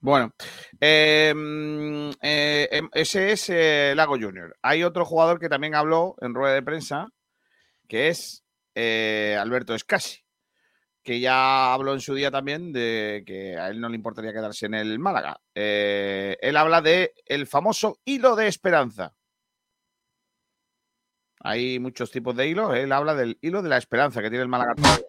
Bueno, 0.00 0.34
mm, 0.80 2.10
eh, 2.20 2.68
em- 2.70 2.90
ese 2.92 3.32
es 3.32 3.48
eh, 3.48 3.94
Lago 3.96 4.18
Junior. 4.18 4.54
Hay 4.62 4.82
otro 4.82 5.04
jugador 5.06 5.40
que 5.40 5.48
también 5.48 5.74
habló 5.74 6.14
en 6.20 6.34
rueda 6.34 6.54
de 6.54 6.62
prensa, 6.62 7.08
que 7.88 8.08
es 8.08 8.44
Alberto 8.76 9.74
Escasi. 9.74 10.18
que 11.02 11.20
ya 11.20 11.74
habló 11.74 11.92
en 11.94 12.00
su 12.00 12.14
día 12.14 12.30
también 12.30 12.72
de 12.72 13.24
que 13.26 13.56
a 13.58 13.68
él 13.68 13.80
no 13.80 13.88
le 13.90 13.96
importaría 13.96 14.32
quedarse 14.32 14.66
en 14.66 14.74
el 14.74 14.98
Málaga. 14.98 15.38
Él 15.54 16.56
habla 16.56 16.80
de 16.82 17.12
el 17.26 17.46
famoso 17.46 17.98
hilo 18.04 18.36
de 18.36 18.48
esperanza. 18.48 19.14
Hay 21.46 21.78
muchos 21.78 22.10
tipos 22.10 22.34
de 22.34 22.48
hilos. 22.48 22.74
Él 22.74 22.90
habla 22.90 23.14
del 23.14 23.36
hilo 23.42 23.60
de 23.60 23.68
la 23.68 23.76
esperanza 23.76 24.22
que 24.22 24.30
tiene 24.30 24.42
el 24.42 24.48
Málaga. 24.48 24.74
todavía. 24.74 25.04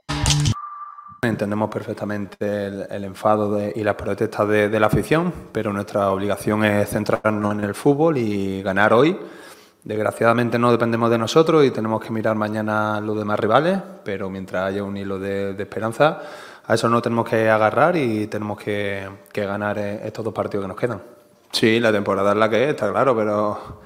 Entendemos 1.22 1.70
perfectamente 1.70 2.66
el, 2.68 2.86
el 2.90 3.04
enfado 3.06 3.56
de- 3.56 3.72
y 3.76 3.84
las 3.84 3.96
protestas 3.96 4.48
de, 4.50 4.68
de 4.70 4.80
la 4.80 4.88
afición, 4.88 5.34
pero 5.54 5.72
nuestra 5.72 6.12
obligación 6.12 6.66
es 6.66 6.90
centrarnos 6.90 7.54
en 7.54 7.62
el 7.62 7.74
fútbol 7.74 8.18
y 8.18 8.62
ganar 8.62 8.94
hoy. 8.94 9.18
Desgraciadamente 9.84 10.60
no 10.60 10.72
dependemos 10.72 11.10
de 11.10 11.18
nosotros 11.18 11.64
y 11.66 11.72
tenemos 11.72 12.04
que 12.04 12.12
mirar 12.12 12.36
mañana 12.36 13.00
los 13.00 13.18
demás 13.18 13.40
rivales, 13.40 13.80
pero 14.04 14.30
mientras 14.30 14.66
haya 14.66 14.84
un 14.84 14.98
hilo 14.98 15.18
de, 15.18 15.54
de 15.54 15.64
esperanza, 15.64 16.22
a 16.66 16.74
eso 16.74 16.90
no 16.90 17.02
tenemos 17.02 17.30
que 17.30 17.50
agarrar 17.50 17.96
y 17.96 18.28
tenemos 18.28 18.60
que, 18.60 19.08
que 19.32 19.46
ganar 19.46 19.78
eh, 19.80 20.02
estos 20.06 20.26
dos 20.26 20.34
partidos 20.34 20.66
que 20.66 20.68
nos 20.68 20.78
quedan. 20.78 21.02
Sí, 21.52 21.80
la 21.80 21.92
temporada 21.94 22.32
es 22.34 22.38
la 22.38 22.50
que 22.50 22.64
es, 22.66 22.70
está 22.72 22.92
claro, 22.92 23.16
pero 23.16 23.82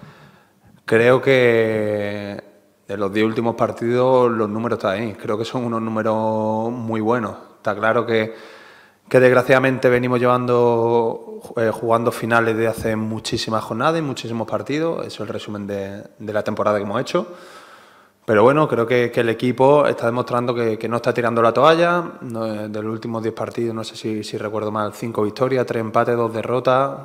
Creo 0.89 1.21
que 1.21 2.43
de 2.87 2.97
los 2.97 3.13
10 3.13 3.27
últimos 3.27 3.53
partidos 3.53 4.31
los 4.31 4.49
números 4.49 4.79
están 4.79 4.93
ahí. 4.93 5.13
Creo 5.13 5.37
que 5.37 5.45
son 5.45 5.63
unos 5.63 5.83
números 5.83 6.71
muy 6.71 6.99
buenos. 6.99 7.35
Está 7.57 7.75
claro 7.75 8.07
que, 8.07 8.33
que 9.07 9.19
desgraciadamente 9.19 9.87
venimos 9.87 10.19
llevando 10.19 11.41
eh, 11.57 11.69
jugando 11.71 12.11
finales 12.11 12.57
de 12.57 12.65
hace 12.65 12.95
muchísimas 12.95 13.63
jornadas 13.63 13.99
y 13.99 14.01
muchísimos 14.01 14.47
partidos. 14.47 15.05
Eso 15.05 15.21
es 15.21 15.29
el 15.29 15.33
resumen 15.33 15.67
de, 15.67 16.05
de 16.17 16.33
la 16.33 16.41
temporada 16.41 16.79
que 16.79 16.85
hemos 16.85 16.99
hecho. 16.99 17.35
Pero 18.25 18.41
bueno, 18.41 18.67
creo 18.67 18.87
que, 18.87 19.11
que 19.11 19.19
el 19.19 19.29
equipo 19.29 19.85
está 19.85 20.07
demostrando 20.07 20.55
que, 20.55 20.79
que 20.79 20.89
no 20.89 20.95
está 20.95 21.13
tirando 21.13 21.43
la 21.43 21.53
toalla. 21.53 22.13
No, 22.21 22.47
eh, 22.47 22.67
de 22.67 22.81
los 22.81 22.91
últimos 22.91 23.21
10 23.21 23.35
partidos, 23.35 23.75
no 23.75 23.83
sé 23.83 23.95
si, 23.95 24.23
si 24.23 24.39
recuerdo 24.39 24.71
mal, 24.71 24.91
5 24.95 25.21
victorias, 25.21 25.67
3 25.67 25.81
empates, 25.81 26.17
2 26.17 26.33
derrotas. 26.33 26.97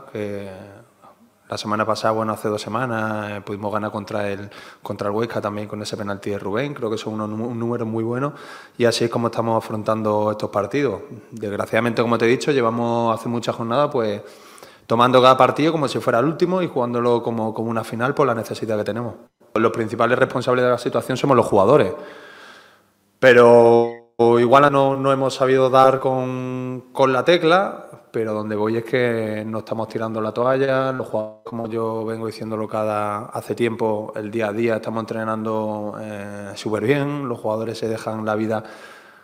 La 1.48 1.58
semana 1.58 1.84
pasada, 1.84 2.12
bueno, 2.12 2.32
hace 2.32 2.48
dos 2.48 2.60
semanas, 2.60 3.30
eh, 3.30 3.40
pudimos 3.42 3.72
ganar 3.72 3.90
contra 3.90 4.30
el, 4.30 4.48
contra 4.82 5.08
el 5.08 5.14
Huesca 5.14 5.40
también 5.40 5.68
con 5.68 5.80
ese 5.82 5.96
penalti 5.96 6.30
de 6.30 6.38
Rubén. 6.38 6.72
Creo 6.72 6.90
que 6.90 6.96
son 6.96 7.20
unos 7.20 7.28
un 7.28 7.58
número 7.58 7.84
muy 7.84 8.02
buenos 8.02 8.32
y 8.78 8.86
así 8.86 9.04
es 9.04 9.10
como 9.10 9.26
estamos 9.26 9.62
afrontando 9.62 10.30
estos 10.30 10.50
partidos. 10.50 11.02
Desgraciadamente, 11.30 12.00
como 12.00 12.16
te 12.16 12.24
he 12.24 12.28
dicho, 12.28 12.50
llevamos 12.50 13.18
hace 13.18 13.28
muchas 13.28 13.54
jornadas 13.54 13.90
pues 13.92 14.22
tomando 14.86 15.20
cada 15.20 15.36
partido 15.36 15.72
como 15.72 15.86
si 15.86 15.98
fuera 15.98 16.18
el 16.18 16.24
último 16.26 16.62
y 16.62 16.68
jugándolo 16.68 17.22
como, 17.22 17.52
como 17.52 17.70
una 17.70 17.84
final 17.84 18.14
por 18.14 18.26
la 18.26 18.34
necesidad 18.34 18.78
que 18.78 18.84
tenemos. 18.84 19.14
Los 19.54 19.72
principales 19.72 20.18
responsables 20.18 20.64
de 20.64 20.70
la 20.70 20.78
situación 20.78 21.16
somos 21.18 21.36
los 21.36 21.46
jugadores. 21.46 21.92
Pero 23.18 24.04
igual 24.18 24.72
no, 24.72 24.96
no 24.96 25.12
hemos 25.12 25.34
sabido 25.34 25.70
dar 25.70 26.00
con, 26.00 26.84
con 26.92 27.12
la 27.12 27.24
tecla, 27.24 27.83
pero 28.14 28.32
donde 28.32 28.54
voy 28.54 28.76
es 28.76 28.84
que 28.84 29.42
no 29.44 29.58
estamos 29.58 29.88
tirando 29.88 30.20
la 30.20 30.30
toalla. 30.30 30.92
Los 30.92 31.08
jugadores, 31.08 31.40
como 31.44 31.68
yo 31.68 32.04
vengo 32.04 32.28
diciéndolo 32.28 32.68
cada 32.68 33.26
hace 33.26 33.56
tiempo, 33.56 34.12
el 34.14 34.30
día 34.30 34.50
a 34.50 34.52
día 34.52 34.76
estamos 34.76 35.00
entrenando 35.00 35.98
eh, 36.00 36.52
súper 36.54 36.84
bien. 36.84 37.28
Los 37.28 37.40
jugadores 37.40 37.76
se 37.76 37.88
dejan 37.88 38.24
la 38.24 38.36
vida 38.36 38.62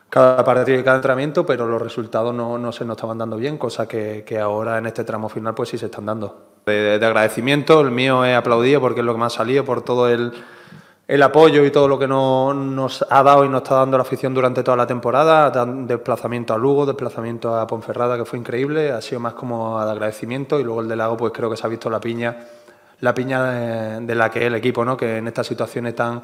cada 0.09 0.43
partido 0.43 0.81
y 0.81 0.83
cada 0.83 0.97
entrenamiento, 0.97 1.47
pero 1.47 1.69
los 1.69 1.81
resultados 1.81 2.35
no, 2.35 2.59
no 2.59 2.73
se 2.73 2.85
nos 2.85 2.97
estaban 2.97 3.17
dando 3.17 3.37
bien, 3.37 3.59
cosa 3.59 3.87
que, 3.87 4.25
ahora 4.43 4.79
en 4.79 4.87
este 4.87 5.05
tramo 5.05 5.29
final 5.29 5.55
pues 5.55 5.69
sí 5.69 5.79
se 5.79 5.87
están 5.87 6.07
dando. 6.07 6.49
De, 6.67 6.99
de 6.99 7.07
agradecimiento, 7.07 7.81
el 7.83 7.93
mío 7.93 8.25
es 8.25 8.37
aplaudido 8.37 8.81
porque 8.81 9.01
es 9.01 9.07
lo 9.07 9.13
que 9.13 9.21
me 9.21 9.27
ha 9.27 9.31
salido 9.31 9.65
por 9.65 9.83
todo 9.83 10.09
el, 10.09 10.33
el 11.11 11.21
apoyo 11.25 11.65
y 11.65 11.73
todo 11.73 11.89
lo 11.89 11.99
que 11.99 12.07
no- 12.07 12.55
nos 12.55 13.05
ha 13.11 13.23
dado 13.25 13.45
y 13.45 13.49
nos 13.49 13.63
está 13.65 13.75
dando 13.75 13.97
la 13.99 14.03
afición 14.03 14.33
durante 14.33 14.63
toda 14.63 14.77
la 14.77 14.87
temporada, 14.87 15.51
desplazamiento 15.67 16.55
a 16.55 16.59
Lugo, 16.59 16.87
desplazamiento 16.87 17.57
a 17.57 17.67
Ponferrada, 17.67 18.17
que 18.17 18.25
fue 18.25 18.39
increíble, 18.39 18.93
ha 18.93 19.01
sido 19.01 19.19
más 19.21 19.35
como 19.35 19.85
de 19.85 19.91
agradecimiento 19.91 20.61
y 20.61 20.63
luego 20.63 20.83
el 20.83 20.89
de 20.89 20.95
Lago, 20.95 21.17
pues 21.17 21.33
creo 21.33 21.51
que 21.51 21.57
se 21.57 21.67
ha 21.67 21.69
visto 21.69 21.91
la 21.91 21.99
piña, 21.99 22.37
la 23.01 23.13
piña 23.13 23.99
de, 24.01 24.15
la 24.15 24.31
que 24.31 24.47
el 24.47 24.55
equipo, 24.55 24.85
¿no? 24.85 24.97
que 24.97 25.17
en 25.17 25.27
estas 25.27 25.49
situaciones 25.49 25.97
tan, 25.97 26.23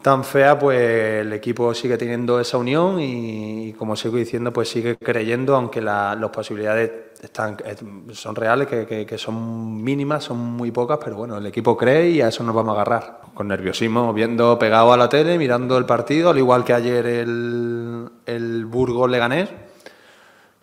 tan 0.00 0.22
feas, 0.22 0.58
pues 0.60 0.78
el 1.22 1.32
equipo 1.32 1.74
sigue 1.74 1.98
teniendo 1.98 2.38
esa 2.38 2.56
unión 2.56 3.00
y, 3.00 3.72
como 3.76 3.96
sigo 3.96 4.16
diciendo, 4.16 4.52
pues 4.52 4.68
sigue 4.68 4.96
creyendo, 4.96 5.56
aunque 5.56 5.80
la- 5.80 6.14
las 6.14 6.30
posibilidades 6.30 6.90
están, 7.26 7.56
eh, 7.64 7.76
son 8.12 8.34
reales, 8.34 8.68
que, 8.68 9.18
son 9.18 9.82
mínimas, 9.82 10.24
son 10.24 10.38
muy 10.38 10.70
pocas, 10.70 10.98
pero 11.02 11.16
bueno, 11.16 11.36
el 11.36 11.46
equipo 11.46 11.76
cree 11.76 12.10
y 12.10 12.20
a 12.20 12.28
eso 12.28 12.42
nos 12.44 12.54
vamos 12.54 12.76
a 12.76 12.80
agarrar. 12.80 13.20
Con 13.34 13.48
nerviosismo, 13.48 14.12
viendo 14.12 14.58
pegado 14.58 14.92
a 14.92 14.96
la 14.96 15.08
tele, 15.08 15.38
mirando 15.38 15.76
el 15.76 15.86
partido, 15.86 16.30
al 16.30 16.38
igual 16.38 16.64
que 16.64 16.72
ayer 16.72 17.06
el, 17.06 18.08
el 18.26 18.64
Burgos 18.66 19.10
Leganés, 19.10 19.50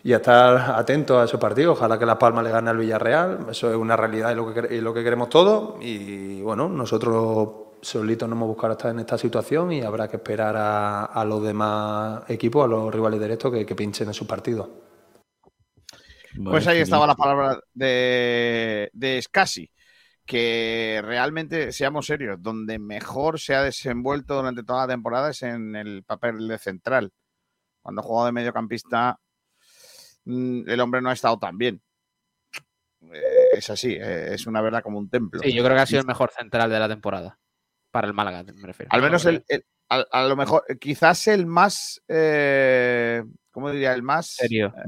y 0.04 0.12
a 0.12 0.16
estar 0.16 0.72
atento 0.76 1.20
a 1.20 1.24
ese 1.24 1.38
partido. 1.38 1.72
Ojalá 1.72 1.98
que 1.98 2.06
La 2.06 2.18
Palma 2.18 2.42
le 2.42 2.50
gane 2.50 2.70
al 2.70 2.76
Villarreal, 2.76 3.46
eso 3.50 3.70
es 3.70 3.76
una 3.76 3.96
realidad 3.96 4.32
y 4.32 4.34
lo 4.34 4.52
que, 4.52 4.74
y 4.74 4.80
lo 4.80 4.92
que 4.92 5.04
queremos 5.04 5.28
todos. 5.28 5.74
Y 5.80 6.40
bueno, 6.42 6.68
nosotros 6.68 7.48
solitos 7.80 8.28
no 8.28 8.34
hemos 8.34 8.48
buscado 8.48 8.72
estar 8.72 8.90
en 8.90 9.00
esta 9.00 9.18
situación 9.18 9.72
y 9.72 9.82
habrá 9.82 10.08
que 10.08 10.16
esperar 10.16 10.56
a, 10.56 11.04
a 11.04 11.24
los 11.24 11.42
demás 11.42 12.22
equipos, 12.28 12.64
a 12.64 12.68
los 12.68 12.92
rivales 12.92 13.20
directos, 13.20 13.52
que, 13.52 13.64
que 13.64 13.74
pinchen 13.74 14.08
en 14.08 14.14
sus 14.14 14.26
partidos. 14.26 14.68
Pues 16.44 16.66
ahí 16.66 16.78
estaba 16.80 17.06
la 17.06 17.14
palabra 17.14 17.60
de, 17.74 18.90
de 18.92 19.20
Scassi, 19.22 19.70
que 20.24 21.00
realmente, 21.04 21.72
seamos 21.72 22.06
serios, 22.06 22.42
donde 22.42 22.78
mejor 22.78 23.38
se 23.40 23.54
ha 23.54 23.62
desenvuelto 23.62 24.36
durante 24.36 24.62
toda 24.62 24.86
la 24.86 24.92
temporada 24.94 25.30
es 25.30 25.42
en 25.42 25.76
el 25.76 26.04
papel 26.04 26.46
de 26.48 26.58
central. 26.58 27.12
Cuando 27.82 28.00
ha 28.00 28.04
jugado 28.04 28.26
de 28.26 28.32
mediocampista, 28.32 29.18
mm, 30.24 30.68
el 30.68 30.80
hombre 30.80 31.02
no 31.02 31.10
ha 31.10 31.14
estado 31.14 31.38
tan 31.38 31.58
bien. 31.58 31.82
Eh, 33.12 33.20
Es 33.54 33.68
así, 33.68 33.92
eh, 33.94 34.34
es 34.34 34.46
una 34.46 34.60
verdad 34.62 34.82
como 34.82 34.98
un 34.98 35.10
templo. 35.10 35.42
Sí, 35.42 35.52
yo 35.52 35.62
creo 35.64 35.76
que 35.76 35.82
ha 35.82 35.86
sido 35.86 36.00
el 36.00 36.06
mejor 36.06 36.30
central 36.30 36.70
de 36.70 36.78
la 36.78 36.88
temporada. 36.88 37.38
Para 37.90 38.06
el 38.06 38.14
Málaga, 38.14 38.42
me 38.54 38.66
refiero. 38.66 38.88
Al 38.92 39.02
menos 39.02 39.26
el, 39.26 39.44
el- 39.48 39.66
a, 39.90 39.96
a 40.10 40.22
lo 40.26 40.36
mejor, 40.36 40.64
quizás 40.80 41.28
el 41.28 41.44
más, 41.44 42.00
eh, 42.08 43.22
¿cómo 43.50 43.70
diría? 43.70 43.92
El 43.92 44.02
más... 44.02 44.28
Serio. 44.36 44.72
eh, 44.74 44.82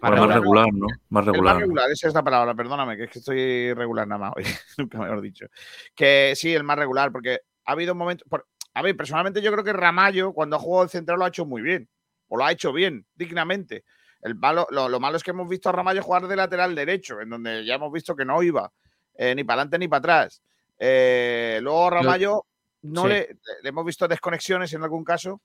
Bueno, 0.00 0.26
más 0.26 0.34
regular, 0.36 0.66
¿no? 0.72 0.86
Más 1.08 1.26
El 1.26 1.32
regular. 1.32 1.54
más 1.54 1.60
regular, 1.62 1.90
esa 1.90 2.08
es 2.08 2.14
la 2.14 2.22
palabra, 2.22 2.54
perdóname, 2.54 2.96
que 2.96 3.04
es 3.04 3.10
que 3.10 3.18
estoy 3.18 3.72
regular 3.74 4.06
nada 4.06 4.18
más 4.18 4.32
hoy, 4.36 4.44
nunca 4.78 4.98
mejor 4.98 5.20
dicho. 5.20 5.46
Que 5.94 6.32
sí, 6.36 6.52
el 6.54 6.64
más 6.64 6.78
regular, 6.78 7.10
porque 7.12 7.40
ha 7.64 7.72
habido 7.72 7.94
momentos. 7.94 8.26
por- 8.28 8.46
a 8.74 8.82
ver, 8.82 8.94
personalmente 8.96 9.40
yo 9.40 9.50
creo 9.52 9.64
que 9.64 9.72
Ramallo, 9.72 10.32
cuando 10.32 10.56
ha 10.56 10.58
jugado 10.58 10.84
el 10.84 10.90
central, 10.90 11.18
lo 11.18 11.24
ha 11.24 11.28
hecho 11.28 11.46
muy 11.46 11.62
bien, 11.62 11.88
o 12.28 12.36
lo 12.36 12.44
ha 12.44 12.52
hecho 12.52 12.72
bien, 12.72 13.06
dignamente. 13.14 13.84
El 14.20 14.34
malo, 14.34 14.66
lo, 14.70 14.88
lo 14.88 15.00
malo 15.00 15.16
es 15.16 15.22
que 15.22 15.30
hemos 15.30 15.48
visto 15.48 15.68
a 15.68 15.72
Ramallo 15.72 16.02
jugar 16.02 16.26
de 16.28 16.36
lateral 16.36 16.74
derecho, 16.74 17.20
en 17.20 17.30
donde 17.30 17.64
ya 17.64 17.74
hemos 17.76 17.90
visto 17.92 18.14
que 18.14 18.24
no 18.24 18.42
iba 18.42 18.70
eh, 19.14 19.34
ni 19.34 19.44
para 19.44 19.62
adelante 19.62 19.78
ni 19.78 19.88
para 19.88 19.98
atrás. 19.98 20.42
Eh, 20.78 21.58
luego 21.62 21.88
Ramallo, 21.90 22.44
no 22.82 23.02
sí. 23.04 23.08
le, 23.08 23.28
le 23.62 23.68
hemos 23.68 23.84
visto 23.86 24.06
desconexiones 24.06 24.72
en 24.74 24.82
algún 24.82 25.04
caso, 25.04 25.40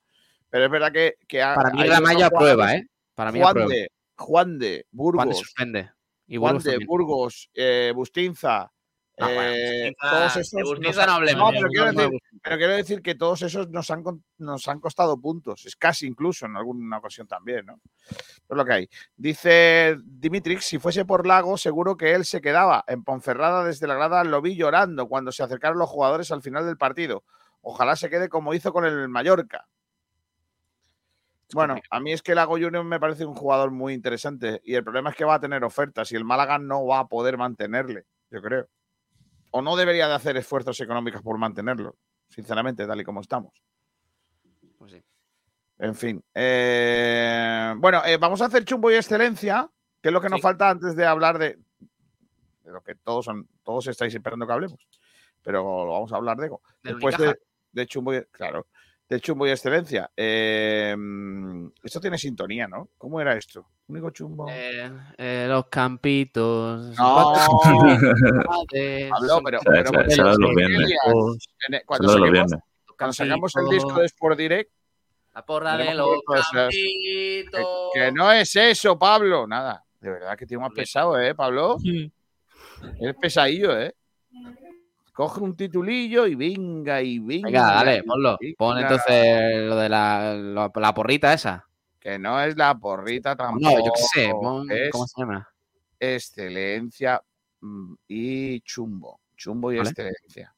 pero 0.50 0.66
es 0.66 0.70
verdad 0.70 0.92
que. 0.92 1.14
que 1.26 1.42
ha- 1.42 1.54
Para 1.54 1.70
mí 1.70 1.84
Ramallo 1.84 2.26
aprueba, 2.26 2.74
¿eh? 2.74 2.86
Para 3.14 3.32
mí 3.32 3.40
aprueba. 3.40 3.68
de, 3.70 3.88
Juan 4.16 4.58
de, 4.58 4.86
Burgos. 4.90 5.18
Juan 5.24 5.28
de 5.28 5.34
suspende. 5.34 5.90
Y 6.26 6.36
Juan 6.36 6.52
Burgos 6.54 6.64
de 6.64 6.70
también. 6.72 6.86
Burgos, 6.86 7.50
eh, 7.54 7.92
Bustinza, 7.94 8.72
Ah, 9.18 9.26
bueno, 9.26 9.42
eh, 9.42 9.92
Bustinza- 10.00 10.10
todos 10.10 10.36
esos. 10.38 10.62
Bustinza 10.62 11.06
no 11.06 11.20
pero, 11.50 11.68
quiero 11.68 11.92
decir, 11.92 12.18
pero 12.42 12.56
quiero 12.56 12.72
decir 12.72 13.02
que 13.02 13.14
todos 13.14 13.42
esos 13.42 13.68
nos 13.68 13.90
han, 13.90 14.02
nos 14.38 14.68
han 14.68 14.80
costado 14.80 15.20
puntos. 15.20 15.66
Es 15.66 15.76
casi 15.76 16.06
incluso 16.06 16.46
en 16.46 16.56
alguna 16.56 16.96
ocasión 16.98 17.26
también, 17.28 17.66
¿no? 17.66 17.78
Es 18.08 18.26
lo 18.48 18.64
que 18.64 18.72
hay. 18.72 18.88
Dice 19.14 19.96
Dimitrix, 20.02 20.64
si 20.64 20.78
fuese 20.78 21.04
por 21.04 21.26
Lago, 21.26 21.58
seguro 21.58 21.96
que 21.96 22.14
él 22.14 22.24
se 22.24 22.40
quedaba. 22.40 22.84
En 22.88 23.04
Ponferrada 23.04 23.64
desde 23.64 23.86
la 23.86 23.94
grada 23.94 24.24
lo 24.24 24.40
vi 24.40 24.56
llorando 24.56 25.06
cuando 25.06 25.30
se 25.30 25.42
acercaron 25.42 25.78
los 25.78 25.90
jugadores 25.90 26.30
al 26.32 26.40
final 26.42 26.64
del 26.64 26.78
partido. 26.78 27.22
Ojalá 27.60 27.96
se 27.96 28.08
quede 28.08 28.30
como 28.30 28.54
hizo 28.54 28.72
con 28.72 28.86
el 28.86 29.08
Mallorca. 29.10 29.68
Bueno, 31.54 31.76
a 31.90 32.00
mí 32.00 32.12
es 32.12 32.22
que 32.22 32.34
Lago 32.34 32.54
Junior 32.54 32.84
me 32.84 32.98
parece 33.00 33.24
un 33.24 33.34
jugador 33.34 33.70
muy 33.70 33.94
interesante 33.94 34.60
y 34.64 34.74
el 34.74 34.84
problema 34.84 35.10
es 35.10 35.16
que 35.16 35.24
va 35.24 35.34
a 35.34 35.40
tener 35.40 35.64
ofertas 35.64 36.10
y 36.12 36.16
el 36.16 36.24
Málaga 36.24 36.58
no 36.58 36.86
va 36.86 37.00
a 37.00 37.06
poder 37.08 37.36
mantenerle, 37.36 38.06
yo 38.30 38.40
creo. 38.40 38.68
O 39.50 39.60
no 39.60 39.76
debería 39.76 40.08
de 40.08 40.14
hacer 40.14 40.36
esfuerzos 40.36 40.80
económicos 40.80 41.22
por 41.22 41.36
mantenerlo, 41.38 41.96
sinceramente, 42.28 42.86
tal 42.86 43.00
y 43.00 43.04
como 43.04 43.20
estamos. 43.20 43.52
Pues 44.78 44.92
sí. 44.92 45.02
En 45.78 45.94
fin. 45.94 46.22
eh, 46.34 47.74
bueno, 47.76 48.02
eh, 48.04 48.16
vamos 48.16 48.40
a 48.40 48.46
hacer 48.46 48.64
chumbo 48.64 48.90
y 48.90 48.94
excelencia, 48.94 49.68
que 50.00 50.08
es 50.08 50.12
lo 50.12 50.20
que 50.20 50.28
nos 50.28 50.40
falta 50.40 50.70
antes 50.70 50.96
de 50.96 51.04
hablar 51.04 51.38
de, 51.38 51.58
de 52.64 52.72
lo 52.72 52.82
que 52.82 52.94
todos, 52.94 53.24
son, 53.24 53.48
todos 53.62 53.86
estáis 53.88 54.14
esperando 54.14 54.46
que 54.46 54.52
hablemos. 54.52 54.88
Pero 55.42 55.62
lo 55.84 55.92
vamos 55.92 56.12
a 56.12 56.16
hablar 56.16 56.36
de, 56.36 56.50
después 56.82 57.18
de, 57.18 57.36
de 57.72 57.86
chumbo 57.86 58.14
y, 58.14 58.24
claro, 58.26 58.66
de 59.12 59.20
chumbo 59.20 59.46
y 59.46 59.50
excelencia. 59.50 60.10
Eh, 60.16 60.96
esto 61.82 62.00
tiene 62.00 62.16
sintonía, 62.16 62.66
¿no? 62.66 62.88
¿Cómo 62.96 63.20
era 63.20 63.36
esto? 63.36 63.66
Único 63.88 64.08
chumbo. 64.10 64.46
Eh, 64.48 64.90
eh, 65.18 65.44
los 65.48 65.66
campitos. 65.66 66.96
No. 66.96 67.34
Habló, 69.12 69.42
pero, 69.44 69.58
cuando 69.60 70.10
saquemos, 70.10 70.54
viernes. 70.56 70.94
cuando 72.96 73.12
sacamos 73.12 73.52
el 73.56 73.68
disco 73.68 74.00
de 74.00 74.06
Sport 74.06 74.38
Direct, 74.38 74.72
La 75.34 75.44
porra 75.44 75.76
de 75.76 75.94
los 75.94 76.22
cosas. 76.24 76.46
campitos. 76.50 77.90
Que 77.92 78.12
no 78.12 78.32
es 78.32 78.56
eso, 78.56 78.98
Pablo. 78.98 79.46
Nada. 79.46 79.84
De 80.00 80.10
verdad 80.10 80.38
que 80.38 80.46
tiene 80.46 80.62
más 80.62 80.72
pesado, 80.72 81.20
¿eh, 81.20 81.34
Pablo? 81.34 81.76
Es 82.98 83.14
pesadillo, 83.20 83.78
¿eh? 83.78 83.94
Coge 85.12 85.40
un 85.40 85.54
titulillo 85.56 86.26
y 86.26 86.34
venga 86.34 87.02
y 87.02 87.18
venga. 87.18 87.46
Venga, 87.48 87.62
dale, 87.74 88.02
ponlo. 88.04 88.38
Pon 88.56 88.78
entonces 88.78 89.68
lo 89.68 89.76
de 89.76 89.88
la, 89.88 90.34
lo- 90.34 90.72
la 90.74 90.94
porrita 90.94 91.32
esa. 91.34 91.66
Que 92.00 92.18
no 92.18 92.40
es 92.40 92.56
la 92.56 92.74
porrita 92.78 93.36
tampoco. 93.36 93.60
No, 93.78 93.84
yo 93.84 93.92
qué 93.92 94.02
sé. 94.02 94.30
pon- 94.30 94.68
¿Cómo 94.90 95.06
se 95.06 95.20
llama? 95.20 95.48
excelencia 96.00 97.22
mm, 97.60 97.94
y 98.08 98.60
chumbo. 98.62 99.20
Chumbo 99.36 99.70
y 99.72 99.76
Vale. 99.78 99.90
excelencia. 99.90 100.54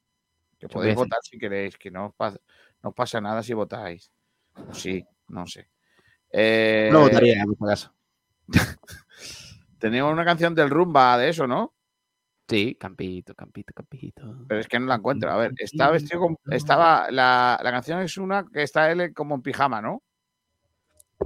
Que 0.59 0.69
podéis 0.69 0.95
votar 0.95 1.19
si 1.23 1.37
queréis, 1.39 1.77
que 1.77 1.91
no 1.91 2.07
os 2.07 2.15
pasa, 2.15 2.39
no 2.83 2.89
os 2.91 2.95
pasa 2.95 3.21
nada 3.21 3.43
si 3.43 3.53
votáis. 3.53 4.11
Sí, 4.73 5.05
no 5.29 5.47
sé. 5.47 5.69
Eh, 6.31 6.89
No 6.93 7.01
votaría 7.01 7.43
en 7.43 7.51
este 7.53 7.65
caso. 7.67 7.93
Tenemos 9.79 10.13
una 10.13 10.25
canción 10.25 10.55
del 10.55 10.71
rumba 10.71 11.19
de 11.19 11.29
eso, 11.29 11.47
¿no? 11.47 11.74
Sí, 12.47 12.75
campito, 12.75 13.35
campito, 13.35 13.73
campito. 13.75 14.23
Pero 14.47 14.61
es 14.61 14.69
que 14.69 14.79
no 14.79 14.87
la 14.87 14.97
encuentro. 14.97 15.31
A 15.31 15.37
ver, 15.37 15.53
está 15.57 15.91
vestido 15.91 16.21
con- 16.21 16.37
estaba 16.51 17.11
la, 17.11 17.59
la 17.63 17.71
canción 17.71 18.01
es 18.03 18.19
una 18.19 18.45
que 18.53 18.63
está 18.63 18.91
él 18.91 19.15
como 19.15 19.35
en 19.35 19.43
pijama, 19.43 19.81
¿no? 19.81 20.03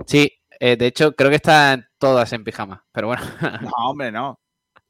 Sí, 0.06 0.30
eh, 0.60 0.76
de 0.76 0.86
hecho, 0.86 1.12
creo 1.16 1.30
que 1.30 1.36
están 1.36 1.86
todas 1.98 2.32
en 2.32 2.44
pijama. 2.44 2.84
Pero 2.92 3.08
bueno. 3.08 3.22
No, 3.62 3.70
hombre, 3.90 4.12
no. 4.12 4.38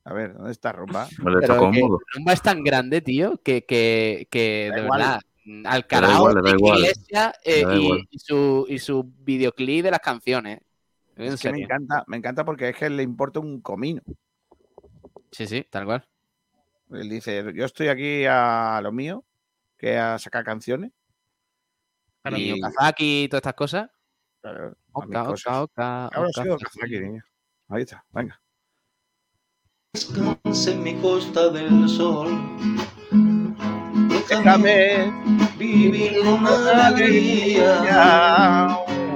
A 0.05 0.13
ver, 0.13 0.35
¿dónde 0.35 0.53
está 0.53 0.71
está 0.71 1.09
Pero 1.23 1.55
que 1.55 1.81
cómodo. 1.81 2.01
Rumba 2.15 2.33
es 2.33 2.43
tan 2.43 2.63
grande, 2.63 3.01
tío, 3.01 3.41
que, 3.43 3.65
que, 3.65 4.27
que 4.31 4.71
de 4.75 4.83
igual. 4.83 5.01
verdad, 5.01 5.21
da 5.45 5.71
Alcalá. 5.71 6.19
Iglesias, 6.59 7.33
eh, 7.45 7.65
y, 7.75 8.07
y 8.11 8.19
su, 8.19 8.67
y 8.69 8.79
su 8.79 9.05
videoclip 9.21 9.85
de 9.85 9.91
las 9.91 10.01
canciones. 10.01 10.61
Es 11.17 11.41
que 11.41 11.51
me 11.51 11.63
encanta, 11.63 12.05
me 12.07 12.17
encanta 12.17 12.45
porque 12.45 12.69
es 12.69 12.77
que 12.77 12.89
le 12.89 13.03
importa 13.03 13.41
un 13.41 13.61
comino. 13.61 14.03
Sí, 15.31 15.47
sí, 15.47 15.67
tal 15.69 15.85
cual. 15.85 16.07
Él 16.91 17.09
dice, 17.09 17.45
yo 17.55 17.65
estoy 17.65 17.89
aquí 17.89 18.25
a 18.27 18.81
lo 18.83 18.93
mío, 18.93 19.25
que 19.77 19.99
a 19.99 20.19
sacar 20.19 20.45
canciones. 20.45 20.93
Y 22.31 22.51
Y- 22.53 22.53
Okazaki 22.63 23.25
y 23.25 23.29
todas 23.29 23.41
estas 23.41 23.55
cosas. 23.55 23.91
Claro, 24.41 24.69
a 24.69 24.75
Oka, 24.93 25.25
cosas. 25.25 25.47
oka, 25.57 25.63
oka, 25.63 26.07
Ahora. 26.17 26.31
Kazaki, 26.59 27.01
niño. 27.01 27.23
Ahí 27.69 27.83
está, 27.83 28.05
venga. 28.11 28.41
Descanse 29.93 30.73
en 30.73 30.83
mi 30.83 30.95
costa 31.01 31.49
del 31.51 31.89
sol. 31.89 32.29
Déjame 34.29 35.11
vivir 35.59 36.21
con 36.23 36.47
alegría. 36.47 37.79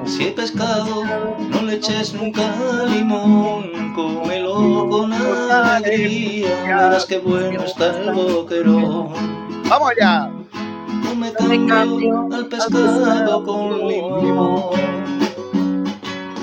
Si 0.05 0.25
he 0.25 0.33
pescado, 0.33 1.05
no 1.51 1.63
le 1.63 1.75
eches 1.75 2.15
nunca 2.15 2.43
limón. 2.87 3.95
Cómelo 3.95 4.89
con 4.89 5.13
alegría. 5.13 6.49
Verás 6.65 7.07
qué 7.07 7.19
bueno 7.19 7.63
está 7.63 7.99
el 7.99 8.13
boquerón. 8.13 9.13
¡Vamos 9.69 9.91
allá! 9.91 10.31
No 11.05 11.15
me 11.15 11.33
cambio 11.67 12.29
al 12.33 12.47
pescado 12.47 13.45
con 13.45 13.89
limón. 13.89 14.71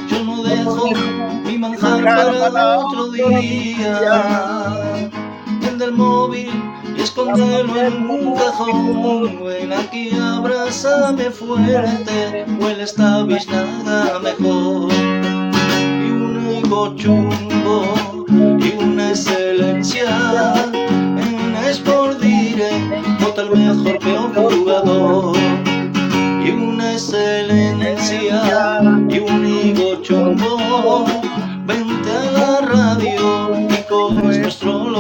Yo 0.10 0.23
no 0.23 0.44
dejo 0.44 0.91
mi 1.45 1.57
manjar 1.57 2.40
para 2.40 2.80
otro 2.80 3.10
día. 3.10 5.09
Vende 5.80 5.93
el 5.93 5.97
móvil 5.97 6.49
y 6.97 7.01
escóndelo 7.01 7.73
en 7.80 8.10
un 8.10 8.35
cajón. 8.35 9.45
Ven 9.45 9.72
aquí, 9.72 10.10
abrázame 10.11 11.31
fuerte, 11.31 12.45
huele 12.60 12.84
esta 12.84 13.23
biznaga 13.23 14.19
mejor. 14.19 14.91
Y 14.91 16.11
un 16.11 16.51
higo 16.51 16.93
chumbo 16.95 18.26
y 18.27 18.84
una 18.84 19.11
excelencia. 19.11 20.53
En 20.73 21.56
Sport 21.69 22.19
Direct, 22.19 23.38
el 23.38 23.49
mejor 23.51 23.99
peor 23.99 24.34
jugador. 24.35 25.38
Y 26.45 26.49
una 26.49 26.91
excelencia 26.91 28.81
y 29.07 29.19
un 29.19 29.47
higo 29.47 30.01
chumbo. 30.01 31.06
Vente 31.65 32.11
a 32.11 32.31
la 32.31 32.61
radio, 32.68 33.39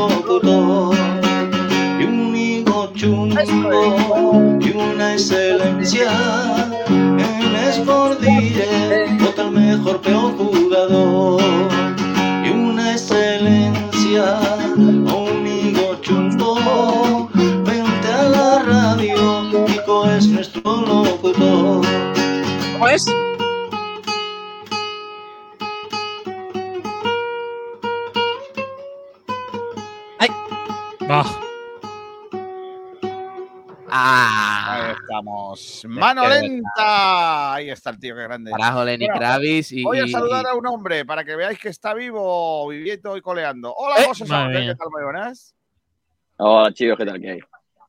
locutor. 0.07 0.95
Y 1.99 2.03
un 2.03 2.35
higo 2.35 2.91
chumbo 2.93 4.57
y 4.59 4.69
una 4.71 5.13
excelencia. 5.13 6.11
En 6.87 7.55
Sport 7.73 8.19
Direct, 8.21 9.21
vota 9.21 9.41
el 9.43 9.51
mejor 9.51 10.01
peor 10.01 10.37
jugador. 10.37 11.41
Y 12.45 12.49
una 12.49 12.91
excelencia, 12.93 14.39
un 14.77 15.47
higo 15.47 15.95
chumbo. 16.01 17.29
Vente 17.33 18.07
a 18.07 18.23
la 18.29 18.63
radio, 18.63 19.43
Nico 19.67 20.05
es 20.05 20.27
nuestro 20.27 20.61
locutor. 20.81 21.85
¿Cómo 22.73 22.87
es? 22.87 23.05
Bah. 31.09 31.25
Ah, 33.91 34.67
Ahí 34.75 34.93
estamos. 35.01 35.83
¡Mano 35.87 36.27
lenta! 36.29 37.53
Ahí 37.55 37.71
está 37.71 37.89
el 37.89 37.99
tío, 37.99 38.15
qué 38.15 38.21
grande. 38.21 38.51
carajo, 38.51 38.85
Lenny 38.85 39.05
Bueno, 39.07 39.19
Kravitz 39.19 39.71
y, 39.71 39.83
Voy 39.83 39.99
a 39.99 40.07
saludar 40.07 40.45
y- 40.45 40.49
a 40.49 40.53
un 40.53 40.67
hombre 40.67 41.05
para 41.05 41.23
que 41.23 41.35
veáis 41.35 41.57
que 41.57 41.69
está 41.69 41.95
vivo, 41.95 42.67
viviendo 42.67 43.17
y 43.17 43.21
coleando. 43.21 43.73
Hola, 43.73 43.95
Eh, 44.01 44.05
José. 44.07 44.25
¿qué 44.25 44.75
tal? 44.75 44.87
Muy 44.91 45.03
buenas. 45.03 45.55
Hola 46.37 46.71
chicos, 46.71 46.97
¿qué 46.99 47.05
tal? 47.05 47.19
¿Qué 47.19 47.31
hay? 47.31 47.39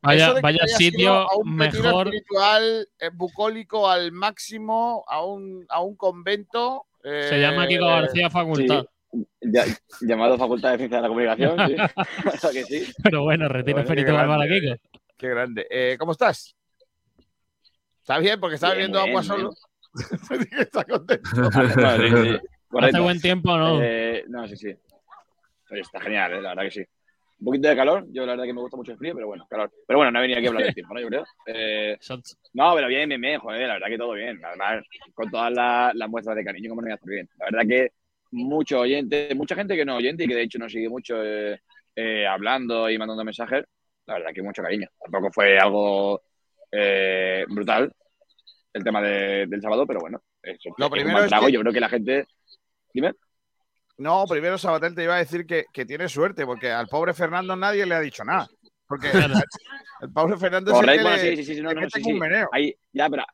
Vaya, 0.02 0.34
que 0.36 0.40
vaya 0.40 0.66
sitio 0.66 1.12
a 1.12 1.36
un 1.36 1.54
mejor. 1.56 2.06
espiritual 2.06 2.88
eh, 2.98 3.10
bucólico 3.12 3.86
al 3.86 4.12
máximo, 4.12 5.04
a 5.06 5.22
un, 5.26 5.66
a 5.68 5.82
un 5.82 5.94
convento. 5.96 6.86
Se 7.02 7.38
llama 7.38 7.66
Kiko 7.68 7.84
eh, 7.84 7.88
García 8.00 8.30
Facultad. 8.30 8.86
Ya- 9.40 9.64
llamado 10.00 10.38
Facultad 10.38 10.72
de 10.72 10.78
Ciencia 10.78 10.98
de 10.98 11.02
la 11.02 11.08
Comunicación, 11.08 11.58
sí. 11.66 11.74
¿Verdad 12.24 12.50
que 12.52 12.64
sí? 12.64 12.92
Pero 13.02 13.22
bueno, 13.22 13.48
retiro 13.48 13.82
para 13.84 14.26
grande, 14.26 14.60
Kiko. 14.60 14.74
Qué 15.16 15.28
grande. 15.28 15.66
Eh, 15.68 15.96
¿Cómo 15.98 16.12
estás? 16.12 16.54
¿Está 18.00 18.18
bien? 18.18 18.40
Porque 18.40 18.54
está 18.54 18.68
Bien, 18.68 18.90
bebiendo 18.90 18.98
bien, 18.98 19.08
agua 19.10 19.20
bien. 19.20 19.32
solo. 19.32 19.54
está 20.58 20.84
contento. 20.84 21.30
Bueno, 21.32 21.96
sí, 21.96 22.08
sí, 22.08 22.38
Hace 22.78 23.00
buen 23.00 23.20
tiempo, 23.20 23.56
¿no? 23.56 23.82
Eh, 23.82 24.24
no, 24.28 24.46
sí, 24.48 24.56
sí. 24.56 24.74
Oye, 25.70 25.80
está 25.80 26.00
genial, 26.00 26.32
eh, 26.34 26.42
la 26.42 26.50
verdad 26.50 26.64
que 26.64 26.70
sí. 26.70 26.84
Un 27.40 27.44
poquito 27.46 27.68
de 27.68 27.76
calor, 27.76 28.06
yo 28.12 28.26
la 28.26 28.32
verdad 28.32 28.44
que 28.44 28.52
me 28.52 28.60
gusta 28.60 28.76
mucho 28.76 28.92
el 28.92 28.98
frío, 28.98 29.14
pero 29.14 29.26
bueno, 29.26 29.46
calor. 29.48 29.72
Pero 29.86 29.98
bueno, 29.98 30.12
no 30.12 30.18
he 30.18 30.22
venido 30.22 30.38
aquí 30.38 30.46
a 30.46 30.50
hablar 30.50 30.64
del 30.64 30.74
tiempo, 30.74 30.94
¿no? 30.94 31.00
Yo 31.00 31.08
creo. 31.08 31.24
Eh, 31.46 31.98
no, 32.52 32.74
pero 32.74 32.88
bien, 32.88 33.08
bien, 33.08 33.20
bien, 33.20 33.40
joder, 33.40 33.66
la 33.66 33.74
verdad 33.74 33.88
que 33.88 33.98
todo 33.98 34.12
bien. 34.12 34.44
Además, 34.44 34.84
con 35.14 35.30
todas 35.30 35.52
las, 35.52 35.94
las 35.94 36.08
muestras 36.08 36.36
de 36.36 36.44
cariño, 36.44 36.68
como 36.70 36.82
no 36.82 36.86
voy 36.86 36.92
a 36.92 36.94
estar 36.96 37.08
bien. 37.08 37.28
La 37.38 37.46
verdad 37.46 37.62
que 37.68 37.92
mucho 38.32 38.80
oyente, 38.80 39.32
mucha 39.34 39.54
gente 39.54 39.76
que 39.76 39.84
no 39.84 39.96
oyente 39.96 40.24
y 40.24 40.28
que 40.28 40.34
de 40.34 40.42
hecho 40.42 40.58
nos 40.58 40.72
sigue 40.72 40.88
mucho 40.88 41.22
eh, 41.22 41.60
eh, 41.96 42.26
hablando 42.26 42.88
y 42.90 42.98
mandando 42.98 43.24
mensajes. 43.24 43.64
La 44.06 44.14
verdad 44.14 44.30
que 44.34 44.42
mucho 44.42 44.62
cariño. 44.62 44.88
Tampoco 45.00 45.30
fue 45.32 45.58
algo 45.58 46.22
eh, 46.72 47.44
brutal 47.48 47.92
el 48.72 48.84
tema 48.84 49.02
de- 49.02 49.46
del 49.46 49.60
sábado, 49.60 49.86
pero 49.86 50.00
bueno. 50.00 50.22
Eso, 50.42 50.70
Lo 50.78 50.88
primero 50.90 51.18
es 51.22 51.28
trago. 51.28 51.46
que- 51.46 51.52
Yo 51.52 51.60
creo 51.60 51.72
que 51.72 51.80
la 51.80 51.88
gente. 51.88 52.26
Dime. 52.94 53.12
No, 53.98 54.24
primero 54.26 54.56
Sabatel 54.56 54.94
te 54.94 55.02
iba 55.04 55.14
a 55.16 55.18
decir 55.18 55.44
que, 55.44 55.64
que 55.72 55.84
tiene 55.84 56.08
suerte, 56.08 56.46
porque 56.46 56.70
al 56.70 56.86
pobre 56.86 57.12
Fernando 57.12 57.54
nadie 57.56 57.84
le 57.84 57.94
ha 57.94 58.00
dicho 58.00 58.24
nada. 58.24 58.48
Porque 58.86 59.08
el 60.00 60.12
pobre 60.12 60.36
Fernando 60.38 60.70
es 60.70 60.78
el 60.78 60.80
Correcto, 60.84 61.04
que 61.04 61.10
bueno, 61.10 61.22
le- 61.22 61.36
sí, 61.36 61.44
sí, 61.44 61.54
sí, 61.56 61.60
no, 61.60 61.72
no, 61.74 61.82
sí, 61.90 62.02
sí. 62.02 62.12
meneo. 62.14 62.48
Hay, 62.52 62.74
ya, 62.92 63.08
pero 63.10 63.24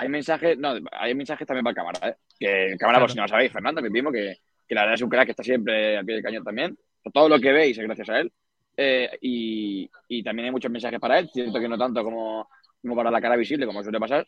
hay 0.00 0.08
mensajes, 0.08 0.56
no, 0.58 0.74
hay 0.92 1.14
mensajes 1.14 1.46
también 1.46 1.64
para 1.64 1.74
cámara, 1.74 2.08
¿eh? 2.08 2.14
Que 2.38 2.76
cámara, 2.78 2.98
Claro. 2.98 3.00
por 3.00 3.10
si 3.10 3.16
no 3.16 3.22
lo 3.22 3.28
sabéis, 3.28 3.52
Fernando, 3.52 3.82
mi 3.82 3.90
primo, 3.90 4.10
que, 4.10 4.38
que 4.66 4.74
la 4.74 4.82
verdad 4.82 4.94
es 4.94 5.02
un 5.02 5.10
crack 5.10 5.26
que 5.26 5.30
está 5.32 5.42
siempre 5.42 5.98
al 5.98 6.04
pie 6.06 6.14
del 6.16 6.24
cañón 6.24 6.44
también. 6.44 6.78
Todo 7.12 7.28
lo 7.28 7.38
que 7.38 7.52
veis 7.52 7.76
es 7.78 7.84
gracias 7.84 8.08
a 8.10 8.20
él. 8.20 8.32
Eh, 8.76 9.10
y, 9.20 9.90
y 10.08 10.22
también 10.22 10.46
hay 10.46 10.52
muchos 10.52 10.70
mensajes 10.70 10.98
para 10.98 11.18
él, 11.18 11.28
siento 11.32 11.60
que 11.60 11.68
no 11.68 11.76
tanto 11.76 12.02
como, 12.02 12.48
como 12.80 12.96
para 12.96 13.10
la 13.10 13.20
cara 13.20 13.36
visible, 13.36 13.66
como 13.66 13.82
suele 13.82 14.00
pasar, 14.00 14.26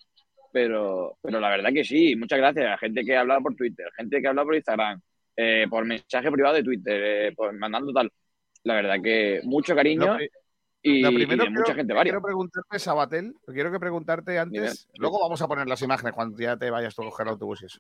pero, 0.53 1.17
pero 1.23 1.41
la 1.41 1.49
verdad 1.49 1.73
que 1.73 1.85
sí, 1.85 2.15
muchas 2.17 2.39
gracias. 2.39 2.79
Gente 2.81 3.03
que 3.05 3.17
ha 3.17 3.21
hablado 3.21 3.41
por 3.43 3.55
Twitter, 3.57 3.87
gente 3.97 4.21
que 4.21 4.27
ha 4.27 4.31
hablado 4.31 4.47
por 4.49 4.57
Instagram, 4.57 5.01
eh, 5.37 5.67
por 5.71 5.87
mensaje 5.87 6.31
privado 6.31 6.57
de 6.57 6.65
Twitter, 6.65 7.03
eh, 7.29 7.33
por 7.35 7.53
mandando 7.59 7.93
tal. 7.95 8.11
La 8.65 8.75
verdad 8.75 8.97
que 9.03 9.41
mucho 9.45 9.75
cariño 9.75 10.19
Lo 10.19 10.19
y, 10.83 11.01
Lo 11.03 11.11
y 11.11 11.15
primero 11.15 11.45
mucha 11.51 11.63
quiero- 11.65 11.77
gente 11.77 11.93
que 11.93 11.97
varia. 11.97 12.13
quiero 12.13 12.23
preguntarte, 12.23 12.79
Sabatel, 12.79 13.35
quiero 13.47 13.71
que 13.71 13.79
preguntarte 13.79 14.39
antes, 14.39 14.89
luego 14.97 15.21
vamos 15.21 15.41
a 15.41 15.47
poner 15.49 15.69
las 15.69 15.81
imágenes 15.83 16.13
cuando 16.15 16.37
ya 16.39 16.57
te 16.57 16.71
vayas 16.71 16.95
tú 16.95 17.03
a 17.03 17.07
coger 17.07 17.27
el 17.27 17.33
autobús 17.35 17.63
y 17.63 17.67
eso. 17.67 17.79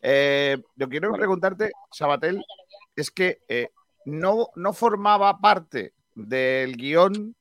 Eh, 0.00 0.58
yo 0.76 0.88
quiero 0.88 1.10
Vale. 1.10 1.20
preguntarte, 1.20 1.72
Sabatel, 1.90 2.44
es 2.94 3.10
que 3.10 3.40
eh, 3.48 3.70
no, 4.04 4.48
no 4.54 4.72
formaba 4.72 5.38
parte 5.40 5.94
del 6.14 6.76
guion 6.76 7.34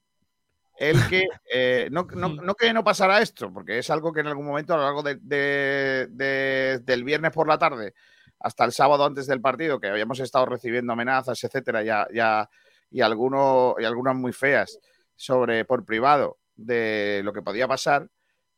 el 0.80 0.98
que 1.08 1.28
eh, 1.54 1.88
no, 1.92 2.08
no- 2.16 2.30
no 2.44 2.56
que 2.56 2.74
no 2.74 2.84
pasara 2.84 3.22
esto, 3.22 3.54
porque 3.54 3.78
es 3.78 3.90
algo 3.92 4.12
que 4.12 4.22
en 4.22 4.28
algún 4.28 4.48
momento 4.48 4.74
a 4.74 4.78
lo 4.78 4.84
largo 4.84 5.04
de- 5.04 5.20
de- 5.22 6.08
de- 6.10 6.80
del 6.80 7.04
viernes 7.04 7.32
por 7.32 7.48
la 7.48 7.60
tarde 7.60 7.94
hasta 8.40 8.66
el 8.66 8.72
sábado 8.72 9.06
antes 9.06 9.28
del 9.28 9.40
partido, 9.42 9.80
que 9.80 9.88
habíamos 9.88 10.20
estado 10.20 10.48
recibiendo 10.48 10.92
amenazas, 10.92 11.42
etcétera, 11.44 11.84
ya, 11.84 12.08
ya, 12.14 12.50
y, 12.90 13.02
alguno, 13.02 13.76
y 13.80 13.86
algunas 13.86 14.16
muy 14.16 14.34
feas 14.34 14.80
sobre 15.16 15.66
por 15.66 15.86
privado 15.86 16.40
de 16.56 17.22
lo 17.24 17.34
que 17.34 17.42
podía 17.42 17.68
pasar, 17.68 18.10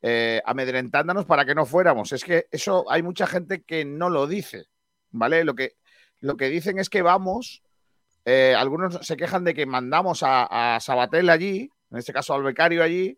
eh, 0.02 0.42
amedrentándonos 0.46 1.26
para 1.26 1.46
que 1.46 1.56
no 1.56 1.66
fuéramos. 1.66 2.12
Es 2.12 2.24
que 2.24 2.48
eso 2.52 2.86
hay 2.90 3.02
mucha 3.04 3.28
gente 3.28 3.64
que 3.64 3.86
no 3.86 4.10
lo 4.10 4.28
dice, 4.28 4.66
¿vale? 5.12 5.44
Lo 5.44 5.56
que, 5.56 5.78
lo 6.20 6.38
que 6.38 6.50
dicen 6.50 6.80
es 6.80 6.90
que 6.90 7.02
vamos, 7.02 7.64
eh, 8.26 8.56
algunos 8.58 9.06
se 9.06 9.18
quejan 9.18 9.44
de 9.44 9.54
que 9.54 9.66
mandamos 9.66 10.24
a, 10.24 10.76
a 10.76 10.80
Sabatel 10.80 11.30
allí, 11.30 11.70
en 11.92 11.98
este 11.98 12.14
caso 12.14 12.34
al 12.34 12.44
becario 12.44 12.84
allí, 12.84 13.18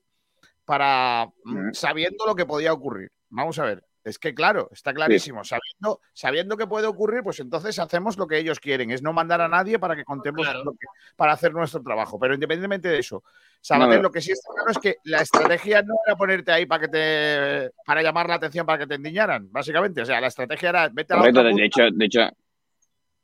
para 0.65 1.31
mm, 1.45 1.71
sabiendo 1.73 2.25
lo 2.25 2.35
que 2.35 2.45
podía 2.45 2.73
ocurrir. 2.73 3.11
Vamos 3.29 3.57
a 3.59 3.65
ver, 3.65 3.86
es 4.07 4.17
que 4.19 4.33
claro, 4.33 4.69
está 4.71 4.93
clarísimo. 4.93 5.43
Sabiendo, 5.43 5.99
sabiendo 6.13 6.55
que 6.57 6.65
puede 6.67 6.87
ocurrir, 6.87 7.21
pues 7.23 7.39
entonces 7.39 7.77
hacemos 7.79 8.17
lo 8.17 8.25
que 8.27 8.37
ellos 8.37 8.59
quieren, 8.59 8.89
es 8.91 9.01
no 9.03 9.11
mandar 9.13 9.41
a 9.41 9.47
nadie 9.47 9.77
para 9.79 9.95
que 9.95 10.03
contemos 10.05 10.45
lo 10.63 10.71
que- 10.71 10.87
para 11.15 11.33
hacer 11.33 11.53
nuestro 11.53 11.81
trabajo. 11.81 12.17
Pero 12.19 12.33
independientemente 12.33 12.87
de 12.89 12.99
eso, 12.99 13.23
Sabater, 13.59 13.97
No. 13.97 14.03
lo 14.03 14.11
que 14.11 14.21
sí 14.21 14.31
está 14.31 14.53
claro 14.53 14.71
es 14.71 14.77
que 14.77 14.95
la 15.03 15.21
estrategia 15.21 15.81
no 15.81 15.95
era 16.05 16.15
ponerte 16.15 16.51
ahí 16.51 16.65
para 16.65 16.81
que 16.81 16.87
te 16.87 17.71
para 17.85 18.01
llamar 18.01 18.29
la 18.29 18.35
atención 18.35 18.65
para 18.65 18.77
que 18.79 18.87
te 18.87 18.95
endiñaran, 18.95 19.51
básicamente. 19.51 20.01
O 20.01 20.05
sea, 20.05 20.21
la 20.21 20.27
estrategia 20.27 20.69
era 20.69 20.89
vete 20.89 21.13
a 21.13 21.17
la 21.17 21.21
Correcto, 21.23 21.39
otra 21.41 21.53
de, 21.53 21.65
hecho, 21.65 21.81
de 21.91 22.05
hecho, 22.05 22.19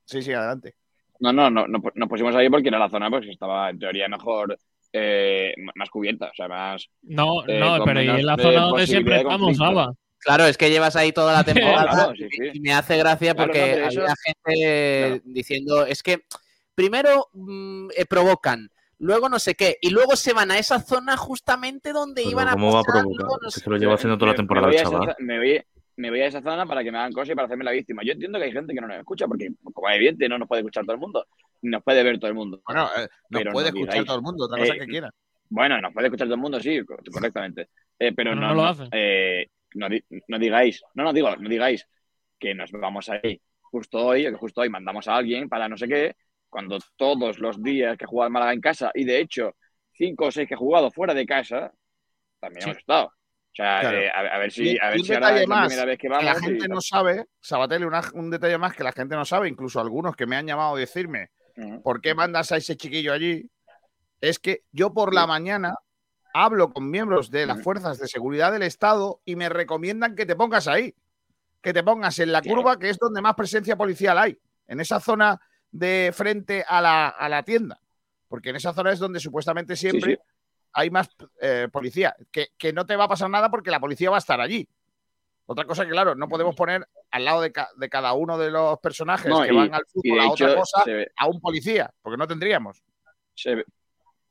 Sí, 0.05 0.21
sí, 0.21 0.33
adelante. 0.33 0.75
no, 1.19 1.31
no, 1.31 1.49
no, 1.49 1.67
no, 1.67 1.79
nos 1.95 2.09
pusimos 2.09 2.35
ahí 2.35 2.49
porque 2.49 2.67
era 2.67 2.79
la 2.79 2.89
zona 2.89 3.09
pues, 3.09 3.23
que 3.25 3.31
estaba 3.31 3.69
en 3.69 3.79
teoría 3.79 4.07
mejor, 4.09 4.57
eh, 4.91 5.53
más 5.75 5.89
cubierta, 5.89 6.25
o 6.31 6.33
sea, 6.35 6.47
más. 6.47 6.89
No, 7.03 7.47
eh, 7.47 7.59
no, 7.59 7.83
pero 7.85 8.01
y 8.01 8.09
en 8.09 8.25
la 8.25 8.35
zona 8.35 8.61
donde 8.61 8.85
siempre 8.87 9.17
estamos, 9.17 9.57
conflicto. 9.57 9.95
Claro, 10.23 10.45
es 10.45 10.57
que 10.57 10.69
llevas 10.69 10.95
ahí 10.95 11.11
toda 11.11 11.33
la 11.33 11.43
temporada 11.83 11.91
Claro, 11.91 12.15
sí, 12.15 12.25
y, 12.31 12.35
sí. 12.35 12.49
y 12.53 12.59
me 12.59 12.73
hace 12.73 12.97
gracia 12.97 13.33
Claro, 13.35 13.51
porque 13.51 13.77
no, 13.79 13.87
eso- 13.87 14.01
gente 14.25 15.21
diciendo, 15.25 15.85
es 15.85 16.01
que 16.03 16.25
primero 16.75 17.27
mm, 17.33 17.89
eh, 17.95 18.05
provocan, 18.05 18.69
luego 18.99 19.29
no 19.29 19.39
sé 19.39 19.55
qué, 19.55 19.77
y 19.81 19.89
luego 19.89 20.15
se 20.15 20.33
van 20.33 20.51
a 20.51 20.57
esa 20.57 20.79
zona 20.79 21.17
justamente 21.17 21.91
donde 21.91 22.21
Pero 22.21 22.31
iban 22.31 22.47
a 22.47 22.51
¿Cómo 22.53 22.73
va 22.73 22.79
a 22.79 22.83
provocar? 22.83 23.27
no 23.41 23.51
sé 23.51 23.61
que 23.61 23.69
lo 23.69 23.77
lleva 23.77 23.95
haciendo 23.95 24.17
toda 24.17 24.27
la 24.31 24.33
Me- 24.33 24.37
temporada 24.37 24.67
me 24.67 24.73
el 24.73 24.75
voy 24.75 24.79
a 24.79 24.81
esa 24.83 24.91
chaval. 25.05 25.15
me 25.19 25.37
voy, 25.37 25.61
me 25.97 26.09
voy 26.09 26.21
a 26.21 26.25
esa 26.27 26.41
zona 26.41 26.65
para 26.65 26.83
que 26.83 26.91
me 26.91 26.97
hagan 26.97 27.11
cosas 27.11 27.29
y 27.31 27.35
para 27.35 27.45
hacerme 27.45 27.63
la 27.65 27.71
víctima. 27.71 28.01
Yo 28.03 28.13
entiendo 28.13 28.39
que 28.39 28.45
hay 28.45 28.51
gente 28.51 28.73
que 28.73 28.81
no 28.81 28.87
nos 28.87 28.97
escucha 28.97 29.27
porque, 29.27 29.49
como 29.73 29.89
es 29.89 29.95
evidente, 29.97 30.27
no 30.29 30.37
nos 30.39 30.47
puede 30.47 30.61
escuchar 30.61 30.83
todo 30.85 30.93
el 30.95 30.99
mundo, 31.01 31.25
ni 31.61 31.69
nos 31.71 31.83
puede 31.83 32.01
ver 32.03 32.17
todo 32.17 32.29
el 32.29 32.33
mundo. 32.35 32.61
Bueno, 32.65 32.89
eh, 32.97 33.07
nos 33.29 33.41
Pero 33.41 33.51
puede 33.51 33.65
no 33.65 33.67
escuchar 33.75 33.93
digáis, 33.93 34.07
todo 34.07 34.15
el 34.17 34.21
mundo, 34.23 34.45
otra 34.45 34.57
cosa 34.59 34.73
eh, 34.75 34.79
que 34.79 34.85
quiera. 34.87 35.09
Bueno, 35.49 35.79
nos 35.81 35.93
puede 35.93 36.07
escuchar 36.07 36.27
todo 36.27 36.35
el 36.35 36.41
mundo, 36.41 36.59
sí, 36.59 36.83
co- 36.83 36.97
correctamente. 37.11 37.69
Eh, 37.99 38.11
pero 38.15 38.33
no, 38.33 38.41
no 38.41 38.55
lo 38.55 38.61
no, 38.63 38.67
hace. 38.69 38.83
eh, 38.91 39.47
no, 39.75 39.89
di- 39.89 40.03
no 40.27 40.39
digáis, 40.39 40.81
no, 40.95 41.03
no 41.03 41.13
digo, 41.13 41.35
no 41.35 41.49
digáis 41.49 41.87
que 42.39 42.53
nos 42.55 42.71
vamos 42.71 43.09
ahí 43.09 43.41
justo 43.61 43.97
hoy, 44.05 44.27
o 44.27 44.31
que 44.31 44.37
justo 44.37 44.61
hoy 44.61 44.69
mandamos 44.69 45.07
a 45.07 45.15
alguien 45.15 45.49
para 45.49 45.67
no 45.67 45.77
sé 45.77 45.87
qué, 45.87 46.15
cuando 46.49 46.77
todos 46.95 47.39
los 47.39 47.61
días 47.61 47.97
que 47.97 48.05
he 48.05 48.07
jugado 48.07 48.27
en 48.27 48.33
Málaga 48.33 48.53
en 48.53 48.61
casa, 48.61 48.91
y 48.93 49.05
de 49.05 49.19
hecho, 49.19 49.55
cinco 49.93 50.25
o 50.25 50.31
seis 50.31 50.47
que 50.47 50.53
he 50.53 50.57
jugado 50.57 50.91
fuera 50.91 51.13
de 51.13 51.25
casa, 51.25 51.71
también 52.39 52.63
hemos 52.65 52.77
estado. 52.77 53.07
O 53.07 53.55
sea, 53.55 53.81
Claro. 53.81 53.97
eh, 53.99 54.09
a, 54.09 54.19
a 54.35 54.37
ver 54.39 54.51
si, 54.51 54.77
a 54.79 54.89
ver 54.89 55.01
si 55.01 55.13
ahora 55.13 55.39
es 55.41 55.47
la 55.47 55.55
más 55.55 55.67
primera 55.69 55.85
vez 55.85 55.97
que 55.97 56.07
que 56.07 56.09
vamos. 56.09 56.25
la 56.25 56.33
y- 56.33 56.49
gente 56.49 56.67
no 56.67 56.81
sabe, 56.81 57.25
Sabatel, 57.39 57.85
una- 57.85 58.01
un 58.13 58.29
detalle 58.29 58.57
más 58.57 58.75
que 58.75 58.83
la 58.83 58.91
gente 58.91 59.15
no 59.15 59.25
sabe, 59.25 59.47
incluso 59.49 59.79
algunos 59.79 60.15
que 60.15 60.25
me 60.25 60.35
han 60.35 60.47
llamado 60.47 60.75
a 60.75 60.79
decirme 60.79 61.29
por 61.83 62.01
qué 62.01 62.15
mandas 62.15 62.51
a 62.51 62.57
ese 62.57 62.75
chiquillo 62.75 63.13
allí, 63.13 63.49
es 64.21 64.39
que 64.39 64.61
yo 64.71 64.93
por 64.93 65.13
la 65.13 65.27
mañana 65.27 65.75
hablo 66.33 66.73
con 66.73 66.89
miembros 66.89 67.29
de 67.29 67.45
las 67.45 67.61
fuerzas 67.61 67.99
de 67.99 68.07
seguridad 68.07 68.51
del 68.51 68.63
Estado 68.63 69.21
y 69.23 69.35
me 69.35 69.49
recomiendan 69.49 70.15
que 70.15 70.25
te 70.25 70.35
pongas 70.35 70.67
ahí, 70.67 70.93
que 71.61 71.73
te 71.73 71.83
pongas 71.83 72.17
en 72.19 72.31
la 72.31 72.41
curva, 72.41 72.77
que 72.79 72.89
es 72.89 72.97
donde 72.97 73.21
más 73.21 73.35
presencia 73.35 73.75
policial 73.77 74.17
hay, 74.17 74.37
en 74.67 74.79
esa 74.79 74.99
zona 74.99 75.39
de 75.71 76.11
frente 76.13 76.65
a 76.67 76.81
la, 76.81 77.07
a 77.09 77.29
la 77.29 77.43
tienda, 77.43 77.79
porque 78.27 78.49
en 78.49 78.55
esa 78.57 78.73
zona 78.73 78.91
es 78.91 78.99
donde 78.99 79.19
supuestamente 79.19 79.75
siempre 79.75 80.15
sí. 80.15 80.21
hay 80.73 80.89
más 80.89 81.09
eh, 81.39 81.67
policía, 81.71 82.15
que, 82.31 82.49
que 82.57 82.73
no 82.73 82.85
te 82.85 82.95
va 82.95 83.05
a 83.05 83.09
pasar 83.09 83.29
nada 83.29 83.49
porque 83.49 83.71
la 83.71 83.79
policía 83.79 84.09
va 84.09 84.17
a 84.17 84.19
estar 84.19 84.41
allí. 84.41 84.67
Otra 85.45 85.65
cosa 85.65 85.83
que, 85.83 85.91
claro, 85.91 86.15
no 86.15 86.29
podemos 86.29 86.55
poner 86.55 86.87
al 87.11 87.25
lado 87.25 87.41
de, 87.41 87.51
ca- 87.51 87.69
de 87.75 87.89
cada 87.89 88.13
uno 88.13 88.37
de 88.37 88.49
los 88.49 88.79
personajes 88.79 89.29
No, 89.29 89.41
que 89.43 89.51
y- 89.53 89.55
van 89.55 89.73
al 89.73 89.85
fútbol 89.85 90.19
a 90.21 90.31
otra 90.31 90.55
cosa 90.55 90.83
a 91.17 91.27
un 91.27 91.41
policía, 91.41 91.93
porque 92.01 92.17
no 92.17 92.27
tendríamos. 92.27 92.81
se 93.35 93.55
ve, 93.55 93.65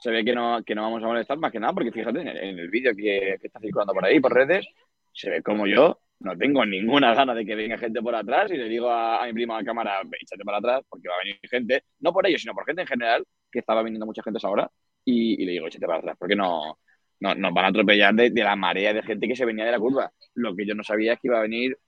se 0.02 0.10
ve 0.10 0.24
que, 0.24 0.34
no, 0.34 0.64
que 0.64 0.74
no 0.74 0.82
vamos 0.82 1.00
a 1.04 1.06
molestar 1.06 1.38
más 1.38 1.52
que 1.52 1.60
nada, 1.60 1.72
porque 1.72 1.92
fíjate, 1.92 2.20
en 2.22 2.26
el, 2.26 2.58
el 2.58 2.68
vídeo 2.70 2.92
que, 2.92 3.34
está 3.40 3.60
circulando 3.60 3.92
por 3.92 4.04
ahí, 4.04 4.18
por 4.18 4.34
redes, 4.34 4.66
se 5.12 5.30
ve 5.30 5.42
como 5.42 5.64
yo 5.64 6.00
no 6.18 6.36
tengo 6.36 6.66
ninguna 6.66 7.14
gana 7.14 7.32
de 7.34 7.46
que 7.46 7.54
venga 7.54 7.78
gente 7.78 8.02
por 8.02 8.12
atrás 8.12 8.50
y 8.50 8.56
le 8.56 8.68
digo 8.68 8.90
a, 8.90 9.24
mi 9.26 9.32
primo 9.32 9.54
a 9.54 9.62
cámara, 9.62 10.00
"Ve, 10.04 10.18
échate 10.20 10.42
para 10.44 10.58
atrás, 10.58 10.82
porque 10.88 11.08
va 11.08 11.14
a 11.14 11.18
venir 11.18 11.38
gente, 11.48 11.84
no 12.00 12.12
por 12.12 12.26
ellos, 12.26 12.40
sino 12.42 12.52
por 12.52 12.66
gente 12.66 12.82
en 12.82 12.88
general, 12.88 13.24
que 13.50 13.60
estaba 13.60 13.80
viniendo 13.84 14.04
mucha 14.04 14.24
gente 14.24 14.40
a 14.42 14.70
y, 15.04 15.44
le 15.44 15.52
digo, 15.52 15.68
échate 15.68 15.86
para 15.86 16.00
atrás, 16.00 16.16
porque 16.18 16.34
no, 16.34 16.78
no 17.20 17.34
nos 17.36 17.54
van 17.54 17.66
a 17.66 17.68
atropellar 17.68 18.12
de, 18.12 18.30
la 18.42 18.56
marea 18.56 18.92
de 18.92 19.02
gente 19.02 19.28
que 19.28 19.36
se 19.36 19.44
venía 19.44 19.64
de 19.64 19.70
la 19.72 19.78
curva. 19.78 20.10
Lo 20.34 20.56
que 20.56 20.66
yo 20.66 20.74
no 20.74 20.82
sabía 20.82 21.12
es 21.12 21.20
que 21.20 21.28
iba 21.28 21.38
a 21.38 21.42
venir 21.42 21.78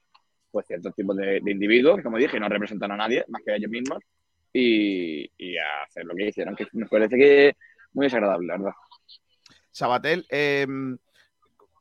pues 0.53 0.67
ciertos 0.69 0.95
tipos 0.95 1.17
de, 1.17 1.43
individuos, 1.47 2.01
como 2.01 2.17
dije, 2.17 2.39
no 2.39 2.49
representan 2.49 2.93
a 2.93 2.97
nadie, 2.97 3.25
más 3.27 3.43
que 3.45 3.53
a 3.53 3.57
ellos 3.57 3.71
mismos, 3.71 3.99
y, 4.53 5.29
y 5.37 5.57
a 5.57 5.83
hacer 5.85 6.05
lo 6.05 6.15
que 6.15 6.29
hicieron, 6.29 6.55
que 6.55 6.67
me 6.75 6.87
parece 6.87 7.17
que 7.17 7.57
muy 7.95 8.07
desagradable, 8.07 8.47
la 8.47 8.57
verdad. 8.59 8.73
Sabatel, 9.71 10.27
eh, 10.31 10.67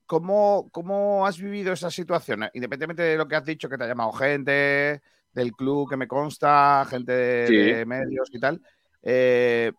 ¿cómo, 0.06 0.70
¿cómo 0.72 1.26
has 1.28 1.40
vivido 1.40 1.74
esa 1.74 1.92
situación? 1.92 2.42
Independientemente 2.54 3.04
de 3.04 3.18
lo 3.18 3.28
que 3.28 3.36
has 3.36 3.46
dicho, 3.46 3.68
que 3.70 3.78
te 3.78 3.84
ha 3.84 3.88
llamado 3.88 4.12
gente 4.14 5.02
del 5.34 5.52
club 5.54 5.90
que 5.90 5.98
me 5.98 6.08
consta, 6.08 6.86
gente 6.90 7.12
de, 7.12 7.48
Sí. 7.48 7.56
de 7.56 7.86
medios 7.86 8.30
y 8.32 8.40
tal. 8.40 8.62
eh, 9.02 9.72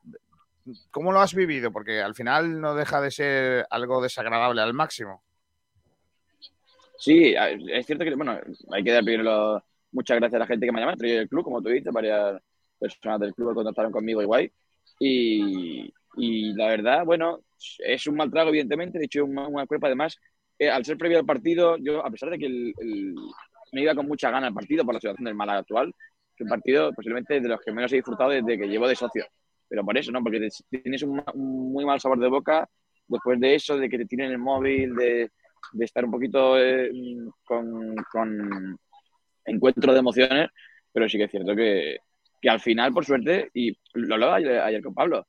¿Cómo 0.90 1.12
lo 1.12 1.20
has 1.20 1.35
vivido? 1.35 1.70
Porque 1.70 2.01
al 2.01 2.15
final 2.15 2.59
no 2.61 2.74
deja 2.74 3.01
de 3.01 3.11
ser 3.11 3.66
algo 3.69 4.02
desagradable 4.02 4.62
al 4.62 4.73
máximo. 4.73 5.23
Sí, 6.97 7.35
es 7.70 7.85
cierto 7.85 8.02
que, 8.05 8.15
bueno, 8.15 8.39
hay 8.73 8.82
que 8.82 8.93
dar 8.93 9.05
primero 9.05 9.62
muchas 9.93 10.16
gracias 10.19 10.36
a 10.36 10.39
la 10.40 10.47
gente 10.47 10.65
que 10.65 10.73
me 10.73 10.78
ha 10.78 10.81
llamado, 10.81 10.94
entre 10.94 11.11
ellos 11.11 11.23
el 11.23 11.28
club, 11.28 11.44
como 11.44 11.61
tú 11.61 11.69
dices, 11.69 11.93
varias 11.93 12.40
personas 12.78 13.20
del 13.20 13.35
club 13.35 13.51
que 13.51 13.55
contactaron 13.56 13.93
conmigo 13.93 14.23
igual. 14.23 14.51
Y, 14.98 15.93
y 16.16 16.53
la 16.55 16.69
verdad, 16.69 17.05
bueno, 17.05 17.41
es 17.78 18.07
un 18.07 18.16
mal 18.16 18.31
trago, 18.31 18.51
evidentemente. 18.51 18.99
De 18.99 19.07
hecho, 19.07 19.24
una, 19.24 19.49
una 19.49 19.66
culpa. 19.66 19.86
Además, 19.86 20.19
eh, 20.59 20.70
al 20.70 20.85
ser 20.85 20.97
previo 20.97 21.19
al 21.19 21.27
partido, 21.27 21.77
yo, 21.78 22.05
a 22.05 22.11
pesar 22.11 22.31
de 22.31 22.39
que 22.39 22.49
me 22.49 23.82
iba 23.82 23.95
con 23.95 24.07
mucha 24.07 24.31
gana 24.31 24.47
al 24.47 24.55
partido 24.55 24.85
por 24.85 24.95
la 24.95 25.01
situación 25.01 25.24
del 25.24 25.35
Málaga 25.35 25.61
actual, 25.61 25.93
es 26.35 26.41
un 26.41 26.49
partido 26.49 26.93
posiblemente 26.93 27.41
de 27.41 27.49
los 27.49 27.61
que 27.61 27.73
menos 27.73 27.93
he 27.93 27.97
disfrutado 27.97 28.31
desde 28.31 28.59
que 28.59 28.69
llevo 28.69 28.89
de 28.89 28.97
socio. 28.97 29.27
Pero 29.69 29.85
por 29.85 29.97
eso, 29.97 30.12
¿no? 30.12 30.23
Porque 30.23 30.49
tienes 30.70 31.03
un, 31.03 31.23
muy 31.35 31.85
mal 31.85 32.01
sabor 32.01 32.19
de 32.19 32.28
boca 32.28 32.69
después 33.09 33.41
de 33.41 33.55
eso, 33.55 33.77
de 33.77 33.89
que 33.89 33.99
te 33.99 34.07
tienen 34.07 34.31
el 34.31 34.39
móvil, 34.39 34.95
de, 34.95 35.31
estar 35.81 36.05
un 36.05 36.11
poquito 36.11 36.59
eh, 36.59 36.91
con, 37.45 37.97
con 38.11 38.78
encuentro 39.45 39.93
de 39.93 39.99
emociones, 39.99 40.49
pero 40.93 41.09
sí 41.09 41.19
que 41.19 41.24
es 41.24 41.31
cierto 41.31 41.57
que, 41.57 41.99
que 42.41 42.51
al 42.51 42.61
final, 42.61 42.93
por 42.93 43.05
suerte, 43.05 43.51
y 43.55 43.77
lo 43.95 44.15
hablaba 44.15 44.36
ayer 44.36 44.82
con 44.82 44.95
Pablo, 44.95 45.27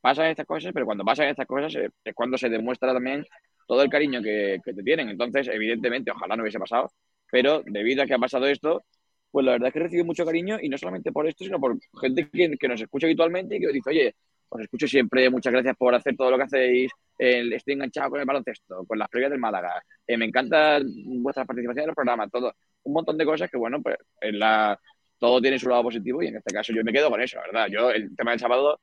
pasan 0.00 0.26
estas 0.26 0.46
cosas, 0.46 0.72
pero 0.72 0.86
cuando 0.86 1.04
pasan 1.04 1.28
estas 1.28 1.46
cosas 1.46 1.74
eh, 1.76 1.90
es 2.04 2.14
cuando 2.14 2.38
se 2.38 2.48
demuestra 2.48 2.92
también 2.92 3.24
todo 3.66 3.82
el 3.82 3.90
cariño 3.90 4.22
que, 4.22 4.58
que 4.64 4.72
te 4.74 4.82
tienen. 4.82 5.08
Entonces, 5.08 5.48
evidentemente, 5.48 6.10
ojalá 6.10 6.36
no 6.36 6.42
hubiese 6.42 6.58
pasado, 6.58 6.90
pero 7.30 7.62
debido 7.66 8.02
a 8.02 8.06
que 8.06 8.14
ha 8.14 8.18
pasado 8.18 8.46
esto, 8.46 8.84
pues 9.30 9.44
la 9.44 9.52
verdad 9.52 9.68
es 9.68 9.74
que 9.74 9.80
recibo 9.80 10.04
mucho 10.04 10.24
cariño 10.24 10.58
y 10.60 10.68
no 10.68 10.78
solamente 10.78 11.12
por 11.12 11.26
esto, 11.26 11.44
sino 11.44 11.60
por 11.60 11.76
gente 12.00 12.28
que, 12.30 12.56
que 12.58 12.68
nos 12.68 12.80
escucha 12.80 13.06
habitualmente 13.06 13.56
y 13.56 13.60
que 13.60 13.68
dice, 13.68 13.90
oye, 13.90 14.14
os 14.48 14.60
escucho 14.62 14.86
siempre, 14.88 15.28
muchas 15.28 15.52
gracias 15.52 15.76
por 15.76 15.94
hacer 15.94 16.16
todo 16.16 16.30
lo 16.30 16.36
que 16.38 16.44
hacéis, 16.44 16.90
el- 17.18 17.52
estoy 17.52 17.74
enganchado 17.74 18.10
con 18.10 18.20
el 18.20 18.26
baloncesto, 18.26 18.84
con 18.86 18.98
las 18.98 19.08
previas 19.08 19.30
del 19.30 19.40
Málaga, 19.40 19.82
eh, 20.06 20.16
me 20.16 20.24
encanta 20.26 20.78
vuestra 21.20 21.44
participación 21.44 21.82
en 21.82 21.86
los 21.88 21.96
programas, 21.96 22.30
todo, 22.30 22.52
un 22.84 22.92
montón 22.92 23.18
de 23.18 23.24
cosas 23.26 23.50
que, 23.50 23.56
bueno, 23.58 23.82
pues 23.82 23.96
en 24.20 24.38
la, 24.38 24.78
todo 25.18 25.40
tiene 25.40 25.58
su 25.58 25.68
lado 25.68 25.82
positivo 25.82 26.22
y 26.22 26.28
en 26.28 26.36
este 26.36 26.54
caso 26.54 26.72
yo 26.72 26.84
me 26.84 26.92
quedo 26.92 27.10
con 27.10 27.20
eso, 27.20 27.36
la 27.38 27.42
verdad. 27.46 27.66
Yo, 27.70 27.90
el 27.90 28.14
tema 28.16 28.30
del 28.32 28.40
sábado, 28.40 28.80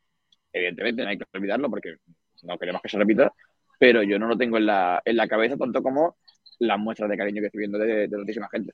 evidentemente 0.53 1.03
no 1.03 1.09
hay 1.09 1.17
que 1.17 1.25
olvidarlo 1.33 1.69
porque 1.69 1.97
no 2.43 2.57
queremos 2.57 2.81
que 2.81 2.89
se 2.89 2.97
repita, 2.97 3.33
pero 3.79 4.03
yo 4.03 4.19
no 4.19 4.27
lo 4.27 4.37
tengo 4.37 4.57
en 4.57 4.65
la, 4.67 5.01
en 5.03 5.17
la 5.17 5.27
cabeza 5.27 5.57
tanto 5.57 5.81
como 5.83 6.17
las 6.59 6.79
muestras 6.79 7.09
de 7.09 7.17
cariño 7.17 7.41
que 7.41 7.47
estoy 7.47 7.59
viendo 7.59 7.79
de, 7.79 8.07
de 8.07 8.09
tantísima 8.09 8.47
gente. 8.49 8.73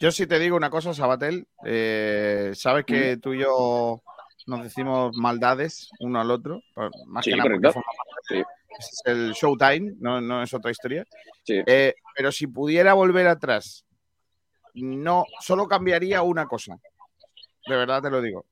Yo 0.00 0.10
sí 0.10 0.26
te 0.26 0.38
digo 0.38 0.56
una 0.56 0.70
cosa, 0.70 0.92
Sabatel. 0.92 1.46
eh, 1.64 2.50
sabes 2.54 2.84
que 2.84 3.16
tú 3.16 3.32
y 3.32 3.40
yo 3.40 4.02
nos 4.46 4.62
decimos 4.62 5.16
maldades 5.16 5.88
uno 6.00 6.20
al 6.20 6.30
otro, 6.30 6.60
más 7.06 7.24
Sí, 7.24 7.30
que 7.30 7.36
nada 7.36 7.72
porque 7.72 8.44
ese 8.78 8.90
es 8.90 9.02
el 9.06 9.32
showtime, 9.32 9.94
no, 10.00 10.20
no 10.20 10.42
es 10.42 10.52
otra 10.52 10.70
historia. 10.70 11.04
Sí. 11.44 11.62
Eh, 11.66 11.94
pero 12.14 12.30
si 12.30 12.46
pudiera 12.46 12.92
volver 12.92 13.26
atrás, 13.26 13.86
no, 14.74 15.24
solo 15.40 15.66
cambiaría 15.66 16.20
una 16.22 16.46
cosa. 16.46 16.78
De 17.66 17.74
verdad 17.76 18.02
te 18.02 18.10
lo 18.10 18.20
digo. 18.20 18.44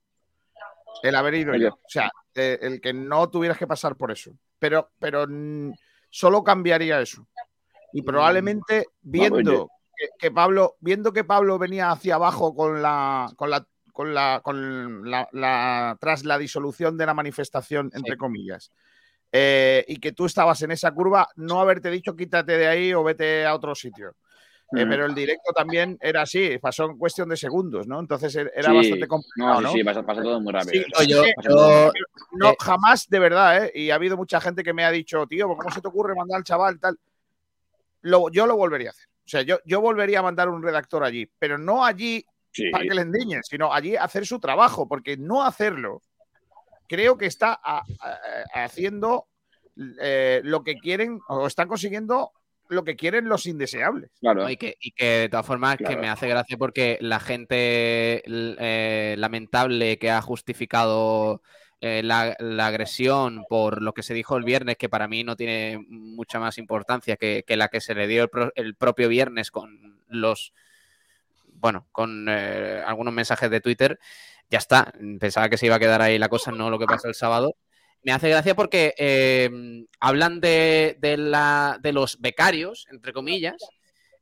El 1.03 1.15
haber 1.17 1.35
ido 1.35 1.53
¿El 1.55 1.63
yo. 1.63 1.69
O 1.75 1.81
sea, 1.89 2.11
eh, 2.35 2.59
el 2.63 2.81
que 2.81 2.93
no 2.93 3.29
tuvieras 3.29 3.59
que 3.59 3.67
pasar 3.67 3.97
por 3.97 4.11
eso. 4.11 4.33
pero, 4.59 4.91
pero 4.99 5.27
mm, 5.29 5.73
solo 6.11 6.43
cambiaría 6.43 7.01
eso. 7.01 7.27
Y 7.93 8.03
probablemente 8.03 8.87
viendo 9.03 9.69
que, 9.97 10.09
que 10.19 10.31
Pablo, 10.31 10.77
viendo 10.81 11.13
que 11.13 11.25
Pablo 11.25 11.59
venía 11.59 11.91
hacia 11.91 12.17
abajo 12.17 12.55
con 12.55 12.83
la, 12.83 13.31
con 13.37 13.51
la, 13.51 13.67
con 13.93 14.15
la, 14.15 14.41
con 14.43 15.09
la, 15.11 15.29
la- 15.33 15.97
tras 16.01 16.25
la 16.25 16.39
disolución 16.39 16.97
de 16.97 17.07
la 17.07 17.15
manifestación, 17.15 17.91
entre 17.95 18.17
comillas, 18.17 18.73
eh, 19.31 19.85
y 19.87 19.99
que 19.99 20.13
tú 20.13 20.27
estabas 20.27 20.61
en 20.63 20.73
esa 20.73 20.91
curva, 20.93 21.29
no 21.37 21.61
haberte 21.61 21.91
dicho 21.91 22.17
quítate 22.17 22.57
de 22.57 22.67
ahí 22.67 22.93
o 22.95 23.05
vete 23.05 23.45
a 23.47 23.55
otro 23.55 23.75
sitio. 23.75 24.17
Eh, 24.73 24.87
pero 24.89 25.07
el 25.07 25.15
directo 25.15 25.53
también 25.53 25.97
era 26.01 26.23
así, 26.23 26.59
pasó 26.59 26.87
en 26.87 26.99
cuestión 26.99 27.29
de 27.29 27.37
segundos, 27.37 27.87
¿no? 27.87 28.01
Entonces 28.01 28.35
er- 28.35 28.51
era 28.55 28.71
Sí, 28.71 28.77
bastante 28.77 29.07
complicado. 29.07 29.61
No, 29.61 29.69
sí, 29.71 29.79
sí, 29.79 29.85
pasa, 29.85 30.03
pasa 30.05 30.23
todo 30.23 30.41
muy 30.41 30.53
rápido. 30.53 30.85
Sí, 30.99 31.07
yo- 31.07 31.23
no, 32.33 32.55
jamás 32.59 33.07
de 33.09 33.19
verdad, 33.19 33.65
¿eh? 33.67 33.73
Y 33.75 33.91
ha 33.91 33.95
habido 33.97 34.17
mucha 34.17 34.41
gente 34.41 34.65
que 34.65 34.73
me 34.73 34.85
ha 34.85 34.91
dicho, 34.91 35.27
tío, 35.27 35.47
¿cómo 35.49 35.71
se 35.71 35.81
te 35.81 35.89
ocurre 35.89 36.15
mandar 36.15 36.39
al 36.39 36.45
chaval 36.45 36.81
tal? 36.81 36.99
Lo- 38.03 38.31
yo 38.31 38.47
lo 38.47 38.57
volvería 38.57 38.89
a 38.89 38.91
hacer. 38.91 39.07
O 39.07 39.29
sea, 39.29 39.43
yo, 39.43 39.59
yo 39.65 39.81
volvería 39.81 40.19
a 40.19 40.23
mandar 40.23 40.49
un 40.49 40.63
redactor 40.63 41.05
allí, 41.05 41.31
pero 41.39 41.57
no 41.57 41.85
allí 41.85 42.25
Sí. 42.51 42.71
para 42.71 42.85
que 42.85 42.95
le 42.95 43.03
endiñen, 43.03 43.43
sino 43.45 43.73
allí 43.73 43.97
a 43.97 44.05
hacer 44.05 44.27
su 44.27 44.39
trabajo, 44.41 44.87
porque 44.89 45.17
no 45.17 45.43
hacerlo, 45.43 46.03
creo 46.89 47.17
que 47.17 47.27
está 47.27 47.59
a- 47.63 47.83
a- 48.01 48.65
haciendo 48.65 49.27
eh, 50.01 50.41
lo 50.45 50.63
que 50.63 50.75
quieren 50.77 51.19
o 51.29 51.49
están 51.49 51.67
consiguiendo 51.67 52.31
lo 52.69 52.85
que 52.85 52.97
quieren 52.97 53.29
los 53.29 53.47
indeseables. 53.47 54.11
¿no? 54.43 54.51
Y, 54.51 54.57
que, 54.57 54.77
y 54.81 54.93
que 54.93 55.05
de 55.05 55.29
todas 55.29 55.47
formas 55.47 55.77
que 55.77 55.97
me 55.97 56.09
hace 56.09 56.29
gracia 56.29 56.57
porque 56.57 56.99
la 57.01 57.21
gente 57.21 58.23
eh, 58.27 59.17
lamentable 59.19 59.99
que 59.99 60.11
ha 60.11 60.21
justificado 60.23 61.43
eh, 61.81 62.03
la, 62.03 62.35
la 62.39 62.67
agresión 62.69 63.45
por 63.49 63.83
lo 63.83 63.93
que 63.93 64.03
se 64.03 64.15
dijo 64.15 64.37
el 64.37 64.45
viernes, 64.45 64.77
que 64.79 64.89
para 64.89 65.09
mí 65.09 65.25
no 65.25 65.37
tiene 65.37 65.85
mucha 65.89 66.41
más 66.41 66.57
importancia 66.59 67.17
que, 67.17 67.45
que 67.47 67.57
la 67.57 67.69
que 67.69 67.81
se 67.81 67.95
le 67.95 68.07
dio 68.07 68.23
el, 68.23 68.29
pro- 68.31 68.53
el 68.55 68.75
propio 68.75 69.09
viernes 69.09 69.51
con 69.51 69.99
los, 70.09 70.55
bueno, 71.53 71.87
con 71.93 72.27
eh, 72.29 72.83
algunos 72.87 73.13
mensajes 73.13 73.51
de 73.51 73.61
Twitter, 73.61 73.99
ya 74.49 74.59
está. 74.59 74.93
Pensaba 75.21 75.49
que 75.49 75.59
se 75.59 75.67
iba 75.67 75.77
a 75.77 75.81
quedar 75.81 76.01
ahí 76.01 76.19
la 76.19 76.29
cosa, 76.29 76.53
no 76.53 76.71
lo 76.71 76.79
que 76.79 76.87
pasó 76.87 77.09
el 77.09 77.15
sábado. 77.15 77.57
Me 78.05 78.13
hace 78.13 78.29
gracia 78.29 78.55
porque 78.55 78.95
eh, 78.99 79.51
hablan 79.99 80.39
de, 80.41 80.97
los 81.93 82.21
becarios, 82.21 82.87
entre 82.91 83.15
comillas, 83.15 83.57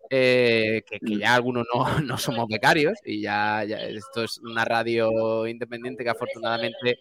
eh, 0.08 0.82
que, 0.88 1.00
ya 1.18 1.34
algunos 1.34 1.66
no, 2.04 2.16
somos 2.16 2.46
becarios 2.48 2.98
y 3.04 3.20
ya, 3.22 3.64
esto 3.64 4.22
es 4.22 4.38
una 4.38 4.64
radio 4.64 5.46
independiente 5.48 6.04
que 6.04 6.10
afortunadamente, 6.10 7.00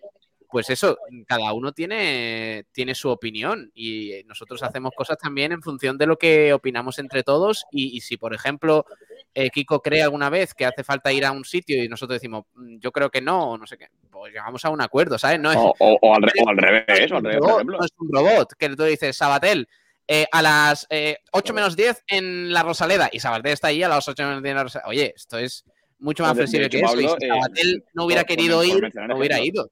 pues 0.50 0.72
eso, 0.72 0.98
cada 1.28 1.54
uno 1.54 1.72
tiene, 1.72 2.66
su 2.96 3.10
opinión 3.10 3.72
y 3.76 4.24
nosotros 4.26 4.64
hacemos 4.64 4.94
cosas 4.98 5.20
también 5.20 5.52
en 5.52 5.62
función 5.62 6.00
de 6.00 6.08
lo 6.08 6.18
que 6.18 6.52
opinamos 6.52 6.98
entre 6.98 7.22
todos 7.22 7.66
y 7.72 8.02
si, 8.02 8.18
por 8.18 8.34
ejemplo, 8.34 8.86
eh, 9.34 9.50
Kiko 9.50 9.82
cree 9.82 10.04
alguna 10.04 10.30
vez 10.30 10.54
que 10.54 10.66
hace 10.66 10.84
falta 10.84 11.12
ir 11.12 11.26
a 11.26 11.32
un 11.32 11.46
sitio 11.46 11.84
y 11.84 11.88
nosotros 11.88 12.18
decimos, 12.18 12.46
"Mm, 12.56 12.78
yo 12.80 12.92
creo 12.92 13.10
que 13.10 13.22
no, 13.22 13.52
o 13.52 13.58
no 13.58 13.66
sé 13.66 13.78
qué, 13.78 13.88
pues 14.10 14.34
llegamos 14.34 14.64
a 14.66 14.70
un 14.70 14.82
acuerdo, 14.82 15.18
¿sabes? 15.18 15.40
No 15.40 15.52
es, 15.52 15.58
O, 15.58 15.74
o- 15.80 15.98
o 16.02 16.16
al, 16.16 16.24
o 16.24 16.50
al 16.50 16.58
revés, 16.86 17.12
o 17.12 17.16
al 17.16 17.24
revés, 17.24 17.40
por 17.40 17.50
ejemplo. 17.52 17.78
no 17.80 17.86
es 17.86 17.92
un 17.98 18.10
robot, 18.12 18.54
que 18.58 18.70
tú 18.76 18.84
dices, 18.84 19.16
Sabatel, 19.16 19.68
eh, 20.08 20.26
a 20.32 20.42
las 20.42 20.86
eh, 20.90 21.18
8 21.32 21.54
menos 21.54 21.76
10 21.78 22.04
en 22.08 22.52
la 22.52 22.64
Rosaleda, 22.64 23.10
y 23.14 23.20
Sabatel 23.20 23.54
está 23.54 23.68
ahí 23.70 23.82
a 23.84 23.88
las 23.90 24.08
8 24.08 24.24
menos 24.24 24.42
10 24.44 24.52
en 24.52 24.58
la 24.58 24.64
Rosaleda. 24.64 24.90
Oye, 24.90 25.14
esto 25.16 25.38
es 25.38 25.64
mucho 26.00 26.24
más 26.24 26.36
flexible 26.36 26.70
que 26.70 26.78
eso, 26.80 27.00
y 27.00 27.06
Pablo, 27.06 27.18
si 27.20 27.26
eh, 27.26 27.30
Sabatel 27.30 27.84
no 27.94 28.06
hubiera 28.06 28.24
por- 28.24 28.28
querido 28.28 28.58
por 28.58 28.66
ir, 28.68 28.92
no 29.08 29.18
hubiera 29.18 29.40
ido. 29.40 29.70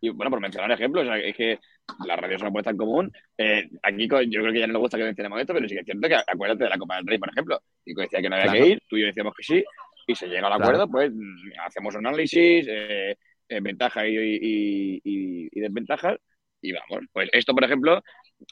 Y 0.00 0.10
bueno, 0.10 0.30
por 0.30 0.40
mencionar 0.40 0.70
ejemplos, 0.70 1.06
es 1.24 1.34
que 1.34 1.58
la 2.06 2.16
radio 2.16 2.36
es 2.36 2.42
una 2.42 2.50
apuesta 2.50 2.70
en 2.70 2.76
común. 2.76 3.12
Eh, 3.38 3.68
yo 3.70 4.40
creo 4.42 4.52
que 4.52 4.58
ya 4.60 4.66
no 4.66 4.74
le 4.74 4.78
gusta 4.78 4.98
que 4.98 5.04
mencionemos 5.04 5.40
esto, 5.40 5.54
pero 5.54 5.68
sí 5.68 5.74
que 5.74 5.80
es 5.80 5.84
cierto 5.86 6.08
que 6.08 6.14
acuérdate 6.14 6.64
de 6.64 6.70
la 6.70 6.78
Copa 6.78 6.96
del 6.96 7.06
Rey, 7.06 7.18
por 7.18 7.28
ejemplo. 7.30 7.60
Kiko 7.84 8.00
decía 8.02 8.20
que 8.20 8.28
no 8.28 8.36
había 8.36 8.46
Claro. 8.50 8.64
que 8.64 8.70
ir, 8.70 8.82
tú 8.88 8.96
y 8.96 9.00
yo 9.02 9.06
decíamos 9.06 9.34
que 9.36 9.42
sí, 9.42 9.64
y 10.06 10.14
se 10.14 10.26
llega 10.26 10.46
al 10.48 10.54
Claro. 10.56 10.64
acuerdo, 10.64 10.88
pues 10.90 11.10
mm, 11.12 11.60
hacemos 11.66 11.94
un 11.94 12.06
análisis, 12.06 12.66
eh, 12.68 13.16
eh, 13.48 13.60
ventajas 13.60 14.04
y, 14.06 14.16
y- 14.16 15.00
y- 15.04 15.48
y 15.52 15.60
desventajas, 15.60 16.16
y 16.60 16.72
vamos. 16.72 17.06
Pues 17.12 17.28
esto, 17.32 17.54
por 17.54 17.64
ejemplo, 17.64 18.02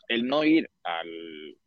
el 0.09 0.27
no 0.27 0.44
ir 0.44 0.69
al, 0.85 1.09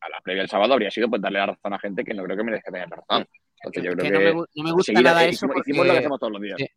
a 0.02 0.10
la 0.10 0.22
previa 0.22 0.42
del 0.44 0.50
sábado 0.50 0.74
habría 0.74 0.90
sido 0.92 1.10
pues 1.10 1.22
darle 1.22 1.40
la 1.40 1.48
razón 1.48 1.74
a 1.74 1.80
gente 1.80 2.04
que 2.04 2.14
no 2.14 2.24
creo 2.24 2.38
que 2.38 2.44
merezca 2.44 2.72
tener 2.72 2.90
razón. 2.90 3.28
Entonces 3.64 3.84
yo 3.84 3.92
creo 3.92 4.04
que 4.04 4.12
que, 4.12 4.12
no 4.12 4.20
me 4.20 4.46
no 4.56 4.64
me 4.64 4.72
gusta 4.72 4.94
nada 4.94 5.26
eh, 5.26 5.30
eso 5.30 5.46
hicimos, 5.46 5.56
porque- 5.56 5.72
hicimos 5.72 5.88
lo 5.88 5.94
que 5.94 6.00
hacemos 6.00 6.20
todos 6.20 6.34
los 6.34 6.42
días. 6.42 6.56
Sí. 6.58 6.68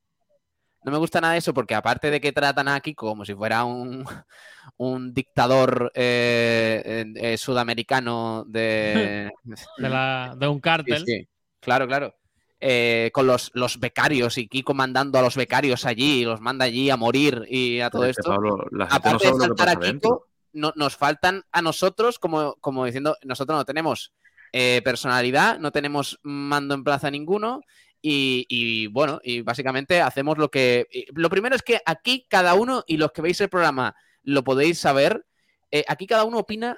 No 0.83 0.93
me 0.93 0.99
gusta 0.99 1.21
nada 1.21 1.37
eso 1.37 1.53
porque 1.53 1.75
aparte 1.75 2.11
de 2.11 2.21
que 2.21 2.33
tratan 2.33 2.69
a 2.69 2.81
Kiko 2.81 3.07
como 3.09 3.25
si 3.25 3.35
fuera 3.35 3.65
un, 3.65 4.05
un 4.79 5.13
dictador 5.13 5.93
eh, 5.95 7.05
eh, 7.17 7.37
sudamericano 7.39 8.45
de, 8.47 9.31
De, 9.77 9.89
la- 9.89 10.35
de 10.39 10.49
un 10.49 10.61
cártel. 10.61 10.99
Sí, 10.99 11.05
sí. 11.07 11.29
Claro, 11.61 11.87
claro. 11.87 12.15
Eh, 12.63 13.11
con 13.15 13.27
los, 13.27 13.51
los 13.55 13.81
becarios 13.81 14.37
y 14.37 14.47
Kiko 14.47 14.75
mandando 14.75 15.19
a 15.19 15.23
los 15.23 15.35
becarios 15.37 15.87
allí, 15.87 16.25
los 16.25 16.41
manda 16.41 16.67
allí 16.67 16.91
a 16.91 16.97
morir 16.97 17.47
y 17.49 17.81
a 17.81 17.89
todo 17.91 18.03
Pero 18.03 18.11
esto. 18.11 18.29
Pablo, 18.31 18.67
la 18.71 18.87
gente 18.87 18.97
Aparte 19.09 19.27
no 19.27 19.33
de 19.33 19.39
sabe 19.41 19.49
faltar 19.57 19.69
a 19.69 19.81
Kiko, 19.81 20.27
no- 20.53 20.73
nos 20.77 20.97
faltan 20.97 21.43
a 21.53 21.63
nosotros, 21.63 22.19
como, 22.19 22.55
como 22.61 22.85
diciendo, 22.85 23.17
nosotros 23.23 23.57
no 23.59 23.65
tenemos 23.65 24.13
eh, 24.53 24.83
personalidad, 24.85 25.59
no 25.59 25.71
tenemos 25.73 26.19
mando 26.23 26.75
en 26.75 26.85
plaza 26.85 27.11
ninguno. 27.11 27.61
Y, 28.03 28.47
y, 28.49 28.87
bueno, 28.87 29.21
y 29.23 29.43
básicamente 29.43 30.01
hacemos 30.01 30.39
lo 30.39 30.51
que. 30.51 30.87
Lo 31.15 31.29
primero 31.29 31.55
es 31.55 31.63
que 31.63 31.81
aquí 31.85 32.27
cada 32.29 32.55
uno, 32.55 32.83
y 32.87 32.97
los 32.97 33.13
que 33.13 33.23
veis 33.23 33.41
el 33.41 33.49
programa 33.51 33.95
lo 34.23 34.43
podéis 34.45 34.79
saber, 34.79 35.27
eh, 35.71 35.85
aquí 35.89 36.07
cada 36.07 36.25
uno 36.25 36.39
opina 36.39 36.77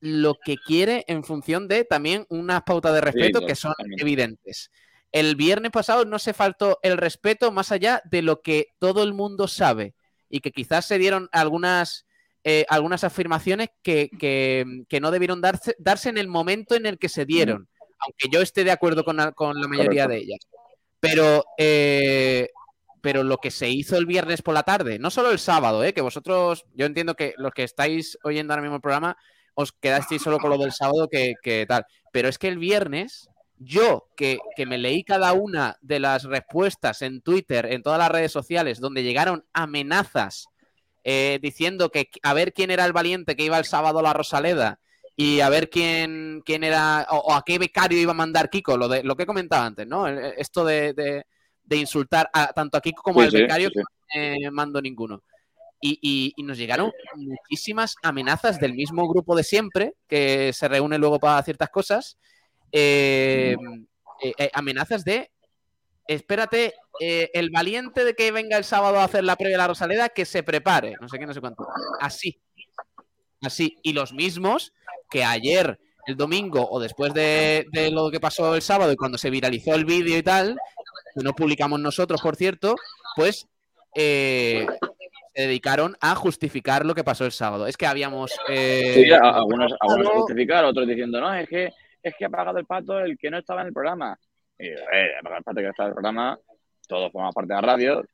lo 0.00 0.34
que 0.44 0.56
quiere 0.56 1.04
en 1.08 1.24
función 1.24 1.66
de 1.66 1.84
también 1.84 2.24
unas 2.28 2.62
pautas 2.62 2.94
de 2.94 3.00
respeto 3.00 3.40
que 3.48 3.54
son 3.56 3.74
evidentes. 3.98 4.70
El 5.10 5.34
viernes 5.36 5.72
pasado 5.72 6.04
no 6.04 6.18
se 6.18 6.34
faltó 6.34 6.78
el 6.82 6.96
respeto 6.98 7.50
más 7.50 7.72
allá 7.72 8.00
de 8.04 8.22
lo 8.22 8.40
que 8.42 8.68
todo 8.78 9.02
el 9.02 9.14
mundo 9.14 9.48
sabe 9.48 9.94
y 10.28 10.40
que 10.40 10.52
quizás 10.52 10.86
se 10.86 10.98
dieron 10.98 11.28
algunas, 11.32 12.06
eh, 12.44 12.64
algunas 12.68 13.02
afirmaciones 13.04 13.70
que, 13.82 14.08
que- 14.18 14.84
que 14.88 15.00
no 15.00 15.10
debieron 15.10 15.40
darse, 15.40 15.74
darse 15.78 16.10
en 16.10 16.18
el 16.18 16.28
momento 16.28 16.74
en 16.76 16.86
el 16.86 16.98
que 16.98 17.08
se 17.08 17.24
dieron, 17.24 17.68
aunque 18.00 18.28
yo 18.30 18.40
esté 18.40 18.64
de 18.64 18.70
acuerdo 18.70 19.04
con 19.04 19.16
la, 19.16 19.32
con 19.32 19.60
la 19.60 19.68
mayoría 19.68 20.04
Correcto. 20.04 20.08
de 20.08 20.18
ellas. 20.18 20.40
Pero, 21.00 21.44
eh, 21.56 22.50
pero 23.00 23.22
lo 23.22 23.38
que 23.38 23.50
se 23.50 23.68
hizo 23.68 23.96
el 23.96 24.06
viernes 24.06 24.42
por 24.42 24.54
la 24.54 24.62
tarde, 24.62 24.98
no 24.98 25.10
solo 25.10 25.30
el 25.30 25.38
sábado, 25.38 25.84
eh, 25.84 25.92
que 25.92 26.00
vosotros, 26.00 26.64
yo 26.74 26.86
entiendo 26.86 27.14
que 27.14 27.34
los 27.36 27.52
que 27.52 27.64
estáis 27.64 28.18
oyendo 28.22 28.52
ahora 28.52 28.62
mismo 28.62 28.76
el 28.76 28.82
programa, 28.82 29.16
os 29.54 29.72
quedasteis 29.72 30.22
solo 30.22 30.38
con 30.38 30.50
lo 30.50 30.58
del 30.58 30.72
sábado 30.72 31.08
que, 31.08 31.34
que 31.42 31.66
tal. 31.66 31.84
Pero 32.12 32.28
es 32.28 32.38
que 32.38 32.48
el 32.48 32.58
viernes, 32.58 33.28
yo 33.56 34.08
que, 34.16 34.38
que 34.56 34.66
me 34.66 34.78
leí 34.78 35.04
cada 35.04 35.32
una 35.32 35.76
de 35.80 36.00
las 36.00 36.24
respuestas 36.24 37.02
en 37.02 37.20
Twitter, 37.22 37.66
en 37.66 37.82
todas 37.82 37.98
las 37.98 38.10
redes 38.10 38.32
sociales, 38.32 38.80
donde 38.80 39.02
llegaron 39.02 39.44
amenazas 39.52 40.48
eh, 41.04 41.38
diciendo 41.40 41.90
que 41.90 42.10
a 42.22 42.34
ver 42.34 42.52
quién 42.52 42.70
era 42.70 42.84
el 42.84 42.92
valiente 42.92 43.34
que 43.34 43.44
iba 43.44 43.58
el 43.58 43.64
sábado 43.64 44.00
a 44.00 44.02
la 44.02 44.12
Rosaleda 44.12 44.78
y 45.20 45.40
a 45.40 45.48
ver 45.48 45.68
quién, 45.68 46.42
quién 46.46 46.62
era 46.62 47.04
o, 47.10 47.16
o 47.16 47.34
a 47.34 47.42
qué 47.44 47.58
becario 47.58 47.98
iba 47.98 48.12
a 48.12 48.14
mandar 48.14 48.48
Kiko, 48.48 48.76
lo, 48.76 48.86
de, 48.86 49.02
lo 49.02 49.16
que 49.16 49.24
he 49.24 49.26
comentado 49.26 49.64
antes, 49.64 49.84
¿no? 49.84 50.06
Esto 50.06 50.64
de, 50.64 50.92
de- 50.92 51.24
de 51.64 51.76
insultar 51.76 52.30
a, 52.32 52.52
tanto 52.52 52.78
a 52.78 52.80
Kiko 52.80 53.02
como 53.02 53.20
Sí, 53.20 53.26
al 53.26 53.32
becario 53.42 53.68
sí, 53.68 53.74
sí. 53.74 53.82
que 54.12 54.38
no 54.40 54.46
eh, 54.46 54.50
mando 54.52 54.80
ninguno. 54.80 55.22
Y, 55.80 55.98
y- 56.00 56.32
y 56.36 56.42
nos 56.44 56.56
llegaron 56.56 56.92
muchísimas 57.16 57.96
amenazas 58.02 58.60
del 58.60 58.74
mismo 58.74 59.08
grupo 59.08 59.34
de 59.34 59.42
siempre, 59.42 59.94
que 60.06 60.52
se 60.54 60.68
reúne 60.68 60.98
luego 60.98 61.18
para 61.18 61.42
ciertas 61.42 61.68
cosas. 61.70 62.16
eh, 62.70 63.56
eh, 64.22 64.32
eh, 64.38 64.50
amenazas 64.54 65.04
de 65.04 65.30
espérate, 66.06 66.74
eh, 67.00 67.30
el 67.34 67.50
valiente 67.50 68.04
de 68.04 68.14
que 68.14 68.30
venga 68.32 68.56
el 68.56 68.64
sábado 68.64 68.98
a 69.00 69.04
hacer 69.04 69.24
la 69.24 69.36
previa 69.36 69.56
de 69.56 69.62
la 69.62 69.68
Rosaleda, 69.68 70.08
que 70.10 70.24
se 70.24 70.42
prepare, 70.42 70.94
no 71.00 71.08
sé 71.08 71.18
qué, 71.18 71.26
no 71.26 71.34
sé 71.34 71.40
cuánto. 71.40 71.66
Así. 72.00 72.40
Así. 73.42 73.78
Y 73.82 73.92
los 73.92 74.12
mismos 74.12 74.72
que 75.10 75.24
ayer, 75.24 75.78
el 76.06 76.16
domingo, 76.16 76.68
o 76.70 76.80
después 76.80 77.14
de, 77.14 77.66
de 77.72 77.90
lo 77.90 78.10
que 78.10 78.20
pasó 78.20 78.54
el 78.54 78.62
sábado 78.62 78.92
y 78.92 78.96
cuando 78.96 79.18
se 79.18 79.30
viralizó 79.30 79.74
el 79.74 79.84
vídeo 79.84 80.18
y 80.18 80.22
tal, 80.22 80.58
que 81.14 81.22
no 81.22 81.32
publicamos 81.32 81.80
nosotros, 81.80 82.20
por 82.20 82.36
cierto, 82.36 82.74
pues 83.16 83.46
eh, 83.94 84.66
se 85.34 85.42
dedicaron 85.42 85.96
a 86.00 86.14
justificar 86.14 86.84
lo 86.84 86.94
que 86.94 87.04
pasó 87.04 87.24
el 87.24 87.32
sábado. 87.32 87.66
Es 87.66 87.76
que 87.76 87.86
habíamos... 87.86 88.32
eh, 88.48 88.92
Sí, 88.94 89.12
algunos, 89.12 89.74
algunos 89.80 90.08
justificar, 90.08 90.64
otros 90.64 90.86
diciendo, 90.86 91.20
no, 91.20 91.34
es 91.34 91.48
que, 91.48 91.70
es 92.02 92.14
que 92.16 92.24
ha 92.24 92.30
pagado 92.30 92.58
el 92.58 92.66
pato 92.66 92.98
el 93.00 93.16
que 93.18 93.30
no 93.30 93.38
estaba 93.38 93.62
en 93.62 93.68
el 93.68 93.72
programa. 93.72 94.18
Y, 94.58 94.66
eh, 94.66 94.76
el 94.92 95.44
pato 95.44 95.60
que 95.60 95.68
estaba 95.68 95.88
en 95.88 95.90
el 95.90 95.94
programa, 95.94 96.38
todos 96.86 97.12
formamos 97.12 97.34
parte 97.34 97.54
de 97.54 97.60
la 97.60 97.66
radio, 97.66 98.04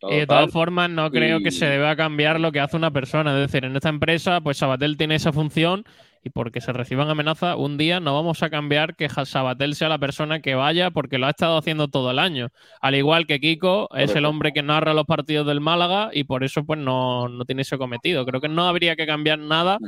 todo 0.00 0.10
Y 0.12 0.16
de 0.16 0.26
tal. 0.26 0.38
todas 0.38 0.52
formas, 0.52 0.90
no 0.90 1.10
creo 1.10 1.38
y- 1.40 1.42
que 1.42 1.50
se 1.50 1.66
deba 1.66 1.96
cambiar 1.96 2.40
lo 2.40 2.52
que 2.52 2.60
hace 2.60 2.76
una 2.76 2.90
persona. 2.90 3.32
Es 3.34 3.50
decir, 3.50 3.64
en 3.64 3.74
esta 3.76 3.88
empresa, 3.88 4.40
pues 4.40 4.58
Sabatel 4.58 4.96
tiene 4.96 5.14
esa 5.16 5.32
función 5.32 5.84
y 6.26 6.30
porque 6.30 6.62
se 6.62 6.72
reciban 6.72 7.10
amenazas, 7.10 7.54
un 7.58 7.76
día 7.76 8.00
no 8.00 8.14
vamos 8.14 8.42
a 8.42 8.48
cambiar 8.48 8.96
que 8.96 9.08
Sabatel 9.10 9.74
sea 9.74 9.90
la 9.90 9.98
persona 9.98 10.40
que 10.40 10.54
vaya 10.54 10.90
porque 10.90 11.18
lo 11.18 11.26
ha 11.26 11.30
estado 11.30 11.58
haciendo 11.58 11.88
todo 11.88 12.10
el 12.10 12.18
año. 12.18 12.48
Al 12.80 12.94
igual 12.94 13.26
que 13.26 13.40
Kiko 13.40 13.90
es 13.94 14.16
el 14.16 14.24
hombre 14.24 14.52
que 14.52 14.62
narra 14.62 14.94
los 14.94 15.04
partidos 15.04 15.46
del 15.46 15.60
Málaga 15.60 16.08
y 16.14 16.24
por 16.24 16.42
eso 16.42 16.64
pues 16.64 16.78
no, 16.80 17.28
no 17.28 17.44
tiene 17.44 17.60
ese 17.62 17.76
cometido. 17.76 18.24
Creo 18.24 18.40
que 18.40 18.48
no 18.48 18.64
habría 18.66 18.96
que 18.96 19.06
cambiar 19.06 19.38
nada 19.38 19.78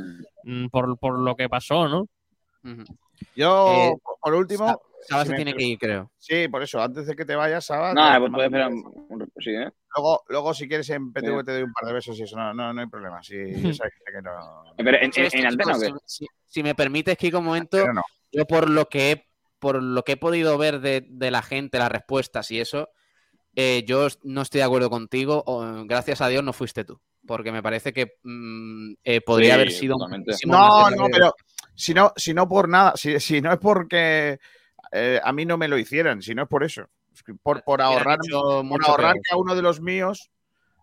mm, 0.45 0.67
por, 0.67 0.99
por 0.99 1.19
lo 1.19 1.37
que 1.37 1.49
pasó, 1.49 1.89
¿no? 1.89 2.07
Yo, 3.35 3.73
Eh, 3.73 3.95
por 4.21 4.35
último. 4.35 4.79
Sa- 5.07 5.15
Saba 5.15 5.23
si 5.25 5.31
se 5.31 5.37
tiene 5.37 5.55
que 5.55 5.65
ir, 5.65 5.79
creo. 5.79 6.11
Sí, 6.19 6.49
por 6.49 6.63
eso, 6.63 6.81
antes 6.83 7.07
de 7.07 7.15
que 7.17 7.25
te 7.25 7.35
vayas, 7.37 7.65
Saba. 7.65 7.95
Te- 7.95 8.19
pues 8.21 8.33
puedes 8.33 8.47
esperar 8.47 8.73
un 8.73 9.07
un, 9.09 9.33
Sí, 9.39 9.51
¿eh? 9.51 9.71
Luego, 9.95 10.23
luego, 10.29 10.53
si 10.55 10.69
quieres 10.69 10.91
en 10.91 11.13
PTV 11.13 11.41
Sí. 11.41 11.45
te 11.47 11.53
doy 11.53 11.63
un 11.63 11.73
par 11.73 11.87
de 11.87 11.95
besos 11.95 12.19
y 12.19 12.25
eso, 12.25 12.37
no, 12.37 12.53
no, 12.53 12.73
no 12.73 12.81
hay 12.81 12.87
problema. 12.89 13.23
Sí, 13.23 13.35
sabes 13.83 13.93
que 14.05 14.23
no. 14.23 14.65
Pero 14.77 14.97
en, 14.99 15.11
en- 15.15 15.29
en 15.33 15.47
antena, 15.47 15.77
¿o 15.77 15.81
chicos, 15.81 16.01
qué? 16.03 16.05
si, 16.07 16.27
si- 16.45 16.63
me 16.63 16.75
permites, 16.75 17.17
Kiko, 17.17 17.39
un 17.39 17.45
momento, 17.47 17.93
no. 17.93 18.03
yo 18.33 18.45
por 18.47 18.69
lo 18.69 18.87
que 18.87 19.13
he, 19.13 19.27
por 19.59 19.83
lo 19.83 20.03
que 20.03 20.13
he 20.13 20.17
podido 20.17 20.59
ver 20.59 20.81
de, 20.81 21.07
de 21.09 21.31
la 21.31 21.43
gente, 21.43 21.79
las 21.79 21.91
respuestas 21.91 22.51
y 22.51 22.61
eso, 22.61 22.89
eh, 23.55 23.85
yo 23.87 24.07
no 24.25 24.43
estoy 24.43 24.59
de 24.59 24.65
acuerdo 24.65 24.91
contigo. 24.91 25.43
o, 25.47 25.85
gracias 25.87 26.21
a 26.21 26.29
Dios 26.29 26.45
no 26.45 26.53
fuiste 26.53 26.85
tú, 26.85 27.01
porque 27.27 27.53
me 27.53 27.63
parece 27.63 27.93
que 27.93 28.15
mm, 28.23 28.95
eh, 29.05 29.21
podría 29.23 29.49
Sí, 29.49 29.55
haber 29.55 29.73
sido 29.73 29.97
No, 30.47 30.91
no, 30.91 31.09
pero 31.11 31.35
si 31.75 31.95
no, 31.95 32.13
si 32.17 32.35
no 32.35 32.49
por 32.49 32.69
nada, 32.69 32.93
si, 32.97 33.19
si 33.21 33.41
no 33.41 33.53
es 33.53 33.59
porque 33.59 34.39
eh, 34.97 35.21
a 35.23 35.33
mí 35.33 35.45
no 35.45 35.57
me 35.59 35.69
lo 35.69 35.79
hicieran, 35.79 36.23
si 36.23 36.35
no 36.35 36.43
es 36.45 36.49
por 36.49 36.65
eso. 36.65 36.89
Es 37.13 37.23
que 37.23 37.35
Por, 37.35 37.63
por 37.65 37.81
ahorrar, 37.83 38.19
por 38.31 38.85
ahorrar 38.87 39.15
que 39.15 39.31
a 39.33 39.37
uno 39.37 39.55
de 39.55 39.63
los 39.63 39.81
míos 39.81 40.31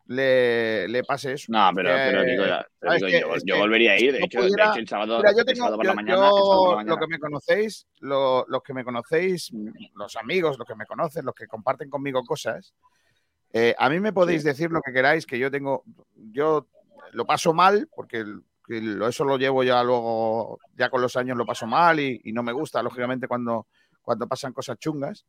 le, 0.06 0.88
le 0.90 1.04
pase 1.04 1.34
eso. 1.34 1.46
No, 1.50 1.70
pero, 1.74 1.90
Que- 1.90 1.96
pero 2.12 2.24
Kiko, 2.26 2.46
ya- 2.46 2.68
pero, 2.80 2.92
¿sabes 2.92 3.04
Kiko, 3.04 3.08
qué? 3.08 3.22
yo, 3.22 3.46
yo 3.46 3.56
que 3.56 3.60
volvería 3.62 3.92
a 3.94 4.00
ir. 4.00 4.12
De 4.14 4.20
hecho, 4.20 4.42
de 4.42 4.48
pudiera- 4.50 4.70
hecho, 4.72 4.80
el 4.80 4.88
sábado, 4.88 5.18
Mira, 5.18 5.32
yo 5.32 5.40
el 5.40 5.46
tengo, 5.46 5.58
sábado 5.58 5.78
por 5.78 5.86
la 5.86 5.94
mañana. 5.94 6.16
yo- 6.18 6.26
el 6.26 6.32
por 6.32 6.66
la 6.66 6.70
lo 6.72 6.76
mañana. 6.76 6.98
que 7.00 7.08
me 7.08 7.20
conocéis, 7.20 7.88
lo- 8.00 8.46
los 8.50 8.64
que 8.64 8.74
me 8.74 8.84
conocéis, 8.84 9.52
los 9.96 10.16
amigos, 10.18 10.58
los 10.58 10.68
que 10.68 10.76
me 10.76 10.86
conocen, 10.86 11.26
los 11.26 11.36
que 11.36 11.48
comparten 11.48 11.90
conmigo 11.90 12.22
cosas, 12.24 12.74
eh, 13.54 13.76
a 13.78 13.90
mí 13.90 14.00
me 14.00 14.12
podéis 14.12 14.44
decir 14.44 14.72
lo 14.72 14.82
que 14.82 14.92
queráis, 14.92 15.26
que 15.26 15.40
yo 15.40 15.50
tengo, 15.52 15.84
yo 16.16 16.68
lo 17.14 17.26
paso 17.26 17.54
mal, 17.54 17.88
porque 17.96 18.18
el- 18.18 18.42
que 18.66 18.82
lo- 18.82 19.08
eso 19.08 19.24
lo 19.26 19.38
llevo 19.38 19.64
ya 19.64 19.84
luego, 19.84 20.58
ya 20.76 20.90
con 20.90 21.02
los 21.02 21.16
años 21.18 21.38
lo 21.38 21.46
paso 21.46 21.68
mal 21.68 22.00
y, 22.00 22.20
y 22.24 22.32
no 22.34 22.44
me 22.44 22.52
gusta, 22.54 22.82
lógicamente, 22.82 23.28
cuando, 23.28 23.68
cuando 24.04 24.28
pasan 24.28 24.54
cosas 24.54 24.78
chungas. 24.78 25.26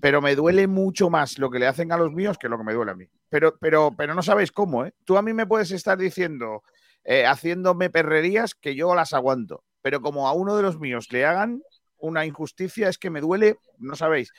Pero 0.00 0.20
me 0.20 0.34
duele 0.36 0.66
mucho 0.66 1.10
más 1.10 1.38
lo 1.38 1.50
que 1.50 1.58
le 1.58 1.66
hacen 1.66 1.92
a 1.92 1.96
los 1.96 2.12
míos 2.12 2.36
que 2.38 2.48
lo 2.48 2.58
que 2.58 2.64
me 2.64 2.74
duele 2.74 2.92
a 2.92 2.94
mí. 2.94 3.06
Pero, 3.28 3.56
pero, 3.58 3.94
pero 3.96 4.14
no 4.14 4.22
sabéis 4.22 4.52
cómo, 4.52 4.84
¿eh? 4.84 4.92
Tú 5.04 5.16
a 5.16 5.22
mí 5.22 5.32
me 5.32 5.46
puedes 5.46 5.70
estar 5.70 5.96
diciendo, 5.98 6.62
eh, 7.04 7.26
haciéndome 7.26 7.90
perrerías 7.90 8.54
que 8.54 8.74
yo 8.74 8.94
las 8.94 9.12
aguanto. 9.12 9.64
Pero 9.80 10.00
como 10.00 10.28
a 10.28 10.32
uno 10.32 10.56
de 10.56 10.62
los 10.62 10.78
míos 10.78 11.08
le 11.10 11.24
hagan 11.24 11.62
una 11.98 12.26
injusticia, 12.26 12.88
es 12.88 12.98
que 12.98 13.10
me 13.10 13.20
duele, 13.20 13.56
no 13.78 13.96
sabéis. 13.96 14.30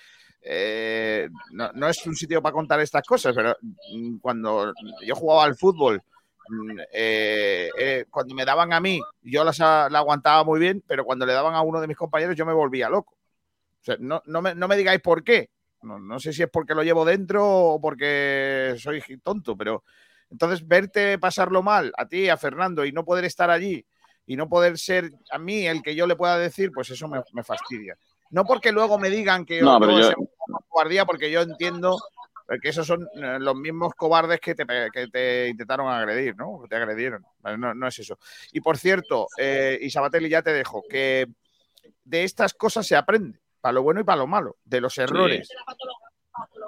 Eh, 0.41 1.29
no, 1.51 1.71
no 1.73 1.87
es 1.87 2.05
un 2.05 2.15
sitio 2.15 2.41
para 2.41 2.53
contar 2.53 2.79
estas 2.81 3.03
cosas, 3.07 3.33
pero 3.35 3.55
mm, 3.61 4.17
cuando 4.19 4.73
yo 5.05 5.15
jugaba 5.15 5.45
al 5.45 5.55
fútbol, 5.55 6.01
mm, 6.49 6.79
eh, 6.91 7.69
eh, 7.79 8.05
cuando 8.09 8.35
me 8.35 8.43
daban 8.45 8.73
a 8.73 8.79
mí, 8.81 8.99
yo 9.21 9.43
las 9.45 9.61
a- 9.61 9.89
la 9.89 9.99
aguantaba 9.99 10.43
muy 10.43 10.59
bien, 10.59 10.83
pero 10.85 11.05
cuando 11.05 11.25
le 11.25 11.33
daban 11.33 11.55
a 11.55 11.61
uno 11.61 11.79
de 11.79 11.87
mis 11.87 11.97
compañeros, 11.97 12.35
yo 12.35 12.45
me 12.45 12.53
volvía 12.53 12.89
loco. 12.89 13.15
O 13.83 13.85
sea, 13.85 13.97
no, 13.99 14.21
no 14.25 14.41
me, 14.41 14.55
no 14.55 14.67
me 14.69 14.77
digáis 14.77 15.01
por 15.01 15.23
qué. 15.25 15.49
No, 15.81 15.99
no 15.99 16.17
sé 16.17 16.31
si 16.31 16.41
es 16.41 16.49
porque 16.49 16.73
lo 16.73 16.83
llevo 16.83 17.03
dentro 17.03 17.45
o 17.45 17.81
porque 17.81 18.75
soy 18.77 19.01
tonto, 19.21 19.57
pero 19.57 19.83
entonces 20.29 20.65
verte 20.65 21.19
pasarlo 21.19 21.61
mal 21.61 21.91
a 21.97 22.07
ti, 22.07 22.29
a 22.29 22.37
Fernando, 22.37 22.85
y 22.85 22.93
no 22.93 23.03
poder 23.03 23.25
estar 23.25 23.49
allí 23.49 23.85
y 24.25 24.37
no 24.37 24.47
poder 24.47 24.77
ser 24.77 25.11
a 25.31 25.37
mí 25.37 25.67
el 25.67 25.81
que 25.83 25.95
yo 25.95 26.07
le 26.07 26.15
pueda 26.15 26.37
decir, 26.37 26.71
pues 26.73 26.89
eso 26.91 27.09
me, 27.09 27.21
me 27.33 27.43
fastidia. 27.43 27.97
No 28.29 28.45
porque 28.45 28.71
luego 28.71 28.97
me 28.97 29.09
digan 29.09 29.45
que 29.45 29.59
No, 29.61 29.73
yo 29.73 29.79
pero 29.81 29.99
yo- 29.99 30.13
cobardía, 30.69 31.05
porque 31.05 31.29
yo 31.29 31.41
entiendo 31.41 31.99
que 32.61 32.69
esos 32.69 32.87
son 32.87 33.05
eh, 33.15 33.37
los 33.39 33.55
mismos 33.55 33.93
cobardes 33.95 34.39
que 34.39 34.55
te, 34.55 34.65
que 34.93 35.07
te 35.07 35.49
intentaron 35.49 35.89
agredir, 35.89 36.37
¿no? 36.37 36.61
Que 36.61 36.69
te 36.69 36.75
agredieron. 36.77 37.25
No, 37.57 37.73
no 37.73 37.87
es 37.87 37.99
eso. 37.99 38.17
Y 38.53 38.61
por 38.61 38.77
cierto, 38.77 39.27
eh, 39.37 39.77
y 39.81 39.89
Sabatelli, 39.89 40.29
ya 40.29 40.41
te 40.41 40.53
dejo, 40.53 40.83
que 40.89 41.27
de 42.05 42.23
estas 42.23 42.53
cosas 42.53 42.87
se 42.87 42.95
aprende, 42.95 43.39
para 43.63 43.73
lo 43.73 43.83
bueno 43.83 44.01
y 44.01 44.03
para 44.03 44.17
lo 44.17 44.27
malo, 44.27 44.57
de 44.65 44.81
los 44.81 44.97
errores. 44.97 45.47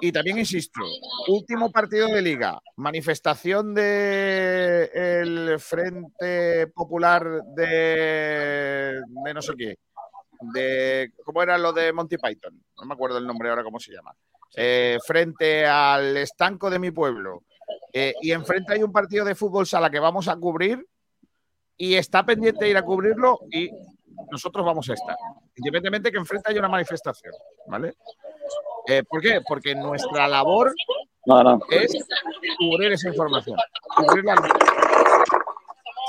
Y 0.00 0.10
también 0.10 0.38
insisto, 0.38 0.80
último 1.28 1.70
partido 1.70 2.08
de 2.08 2.22
liga, 2.22 2.58
manifestación 2.76 3.74
de 3.74 4.90
el 4.94 5.60
Frente 5.60 6.68
Popular 6.68 7.42
de, 7.54 8.98
de 9.24 9.34
no 9.34 9.42
sé 9.42 9.52
qué, 9.58 9.76
de 10.54 11.12
cómo 11.22 11.42
era 11.42 11.58
lo 11.58 11.74
de 11.74 11.92
Monty 11.92 12.16
Python, 12.16 12.64
no 12.78 12.86
me 12.86 12.94
acuerdo 12.94 13.18
el 13.18 13.26
nombre 13.26 13.50
ahora 13.50 13.62
cómo 13.62 13.78
se 13.78 13.92
llama, 13.92 14.14
Eh, 14.56 14.96
frente 15.04 15.66
al 15.66 16.16
estanco 16.16 16.70
de 16.70 16.78
mi 16.78 16.92
pueblo. 16.92 17.42
Eh, 17.92 18.14
y 18.22 18.32
enfrente 18.32 18.72
hay 18.72 18.82
un 18.82 18.92
partido 18.92 19.22
de 19.26 19.34
fútbol 19.34 19.66
sala 19.66 19.90
que 19.90 19.98
vamos 19.98 20.28
a 20.28 20.36
cubrir 20.36 20.86
y 21.76 21.94
está 21.96 22.24
pendiente 22.24 22.64
de 22.64 22.70
ir 22.70 22.76
a 22.78 22.82
cubrirlo 22.82 23.40
y 23.50 23.68
nosotros 24.30 24.64
vamos 24.64 24.88
a 24.90 24.94
estar, 24.94 25.16
independientemente 25.56 26.10
que 26.10 26.18
enfrente 26.18 26.50
haya 26.50 26.60
una 26.60 26.68
manifestación, 26.68 27.32
¿vale? 27.66 27.94
Eh, 28.88 29.02
¿Por 29.08 29.20
qué? 29.20 29.40
Porque 29.46 29.74
nuestra 29.74 30.28
labor 30.28 30.72
No, 31.26 31.42
no. 31.42 31.58
es 31.70 31.92
cubrir 32.58 32.92
esa 32.92 33.08
información. 33.08 33.56
Cubrirla. 33.96 34.34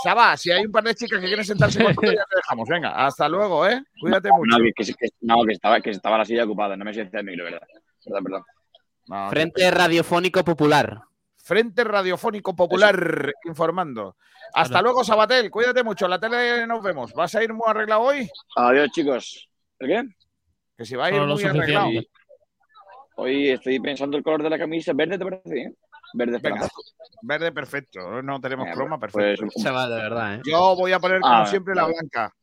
Saba, 0.04 0.38
si 0.38 0.52
hay 0.52 0.64
un 0.66 0.72
par 0.72 0.84
de 0.84 0.94
chicas 0.94 1.20
que 1.20 1.26
quieren 1.26 1.44
sentarse 1.44 1.84
contigo, 1.84 2.14
ya 2.14 2.24
te 2.30 2.36
dejamos. 2.36 2.70
Venga, 2.70 3.06
hasta 3.06 3.28
luego, 3.28 3.66
¿eh? 3.68 3.82
Cuídate 4.00 4.30
mucho. 4.32 4.58
No, 4.58 4.64
que, 4.64 4.72
que- 4.86 4.94
que- 4.94 5.10
no, 5.22 5.44
que 5.44 5.54
estaba, 5.54 5.82
que 5.82 5.90
estaba 5.90 6.20
la 6.20 6.26
silla 6.26 6.44
ocupada. 6.44 6.78
No 6.78 6.86
me 6.86 6.94
siento 6.94 7.18
el 7.18 7.26
micro, 7.26 7.46
¿verdad? 7.46 7.62
Perdón, 8.06 8.24
perdón. 8.24 8.44
No, 9.08 9.30
Frente 9.30 9.72
Radiofónico 9.72 10.44
Popular. 10.44 11.02
Frente 11.48 11.86
Radiofónico 11.86 12.53
Popular 12.53 13.32
informando. 13.45 14.18
Hasta 14.53 14.82
luego, 14.82 15.02
Sabatel. 15.06 15.49
Cuídate 15.49 15.82
mucho. 15.82 16.03
En 16.03 16.11
la 16.11 16.19
tele 16.19 16.68
nos 16.68 16.84
vemos. 16.84 17.14
¿Vas 17.14 17.34
a 17.36 17.41
ir 17.41 17.53
muy 17.53 17.64
arreglado 17.65 18.02
hoy? 18.02 18.30
Adiós, 18.57 18.90
chicos. 18.91 19.49
¿El 19.80 19.88
qué? 19.88 20.03
Que 20.78 20.84
si 20.86 20.98
va 20.98 21.06
a 21.06 21.11
ir 21.15 21.22
muy 21.22 21.41
arreglado. 21.45 21.90
Hoy 23.15 23.52
estoy 23.52 23.80
pensando 23.80 24.18
el 24.18 24.24
color 24.24 24.44
de 24.44 24.49
la 24.49 24.57
camisa. 24.60 24.91
¿Verde 24.94 25.18
te 25.18 25.24
parece? 25.24 25.74
Verde 26.14 26.38
Venga, 26.44 26.68
verde 27.22 27.52
perfecto. 27.53 28.22
No 28.22 28.41
tenemos 28.41 28.68
croma, 28.74 28.99
pues, 28.99 29.14
perfecto. 29.14 29.48
Se 29.57 29.72
va 29.72 29.88
de 29.88 29.95
verdad, 29.95 30.36
¿eh? 30.36 30.41
Yo 30.45 30.76
voy 30.76 30.91
a 30.91 30.99
poner, 30.99 31.22
como 31.22 31.34
Ah, 31.34 31.45
siempre, 31.45 31.74
la 31.76 31.86
blanca. 31.86 32.34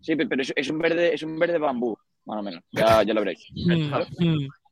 Sí, 0.00 0.16
pe- 0.16 0.26
pero 0.26 0.42
es, 0.42 0.52
es 0.56 0.68
un 0.68 0.78
verde, 0.80 1.14
es 1.14 1.22
un 1.22 1.38
verde 1.38 1.58
bambú, 1.58 1.96
más 2.24 2.40
o 2.40 2.42
menos. 2.42 2.60
Ya, 2.72 3.04
ya 3.04 3.14
lo 3.14 3.20
veréis. 3.20 3.46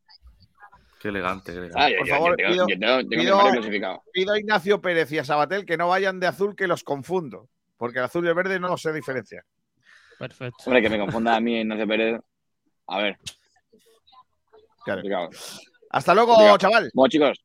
Qué 1.03 1.09
elegante, 1.09 1.51
qué 1.53 1.59
elegante. 1.59 1.81
Ah, 1.95 1.99
Por 1.99 2.07
yo- 2.07 2.15
favor, 2.15 2.37
tengo, 2.37 2.51
pido- 2.53 2.66
yo 2.69 2.79
tengo, 2.79 2.97
tengo 3.09 3.61
mi 3.61 3.70
pido-. 3.70 4.03
Pido 4.12 4.33
a 4.35 4.39
Ignacio 4.39 4.81
Pérez 4.81 5.11
y 5.11 5.19
a 5.19 5.24
Sabatel 5.24 5.66
que 5.66 5.77
no 5.77 5.89
vayan 5.89 6.20
de 6.20 6.29
azul, 6.29 6.55
que 6.55 6.69
los 6.69 6.85
confundo. 6.85 7.49
Porque 7.77 7.99
el 7.99 8.05
azul 8.05 8.24
y 8.24 8.29
el 8.29 8.35
verde 8.35 8.61
no 8.61 8.69
los 8.69 8.81
sé 8.81 8.93
diferenciar. 8.93 9.43
Perfecto. 10.16 10.62
Hombre, 10.66 10.81
que 10.81 10.89
me 10.89 11.01
confunda 11.01 11.35
a 11.35 11.41
mí 11.41 11.59
Ignacio 11.61 11.89
Pérez. 11.89 12.20
A 12.87 12.99
ver. 12.99 13.19
Claro. 14.85 15.31
Hasta 15.91 16.15
luego, 16.15 16.35
Complicado. 16.35 16.59
chaval. 16.59 16.91
Bueno, 16.95 17.09
chicos. 17.11 17.45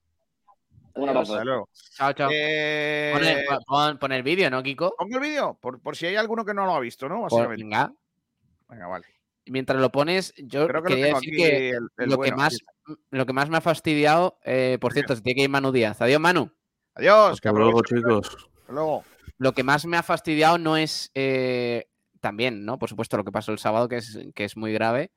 Un 0.94 1.10
abrazo. 1.10 1.34
Hasta 1.34 1.44
luego. 1.46 1.70
Chao, 1.96 2.14
chao. 2.14 2.30
Eh, 2.32 3.12
Pon 3.14 3.24
el, 3.26 3.46
pon- 3.66 3.98
pon 4.00 4.12
el 4.12 4.24
vídeo, 4.24 4.50
¿no, 4.52 4.62
Kiko? 4.64 4.96
Pongo 4.98 5.16
el 5.16 5.22
vídeo, 5.22 5.58
por, 5.60 5.82
por 5.82 5.96
si 5.96 6.06
hay 6.08 6.16
alguno 6.16 6.46
que 6.46 6.54
no 6.54 6.66
lo 6.66 6.76
ha 6.76 6.80
visto, 6.80 7.08
¿no? 7.10 7.28
Venga. 7.50 7.92
Venga, 8.70 8.88
vale. 8.88 9.06
Mientras 9.50 9.80
lo 9.80 9.92
pones, 9.92 10.34
yo 10.38 10.68
Creo 10.68 10.84
que 10.84 10.90
lo 10.90 10.96
quería 10.96 11.06
tengo 11.06 11.20
decir 11.20 11.36
que 11.36 11.70
el- 11.70 11.88
el 11.98 12.10
lo, 12.10 12.18
bueno, 12.18 12.36
que 12.36 12.38
más, 12.38 12.58
lo 13.12 13.26
que 13.26 13.34
más 13.34 13.50
me 13.50 13.58
ha 13.58 13.62
fastidiado, 13.62 14.40
eh, 14.44 14.78
por 14.82 14.94
cierto, 14.94 15.16
se 15.16 15.22
tiene 15.22 15.38
que 15.38 15.44
ir 15.44 15.50
Manu 15.50 15.72
Díaz. 15.72 16.02
Adiós, 16.02 16.20
Manu. 16.20 16.52
Adiós, 16.96 17.34
Hasta 17.34 17.52
luego, 17.52 17.82
chicos. 17.84 18.28
Hasta 18.62 18.74
luego. 18.74 19.04
Lo 19.38 19.52
que 19.54 19.64
más 19.64 19.86
me 19.86 19.98
ha 19.98 20.04
fastidiado 20.04 20.58
no 20.58 20.78
es 20.78 21.12
eh, 21.14 21.88
también, 22.22 22.66
¿no? 22.66 22.80
Por 22.80 22.90
supuesto, 22.90 23.18
lo 23.18 23.24
que 23.24 23.32
pasó 23.32 23.52
el 23.52 23.60
sábado, 23.60 23.88
que 23.88 23.98
es, 23.98 24.18
que 24.34 24.44
es 24.46 24.58
muy 24.58 24.74
grave, 24.74 25.12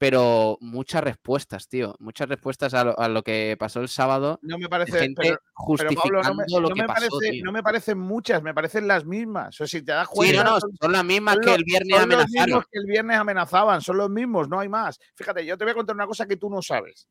pero 0.00 0.56
muchas 0.62 1.04
respuestas, 1.04 1.68
tío. 1.68 1.94
Muchas 1.98 2.26
respuestas 2.26 2.72
a 2.72 2.84
lo, 2.84 2.98
a 2.98 3.06
lo 3.06 3.22
que 3.22 3.54
pasó 3.58 3.80
el 3.80 3.88
sábado. 3.90 4.38
No 4.40 4.56
me 4.56 4.66
parece. 4.66 4.98
gente 4.98 5.20
pero, 5.20 5.36
pero, 5.36 5.50
justificando 5.52 6.22
Pablo, 6.22 6.22
no 6.22 6.34
me, 6.36 6.44
lo 6.48 6.68
no 6.70 6.74
que 6.74 6.80
me 6.80 6.88
pasó, 6.88 7.08
parece, 7.10 7.30
tío. 7.32 7.44
no 7.44 7.52
me 7.52 7.62
parecen 7.62 7.98
muchas, 7.98 8.42
me 8.42 8.54
parecen 8.54 8.88
las 8.88 9.04
mismas. 9.04 9.48
O 9.48 9.52
sea, 9.58 9.66
si 9.66 9.82
te 9.84 9.92
das 9.92 10.08
Sí, 10.08 10.14
cuenta. 10.16 10.42
no, 10.42 10.50
no, 10.52 10.60
son- 10.60 10.70
son 10.80 10.92
las 10.92 11.04
mismas 11.04 11.34
son 11.34 11.42
que 11.42 11.50
los- 11.50 11.58
el 11.58 11.64
viernes 11.64 11.98
son 11.98 12.08
los 12.08 12.14
amenazaron. 12.16 12.46
mismos 12.46 12.64
que 12.72 12.78
el 12.78 12.86
viernes 12.86 13.16
amenazaban, 13.18 13.80
son 13.82 13.96
los 13.98 14.08
mismos, 14.08 14.48
no 14.48 14.58
hay 14.58 14.68
más. 14.70 14.98
Fíjate, 15.14 15.44
yo 15.44 15.58
te 15.58 15.64
voy 15.64 15.72
a 15.72 15.74
contar 15.74 15.94
una 15.94 16.06
cosa 16.06 16.24
que 16.24 16.36
tú 16.38 16.48
no 16.48 16.62
sabes. 16.62 17.06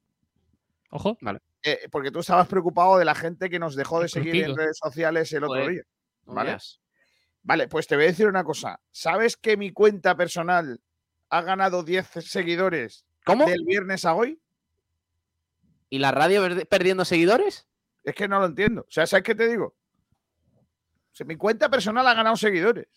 Ojo. 0.89 1.15
Vale. 1.21 1.41
Eh, 1.61 1.81
porque 1.91 2.09
tú 2.09 2.19
estabas 2.21 2.47
preocupado 2.47 2.97
de 2.97 3.05
la 3.05 3.13
gente 3.13 3.51
que 3.51 3.59
nos 3.59 3.75
dejó 3.75 4.01
de 4.01 4.07
seguir 4.09 4.35
en 4.43 4.57
redes 4.57 4.79
sociales 4.83 5.31
el 5.33 5.43
otro 5.43 5.67
día. 5.67 5.83
¿Vale? 6.25 6.57
Vale, 7.43 7.67
pues 7.67 7.85
te 7.85 7.95
voy 7.95 8.05
a 8.05 8.07
decir 8.07 8.25
una 8.27 8.43
cosa. 8.43 8.79
¿Sabes 8.89 9.37
que 9.37 9.57
mi 9.57 9.71
cuenta 9.71 10.15
personal 10.17 10.79
ha 11.29 11.41
ganado 11.41 11.83
10 11.83 12.07
seguidores 12.25 13.05
¿Cómo? 13.25 13.45
del 13.45 13.63
viernes 13.63 14.05
a 14.05 14.15
hoy? 14.15 14.39
¿Y 15.89 15.99
la 15.99 16.11
radio 16.11 16.43
perdiendo 16.67 17.05
seguidores? 17.05 17.67
Es 18.03 18.15
que 18.15 18.27
no 18.27 18.39
lo 18.39 18.45
entiendo. 18.45 18.81
O 18.81 18.91
sea, 18.91 19.07
¿sabes 19.07 19.23
qué 19.23 19.35
te 19.35 19.47
digo? 19.47 19.65
O 19.65 21.15
sea, 21.15 21.25
mi 21.25 21.35
cuenta 21.35 21.69
personal 21.69 22.07
ha 22.07 22.13
ganado 22.13 22.35
seguidores. 22.35 22.87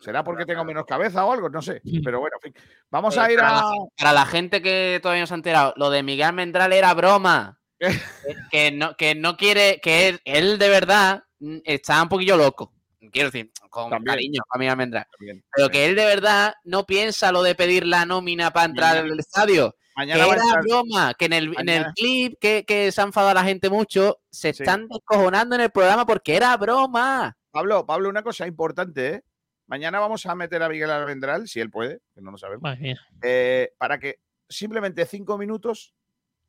¿Será 0.00 0.22
porque 0.22 0.46
tengo 0.46 0.64
menos 0.64 0.86
cabeza 0.86 1.24
o 1.24 1.32
algo? 1.32 1.48
No 1.48 1.60
sé. 1.60 1.82
Pero 2.04 2.20
bueno, 2.20 2.36
en 2.42 2.52
fin. 2.52 2.62
Vamos 2.90 3.18
a 3.18 3.30
ir 3.30 3.38
para, 3.38 3.58
a. 3.58 3.62
la, 3.62 3.72
para 3.96 4.12
la 4.12 4.26
gente 4.26 4.62
que 4.62 5.00
todavía 5.02 5.22
no 5.22 5.26
se 5.26 5.34
ha 5.34 5.36
enterado, 5.36 5.74
lo 5.76 5.90
de 5.90 6.02
Miguel 6.02 6.32
Mendral 6.32 6.72
era 6.72 6.94
broma. 6.94 7.60
Que, 8.50 8.72
no, 8.72 8.96
que 8.96 9.14
no 9.14 9.36
quiere, 9.36 9.80
que 9.80 10.08
él, 10.08 10.20
él 10.24 10.58
de 10.58 10.68
verdad 10.68 11.24
mm, 11.38 11.58
está 11.64 12.02
un 12.02 12.08
poquillo 12.08 12.36
loco. 12.36 12.72
Quiero 13.12 13.30
decir, 13.30 13.52
con 13.70 13.90
También. 13.90 14.04
cariño 14.14 14.42
a 14.50 14.58
Miguel 14.58 14.76
Mendral. 14.76 15.06
También, 15.16 15.44
Pero 15.54 15.68
que 15.68 15.86
él 15.86 15.94
de 15.94 16.04
verdad 16.04 16.54
no 16.64 16.84
piensa 16.84 17.30
lo 17.32 17.42
de 17.42 17.54
pedir 17.54 17.86
la 17.86 18.04
nómina 18.04 18.50
para 18.50 18.66
entrar 18.66 18.96
Mañana- 18.96 19.12
al 19.12 19.20
estadio. 19.20 19.76
Mañana 19.94 20.24
que 20.24 20.30
a 20.30 20.34
era 20.34 20.42
estar- 20.44 20.62
broma, 20.62 21.14
que 21.14 21.24
en 21.26 21.32
el, 21.32 21.54
en 21.58 21.68
el 21.68 21.86
clip 21.94 22.34
que, 22.40 22.64
que 22.66 22.90
se 22.92 23.00
ha 23.00 23.04
enfadado 23.04 23.34
la 23.34 23.44
gente 23.44 23.68
mucho, 23.70 24.18
se 24.30 24.52
Sí. 24.52 24.62
están 24.62 24.88
descojonando 24.88 25.54
en 25.54 25.60
el 25.62 25.70
programa 25.70 26.06
porque 26.06 26.36
era 26.36 26.56
broma. 26.56 27.36
Pablo, 27.50 27.84
Pablo, 27.86 28.08
una 28.08 28.22
cosa 28.22 28.46
importante, 28.46 29.06
¿eh? 29.14 29.22
Mañana 29.66 30.00
vamos 30.00 30.24
a 30.26 30.34
meter 30.34 30.62
a 30.62 30.68
Miguel 30.68 30.90
Almendral, 30.90 31.46
si 31.48 31.60
él 31.60 31.70
puede, 31.70 32.00
que 32.14 32.20
no 32.22 32.30
lo 32.30 32.38
sabemos, 32.38 32.76
eh, 33.22 33.70
para 33.78 33.98
que 33.98 34.20
simplemente 34.48 35.04
cinco 35.04 35.36
minutos 35.36 35.94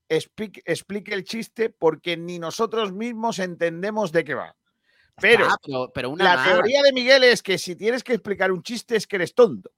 explique, 0.07 0.61
explique 0.65 1.13
el 1.13 1.23
chiste 1.23 1.69
porque 1.69 2.17
ni 2.17 2.39
nosotros 2.39 2.93
mismos 2.93 3.39
entendemos 3.39 4.11
de 4.11 4.23
qué 4.23 4.33
va. 4.35 4.55
Pero 5.21 5.45
Ah, 5.49 5.55
pero, 5.63 5.91
pero 5.93 6.09
una 6.09 6.35
la 6.35 6.43
teoría 6.43 6.81
de 6.83 6.93
Miguel 6.93 7.23
es 7.23 7.41
que 7.43 7.57
si 7.57 7.75
tienes 7.75 8.03
que 8.03 8.13
explicar 8.13 8.51
un 8.51 8.61
chiste 8.63 8.95
es 8.95 9.05
que 9.07 9.15
eres 9.17 9.33
tonto. 9.33 9.71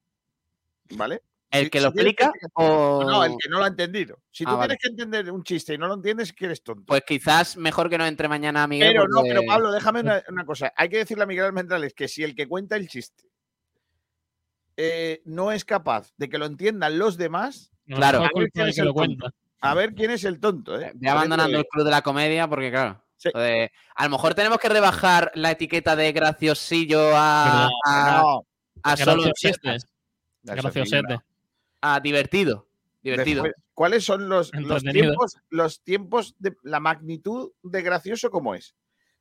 ¿Vale? 0.91 1.22
¿El 1.49 1.69
que 1.69 1.80
si 1.80 1.84
lo 1.84 1.89
explica 1.89 2.31
o...? 2.53 3.03
No, 3.05 3.26
el 3.26 3.34
que 3.38 3.49
no 3.49 3.57
lo 3.57 3.65
ha 3.65 3.68
entendido. 3.68 4.19
Si 4.31 4.45
Ah, 4.45 4.51
tú 4.51 4.57
vale. 4.57 4.77
tienes 4.77 4.81
que 4.81 4.89
entender 5.03 5.31
un 5.31 5.43
chiste 5.43 5.73
y 5.73 5.77
no 5.77 5.88
lo 5.88 5.95
entiendes, 5.95 6.30
es 6.30 6.34
que 6.34 6.45
eres 6.45 6.63
tonto. 6.63 6.84
Pues 6.85 7.03
quizás 7.05 7.57
mejor 7.57 7.89
que 7.89 7.97
no 7.97 8.05
entre 8.05 8.27
mañana 8.30 8.65
Miguel. 8.68 8.93
Pero 8.93 9.07
no, 9.09 9.22
pero 9.23 9.41
Pablo, 9.45 9.72
déjame 9.72 9.99
una, 10.01 10.23
una 10.30 10.45
cosa. 10.45 10.72
Hay 10.77 10.88
que 10.89 10.97
decirle 10.97 11.23
a 11.23 11.27
Miguel 11.27 11.45
Almendrales 11.45 11.93
que 11.93 12.07
si 12.07 12.23
el 12.23 12.35
que 12.35 12.47
cuenta 12.47 12.77
el 12.77 12.88
chiste 12.88 13.23
eh, 14.77 15.22
no 15.26 15.51
es 15.51 15.65
capaz 15.65 16.11
de 16.18 16.30
que 16.30 16.38
lo 16.38 16.45
entiendan 16.45 16.97
los 16.97 17.18
demás, 17.18 17.72
Claro. 17.88 18.19
a 18.19 18.30
ver 18.34 18.49
quién 18.53 18.68
es 18.69 18.76
que 18.76 18.81
el 18.81 18.88
lo 18.88 18.93
tonto. 18.93 19.19
cuenta. 19.26 19.38
A 19.63 19.73
ver 19.76 19.93
quién 19.93 20.11
es 20.11 20.23
el 20.23 20.39
tonto, 20.39 20.80
¿eh? 20.80 20.91
Voy 20.95 21.07
abandonando 21.09 21.57
el 21.57 21.65
club 21.68 21.84
de 21.85 21.91
la 21.91 22.01
comedia 22.01 22.47
porque, 22.47 22.72
claro. 22.72 23.03
A 23.34 24.03
lo 24.03 24.10
mejor 24.10 24.34
tenemos 24.34 24.57
que 24.60 24.69
rebajar 24.69 25.31
la 25.35 25.52
etiqueta 25.52 25.95
de 25.95 26.11
graciosillo 26.11 27.11
a, 27.15 27.68
a, 27.85 28.22
No, 28.23 28.45
a 28.84 28.98
solo 28.98 29.23
Graciosete. 29.23 29.34
chistes. 29.49 29.85
Graciosete. 30.43 31.19
A 31.81 31.99
divertido. 31.99 32.68
Divertido. 33.02 33.43
Después, 33.43 33.64
¿Cuáles 33.73 34.03
son 34.03 34.30
los, 34.30 34.52
los 34.53 34.84
tiempos, 34.84 35.38
los 35.49 35.81
tiempos 35.81 36.35
de 36.38 36.56
la 36.61 36.80
magnitud 36.80 37.52
de 37.64 37.81
gracioso 37.81 38.30
cómo 38.30 38.53
es? 38.53 38.76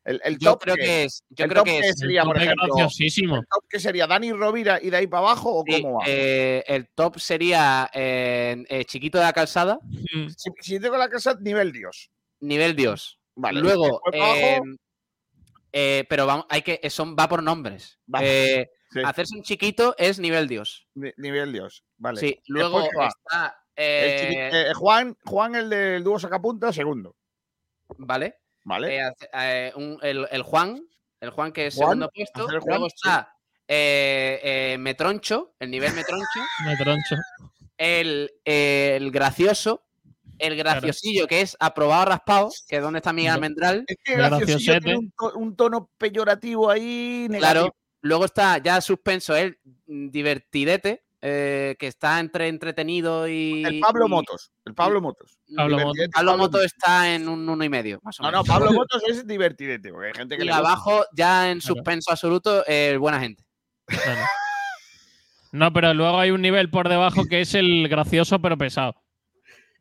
El, 0.04 0.20
el 0.24 0.38
Yo 0.38 0.52
top 0.52 0.62
creo 0.62 0.74
¿qué 0.76 0.82
que 0.82 1.04
es. 1.04 1.22
Yo 1.30 1.44
¿El 1.44 1.50
creo 1.50 1.62
top 1.62 1.72
que 1.72 1.78
es. 1.80 1.98
sería, 1.98 2.24
por 2.24 2.34
Top 2.36 2.42
ejemplo? 2.42 2.74
graciosísimo. 2.74 3.36
¿El 3.36 3.42
top 3.42 3.64
qué 3.68 3.78
sería? 3.80 4.06
¿Dani 4.06 4.32
Rovira 4.32 4.78
y 4.82 4.90
de 4.90 4.96
ahí 4.96 5.06
para 5.06 5.20
abajo 5.28 5.50
o 5.60 5.64
Sí, 5.66 5.80
cómo 5.82 5.98
va? 5.98 6.04
eh, 6.08 6.64
el 6.66 6.88
top 6.88 7.18
sería 7.18 7.88
eh, 7.94 8.64
eh, 8.68 8.84
Chiquito 8.86 9.18
de 9.18 9.24
la 9.24 9.32
Calzada, 9.32 9.78
Mm. 10.12 10.28
si, 10.36 10.50
si 10.60 10.80
tengo 10.80 10.96
la 10.96 11.08
casa, 11.08 11.36
nivel 11.40 11.70
Dios. 11.72 12.10
nivel 12.40 12.74
Dios. 12.74 13.19
Vale. 13.40 13.60
Luego, 13.60 14.00
para 14.04 14.16
eh, 14.38 14.60
eh, 15.72 16.04
pero 16.08 16.26
vamos, 16.26 16.46
hay 16.48 16.62
que, 16.62 16.78
son, 16.90 17.16
va 17.18 17.28
por 17.28 17.42
nombres. 17.42 17.98
Eh, 18.20 18.68
sí, 18.90 19.00
Hacerse 19.04 19.36
un 19.36 19.42
chiquito 19.42 19.94
es 19.98 20.18
nivel 20.18 20.46
Dios. 20.48 20.86
ni- 20.94 21.12
nivel 21.16 21.52
Dios. 21.52 21.84
Vale. 21.96 22.20
Sí, 22.20 22.40
luego 22.48 22.82
está. 22.82 23.56
El 23.76 23.86
eh, 23.86 24.50
eh, 24.52 24.74
Juan, 24.74 25.16
Juan, 25.24 25.54
el 25.54 25.70
del 25.70 26.04
dúo 26.04 26.18
sacapunta, 26.18 26.72
segundo. 26.72 27.16
¿Vale? 27.96 28.40
¿Vale? 28.64 28.98
Eh, 28.98 29.12
eh, 29.32 29.72
un- 29.76 29.98
el, 30.02 30.26
el 30.30 30.42
Juan, 30.42 30.82
el 31.20 31.30
Juan 31.30 31.52
que 31.52 31.68
es 31.68 31.74
Juan, 31.76 31.88
segundo 31.88 32.10
puesto. 32.14 32.42
hacer 32.44 32.54
el 32.56 32.60
Juan, 32.60 32.70
Luego 32.80 32.86
está 32.88 33.34
eh, 33.66 34.40
eh, 34.42 34.76
Metroncho, 34.78 35.54
el 35.60 35.70
nivel 35.70 35.94
Metroncho. 35.94 36.40
Me 36.66 36.76
troncho. 36.76 37.16
el, 37.78 38.30
el 38.44 39.10
gracioso, 39.10 39.86
el 40.40 40.56
graciosillo 40.56 41.26
que 41.26 41.40
es 41.42 41.56
aprobado 41.60 42.04
raspado, 42.06 42.50
que 42.68 42.76
es 42.76 42.82
donde 42.82 42.98
está 42.98 43.12
Miguel. 43.12 43.32
Almendral. 43.32 43.84
Es 43.86 43.96
que 44.04 44.14
Graciosete. 44.16 44.46
graciosillo 44.46 44.80
tiene 44.80 44.98
un, 44.98 45.10
to- 45.12 45.32
un 45.38 45.56
tono 45.56 45.90
peyorativo 45.98 46.70
ahí 46.70 47.26
negativo. 47.28 47.38
Claro. 47.40 47.76
Luego 48.02 48.24
está 48.24 48.58
ya 48.58 48.80
suspenso 48.80 49.36
el 49.36 49.58
divertidete, 49.86 51.04
eh, 51.22 51.76
que 51.78 51.86
está 51.86 52.18
entre 52.18 52.48
entretenido 52.48 53.28
y. 53.28 53.62
El 53.64 53.80
Pablo 53.80 54.06
y- 54.06 54.08
Motos. 54.10 54.52
El 54.64 54.74
Pablo 54.74 55.00
Motos. 55.02 55.36
Pablo 55.54 55.76
Divertidete, 55.76 56.10
Pablo 56.12 56.36
Moto 56.38 56.62
está 56.62 57.12
en 57.14 57.28
un 57.28 57.46
uno 57.48 57.62
y 57.64 57.68
medio, 57.68 57.98
más 58.02 58.18
o 58.20 58.22
No, 58.22 58.30
menos. 58.30 58.46
no, 58.48 58.54
Pablo 58.54 58.72
Motos 58.84 59.02
es 59.08 59.26
divertidete, 59.26 59.90
porque 59.92 60.06
hay 60.08 60.14
gente 60.14 60.36
que 60.36 60.42
Y 60.44 60.46
le 60.46 60.52
gusta. 60.52 60.66
abajo, 60.66 61.04
ya 61.14 61.50
en 61.50 61.58
Claro. 61.60 61.74
suspenso 61.74 62.10
absoluto, 62.10 62.64
el 62.66 62.98
buena 62.98 63.20
gente. 63.20 63.44
Claro. 63.86 64.20
No, 65.52 65.72
pero 65.72 65.92
luego 65.94 66.18
hay 66.20 66.30
un 66.30 66.40
nivel 66.42 66.70
por 66.70 66.88
debajo 66.88 67.24
que 67.30 67.40
es 67.40 67.54
el 67.54 67.88
gracioso 67.88 68.40
pero 68.40 68.56
pesado. 68.56 68.94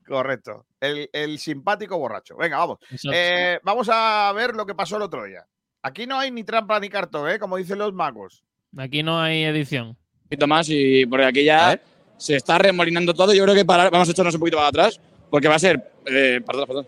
Correcto. 0.10 0.66
El, 0.82 1.10
el 1.14 1.38
simpático 1.40 1.98
borracho. 1.98 2.36
Venga, 2.36 2.58
vamos. 2.58 2.80
Eh, 3.14 3.60
vamos 3.64 3.88
a 3.92 4.32
ver 4.36 4.56
lo 4.56 4.66
que 4.66 4.74
pasó 4.76 4.98
el 4.98 5.04
otro 5.04 5.24
día. 5.24 5.46
Aquí 5.84 6.08
no 6.08 6.18
hay 6.20 6.32
ni 6.32 6.44
trampa 6.44 6.80
ni 6.80 6.90
cartón, 6.90 7.30
¿eh? 7.30 7.38
Como 7.40 7.58
dicen 7.58 7.78
los 7.78 7.94
magos. 7.94 8.44
Aquí 8.78 9.04
no 9.04 9.22
hay 9.22 9.44
edición. 9.44 9.96
poquito 10.24 10.48
más 10.48 10.68
y 10.70 11.06
porque 11.06 11.26
aquí 11.26 11.44
ya 11.44 11.80
se 12.18 12.36
está 12.36 12.58
remolinando 12.58 13.14
todo. 13.14 13.34
Yo 13.34 13.44
creo 13.44 13.56
que 13.56 13.66
para, 13.66 13.90
vamos 13.90 14.08
a 14.10 14.12
echarnos 14.12 14.34
un 14.34 14.40
poquito 14.40 14.58
para 14.58 14.70
atrás 14.70 15.00
porque 15.30 15.48
va 15.48 15.56
a 15.56 15.60
ser, 15.60 15.92
eh, 16.08 16.42
perdón, 16.46 16.66
perdón. 16.68 16.88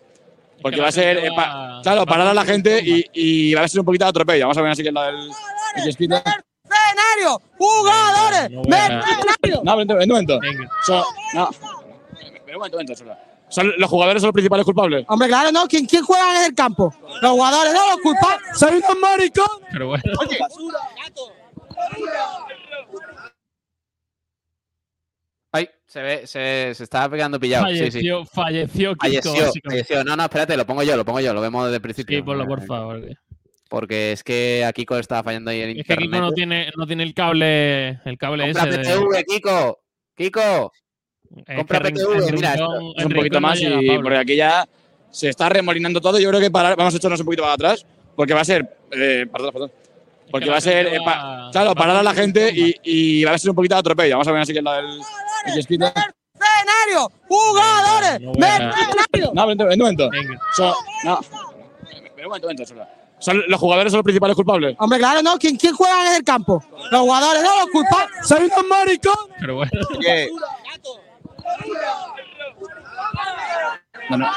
Porque 0.61 0.81
va 0.81 0.87
a 0.89 0.91
ser, 0.91 1.17
eh, 1.17 1.29
pa- 1.35 1.79
claro, 1.83 2.05
parar 2.05 2.27
a 2.27 2.33
la 2.33 2.43
gente 2.45 2.81
y, 2.83 3.03
y 3.13 3.53
va 3.53 3.61
a 3.63 3.67
ser 3.67 3.79
un 3.79 3.85
poquito 3.85 4.05
de 4.05 4.09
atropello. 4.09 4.45
Vamos 4.45 4.57
a 4.57 4.61
ver 4.61 4.71
así 4.71 4.81
que 4.83 4.89
es 4.89 4.93
la 4.93 5.05
del. 5.07 5.29
¡Escenario! 5.75 7.41
¡Jugadores! 7.57 8.49
No 8.51 8.61
voy 8.61 8.73
a- 8.73 8.89
¡Mercenario! 8.89 9.61
No, 9.63 9.77
vente, 9.77 9.93
vente 9.93 10.13
un 10.13 10.25
momento. 10.25 10.39
Venga. 10.39 10.69
Son, 10.85 11.03
no. 11.33 11.49
Pero 11.51 11.79
un 11.79 11.80
momento, 12.59 12.77
un 12.77 12.83
momento, 12.83 12.95
solo. 12.95 13.17
Son 13.49 13.73
los 13.77 13.89
jugadores 13.89 14.21
son 14.21 14.27
los 14.29 14.33
principales 14.33 14.65
culpables. 14.65 15.05
Hombre, 15.09 15.27
claro, 15.27 15.51
¿no? 15.51 15.67
¿Quién, 15.67 15.85
¿Quién 15.85 16.03
juega 16.03 16.39
en 16.39 16.45
el 16.51 16.55
campo? 16.55 16.93
Los 17.21 17.31
jugadores, 17.31 17.73
no 17.73 17.87
los 17.89 17.97
culpables. 17.97 18.39
¡Soy 18.57 18.75
un 18.75 18.99
maricón! 19.01 19.45
Pero 19.71 19.87
bueno. 19.87 20.03
Ay, 25.53 25.67
se 25.85 26.01
ve, 26.01 26.27
se, 26.27 26.73
se 26.73 26.83
está 26.83 27.09
pegando 27.09 27.37
pillado. 27.39 27.67
Sí, 27.67 27.91
sí. 27.91 28.07
Falleció, 28.25 28.25
falleció 28.25 28.95
Kiko, 28.95 29.33
Falleció. 29.65 30.03
No, 30.05 30.15
no, 30.15 30.23
espérate, 30.23 30.55
lo 30.55 30.65
pongo 30.65 30.83
yo, 30.83 30.95
lo 30.95 31.03
pongo 31.03 31.19
yo, 31.19 31.33
lo 31.33 31.41
vemos 31.41 31.65
desde 31.65 31.75
el 31.77 31.81
principio. 31.81 32.17
Sí, 32.19 32.23
ponlo, 32.23 32.45
por 32.47 32.65
favor. 32.65 33.01
que- 33.01 33.15
Porque 33.69 34.11
es 34.13 34.23
que 34.23 34.63
a 34.65 34.71
Kiko 34.71 34.97
estaba 34.97 35.23
fallando 35.23 35.51
ahí 35.51 35.61
en 35.61 35.69
Es 35.69 35.73
que 35.75 35.79
internet. 35.81 36.09
Kiko 36.09 36.21
no 36.21 36.31
tiene, 36.31 36.71
no 36.77 36.87
tiene 36.87 37.03
el 37.03 37.13
cable, 37.13 37.89
el 38.05 38.17
cable 38.17 38.49
ese 38.49 38.65
de. 38.65 38.77
PTV, 38.79 39.23
Kiko. 39.25 39.79
Kiko. 40.15 40.71
Es 41.47 41.55
compra 41.57 41.79
que 41.79 41.87
en- 41.89 41.93
PTV, 41.95 42.27
en 42.29 42.35
mira 42.35 42.55
un 43.05 43.13
poquito 43.13 43.41
más 43.41 43.59
y 43.61 43.65
Pablo. 43.87 44.01
porque 44.03 44.17
aquí 44.17 44.35
ya 44.35 44.67
se 45.09 45.29
está 45.29 45.49
remolinando 45.49 45.99
todo. 46.01 46.19
Yo 46.19 46.29
creo 46.29 46.39
que 46.41 46.51
parar, 46.51 46.75
vamos 46.75 46.93
a 46.93 46.97
echarnos 46.97 47.19
un 47.19 47.25
poquito 47.25 47.43
para 47.43 47.53
atrás 47.53 47.85
porque 48.15 48.33
va 48.33 48.41
a 48.41 48.45
ser, 48.45 48.77
eh, 48.91 49.25
perdón, 49.31 49.51
perdón. 49.53 49.71
Es 50.25 50.31
Porque 50.31 50.45
que 50.45 50.51
va 50.51 50.57
a 50.57 50.61
ser, 50.61 50.87
eh, 50.87 50.99
pa- 51.03 51.49
claro, 51.51 51.75
parar 51.75 51.97
a 51.97 52.03
la 52.03 52.13
gente 52.13 52.51
y, 52.55 52.73
y 52.83 53.23
va 53.25 53.31
a 53.33 53.37
ser 53.37 53.49
un 53.49 53.55
poquito 53.55 53.75
de 53.75 53.79
atropello. 53.79 54.13
Vamos 54.15 54.27
a 54.27 54.31
ver 54.31 54.41
así 54.41 54.53
que 54.53 54.59
es 54.59 54.63
la 54.63 54.75
del. 54.77 54.99
¡Escenario! 55.45 57.11
¡Jugadores! 57.27 58.21
No 58.21 58.31
voy 58.31 58.43
a- 58.43 58.59
¡Mercenario! 58.59 59.31
No, 59.33 59.47
vente, 59.47 59.63
vente 59.65 59.73
un 59.75 59.79
momento. 59.95 60.09
Venga. 60.09 60.39
Son, 60.55 60.73
no. 61.03 61.19
Pero 62.15 62.27
un 62.27 62.29
momento, 62.29 62.47
un 62.47 62.53
momento. 62.55 62.87
Son 63.19 63.43
los 63.47 63.59
jugadores 63.59 63.91
son 63.91 63.99
los 63.99 64.03
principales 64.03 64.35
culpables. 64.35 64.75
Hombre, 64.79 64.97
claro, 64.97 65.21
¿no? 65.21 65.37
¿Quién, 65.37 65.55
¿Quién 65.57 65.75
juega 65.75 66.09
en 66.09 66.15
el 66.15 66.23
campo? 66.23 66.63
Los 66.91 67.01
jugadores, 67.01 67.43
no 67.43 67.55
los 67.59 67.67
culpables. 67.67 68.09
¡Soy 68.23 68.49
un 68.57 68.67
maricón! 68.67 69.13
Pero 69.39 69.55
bueno. 69.57 69.71
No, 74.09 74.17
no. 74.17 74.31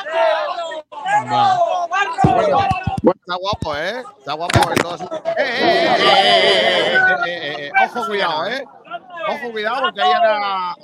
Bueno. 3.03 3.15
Está 3.21 3.37
guapo, 3.37 3.77
¿eh? 3.77 4.03
Está 4.19 4.33
guapo. 4.35 4.59
Eh 4.71 4.75
eh 5.39 5.97
eh, 5.97 5.97
eh, 5.97 6.99
eh, 7.27 7.67
eh, 7.67 7.71
Ojo, 7.87 8.07
cuidado, 8.07 8.47
¿eh? 8.47 8.65
Ojo, 9.29 9.53
cuidado, 9.53 9.81
porque 9.83 10.03
ahí 10.03 10.13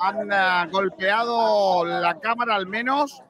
han, 0.01 0.33
han, 0.33 0.71
golpeado 0.71 1.85
la 1.85 2.19
cámara 2.19 2.55
al 2.57 2.67
menos. 2.67 3.23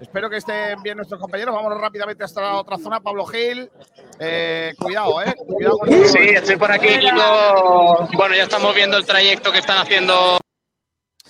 Espero 0.00 0.28
que 0.28 0.38
estén 0.38 0.82
bien 0.82 0.96
nuestros 0.96 1.20
compañeros. 1.20 1.54
Vamos 1.54 1.80
rápidamente 1.80 2.24
hasta 2.24 2.40
la 2.40 2.56
otra 2.56 2.76
zona. 2.78 3.00
Pablo 3.00 3.24
Gil, 3.26 3.70
eh, 4.18 4.74
cuidado, 4.78 5.22
¿eh? 5.22 5.34
Cuidado 5.46 5.78
con 5.78 5.92
el... 5.92 6.06
Sí, 6.06 6.18
estoy 6.30 6.56
por 6.56 6.72
aquí, 6.72 6.98
Kiko. 6.98 8.08
Bueno, 8.14 8.34
ya 8.34 8.42
estamos 8.44 8.74
viendo 8.74 8.96
el 8.96 9.06
trayecto 9.06 9.52
que 9.52 9.58
están 9.58 9.78
haciendo 9.78 10.38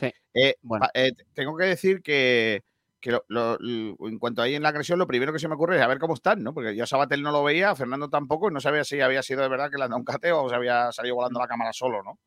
Sí. 0.08 0.12
Eh, 0.34 0.56
Bueno. 0.62 0.86
eh, 0.94 1.12
tengo 1.34 1.56
que 1.56 1.64
decir 1.66 2.02
que, 2.02 2.62
que 3.00 3.10
lo- 3.12 3.24
lo- 3.28 3.56
lo- 3.60 4.08
en 4.08 4.18
cuanto 4.18 4.42
ahí 4.42 4.54
en 4.54 4.62
la 4.62 4.70
agresión, 4.70 4.98
lo 4.98 5.06
primero 5.06 5.32
que 5.32 5.38
se 5.38 5.46
me 5.48 5.54
ocurre 5.54 5.76
es 5.76 5.82
a 5.82 5.86
ver 5.86 5.98
cómo 5.98 6.14
están, 6.14 6.42
¿no? 6.42 6.54
Porque 6.54 6.74
yo 6.74 6.84
a 6.84 6.86
Sabatel 6.86 7.22
no 7.22 7.30
lo 7.32 7.44
veía, 7.44 7.70
a 7.70 7.76
Fernando 7.76 8.08
tampoco, 8.08 8.48
y 8.50 8.52
no 8.54 8.60
sabía 8.60 8.82
si 8.84 9.00
había 9.00 9.22
sido 9.22 9.42
de 9.42 9.48
verdad 9.48 9.70
que 9.70 9.76
le 9.78 9.84
han 9.84 9.90
dado 9.90 9.98
un 9.98 10.04
cateo 10.04 10.42
o 10.42 10.48
se 10.48 10.54
había 10.54 10.90
salido 10.92 11.14
volando 11.16 11.38
la 11.40 11.46
cámara 11.46 11.72
solo, 11.72 12.02
¿no? 12.02 12.18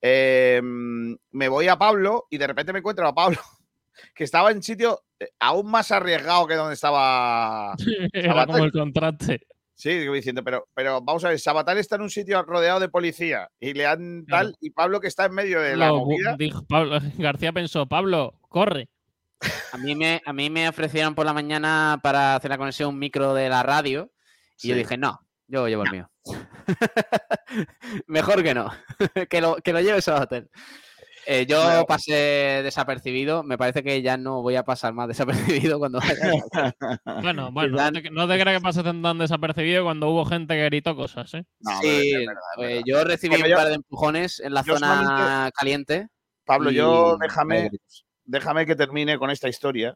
Eh, 0.00 0.60
me 0.62 1.48
voy 1.48 1.68
a 1.68 1.76
Pablo 1.76 2.26
y 2.30 2.38
de 2.38 2.46
repente 2.46 2.72
me 2.72 2.80
encuentro 2.80 3.06
a 3.06 3.14
Pablo 3.14 3.38
que 4.14 4.24
estaba 4.24 4.50
en 4.50 4.62
sitio 4.62 5.00
eh, 5.20 5.28
aún 5.40 5.70
más 5.70 5.90
arriesgado 5.92 6.46
que 6.46 6.54
donde 6.54 6.74
estaba. 6.74 7.74
Era 8.12 8.46
como 8.46 8.64
el 8.64 8.72
contraste. 8.72 9.46
Sí, 9.74 9.90
digo 9.98 10.14
diciendo, 10.14 10.44
pero, 10.44 10.68
pero 10.74 11.00
vamos 11.00 11.24
a 11.24 11.30
ver, 11.30 11.40
Sabatal 11.40 11.78
está 11.78 11.96
en 11.96 12.02
un 12.02 12.10
sitio 12.10 12.42
rodeado 12.42 12.78
de 12.78 12.88
policía 12.88 13.48
y 13.58 13.72
le 13.74 13.86
han 13.86 14.26
tal, 14.26 14.54
y 14.60 14.70
Pablo 14.70 15.00
que 15.00 15.08
está 15.08 15.24
en 15.24 15.32
medio 15.32 15.60
de 15.60 15.76
la 15.76 15.88
movida. 15.92 16.36
dijo 16.38 16.64
Pablo- 16.66 16.98
García 17.18 17.52
pensó, 17.52 17.86
Pablo, 17.86 18.38
corre. 18.48 18.88
A 19.72 19.78
mí, 19.78 19.96
me, 19.96 20.22
a 20.24 20.32
mí 20.32 20.50
me 20.50 20.68
ofrecieron 20.68 21.14
por 21.16 21.26
la 21.26 21.32
mañana 21.32 21.98
para 22.02 22.36
hacer 22.36 22.50
la 22.50 22.58
conexión 22.58 22.90
un 22.90 22.98
micro 22.98 23.34
de 23.34 23.48
la 23.48 23.62
radio 23.64 24.12
y 24.62 24.68
yo 24.68 24.76
dije, 24.76 24.96
no, 24.96 25.18
yo 25.48 25.66
llevo 25.66 25.82
el 25.84 25.90
mío. 25.90 26.10
Mejor 28.06 28.42
que 28.42 28.54
no, 28.54 28.70
que, 29.30 29.40
lo, 29.40 29.56
que 29.56 29.72
lo 29.72 29.80
lleve 29.80 30.00
Sabatel. 30.02 30.48
Eh, 31.26 31.46
yo 31.46 31.84
pasé 31.86 32.62
desapercibido, 32.64 33.42
me 33.44 33.56
parece 33.56 33.82
que 33.84 34.02
ya 34.02 34.16
no 34.16 34.42
voy 34.42 34.56
a 34.56 34.64
pasar 34.64 34.92
más 34.92 35.06
desapercibido 35.08 35.78
cuando 35.78 36.00
vaya. 36.00 36.14
Bueno, 37.22 37.52
bueno, 37.52 37.76
no 37.76 37.92
te, 37.92 38.10
no 38.10 38.26
te 38.28 38.38
creas 38.40 38.56
que 38.58 38.62
pases 38.62 38.82
tan 38.82 39.18
desapercibido 39.18 39.84
cuando 39.84 40.08
hubo 40.10 40.24
gente 40.24 40.54
que 40.54 40.64
gritó 40.64 40.96
cosas, 40.96 41.32
¿eh? 41.34 41.44
sí, 41.80 42.12
eh, 42.58 42.82
yo 42.84 43.04
recibí 43.04 43.36
un 43.36 43.46
yo- 43.48 43.56
par 43.56 43.68
de 43.68 43.74
empujones 43.74 44.40
en 44.40 44.52
la 44.54 44.62
yo 44.64 44.74
zona 44.74 44.96
solamente- 45.04 45.52
caliente. 45.54 46.08
Pablo, 46.44 46.70
y- 46.72 46.74
yo 46.74 47.16
déjame, 47.20 47.70
déjame 48.24 48.66
que 48.66 48.74
termine 48.74 49.16
con 49.18 49.30
esta 49.30 49.48
historia 49.48 49.94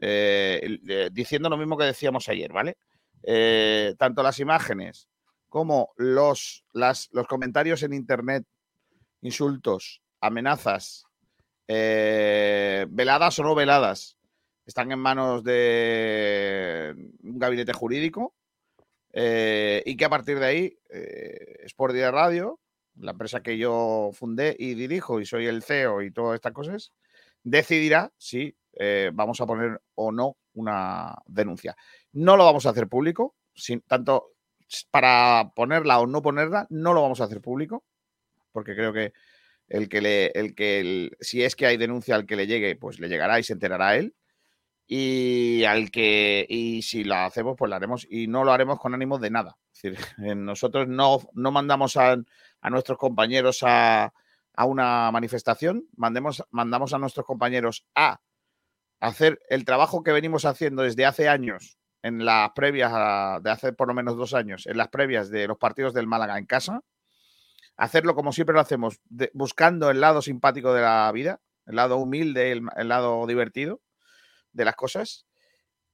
eh, 0.00 0.78
eh, 0.88 1.08
diciendo 1.10 1.48
lo 1.48 1.56
mismo 1.56 1.78
que 1.78 1.84
decíamos 1.86 2.28
ayer, 2.28 2.52
¿vale? 2.52 2.76
Eh, 3.22 3.94
tanto 3.98 4.22
las 4.22 4.38
imágenes 4.40 5.08
como 5.48 5.88
los, 5.96 6.64
las- 6.74 7.08
los 7.12 7.26
comentarios 7.26 7.82
en 7.82 7.94
internet, 7.94 8.44
insultos, 9.22 10.02
amenazas, 10.26 11.04
eh, 11.68 12.86
veladas 12.88 13.38
o 13.38 13.42
no 13.42 13.54
veladas, 13.54 14.18
están 14.66 14.90
en 14.92 14.98
manos 14.98 15.44
de 15.44 16.94
un 17.22 17.38
gabinete 17.38 17.72
jurídico 17.72 18.34
eh, 19.12 19.82
y 19.86 19.96
que 19.96 20.04
a 20.04 20.10
partir 20.10 20.38
de 20.38 20.46
ahí, 20.46 20.78
eh, 20.90 21.62
Sport 21.64 21.94
Día 21.94 22.10
Radio, 22.10 22.60
la 22.96 23.12
empresa 23.12 23.42
que 23.42 23.56
yo 23.56 24.10
fundé 24.12 24.54
y 24.58 24.74
dirijo 24.74 25.20
y 25.20 25.26
soy 25.26 25.46
el 25.46 25.62
CEO 25.62 26.02
y 26.02 26.10
todas 26.10 26.34
estas 26.34 26.52
cosas, 26.52 26.92
decidirá 27.42 28.12
si 28.18 28.54
eh, 28.74 29.10
vamos 29.14 29.40
a 29.40 29.46
poner 29.46 29.80
o 29.94 30.12
no 30.12 30.36
una 30.52 31.14
denuncia. 31.26 31.74
No 32.12 32.36
lo 32.36 32.44
vamos 32.44 32.66
a 32.66 32.70
hacer 32.70 32.88
público, 32.88 33.36
sin, 33.54 33.80
tanto 33.82 34.32
para 34.90 35.52
ponerla 35.54 36.00
o 36.00 36.06
no 36.06 36.20
ponerla, 36.20 36.66
no 36.68 36.92
lo 36.92 37.00
vamos 37.00 37.20
a 37.22 37.24
hacer 37.24 37.40
público, 37.40 37.84
porque 38.52 38.74
creo 38.74 38.92
que 38.92 39.12
el 39.68 39.88
que 39.88 40.00
le, 40.00 40.26
el 40.28 40.54
que 40.54 41.10
si 41.20 41.42
es 41.42 41.56
que 41.56 41.66
hay 41.66 41.76
denuncia 41.76 42.14
al 42.14 42.26
que 42.26 42.36
le 42.36 42.46
llegue, 42.46 42.76
pues 42.76 42.98
le 43.00 43.08
llegará 43.08 43.38
y 43.38 43.42
se 43.42 43.54
enterará 43.54 43.96
él. 43.96 44.14
Y 44.88 45.64
al 45.64 45.90
que, 45.90 46.46
y 46.48 46.82
si 46.82 47.02
la 47.02 47.24
hacemos, 47.26 47.56
pues 47.58 47.68
la 47.68 47.76
haremos, 47.76 48.06
y 48.08 48.28
no 48.28 48.44
lo 48.44 48.52
haremos 48.52 48.78
con 48.78 48.94
ánimo 48.94 49.18
de 49.18 49.30
nada. 49.30 49.56
Eh, 50.24 50.34
nosotros 50.34 50.88
no, 50.88 51.20
no 51.34 51.52
mandamos 51.52 51.96
a, 51.96 52.16
a 52.60 52.70
nuestros 52.70 52.98
compañeros 52.98 53.62
a, 53.62 54.12
a 54.54 54.64
una 54.64 55.10
manifestación, 55.12 55.86
mandemos, 55.96 56.42
mandamos 56.50 56.94
a 56.94 56.98
nuestros 56.98 57.26
compañeros 57.26 57.86
a 57.94 58.20
hacer 59.00 59.38
el 59.50 59.64
trabajo 59.64 60.02
que 60.02 60.12
venimos 60.12 60.46
haciendo 60.46 60.82
desde 60.82 61.04
hace 61.04 61.28
años, 61.28 61.78
en 62.02 62.24
las 62.24 62.50
previas, 62.54 63.42
de 63.42 63.50
hace 63.50 63.72
por 63.72 63.88
lo 63.88 63.94
menos 63.94 64.16
dos 64.16 64.32
años, 64.32 64.66
en 64.66 64.78
las 64.78 64.88
previas 64.88 65.30
de 65.30 65.46
los 65.46 65.58
partidos 65.58 65.92
del 65.92 66.06
Málaga 66.06 66.38
en 66.38 66.46
casa, 66.46 66.80
hacerlo 67.76 68.14
como 68.14 68.32
siempre 68.32 68.54
lo 68.54 68.60
hacemos, 68.60 69.00
de- 69.08 69.30
buscando 69.34 69.90
el 69.90 70.00
lado 70.00 70.22
simpático 70.22 70.72
de 70.74 70.82
la 70.82 71.10
vida, 71.12 71.40
el 71.66 71.76
lado 71.76 71.96
humilde, 71.98 72.52
el, 72.52 72.88
lado 72.88 73.26
divertido 73.26 73.80
de 74.52 74.64
las 74.64 74.76
cosas. 74.76 75.26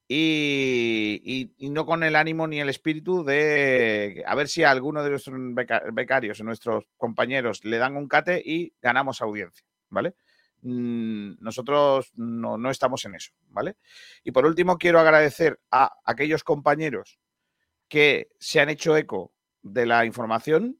Y, 0.08 1.52
no 1.70 1.86
con 1.86 2.02
el 2.02 2.16
ánimo 2.16 2.46
ni 2.46 2.60
el 2.60 2.68
espíritu 2.68 3.24
de 3.24 4.22
a 4.26 4.34
ver 4.34 4.48
si 4.48 4.62
a 4.62 4.70
alguno 4.70 5.02
de 5.02 5.10
nuestros 5.10 5.36
beca- 5.38 5.82
becarios 5.92 6.40
o 6.40 6.44
nuestros 6.44 6.84
compañeros 6.98 7.64
le 7.64 7.78
dan 7.78 7.96
un 7.96 8.08
cate 8.08 8.42
y 8.44 8.74
ganamos 8.82 9.22
audiencia, 9.22 9.64
¿vale? 9.88 10.14
Mm, 10.62 11.34
Nosotros 11.40 12.12
no, 12.14 12.58
no 12.58 12.70
estamos 12.70 13.04
en 13.06 13.14
eso, 13.14 13.32
¿vale? 13.48 13.76
Y 14.22 14.32
por 14.32 14.44
último, 14.46 14.76
quiero 14.78 15.00
agradecer 15.00 15.60
a 15.70 15.92
aquellos 16.04 16.44
compañeros 16.44 17.18
que 17.88 18.30
se 18.38 18.60
han 18.60 18.70
hecho 18.70 18.96
eco 18.96 19.32
de 19.62 19.86
la 19.86 20.04
información. 20.06 20.78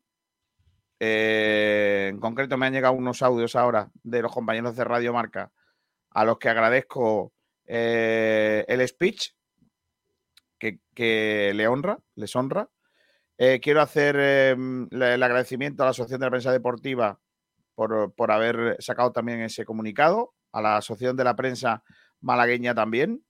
Eh, 1.04 2.10
en 2.12 2.20
concreto, 2.20 2.56
me 2.56 2.66
han 2.66 2.72
llegado 2.72 2.94
unos 2.94 3.22
audios 3.22 3.56
ahora 3.56 3.90
de 4.04 4.22
los 4.22 4.30
compañeros 4.32 4.76
de 4.76 4.84
Radio 4.84 5.12
Marca 5.12 5.50
a 6.10 6.24
los 6.24 6.38
que 6.38 6.48
agradezco 6.48 7.32
eh, 7.66 8.64
el 8.68 8.86
speech 8.86 9.30
que, 10.94 11.50
le 11.56 11.66
honra, 11.66 11.98
les 12.14 12.36
honra. 12.36 12.68
Eh, 13.36 13.58
quiero 13.60 13.80
hacer 13.80 14.14
la- 14.92 15.14
el 15.14 15.22
agradecimiento 15.24 15.82
a 15.82 15.86
la 15.86 15.90
Asociación 15.90 16.20
de 16.20 16.26
la 16.26 16.30
Prensa 16.30 16.52
Deportiva 16.52 17.18
por, 17.74 18.14
por 18.14 18.30
haber 18.30 18.76
sacado 18.78 19.10
también 19.10 19.40
ese 19.40 19.64
comunicado, 19.64 20.34
a 20.52 20.62
la 20.62 20.76
Asociación 20.76 21.16
de 21.16 21.24
la 21.24 21.34
Prensa 21.34 21.82
Malagueña 22.20 22.76
también, 22.76 23.24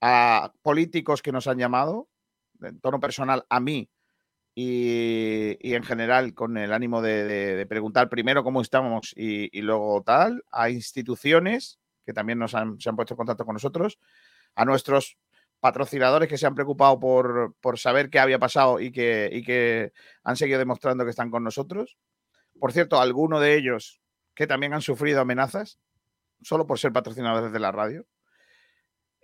a 0.00 0.52
políticos 0.62 1.20
que 1.20 1.32
nos 1.32 1.48
han 1.48 1.58
llamado, 1.58 2.08
en 2.62 2.78
tono 2.78 3.00
personal, 3.00 3.44
a 3.48 3.58
mí 3.58 3.90
y, 4.60 5.72
en 5.72 5.84
general 5.84 6.34
con 6.34 6.58
el 6.58 6.72
ánimo 6.72 7.00
de, 7.00 7.64
preguntar 7.68 8.08
primero 8.08 8.42
cómo 8.42 8.60
estamos 8.60 9.12
y, 9.14 9.62
luego 9.62 10.02
tal, 10.02 10.44
a 10.50 10.68
instituciones 10.68 11.78
que 12.04 12.12
también 12.12 12.40
nos 12.40 12.56
han, 12.56 12.80
se 12.80 12.88
han 12.88 12.96
puesto 12.96 13.14
en 13.14 13.18
contacto 13.18 13.44
con 13.44 13.52
nosotros, 13.52 14.00
a 14.56 14.64
nuestros 14.64 15.16
patrocinadores 15.60 16.28
que 16.28 16.38
se 16.38 16.46
han 16.46 16.56
preocupado 16.56 16.98
por, 16.98 17.54
por 17.60 17.78
saber 17.78 18.10
qué 18.10 18.18
había 18.18 18.40
pasado 18.40 18.80
y 18.80 18.90
que, 18.90 19.30
y 19.32 19.44
que 19.44 19.92
han 20.24 20.34
seguido 20.34 20.58
demostrando 20.58 21.04
que 21.04 21.10
están 21.10 21.30
con 21.30 21.44
nosotros. 21.44 21.96
Por 22.58 22.72
cierto, 22.72 23.00
algunos 23.00 23.40
de 23.40 23.54
ellos 23.54 24.00
que 24.34 24.48
también 24.48 24.74
han 24.74 24.82
sufrido 24.82 25.20
amenazas 25.20 25.78
solo 26.42 26.66
por 26.66 26.80
ser 26.80 26.92
patrocinadores 26.92 27.52
de 27.52 27.60
la 27.60 27.70
radio. 27.70 28.06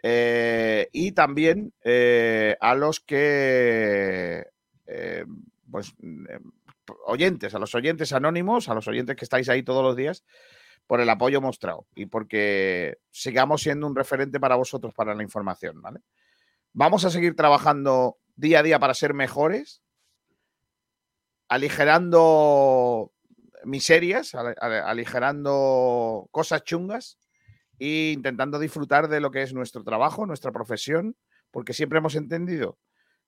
Eh, 0.00 0.90
y 0.92 1.10
también 1.10 1.72
eh, 1.82 2.56
a 2.60 2.76
los 2.76 3.00
que, 3.00 4.44
eh, 4.86 5.24
pues, 5.70 5.94
eh, 6.02 6.38
oyentes, 7.06 7.54
a 7.54 7.58
los 7.58 7.74
oyentes 7.74 8.12
anónimos, 8.12 8.68
a 8.68 8.74
los 8.74 8.86
oyentes 8.88 9.16
que 9.16 9.24
estáis 9.24 9.48
ahí 9.48 9.62
todos 9.62 9.82
los 9.82 9.96
días, 9.96 10.24
por 10.86 11.00
el 11.00 11.08
apoyo 11.08 11.40
mostrado 11.40 11.86
y 11.94 12.06
porque 12.06 12.98
sigamos 13.10 13.62
siendo 13.62 13.86
un 13.86 13.96
referente 13.96 14.38
para 14.38 14.56
vosotros 14.56 14.92
para 14.94 15.14
la 15.14 15.22
información, 15.22 15.80
¿vale? 15.80 16.00
Vamos 16.72 17.04
a 17.04 17.10
seguir 17.10 17.36
trabajando 17.36 18.18
día 18.36 18.58
a 18.58 18.62
día 18.62 18.78
para 18.78 18.94
ser 18.94 19.14
mejores, 19.14 19.82
aligerando 21.48 23.12
miserias, 23.64 24.34
aligerando 24.34 26.28
cosas 26.30 26.64
chungas 26.64 27.18
e 27.78 28.12
intentando 28.12 28.58
disfrutar 28.58 29.08
de 29.08 29.20
lo 29.20 29.30
que 29.30 29.42
es 29.42 29.54
nuestro 29.54 29.84
trabajo, 29.84 30.26
nuestra 30.26 30.52
profesión, 30.52 31.16
porque 31.50 31.72
siempre 31.72 31.98
hemos 31.98 32.14
entendido 32.16 32.78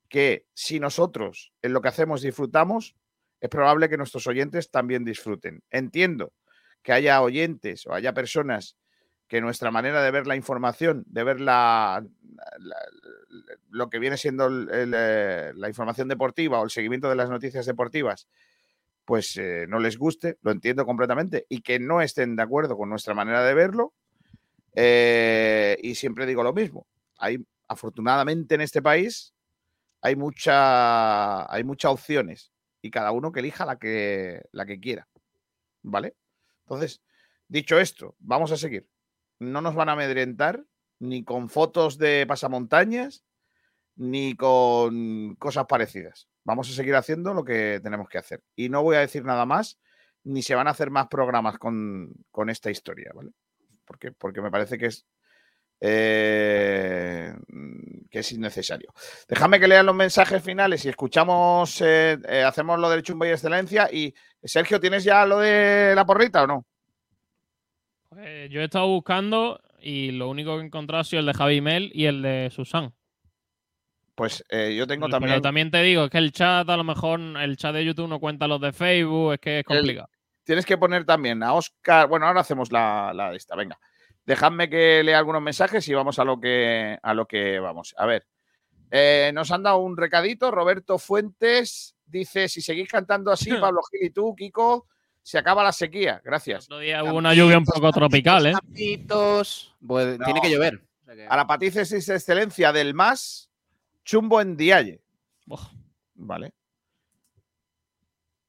que 0.08 0.46
si 0.54 0.80
nosotros 0.80 1.52
en 1.62 1.72
lo 1.72 1.80
que 1.80 1.88
hacemos 1.88 2.22
disfrutamos, 2.22 2.96
es 3.40 3.48
probable 3.48 3.88
que 3.88 3.96
nuestros 3.96 4.26
oyentes 4.26 4.70
también 4.70 5.04
disfruten. 5.04 5.62
Entiendo 5.70 6.32
que 6.82 6.92
haya 6.92 7.20
oyentes 7.20 7.86
o 7.86 7.92
haya 7.92 8.14
personas 8.14 8.76
que 9.28 9.40
nuestra 9.40 9.70
manera 9.70 10.02
de 10.02 10.10
ver 10.10 10.26
la 10.26 10.36
información, 10.36 11.04
de 11.08 11.24
ver 11.24 11.40
la, 11.40 12.04
lo 13.70 13.90
que 13.90 13.98
viene 13.98 14.16
siendo 14.16 14.48
eh, 14.72 15.52
la 15.54 15.68
información 15.68 16.08
deportiva 16.08 16.60
o 16.60 16.64
el 16.64 16.70
seguimiento 16.70 17.08
de 17.08 17.16
las 17.16 17.28
noticias 17.28 17.66
deportivas, 17.66 18.28
pues 19.04 19.36
eh, 19.36 19.66
no 19.68 19.78
les 19.78 19.98
guste, 19.98 20.38
lo 20.42 20.52
entiendo 20.52 20.86
completamente, 20.86 21.46
y 21.48 21.60
que 21.60 21.78
no 21.78 22.00
estén 22.02 22.36
de 22.36 22.42
acuerdo 22.42 22.76
con 22.76 22.88
nuestra 22.88 23.14
manera 23.14 23.44
de 23.44 23.54
verlo. 23.54 23.94
eh, 24.74 25.78
y 25.82 25.94
siempre 25.94 26.26
digo 26.26 26.42
lo 26.42 26.52
mismo. 26.52 26.86
Hay, 27.18 27.38
afortunadamente 27.66 28.54
en 28.54 28.60
este 28.60 28.82
país, 28.82 29.34
hay 30.00 30.16
mucha, 30.16 31.52
hay 31.52 31.64
muchas 31.64 31.92
opciones 31.92 32.52
y 32.82 32.90
cada 32.90 33.12
uno 33.12 33.32
que 33.32 33.40
elija 33.40 33.64
la 33.64 33.78
que, 33.78 34.42
la 34.52 34.66
que 34.66 34.80
quiera. 34.80 35.08
¿Vale? 35.82 36.16
Entonces, 36.64 37.02
dicho 37.48 37.78
esto, 37.78 38.14
vamos 38.18 38.52
a 38.52 38.56
seguir. 38.56 38.88
No 39.38 39.60
nos 39.60 39.74
van 39.74 39.88
a 39.88 39.92
amedrentar 39.92 40.64
ni 40.98 41.24
con 41.24 41.48
fotos 41.48 41.98
de 41.98 42.26
pasamontañas 42.26 43.24
ni 43.96 44.36
con 44.36 45.34
cosas 45.36 45.66
parecidas. 45.66 46.28
Vamos 46.44 46.70
a 46.70 46.72
seguir 46.72 46.94
haciendo 46.94 47.34
lo 47.34 47.44
que 47.44 47.80
tenemos 47.82 48.08
que 48.08 48.18
hacer. 48.18 48.42
Y 48.54 48.68
no 48.68 48.82
voy 48.82 48.96
a 48.96 49.00
decir 49.00 49.24
nada 49.24 49.46
más, 49.46 49.78
ni 50.22 50.42
se 50.42 50.54
van 50.54 50.68
a 50.68 50.72
hacer 50.72 50.90
más 50.90 51.08
programas 51.08 51.58
con, 51.58 52.12
con 52.30 52.50
esta 52.50 52.70
historia, 52.70 53.10
¿vale? 53.14 53.30
Porque, 53.84 54.12
porque 54.12 54.42
me 54.42 54.50
parece 54.50 54.76
que 54.76 54.86
es 54.86 55.06
eh, 55.80 57.34
que 58.10 58.18
es 58.20 58.32
innecesario. 58.32 58.92
Déjame 59.28 59.60
que 59.60 59.68
lean 59.68 59.86
los 59.86 59.94
mensajes 59.94 60.42
finales 60.42 60.84
y 60.84 60.88
escuchamos, 60.88 61.80
eh, 61.82 62.18
eh, 62.28 62.42
hacemos 62.42 62.78
lo 62.78 62.88
del 62.90 63.02
chumbo 63.02 63.26
y 63.26 63.30
excelencia. 63.30 63.88
Y 63.92 64.14
Sergio, 64.42 64.80
¿tienes 64.80 65.04
ya 65.04 65.26
lo 65.26 65.38
de 65.38 65.92
la 65.94 66.04
porrita 66.06 66.44
o 66.44 66.46
no? 66.46 66.66
Pues 68.08 68.50
yo 68.50 68.60
he 68.60 68.64
estado 68.64 68.86
buscando 68.88 69.60
y 69.80 70.12
lo 70.12 70.28
único 70.28 70.56
que 70.56 70.62
he 70.62 70.66
encontrado 70.66 71.00
ha 71.00 71.04
sido 71.04 71.20
el 71.20 71.26
de 71.26 71.34
Javi 71.34 71.60
Mel 71.60 71.90
y 71.94 72.06
el 72.06 72.22
de 72.22 72.50
Susan. 72.54 72.92
Pues 74.14 74.42
yo 74.50 74.86
tengo 74.86 75.06
Pero 75.08 75.18
también. 75.18 75.42
también 75.42 75.70
te 75.70 75.82
digo, 75.82 76.04
es 76.04 76.10
que 76.10 76.16
el 76.16 76.32
chat, 76.32 76.66
a 76.70 76.76
lo 76.78 76.84
mejor, 76.84 77.20
el 77.20 77.56
chat 77.58 77.74
de 77.74 77.84
YouTube 77.84 78.08
no 78.08 78.18
cuenta 78.18 78.48
los 78.48 78.60
de 78.62 78.72
Facebook, 78.72 79.34
es 79.34 79.40
que 79.40 79.58
es 79.58 79.64
El- 79.68 79.76
complicado. 79.76 80.08
Tienes 80.42 80.64
que 80.64 80.78
poner 80.78 81.04
también 81.04 81.42
a 81.42 81.52
Oscar. 81.52 82.06
Bueno, 82.08 82.26
ahora 82.26 82.40
hacemos 82.40 82.70
la, 82.72 83.12
la 83.12 83.34
esta. 83.34 83.56
Venga. 83.56 83.78
Dejadme 84.26 84.68
que 84.68 85.02
lea 85.04 85.18
algunos 85.18 85.40
mensajes 85.40 85.86
y 85.88 85.94
vamos 85.94 86.18
a 86.18 86.24
lo 86.24 86.40
que, 86.40 86.98
a 87.00 87.14
lo 87.14 87.26
que 87.26 87.60
vamos. 87.60 87.94
A 87.96 88.06
ver. 88.06 88.26
Eh, 88.90 89.30
nos 89.34 89.50
han 89.52 89.62
dado 89.62 89.78
un 89.78 89.96
recadito. 89.96 90.50
Roberto 90.50 90.98
Fuentes 90.98 91.96
dice: 92.04 92.48
si 92.48 92.60
seguís 92.60 92.88
cantando 92.88 93.30
así, 93.30 93.50
Pablo 93.60 93.80
Gil 93.90 94.06
y 94.06 94.10
tú, 94.10 94.34
Kiko, 94.34 94.86
se 95.22 95.38
acaba 95.38 95.62
la 95.62 95.72
sequía. 95.72 96.20
Gracias. 96.24 96.64
Otro 96.64 96.80
día 96.80 97.02
hubo 97.04 97.16
una 97.16 97.34
lluvia 97.34 97.58
un 97.58 97.64
poco 97.64 97.90
tropical, 97.92 98.46
¿eh? 98.46 98.52
Campitos. 98.52 99.76
Pues, 99.84 100.18
Tiene 100.24 100.40
que 100.40 100.50
llover. 100.50 100.82
A 101.28 101.36
la 101.36 101.46
patícesis 101.46 102.06
de 102.06 102.14
excelencia 102.14 102.72
del 102.72 102.94
más, 102.94 103.48
chumbo 104.04 104.40
en 104.40 104.56
dialle. 104.56 105.02
Vale. 106.14 106.52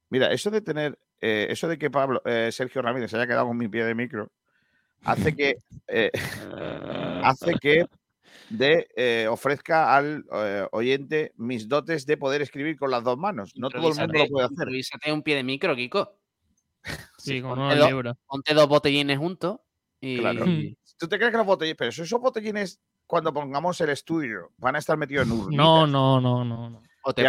Mira, 0.10 0.32
eso 0.32 0.50
de 0.50 0.62
tener, 0.62 0.98
eh, 1.20 1.48
eso 1.50 1.68
de 1.68 1.78
que 1.78 1.92
Pablo, 1.92 2.22
eh, 2.26 2.50
Sergio 2.52 2.82
Ramírez 2.82 3.12
se 3.12 3.18
haya 3.18 3.28
quedado 3.28 3.48
con 3.48 3.58
mi 3.58 3.68
pie 3.68 3.84
de 3.84 3.94
micro, 3.94 4.32
hace 5.04 5.36
que, 5.36 5.56
eh, 5.88 6.12
hace 7.24 7.54
que 7.62 7.86
de, 8.50 8.88
eh, 8.96 9.28
ofrezca 9.30 9.96
al 9.96 10.26
eh, 10.32 10.68
oyente 10.72 11.34
mis 11.36 11.68
dotes 11.68 12.06
de 12.06 12.18
poder 12.18 12.42
escribir 12.42 12.78
con 12.78 12.92
las 12.92 13.04
dos 13.04 13.18
manos. 13.18 13.52
No 13.56 13.70
todo 13.70 13.90
el 13.90 13.96
mundo 13.96 14.14
lo 14.14 14.28
puede 14.28 14.46
hacer. 14.46 14.58
improvísate 14.58 15.12
un 15.12 15.24
pie 15.24 15.36
de 15.36 15.44
micro, 15.44 15.76
Kiko. 15.76 16.18
Sí, 17.18 17.42
con 17.42 17.56
Ponte 17.56 17.76
dos- 17.76 17.90
libros. 17.90 18.16
Ponte 18.26 18.54
dos 18.54 18.68
botellines 18.68 19.18
juntos 19.18 19.60
y. 20.00 20.20
Claro. 20.20 20.46
¿Tú 20.98 21.08
te 21.08 21.18
crees 21.18 21.32
que 21.32 21.38
los 21.38 21.46
botellines, 21.46 21.78
pero 21.78 21.92
si 21.92 22.02
esos 22.02 22.20
botellines, 22.20 22.80
cuando 23.06 23.34
pongamos 23.34 23.80
el 23.82 23.90
estudio, 23.90 24.52
van 24.58 24.76
a 24.76 24.80
estar 24.80 24.98
metidos 24.98 25.28
en 25.28 25.34
urnitas? 25.34 25.56
No, 25.58 25.86
no, 25.86 26.22
no, 26.22 26.44
no. 26.46 26.70
no. 26.70 26.82
O 27.04 27.14
te 27.14 27.28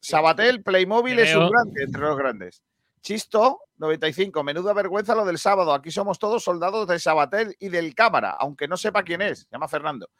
Sabatel, 0.00 0.62
Playmobil 0.62 1.18
es 1.18 1.34
un 1.34 1.50
grande 1.50 1.82
entre 1.82 2.02
los 2.02 2.16
grandes. 2.16 2.62
Chisto, 3.00 3.60
95. 3.78 4.42
Menuda 4.42 4.72
vergüenza 4.72 5.14
lo 5.14 5.24
del 5.24 5.38
sábado. 5.38 5.72
Aquí 5.72 5.90
somos 5.90 6.18
todos 6.18 6.42
soldados 6.42 6.86
de 6.88 6.98
Sabatel 6.98 7.56
y 7.58 7.68
del 7.68 7.94
cámara, 7.94 8.30
aunque 8.30 8.68
no 8.68 8.76
sepa 8.76 9.02
quién 9.02 9.22
es. 9.22 9.40
Se 9.40 9.48
llama 9.52 9.68
Fernando. 9.68 10.10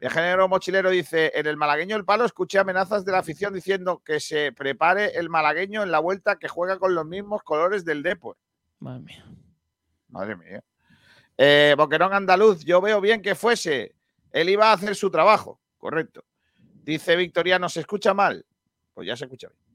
Viajero 0.00 0.48
mochilero 0.48 0.90
dice: 0.90 1.32
En 1.34 1.46
el 1.46 1.56
malagueño 1.56 1.96
el 1.96 2.04
palo 2.04 2.24
escuché 2.24 2.58
amenazas 2.58 3.04
de 3.04 3.12
la 3.12 3.18
afición 3.18 3.52
diciendo 3.52 4.02
que 4.04 4.20
se 4.20 4.52
prepare 4.52 5.16
el 5.18 5.28
malagueño 5.28 5.82
en 5.82 5.90
la 5.90 5.98
vuelta 5.98 6.36
que 6.36 6.48
juega 6.48 6.78
con 6.78 6.94
los 6.94 7.04
mismos 7.04 7.42
colores 7.42 7.84
del 7.84 8.02
Depor. 8.02 8.36
Madre 8.78 9.00
mía. 9.02 9.26
Madre 10.08 10.36
mía. 10.36 10.64
Eh, 11.36 11.74
Boquerón 11.76 12.12
Andaluz, 12.12 12.64
yo 12.64 12.80
veo 12.80 13.00
bien 13.00 13.22
que 13.22 13.34
fuese. 13.34 13.94
Él 14.30 14.48
iba 14.48 14.70
a 14.70 14.72
hacer 14.74 14.94
su 14.94 15.10
trabajo. 15.10 15.60
Correcto. 15.78 16.24
Dice 16.82 17.16
Victoriano, 17.16 17.68
¿se 17.68 17.80
escucha 17.80 18.14
mal? 18.14 18.44
Pues 18.94 19.06
ya 19.06 19.16
se 19.16 19.24
escucha 19.24 19.48
bien. 19.48 19.67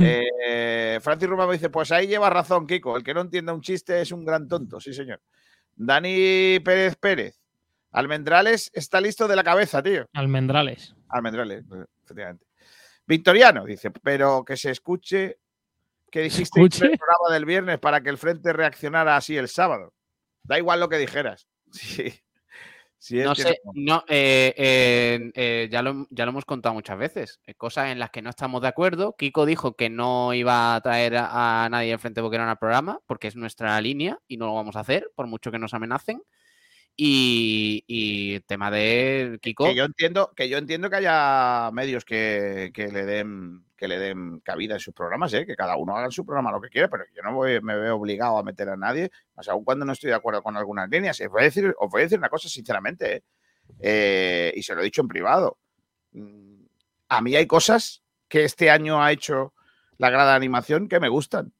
Eh, 0.00 0.98
Francis 1.00 1.28
Rubio 1.28 1.50
dice, 1.50 1.70
pues 1.70 1.92
ahí 1.92 2.06
lleva 2.06 2.30
razón, 2.30 2.66
Kiko. 2.66 2.96
El 2.96 3.04
que 3.04 3.14
no 3.14 3.20
entienda 3.20 3.52
un 3.52 3.60
chiste 3.60 4.00
es 4.00 4.12
un 4.12 4.24
gran 4.24 4.48
tonto, 4.48 4.80
sí, 4.80 4.92
señor. 4.92 5.20
Dani 5.74 6.60
Pérez 6.60 6.96
Pérez. 6.96 7.40
Almendrales 7.92 8.70
está 8.74 9.00
listo 9.00 9.26
de 9.28 9.36
la 9.36 9.44
cabeza, 9.44 9.82
tío. 9.82 10.06
Almendrales. 10.12 10.94
Almendrales, 11.08 11.64
pues, 11.68 11.86
efectivamente. 12.04 12.46
Victoriano 13.06 13.64
dice, 13.64 13.90
pero 13.90 14.44
que 14.44 14.56
se 14.56 14.70
escuche 14.70 15.38
que 16.10 16.22
dijiste 16.22 16.60
en 16.60 16.64
el 16.64 16.70
programa 16.70 17.32
del 17.32 17.44
viernes 17.44 17.78
para 17.78 18.00
que 18.00 18.10
el 18.10 18.18
frente 18.18 18.52
reaccionara 18.52 19.16
así 19.16 19.36
el 19.36 19.48
sábado. 19.48 19.92
Da 20.42 20.58
igual 20.58 20.80
lo 20.80 20.88
que 20.88 20.98
dijeras. 20.98 21.46
Sí. 21.72 22.14
No 23.24 23.34
sé, 23.34 23.58
no, 23.74 24.04
eh, 24.08 24.54
eh, 24.56 25.30
eh, 25.34 25.68
ya, 25.70 25.82
lo, 25.82 26.06
ya 26.10 26.24
lo 26.24 26.30
hemos 26.30 26.44
contado 26.44 26.74
muchas 26.74 26.98
veces. 26.98 27.40
eh, 27.46 27.54
Cosas 27.54 27.90
en 27.90 27.98
las 27.98 28.10
que 28.10 28.22
no 28.22 28.30
estamos 28.30 28.62
de 28.62 28.68
acuerdo. 28.68 29.14
Kiko 29.16 29.46
dijo 29.46 29.74
que 29.76 29.90
no 29.90 30.32
iba 30.34 30.74
a 30.74 30.80
traer 30.80 31.16
a, 31.16 31.64
a 31.64 31.68
nadie 31.68 31.90
del 31.90 31.98
Frente 31.98 32.20
Boquerón 32.20 32.48
al 32.48 32.58
programa 32.58 32.98
porque 33.06 33.28
es 33.28 33.36
nuestra 33.36 33.80
línea 33.80 34.18
y 34.26 34.38
no 34.38 34.46
lo 34.46 34.54
vamos 34.54 34.76
a 34.76 34.80
hacer, 34.80 35.10
por 35.14 35.26
mucho 35.26 35.50
que 35.52 35.58
nos 35.58 35.74
amenacen. 35.74 36.22
Y, 36.98 37.84
y 37.86 38.34
el 38.36 38.44
tema 38.44 38.70
de 38.70 39.38
Kiko. 39.42 39.64
Que 39.66 39.74
yo 39.74 39.84
entiendo 39.84 40.32
que 40.34 40.48
yo 40.48 40.56
entiendo 40.56 40.88
que 40.88 40.96
haya 40.96 41.70
medios 41.72 42.04
que, 42.06 42.70
que 42.72 42.88
le 42.88 43.04
den 43.04 43.64
que 43.76 43.88
le 43.88 43.98
den 43.98 44.40
cabida 44.40 44.74
en 44.74 44.80
sus 44.80 44.94
programas, 44.94 45.34
¿eh? 45.34 45.44
que 45.44 45.54
cada 45.54 45.76
uno 45.76 45.94
haga 45.94 46.06
en 46.06 46.10
su 46.10 46.24
programa 46.24 46.50
lo 46.50 46.62
que 46.62 46.70
quiera, 46.70 46.88
pero 46.88 47.04
yo 47.14 47.22
no 47.22 47.34
voy- 47.34 47.60
me 47.60 47.76
veo 47.76 47.96
obligado 47.96 48.38
a 48.38 48.42
meter 48.42 48.70
a 48.70 48.76
nadie, 48.78 49.10
más 49.36 49.46
aún 49.48 49.64
cuando 49.64 49.84
no 49.84 49.92
estoy 49.92 50.08
de 50.08 50.16
acuerdo 50.16 50.42
con 50.42 50.56
algunas 50.56 50.88
líneas. 50.88 51.20
Os 51.20 51.28
voy 51.28 51.42
a 51.42 51.44
decir, 51.44 51.74
os 51.78 51.90
voy 51.90 52.00
a 52.00 52.04
decir 52.04 52.18
una 52.18 52.30
cosa 52.30 52.48
sinceramente, 52.48 53.16
¿eh? 53.16 53.22
Eh, 53.80 54.52
y 54.56 54.62
se 54.62 54.74
lo 54.74 54.80
he 54.80 54.84
dicho 54.84 55.02
en 55.02 55.08
privado. 55.08 55.58
Mm, 56.12 56.64
A 57.10 57.20
mí 57.20 57.36
hay 57.36 57.46
cosas 57.46 58.02
que 58.28 58.44
este 58.44 58.70
año 58.70 59.02
ha 59.02 59.12
hecho 59.12 59.52
la 59.98 60.08
grada 60.08 60.30
de 60.30 60.36
animación 60.36 60.88
que 60.88 60.98
me 60.98 61.10
gustan. 61.10 61.52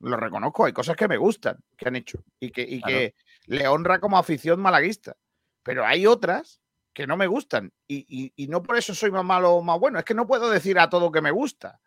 Lo 0.00 0.16
reconozco, 0.16 0.64
hay 0.64 0.72
cosas 0.72 0.96
que 0.96 1.08
me 1.08 1.18
gustan 1.18 1.58
que 1.76 1.88
han 1.88 1.96
hecho 1.96 2.24
y 2.40 2.50
que, 2.52 2.62
y 2.62 2.80
que 2.80 3.14
le 3.50 3.66
honra 3.68 3.98
como 4.00 4.16
afición 4.16 4.60
malaguista. 4.60 5.16
Pero 5.62 5.84
hay 5.84 6.06
otras 6.06 6.60
que 6.92 7.06
no 7.06 7.16
me 7.16 7.26
gustan. 7.26 7.72
Y, 7.86 8.06
y- 8.08 8.32
y 8.36 8.46
no 8.48 8.62
por 8.62 8.76
eso 8.78 8.94
soy 8.94 9.10
más 9.10 9.24
malo 9.24 9.54
o 9.54 9.62
más 9.62 9.78
bueno. 9.78 9.98
Es 9.98 10.04
que 10.04 10.14
no 10.14 10.26
puedo 10.26 10.48
decir 10.50 10.78
a 10.78 10.88
todo 10.88 11.10
que 11.12 11.20
me 11.20 11.30
gusta. 11.30 11.80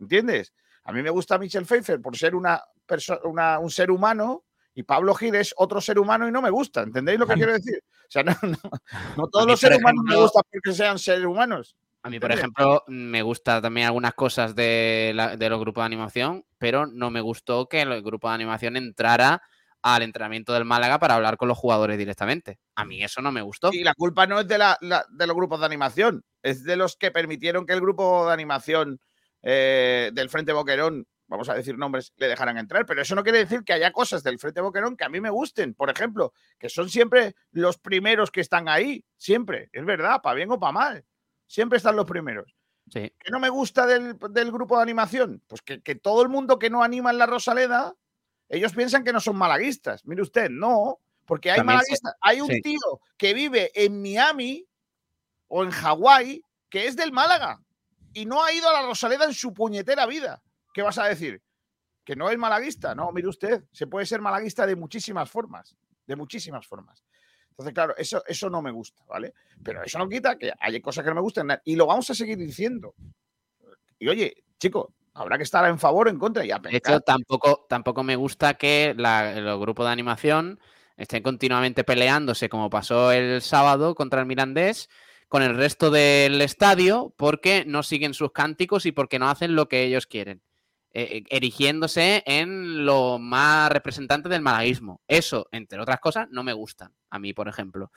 ¿Entiendes? 0.00 0.52
A 0.84 0.92
mí 0.92 1.02
me 1.02 1.10
gusta 1.10 1.38
Michelle 1.38 1.66
Pfeiffer 1.66 2.00
por 2.00 2.16
ser 2.16 2.34
una 2.34 2.62
una- 3.24 3.58
un 3.58 3.70
ser 3.70 3.90
humano 3.90 4.44
y 4.74 4.82
Pablo 4.82 5.14
Gil 5.14 5.34
es 5.34 5.54
otro 5.56 5.80
ser 5.80 5.98
humano 5.98 6.26
y 6.28 6.32
no 6.32 6.42
me 6.42 6.50
gusta. 6.50 6.82
¿Entendéis 6.82 7.18
lo 7.18 7.26
que 7.26 7.34
quiero 7.34 7.52
decir? 7.52 7.82
O 7.84 8.10
sea, 8.10 8.22
no, 8.22 8.32
no- 8.42 8.58
no 9.16 9.28
todos 9.28 9.46
los 9.46 9.60
seres 9.60 9.78
humanos 9.78 10.04
me 10.04 10.16
gustan 10.16 10.42
porque 10.50 10.72
sean 10.72 10.98
seres 10.98 11.24
humanos. 11.24 11.76
A 12.02 12.10
mí, 12.10 12.18
por 12.18 12.32
ejemplo, 12.32 12.82
me 12.88 13.22
gusta 13.22 13.62
también 13.62 13.86
algunas 13.86 14.12
cosas 14.14 14.54
de, 14.54 15.12
la- 15.14 15.36
de 15.36 15.48
los 15.48 15.60
grupos 15.60 15.82
de 15.82 15.86
animación, 15.86 16.44
pero 16.58 16.86
no 16.86 17.10
me 17.10 17.20
gustó 17.20 17.68
que 17.68 17.80
el 17.82 18.02
grupo 18.02 18.28
de 18.28 18.34
animación 18.34 18.76
entrara 18.76 19.40
al 19.82 20.02
entrenamiento 20.02 20.52
del 20.52 20.64
Málaga 20.64 20.98
para 20.98 21.14
hablar 21.16 21.36
con 21.36 21.48
los 21.48 21.58
jugadores 21.58 21.98
directamente. 21.98 22.58
A 22.76 22.84
mí 22.84 23.02
eso 23.02 23.20
no 23.20 23.32
me 23.32 23.42
gustó. 23.42 23.70
Y 23.72 23.82
la 23.82 23.94
culpa 23.94 24.26
no 24.26 24.40
es 24.40 24.48
de, 24.48 24.58
la- 24.58 24.78
la- 24.80 25.04
de 25.10 25.26
los 25.26 25.34
grupos 25.36 25.60
de 25.60 25.66
animación, 25.66 26.24
es 26.42 26.62
de 26.64 26.76
los 26.76 26.96
que 26.96 27.10
permitieron 27.10 27.66
que 27.66 27.72
el 27.72 27.80
grupo 27.80 28.26
de 28.26 28.32
animación 28.32 29.00
eh, 29.42 30.10
del 30.14 30.30
Frente 30.30 30.52
Boquerón, 30.52 31.06
vamos 31.26 31.48
a 31.48 31.54
decir 31.54 31.76
nombres, 31.76 32.12
le 32.16 32.28
dejaran 32.28 32.58
entrar. 32.58 32.86
Pero 32.86 33.02
eso 33.02 33.14
no 33.16 33.24
quiere 33.24 33.38
decir 33.38 33.64
que 33.64 33.72
haya 33.72 33.90
cosas 33.90 34.22
del 34.22 34.38
Frente 34.38 34.60
Boquerón 34.60 34.96
que 34.96 35.04
a 35.04 35.08
mí 35.08 35.20
me 35.20 35.30
gusten. 35.30 35.74
Por 35.74 35.90
ejemplo, 35.90 36.32
que 36.58 36.68
son 36.68 36.88
siempre 36.88 37.34
los 37.50 37.78
primeros 37.78 38.30
que 38.30 38.40
están 38.40 38.68
ahí. 38.68 39.04
Siempre. 39.16 39.68
Es 39.72 39.84
verdad, 39.84 40.20
para 40.22 40.34
bien 40.36 40.50
o 40.52 40.60
para 40.60 40.72
mal. 40.72 41.04
Siempre 41.48 41.78
están 41.78 41.96
los 41.96 42.06
primeros. 42.06 42.54
Sí. 42.88 43.12
¿Qué 43.18 43.30
no 43.30 43.40
me 43.40 43.48
gusta 43.48 43.86
del, 43.86 44.16
del 44.30 44.52
grupo 44.52 44.76
de 44.76 44.82
animación? 44.82 45.42
Pues 45.48 45.60
que, 45.62 45.82
que 45.82 45.94
todo 45.96 46.22
el 46.22 46.28
mundo 46.28 46.58
que 46.58 46.70
no 46.70 46.82
anima 46.84 47.10
en 47.10 47.18
la 47.18 47.26
Rosaleda, 47.26 47.94
ellos 48.52 48.74
piensan 48.74 49.02
que 49.02 49.14
no 49.14 49.20
son 49.20 49.36
malaguistas. 49.36 50.04
Mire 50.04 50.20
usted, 50.20 50.50
no. 50.50 50.98
Porque 51.24 51.50
hay 51.50 51.56
También 51.56 51.76
malaguistas. 51.78 52.14
Hay 52.20 52.40
un 52.42 52.48
sí. 52.48 52.60
tío 52.60 53.00
que 53.16 53.32
vive 53.32 53.70
en 53.74 54.02
Miami 54.02 54.66
o 55.48 55.64
en 55.64 55.70
Hawái 55.70 56.44
que 56.68 56.86
es 56.86 56.94
del 56.94 57.12
Málaga 57.12 57.62
y 58.12 58.26
no 58.26 58.44
ha 58.44 58.52
ido 58.52 58.68
a 58.68 58.72
la 58.74 58.82
Rosaleda 58.82 59.24
en 59.24 59.32
su 59.32 59.54
puñetera 59.54 60.04
vida. 60.04 60.42
¿Qué 60.74 60.82
vas 60.82 60.98
a 60.98 61.06
decir? 61.06 61.42
Que 62.04 62.14
no 62.14 62.28
es 62.28 62.36
malaguista. 62.36 62.94
No, 62.94 63.10
mire 63.10 63.28
usted, 63.28 63.64
se 63.72 63.86
puede 63.86 64.04
ser 64.04 64.20
malaguista 64.20 64.66
de 64.66 64.76
muchísimas 64.76 65.30
formas. 65.30 65.74
De 66.06 66.14
muchísimas 66.14 66.66
formas. 66.66 67.02
Entonces, 67.50 67.72
claro, 67.72 67.94
eso, 67.96 68.22
eso 68.26 68.50
no 68.50 68.60
me 68.60 68.70
gusta, 68.70 69.02
¿vale? 69.06 69.32
Pero 69.62 69.82
eso 69.82 69.98
no 69.98 70.08
quita 70.08 70.36
que 70.36 70.52
hay 70.58 70.78
cosas 70.82 71.04
que 71.04 71.10
no 71.10 71.14
me 71.16 71.20
gustan 71.22 71.48
y 71.64 71.76
lo 71.76 71.86
vamos 71.86 72.10
a 72.10 72.14
seguir 72.14 72.36
diciendo. 72.36 72.94
Y 73.98 74.08
oye, 74.08 74.44
chico, 74.58 74.92
habrá 75.14 75.36
que 75.36 75.44
estar 75.44 75.64
en 75.68 75.78
favor 75.78 76.06
o 76.06 76.10
en 76.10 76.18
contra 76.18 76.44
y 76.44 76.50
a 76.50 76.58
De 76.58 76.76
hecho, 76.76 77.00
tampoco, 77.00 77.66
tampoco 77.68 78.02
me 78.02 78.16
gusta 78.16 78.54
que 78.54 78.94
la- 78.96 79.40
los 79.40 79.60
grupos 79.60 79.86
de 79.86 79.92
animación 79.92 80.60
estén 80.96 81.22
continuamente 81.22 81.84
peleándose, 81.84 82.48
como 82.48 82.70
pasó 82.70 83.12
el 83.12 83.40
sábado 83.42 83.94
contra 83.94 84.20
el 84.20 84.26
Mirandés, 84.26 84.88
con 85.28 85.42
el 85.42 85.56
resto 85.56 85.90
del 85.90 86.40
estadio, 86.42 87.14
porque 87.16 87.64
no 87.66 87.82
siguen 87.82 88.12
sus 88.14 88.32
cánticos 88.32 88.84
y 88.86 88.92
porque 88.92 89.18
no 89.18 89.28
hacen 89.30 89.54
lo 89.56 89.68
que 89.68 89.82
ellos 89.84 90.06
quieren. 90.06 90.42
eh, 90.94 91.24
erigiéndose 91.30 92.22
en 92.26 92.84
lo 92.84 93.18
más 93.18 93.72
representante 93.72 94.28
del 94.28 94.42
malaguismo. 94.42 95.00
Eso, 95.08 95.48
entre 95.50 95.80
otras 95.80 96.00
cosas, 96.00 96.28
no 96.30 96.42
me 96.44 96.52
gustan. 96.52 96.92
A 97.08 97.18
mí, 97.18 97.32
por 97.32 97.48
ejemplo. 97.48 97.90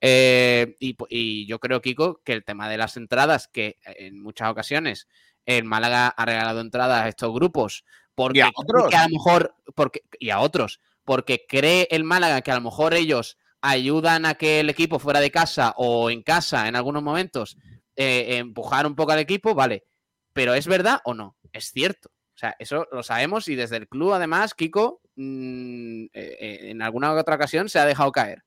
Eh, 0.00 0.76
y 0.78 1.46
yo 1.46 1.58
creo, 1.58 1.80
Kiko, 1.80 2.20
que 2.22 2.34
el 2.34 2.44
tema 2.44 2.68
de 2.68 2.76
las 2.76 2.98
entradas, 2.98 3.48
que 3.48 3.78
en 3.84 4.20
muchas 4.22 4.50
ocasiones 4.50 5.08
el 5.46 5.64
Málaga 5.64 6.08
ha 6.08 6.24
regalado 6.24 6.60
entradas 6.60 7.04
a 7.04 7.08
estos 7.08 7.32
grupos 7.32 7.84
porque, 8.14 8.38
Y 8.38 8.42
a 8.42 8.50
otros. 8.54 8.94
a 8.94 9.04
lo 9.04 9.10
mejor, 9.10 9.54
porque, 9.74 10.02
y 10.18 10.30
a 10.30 10.40
otros, 10.40 10.80
porque 11.04 11.44
cree 11.48 11.88
el 11.90 12.04
Málaga 12.04 12.42
que 12.42 12.50
a 12.52 12.56
lo 12.56 12.60
mejor 12.60 12.94
ellos 12.94 13.38
ayudan 13.60 14.26
a 14.26 14.34
que 14.34 14.60
el 14.60 14.70
equipo 14.70 14.98
fuera 14.98 15.20
de 15.20 15.30
casa 15.30 15.74
o 15.76 16.10
en 16.10 16.22
casa 16.22 16.68
en 16.68 16.76
algunos 16.76 17.02
momentos 17.02 17.56
eh, 17.96 18.36
empujar 18.36 18.86
un 18.86 18.94
poco 18.94 19.12
al 19.12 19.20
equipo, 19.20 19.54
vale. 19.54 19.84
Pero 20.32 20.54
¿es 20.54 20.66
verdad 20.66 21.00
o 21.04 21.14
no? 21.14 21.36
Es 21.52 21.70
cierto. 21.70 22.10
O 22.34 22.36
sea, 22.38 22.56
eso 22.58 22.86
lo 22.90 23.02
sabemos 23.02 23.48
y 23.48 23.54
desde 23.54 23.76
el 23.76 23.88
club, 23.88 24.12
además, 24.12 24.54
Kiko, 24.54 25.00
mm, 25.14 26.04
eh, 26.04 26.08
eh, 26.12 26.58
en 26.70 26.82
alguna 26.82 27.12
otra 27.12 27.36
ocasión 27.36 27.68
se 27.68 27.78
ha 27.78 27.86
dejado 27.86 28.10
caer. 28.10 28.42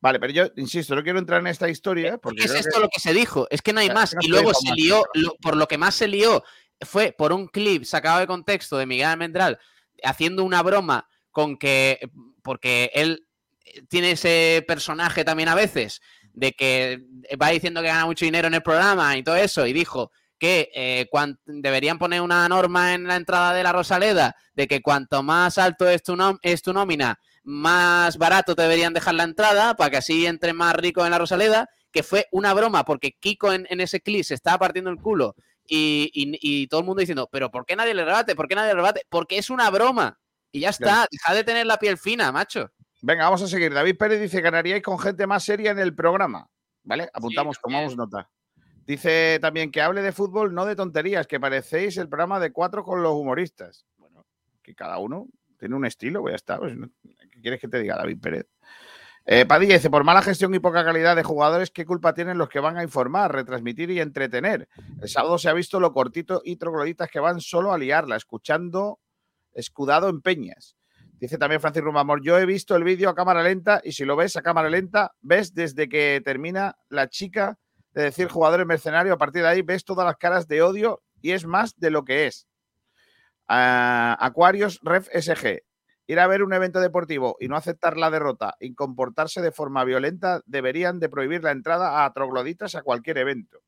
Vale, 0.00 0.18
pero 0.18 0.32
yo 0.32 0.44
insisto, 0.56 0.94
no 0.94 1.02
quiero 1.02 1.18
entrar 1.18 1.40
en 1.40 1.46
esta 1.48 1.68
historia. 1.68 2.16
Porque 2.18 2.40
¿Qué 2.40 2.44
es 2.46 2.54
esto 2.54 2.76
que- 2.76 2.80
lo 2.80 2.88
que 2.88 3.00
se 3.00 3.12
dijo? 3.12 3.46
Es 3.50 3.60
que 3.62 3.72
no 3.72 3.80
hay 3.80 3.86
Claro, 3.88 4.00
más. 4.00 4.14
no 4.14 4.20
Y 4.22 4.28
luego 4.28 4.54
se 4.54 4.72
lió, 4.74 5.04
lo- 5.14 5.34
por 5.42 5.56
lo 5.56 5.68
que 5.68 5.76
más 5.78 5.94
se 5.94 6.08
lió 6.08 6.42
fue 6.80 7.14
por 7.16 7.32
un 7.32 7.46
clip 7.48 7.84
sacado 7.84 8.20
de 8.20 8.26
contexto 8.26 8.78
de 8.78 8.86
Miguel 8.86 9.06
Almendral 9.08 9.58
haciendo 10.02 10.44
una 10.44 10.62
broma 10.62 11.06
con 11.30 11.58
que, 11.58 12.00
porque 12.42 12.90
él 12.94 13.26
eh, 13.66 13.82
tiene 13.88 14.12
ese 14.12 14.64
personaje 14.66 15.22
también 15.24 15.50
a 15.50 15.54
veces, 15.54 16.00
de 16.32 16.52
que 16.52 17.02
va 17.40 17.50
diciendo 17.50 17.82
que 17.82 17.88
gana 17.88 18.06
mucho 18.06 18.24
dinero 18.24 18.48
en 18.48 18.54
el 18.54 18.62
programa 18.62 19.16
y 19.16 19.22
todo 19.22 19.36
eso, 19.36 19.66
y 19.66 19.72
dijo 19.74 20.10
que 20.38 20.70
eh, 20.74 21.06
cuan- 21.10 21.38
deberían 21.44 21.98
poner 21.98 22.22
una 22.22 22.48
norma 22.48 22.94
en 22.94 23.06
la 23.06 23.16
entrada 23.16 23.52
de 23.52 23.62
la 23.62 23.72
Rosaleda 23.72 24.34
de 24.54 24.66
que 24.66 24.80
cuanto 24.80 25.22
más 25.22 25.58
alto 25.58 25.86
es 25.86 26.02
tu, 26.02 26.16
nom- 26.16 26.38
es 26.40 26.62
tu 26.62 26.72
nómina, 26.72 27.18
más 27.42 28.18
barato 28.18 28.54
te 28.54 28.62
deberían 28.62 28.92
dejar 28.92 29.14
la 29.14 29.24
entrada 29.24 29.74
para 29.74 29.90
que 29.90 29.96
así 29.98 30.26
entre 30.26 30.52
más 30.52 30.74
rico 30.74 31.04
en 31.04 31.10
la 31.10 31.18
Rosaleda, 31.18 31.68
que 31.90 32.02
fue 32.02 32.26
una 32.32 32.54
broma 32.54 32.84
porque 32.84 33.12
Kiko 33.18 33.52
en, 33.52 33.66
en 33.70 33.80
ese 33.80 34.00
clip 34.00 34.24
se 34.24 34.34
estaba 34.34 34.58
partiendo 34.58 34.90
el 34.90 34.98
culo 34.98 35.34
y, 35.66 36.10
y- 36.14 36.38
y 36.40 36.66
todo 36.68 36.80
el 36.80 36.86
mundo 36.86 37.00
diciendo, 37.00 37.28
pero 37.32 37.50
¿por 37.50 37.64
qué 37.66 37.76
nadie 37.76 37.94
le 37.94 38.04
rebate? 38.04 38.34
¿Por 38.36 38.46
qué 38.48 38.54
nadie 38.54 38.68
le 38.70 38.74
rebate? 38.76 39.02
Porque 39.08 39.38
es 39.38 39.50
una 39.50 39.70
broma. 39.70 40.18
Y 40.52 40.60
ya 40.60 40.70
está, 40.70 41.06
deja 41.10 41.34
de 41.34 41.44
tener 41.44 41.66
la 41.66 41.78
piel 41.78 41.96
fina, 41.96 42.32
macho. 42.32 42.70
Venga, 43.02 43.24
vamos 43.24 43.40
a 43.42 43.46
seguir. 43.48 43.72
David 43.72 43.96
Pérez 43.96 44.20
dice: 44.20 44.40
ganaríais 44.40 44.82
con 44.82 44.98
gente 44.98 45.26
más 45.26 45.44
seria 45.44 45.70
en 45.70 45.78
el 45.78 45.94
programa. 45.94 46.48
¿Vale? 46.82 47.08
Apuntamos, 47.14 47.58
tomamos 47.62 47.96
nota. 47.96 48.28
Dice 48.84 49.38
también 49.40 49.70
que 49.70 49.80
hable 49.80 50.02
de 50.02 50.10
fútbol, 50.12 50.52
no 50.52 50.66
de 50.66 50.74
tonterías, 50.74 51.26
que 51.28 51.38
parecéis 51.38 51.96
el 51.98 52.08
programa 52.08 52.40
de 52.40 52.50
cuatro 52.52 52.82
con 52.82 53.02
los 53.02 53.12
humoristas. 53.14 53.86
Bueno, 53.96 54.26
que 54.62 54.74
cada 54.74 54.98
uno 54.98 55.28
tiene 55.58 55.76
un 55.76 55.84
estilo, 55.86 56.20
pues 56.22 56.32
ya 56.32 56.36
está. 56.36 56.58
pues, 56.58 56.74
¿Qué 57.40 57.44
quieres 57.44 57.60
que 57.60 57.68
te 57.68 57.80
diga, 57.80 57.96
David 57.96 58.20
Pérez? 58.20 58.46
Eh, 59.24 59.46
Padilla 59.46 59.74
dice, 59.74 59.88
por 59.88 60.04
mala 60.04 60.20
gestión 60.20 60.54
y 60.54 60.58
poca 60.58 60.84
calidad 60.84 61.16
de 61.16 61.22
jugadores, 61.22 61.70
¿qué 61.70 61.86
culpa 61.86 62.12
tienen 62.12 62.36
los 62.36 62.50
que 62.50 62.60
van 62.60 62.76
a 62.76 62.82
informar, 62.82 63.32
retransmitir 63.32 63.90
y 63.90 64.00
entretener? 64.00 64.68
El 65.00 65.08
sábado 65.08 65.38
se 65.38 65.48
ha 65.48 65.54
visto 65.54 65.80
lo 65.80 65.92
cortito 65.94 66.42
y 66.44 66.56
trogloditas 66.56 67.10
que 67.10 67.18
van 67.18 67.40
solo 67.40 67.72
a 67.72 67.78
liarla, 67.78 68.16
escuchando 68.16 69.00
escudado 69.54 70.10
en 70.10 70.20
peñas. 70.20 70.76
Dice 71.18 71.38
también 71.38 71.62
Francis 71.62 71.82
Rumamor, 71.82 72.22
yo 72.22 72.38
he 72.38 72.44
visto 72.44 72.76
el 72.76 72.84
vídeo 72.84 73.08
a 73.08 73.14
cámara 73.14 73.42
lenta 73.42 73.80
y 73.82 73.92
si 73.92 74.04
lo 74.04 74.16
ves 74.16 74.36
a 74.36 74.42
cámara 74.42 74.68
lenta, 74.68 75.12
ves 75.22 75.54
desde 75.54 75.88
que 75.88 76.20
termina 76.22 76.76
la 76.90 77.08
chica 77.08 77.58
de 77.92 78.04
decir 78.04 78.28
jugadores 78.28 78.66
mercenarios, 78.66 79.14
a 79.14 79.18
partir 79.18 79.42
de 79.42 79.48
ahí 79.48 79.62
ves 79.62 79.84
todas 79.84 80.06
las 80.06 80.16
caras 80.16 80.46
de 80.46 80.62
odio 80.62 81.02
y 81.22 81.32
es 81.32 81.46
más 81.46 81.74
de 81.78 81.90
lo 81.90 82.04
que 82.04 82.26
es. 82.26 82.46
Aquarius 83.46 84.80
Ref 84.82 85.08
SG. 85.08 85.62
Ir 86.10 86.18
a 86.18 86.26
ver 86.26 86.42
un 86.42 86.52
evento 86.52 86.80
deportivo 86.80 87.36
y 87.38 87.46
no 87.46 87.54
aceptar 87.54 87.96
la 87.96 88.10
derrota 88.10 88.56
y 88.58 88.74
comportarse 88.74 89.40
de 89.40 89.52
forma 89.52 89.84
violenta 89.84 90.42
deberían 90.44 90.98
de 90.98 91.08
prohibir 91.08 91.44
la 91.44 91.52
entrada 91.52 92.04
a 92.04 92.12
trogloditas 92.12 92.74
a 92.74 92.82
cualquier 92.82 93.18
evento. 93.18 93.62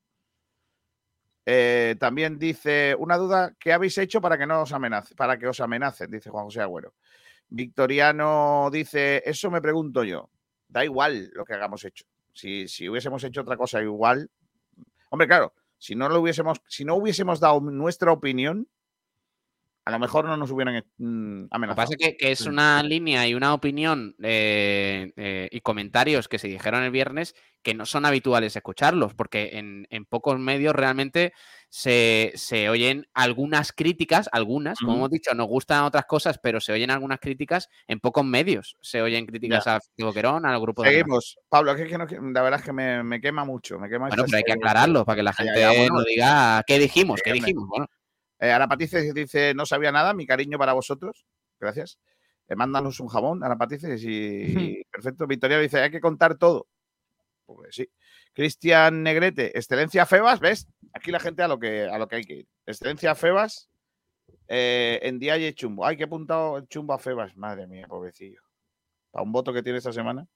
Eh, 1.47 1.95
también 2.01 2.41
dice 2.41 2.97
una 2.99 3.17
duda, 3.17 3.55
¿qué 3.61 3.73
habéis 3.73 3.97
hecho 3.97 4.21
para 4.21 4.37
que 4.37 4.49
no 4.49 4.63
os 4.63 4.73
amenace, 4.73 5.15
para 5.15 5.39
que 5.39 5.47
os 5.47 5.61
amenacen? 5.61 6.11
Dice 6.11 6.31
Juan 6.31 6.47
José 6.47 6.63
Agüero. 6.63 6.95
Victoriano 7.49 8.71
dice, 8.73 9.23
eso 9.25 9.49
me 9.49 9.63
pregunto 9.63 10.03
yo. 10.03 10.29
Da 10.67 10.85
igual 10.85 11.31
lo 11.35 11.45
que 11.45 11.55
hagamos 11.55 11.85
hecho. 11.85 12.07
Si, 12.33 12.67
si 12.67 12.89
hubiésemos 12.89 13.23
hecho 13.23 13.43
otra 13.43 13.57
cosa 13.57 13.81
igual. 13.81 14.33
Hombre, 15.11 15.29
claro, 15.29 15.55
si 15.79 15.95
no 15.95 16.09
lo 16.09 16.19
hubiésemos, 16.19 16.61
si 16.67 16.85
no 16.85 16.97
hubiésemos 16.97 17.39
dado 17.39 17.61
nuestra 17.61 18.11
opinión, 18.11 18.67
a 19.85 19.91
lo 19.91 19.99
mejor 19.99 20.25
no 20.25 20.37
nos 20.37 20.51
hubieran 20.51 20.85
mm, 20.99 21.41
Lo 21.43 21.49
que 21.49 21.55
amenazado. 21.55 21.77
pasa 21.77 21.95
es 21.99 22.07
que, 22.11 22.17
que 22.17 22.33
es 22.33 22.47
una 22.47 22.83
línea 22.83 23.27
y 23.27 23.35
una 23.35 23.53
opinión 23.55 24.15
eh, 24.23 25.13
eh, 25.17 25.49
y 25.51 25.61
comentarios 25.61 26.29
que 26.29 26.39
se 26.39 26.49
dijeron 26.49 26.83
el 26.85 26.91
viernes 26.91 27.35
que 27.63 27.75
no 27.75 27.87
son 27.87 28.05
habituales 28.05 28.57
escucharlos, 28.57 29.15
porque 29.15 29.51
en, 29.55 29.87
en 29.91 30.05
pocos 30.05 30.39
medios 30.39 30.75
realmente 30.75 31.33
se, 31.69 32.33
se 32.35 32.69
oyen 32.69 33.07
algunas 33.15 33.73
críticas, 33.73 34.29
algunas, 34.33 34.79
como 34.81 34.97
hemos 34.97 35.11
dicho, 35.11 35.33
nos 35.35 35.47
gustan 35.47 35.85
otras 35.85 36.05
cosas, 36.07 36.39
pero 36.43 36.61
se 36.61 36.73
oyen 36.73 36.91
algunas 36.91 37.21
críticas 37.21 37.69
en 37.87 38.01
pocos 38.01 38.25
medios. 38.25 38.77
Se 38.81 39.01
oyen 39.01 39.27
críticas 39.27 39.65
Ya. 39.67 39.77
a 39.77 39.81
Boquerón, 39.99 40.45
al 40.45 40.61
grupo 40.61 40.83
de 40.83 40.91
Seguimos. 40.91 41.39
Pablo, 41.49 41.73
es 41.73 41.89
que 41.89 41.97
no- 41.99 42.07
la 42.07 42.43
verdad 42.43 42.61
es 42.61 42.67
que 42.67 42.73
me, 42.73 43.03
me 43.05 43.21
quema 43.21 43.45
mucho. 43.45 43.79
Me 43.79 43.89
quema 43.89 44.09
Bueno, 44.09 44.25
pero 44.27 44.37
hay 44.39 44.43
que 44.45 44.53
aclararlo 44.53 45.05
para 45.05 45.17
que 45.17 45.23
la 45.23 45.33
Ya, 45.33 45.45
gente 45.45 45.61
ya, 45.61 45.73
bueno. 45.73 45.95
no 45.95 46.05
diga 46.05 46.63
qué 46.67 46.79
dijimos, 46.79 47.21
qué 47.25 47.33
dijimos. 47.33 47.69
Bueno, 47.69 47.87
Eh, 48.43 48.51
Arapatices 48.51 49.15
dice, 49.15 49.55
no 49.55 49.65
sabía 49.67 49.93
nada, 49.93 50.15
mi 50.15 50.27
cariño 50.27 50.59
para 50.59 50.73
vosotros. 50.73 51.25
Gracias. 51.61 52.01
Eh, 52.49 52.57
mándanos 52.57 52.99
un 52.99 53.07
jabón, 53.07 53.45
Arapatices, 53.45 54.03
y, 54.03 54.81
y 54.81 54.85
perfecto. 54.91 55.29
Victoria 55.29 55.61
dice, 55.61 55.79
hay 55.79 55.93
que 55.93 56.01
contar 56.01 56.37
todo. 56.37 56.67
Pues 57.47 57.77
sí. 57.77 57.89
Cristian 58.33 59.05
Negrete, 59.05 59.57
excelencia 59.57 60.07
Febas, 60.07 60.41
¿ves? 60.41 60.67
Aquí 60.93 61.13
la 61.13 61.21
gente 61.21 61.45
a 61.45 61.49
lo 61.49 61.61
que, 61.61 61.85
a 61.85 61.99
lo 61.99 62.09
que 62.09 62.17
hay 62.17 62.25
que 62.25 62.35
ir. 62.35 62.49
Excelencia 62.67 63.15
Febas 63.15 63.71
eh, 64.49 64.99
en 65.03 65.21
día 65.21 65.39
y 65.39 65.53
chumbo. 65.53 65.87
Ay, 65.87 65.97
que 65.97 66.03
he 66.03 66.07
apuntado 66.07 66.57
el 66.57 66.67
chumbo 66.67 66.95
a 66.95 66.99
Febas. 66.99 67.37
Madre 67.37 67.69
mía, 67.69 67.87
pobrecillo. 67.87 68.41
Para 69.13 69.23
un 69.23 69.31
voto 69.31 69.53
que 69.53 69.63
tiene 69.63 69.79
esta 69.79 69.93
semana. 69.93 70.27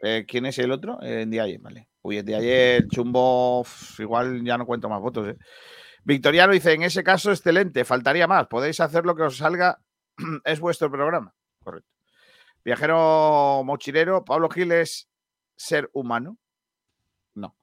Eh, 0.00 0.24
¿Quién 0.28 0.46
es 0.46 0.58
el 0.58 0.70
otro? 0.70 1.00
Eh, 1.02 1.22
en 1.22 1.30
día 1.30 1.44
vale. 1.60 1.88
Uy, 2.02 2.18
el 2.18 2.24
de 2.24 2.36
ayer, 2.36 2.86
chumbo, 2.88 3.66
igual 3.98 4.44
ya 4.44 4.56
no 4.56 4.64
cuento 4.66 4.88
más 4.88 5.00
votos. 5.00 5.28
¿eh? 5.28 5.36
Victoriano 6.04 6.52
dice, 6.52 6.72
en 6.72 6.82
ese 6.84 7.02
caso, 7.02 7.30
excelente, 7.30 7.84
faltaría 7.84 8.26
más. 8.26 8.46
Podéis 8.46 8.80
hacer 8.80 9.04
lo 9.04 9.14
que 9.14 9.24
os 9.24 9.36
salga, 9.36 9.78
es 10.44 10.60
vuestro 10.60 10.90
programa. 10.90 11.34
Correcto. 11.62 11.90
Viajero 12.64 13.62
mochilero, 13.64 14.24
Pablo 14.24 14.48
Gil 14.48 14.72
es 14.72 15.08
ser 15.56 15.90
humano. 15.92 16.38
No. 17.34 17.56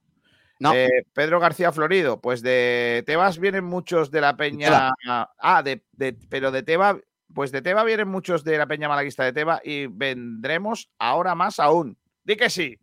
No. 0.60 0.74
Eh, 0.74 1.06
Pedro 1.14 1.40
García 1.40 1.72
Florido, 1.72 2.22
pues 2.22 2.42
de 2.42 3.04
Tebas 3.06 3.40
vienen 3.40 3.64
muchos 3.66 4.12
de 4.12 4.22
la 4.22 4.36
Peña. 4.36 4.92
Ah, 5.08 5.62
de, 5.64 5.84
de- 5.94 6.18
pero 6.30 6.52
de 6.52 6.64
Teba, 6.64 7.00
pues 7.34 7.52
de 7.52 7.62
Teba 7.62 7.84
vienen 7.84 8.08
muchos 8.08 8.44
de 8.44 8.58
la 8.58 8.68
Peña 8.68 8.88
Malaguista 8.90 9.24
de 9.24 9.34
Teba 9.34 9.62
y 9.64 9.88
vendremos 9.88 10.90
ahora 11.00 11.36
más 11.36 11.60
aún. 11.60 11.98
Di 12.26 12.36
que 12.36 12.50
sí. 12.50 12.78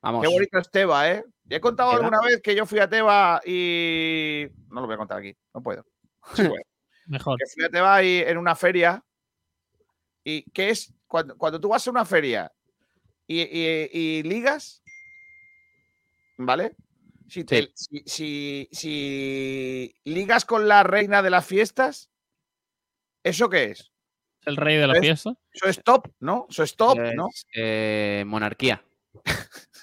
vamos. 0.00 0.22
Qué 0.22 0.28
bonito 0.32 0.58
es 0.58 0.70
Teba, 0.70 1.10
¿eh? 1.10 1.24
Ya 1.44 1.58
he 1.58 1.60
contado 1.60 1.90
alguna 1.90 2.20
vez 2.22 2.40
que 2.40 2.54
yo 2.54 2.64
fui 2.64 2.78
a 2.78 2.88
Teba 2.88 3.42
y. 3.44 4.46
No 4.70 4.80
lo 4.80 4.86
voy 4.86 4.94
a 4.94 4.98
contar 4.98 5.18
aquí, 5.18 5.36
no 5.52 5.62
puedo. 5.62 5.84
Sí 6.34 6.42
puedo. 6.48 6.62
Mejor. 7.06 7.38
que 7.38 7.44
fui 7.52 7.64
a 7.64 7.68
Teba 7.68 8.02
y, 8.02 8.18
en 8.20 8.38
una 8.38 8.54
feria. 8.54 9.04
¿Y 10.24 10.42
qué 10.52 10.70
es? 10.70 10.94
Cuando, 11.06 11.36
cuando 11.36 11.60
tú 11.60 11.68
vas 11.68 11.86
a 11.86 11.90
una 11.90 12.06
feria 12.06 12.50
y, 13.26 13.42
y- 13.42 13.90
y 13.92 14.22
ligas, 14.22 14.82
¿vale? 16.38 16.76
Si, 17.28 17.44
te- 17.44 17.70
si, 17.74 18.02
si- 18.06 18.68
si 18.72 19.94
ligas 20.04 20.44
con 20.44 20.66
la 20.68 20.82
reina 20.82 21.22
de 21.22 21.30
las 21.30 21.44
fiestas, 21.46 22.10
¿eso 23.22 23.48
qué 23.50 23.64
es? 23.72 23.92
El 24.46 24.56
rey 24.56 24.76
de 24.76 24.86
la 24.86 24.94
fiesta. 25.00 25.32
Eso 25.52 25.66
es 25.68 25.82
top, 25.82 26.08
¿no? 26.20 26.46
Eso 26.50 26.62
es 26.62 26.76
top, 26.76 26.98
¿no? 27.14 27.28
Eh, 27.54 28.24
monarquía. 28.26 28.82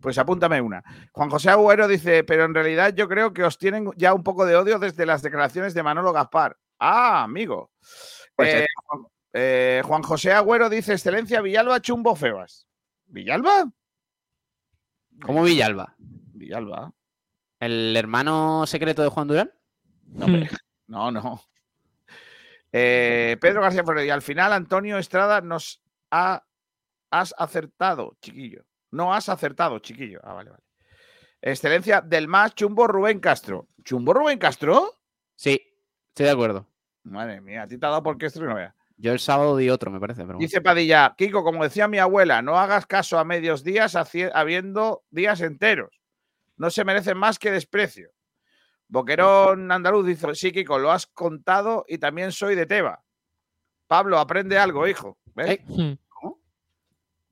Pues 0.00 0.16
apúntame 0.16 0.62
una. 0.62 0.82
Juan 1.12 1.28
José 1.28 1.50
Agüero 1.50 1.86
dice, 1.86 2.24
pero 2.24 2.44
en 2.46 2.54
realidad 2.54 2.94
yo 2.94 3.06
creo 3.06 3.34
que 3.34 3.44
os 3.44 3.58
tienen 3.58 3.90
ya 3.96 4.14
un 4.14 4.22
poco 4.22 4.46
de 4.46 4.56
odio 4.56 4.78
desde 4.78 5.04
las 5.04 5.20
declaraciones 5.20 5.74
de 5.74 5.82
Manolo 5.82 6.10
Gaspar. 6.14 6.56
Ah, 6.78 7.22
amigo. 7.22 7.70
Pues 8.34 8.54
Eh, 8.54 8.66
Juan- 8.86 9.06
eh, 9.34 9.82
Juan 9.84 10.02
José 10.02 10.32
Agüero 10.32 10.70
dice, 10.70 10.94
excelencia, 10.94 11.42
Villalba, 11.42 11.80
chumbo, 11.82 12.16
Febas. 12.16 12.66
¿Villalba? 13.08 13.70
¿Cómo 15.22 15.42
Villalba? 15.42 15.94
Villalba. 15.98 16.92
¿El 17.58 17.94
hermano 17.94 18.66
secreto 18.66 19.02
de 19.02 19.10
Juan 19.10 19.28
Durán? 19.28 19.52
No, 20.06 20.24
hombre, 20.24 20.48
no. 20.86 21.10
no. 21.10 21.42
Eh, 22.72 23.36
Pedro 23.40 23.62
García 23.62 23.84
Flores, 23.84 24.06
y 24.06 24.10
al 24.10 24.22
final 24.22 24.52
Antonio 24.52 24.98
Estrada 24.98 25.40
nos 25.40 25.82
ha 26.10 26.44
has 27.10 27.34
acertado, 27.36 28.16
chiquillo. 28.20 28.64
No 28.92 29.12
has 29.12 29.28
acertado, 29.28 29.78
chiquillo. 29.80 30.20
Ah, 30.22 30.32
vale, 30.32 30.50
vale. 30.50 30.62
Excelencia 31.42 32.00
del 32.00 32.28
más 32.28 32.54
chumbo 32.54 32.86
Rubén 32.86 33.20
Castro. 33.20 33.66
¿Chumbo 33.84 34.12
Rubén 34.12 34.38
Castro? 34.38 35.00
Sí, 35.36 35.60
estoy 36.08 36.26
de 36.26 36.32
acuerdo. 36.32 36.66
Madre 37.04 37.40
mía, 37.40 37.62
a 37.62 37.66
ti 37.66 37.78
te 37.78 37.86
ha 37.86 37.88
dado 37.88 38.02
por 38.02 38.18
Castro 38.18 38.44
y 38.44 38.48
no 38.48 38.54
veas. 38.54 38.74
Yo 38.96 39.12
el 39.12 39.18
sábado 39.18 39.56
di 39.56 39.70
otro, 39.70 39.90
me 39.90 39.98
parece. 39.98 40.26
Pero. 40.26 40.38
Dice 40.38 40.60
Padilla, 40.60 41.14
Kiko, 41.16 41.42
como 41.42 41.64
decía 41.64 41.88
mi 41.88 41.98
abuela, 41.98 42.42
no 42.42 42.58
hagas 42.58 42.86
caso 42.86 43.18
a 43.18 43.24
medios 43.24 43.64
días 43.64 43.96
habiendo 44.34 45.04
días 45.10 45.40
enteros. 45.40 46.02
No 46.58 46.70
se 46.70 46.84
merecen 46.84 47.16
más 47.16 47.38
que 47.38 47.50
desprecio. 47.50 48.10
Boquerón 48.90 49.70
Andaluz 49.70 50.04
dice, 50.04 50.34
sí, 50.34 50.50
Kiko, 50.50 50.76
lo 50.78 50.90
has 50.90 51.06
contado 51.06 51.84
y 51.86 51.98
también 51.98 52.32
soy 52.32 52.56
de 52.56 52.66
Teba. 52.66 53.02
Pablo, 53.86 54.18
aprende 54.18 54.58
algo, 54.58 54.86
hijo. 54.86 55.16
¿Ves? 55.34 55.60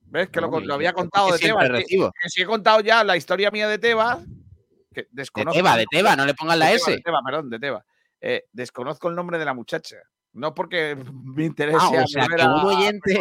¿Ves 0.02 0.30
que 0.30 0.40
lo, 0.40 0.72
había 0.72 0.92
contado 0.92 1.32
de 1.32 1.38
Teba? 1.38 1.68
Que, 1.68 1.84
que 1.84 2.28
si 2.28 2.42
he 2.42 2.46
contado 2.46 2.80
ya 2.80 3.02
la 3.02 3.16
historia 3.16 3.50
mía 3.50 3.68
de 3.68 3.78
Teba, 3.78 4.20
que 4.94 5.02
De 5.02 5.08
desconozco. 5.10 5.58
Teba, 5.58 5.76
de 5.76 5.86
Teba, 5.90 6.14
no 6.14 6.24
le 6.24 6.34
pongan 6.34 6.60
la 6.60 6.66
De 6.66 6.76
S. 6.76 6.84
Teba, 6.84 6.96
de 6.96 7.02
Teba, 7.02 7.18
perdón, 7.24 7.50
de 7.50 7.58
Teba. 7.58 7.84
Eh, 8.20 8.44
desconozco 8.52 9.08
el 9.08 9.16
nombre 9.16 9.36
de 9.36 9.44
la 9.44 9.52
muchacha. 9.52 9.96
No 10.34 10.54
porque 10.54 10.96
me 11.12 11.44
interese. 11.44 11.78
Ah, 11.80 11.90
o 12.04 12.06
sea, 12.06 12.26
que 12.26 12.42
un 12.44 12.64
oyente. 12.64 13.20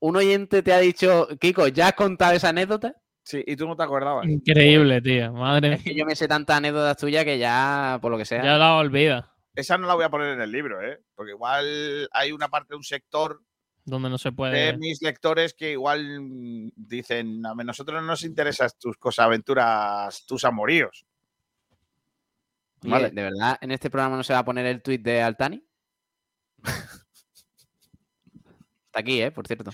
Un 0.00 0.16
oyente 0.16 0.62
te 0.62 0.72
ha 0.72 0.78
dicho, 0.78 1.28
Kiko, 1.40 1.68
¿ya 1.68 1.88
has 1.88 1.94
contado 1.94 2.34
esa 2.34 2.50
anécdota? 2.50 2.94
Sí, 3.24 3.42
y 3.46 3.56
tú 3.56 3.66
no 3.66 3.76
te 3.76 3.82
acordabas. 3.82 4.26
Increíble, 4.26 5.00
tío. 5.00 5.32
Madre 5.32 5.74
Es 5.74 5.82
que 5.82 5.94
yo 5.94 6.04
me 6.04 6.16
sé 6.16 6.26
tantas 6.26 6.56
anécdotas 6.56 6.96
tuyas 6.96 7.24
que 7.24 7.38
ya, 7.38 7.98
por 8.02 8.10
lo 8.10 8.18
que 8.18 8.24
sea. 8.24 8.42
Ya 8.42 8.58
la 8.58 8.76
olvida. 8.76 9.32
Esa 9.54 9.78
no 9.78 9.86
la 9.86 9.94
voy 9.94 10.04
a 10.04 10.10
poner 10.10 10.34
en 10.34 10.40
el 10.40 10.50
libro, 10.50 10.82
¿eh? 10.82 11.00
Porque 11.14 11.32
igual 11.32 12.08
hay 12.12 12.32
una 12.32 12.48
parte, 12.48 12.74
un 12.74 12.82
sector 12.82 13.42
Donde 13.84 14.08
no 14.08 14.18
se 14.18 14.30
de 14.30 14.34
puede. 14.34 14.76
mis 14.78 15.02
lectores 15.02 15.54
que 15.54 15.72
igual 15.72 16.20
mm, 16.20 16.70
dicen, 16.74 17.44
a 17.44 17.54
nosotros 17.54 18.00
no 18.00 18.06
nos 18.06 18.24
interesan 18.24 18.70
tus 18.80 18.96
cosas, 18.96 19.26
aventuras, 19.26 20.24
tus 20.26 20.44
amoríos. 20.44 21.04
Vale. 22.82 23.10
¿De 23.10 23.22
verdad 23.22 23.58
en 23.60 23.70
este 23.70 23.90
programa 23.90 24.16
no 24.16 24.24
se 24.24 24.32
va 24.32 24.40
a 24.40 24.44
poner 24.44 24.66
el 24.66 24.82
tuit 24.82 25.02
de 25.02 25.22
Altani? 25.22 25.64
Está 28.86 29.00
aquí, 29.00 29.22
¿eh? 29.22 29.30
Por 29.30 29.46
cierto. 29.46 29.70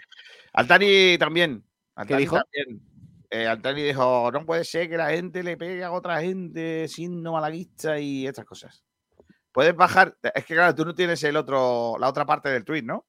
Altani 0.52 1.16
también. 1.18 1.64
Altani 1.94 2.20
dijo? 2.20 2.36
también. 2.36 2.87
Eh, 3.30 3.54
dijo, 3.74 4.30
no 4.32 4.46
puede 4.46 4.64
ser 4.64 4.88
que 4.88 4.96
la 4.96 5.10
gente 5.10 5.42
le 5.42 5.56
pegue 5.56 5.84
a 5.84 5.92
otra 5.92 6.20
gente 6.20 6.88
siendo 6.88 7.32
malaguista 7.32 7.98
y 7.98 8.26
estas 8.26 8.46
cosas. 8.46 8.84
Puedes 9.52 9.74
bajar, 9.76 10.16
es 10.34 10.44
que 10.44 10.54
claro, 10.54 10.74
tú 10.74 10.84
no 10.84 10.94
tienes 10.94 11.22
el 11.24 11.36
otro, 11.36 11.96
la 11.98 12.08
otra 12.08 12.24
parte 12.24 12.48
del 12.48 12.64
tweet, 12.64 12.82
¿no? 12.82 13.06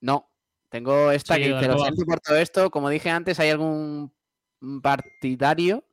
No, 0.00 0.30
tengo 0.70 1.10
esta 1.10 1.34
Sí, 1.34 1.42
que 1.42 1.48
dice, 1.54 1.68
lo 1.68 1.78
siento 1.78 2.04
por 2.04 2.20
todo 2.20 2.36
esto. 2.36 2.70
Como 2.70 2.88
dije 2.88 3.10
antes, 3.10 3.38
hay 3.38 3.50
algún 3.50 4.12
partidario, 4.82 5.84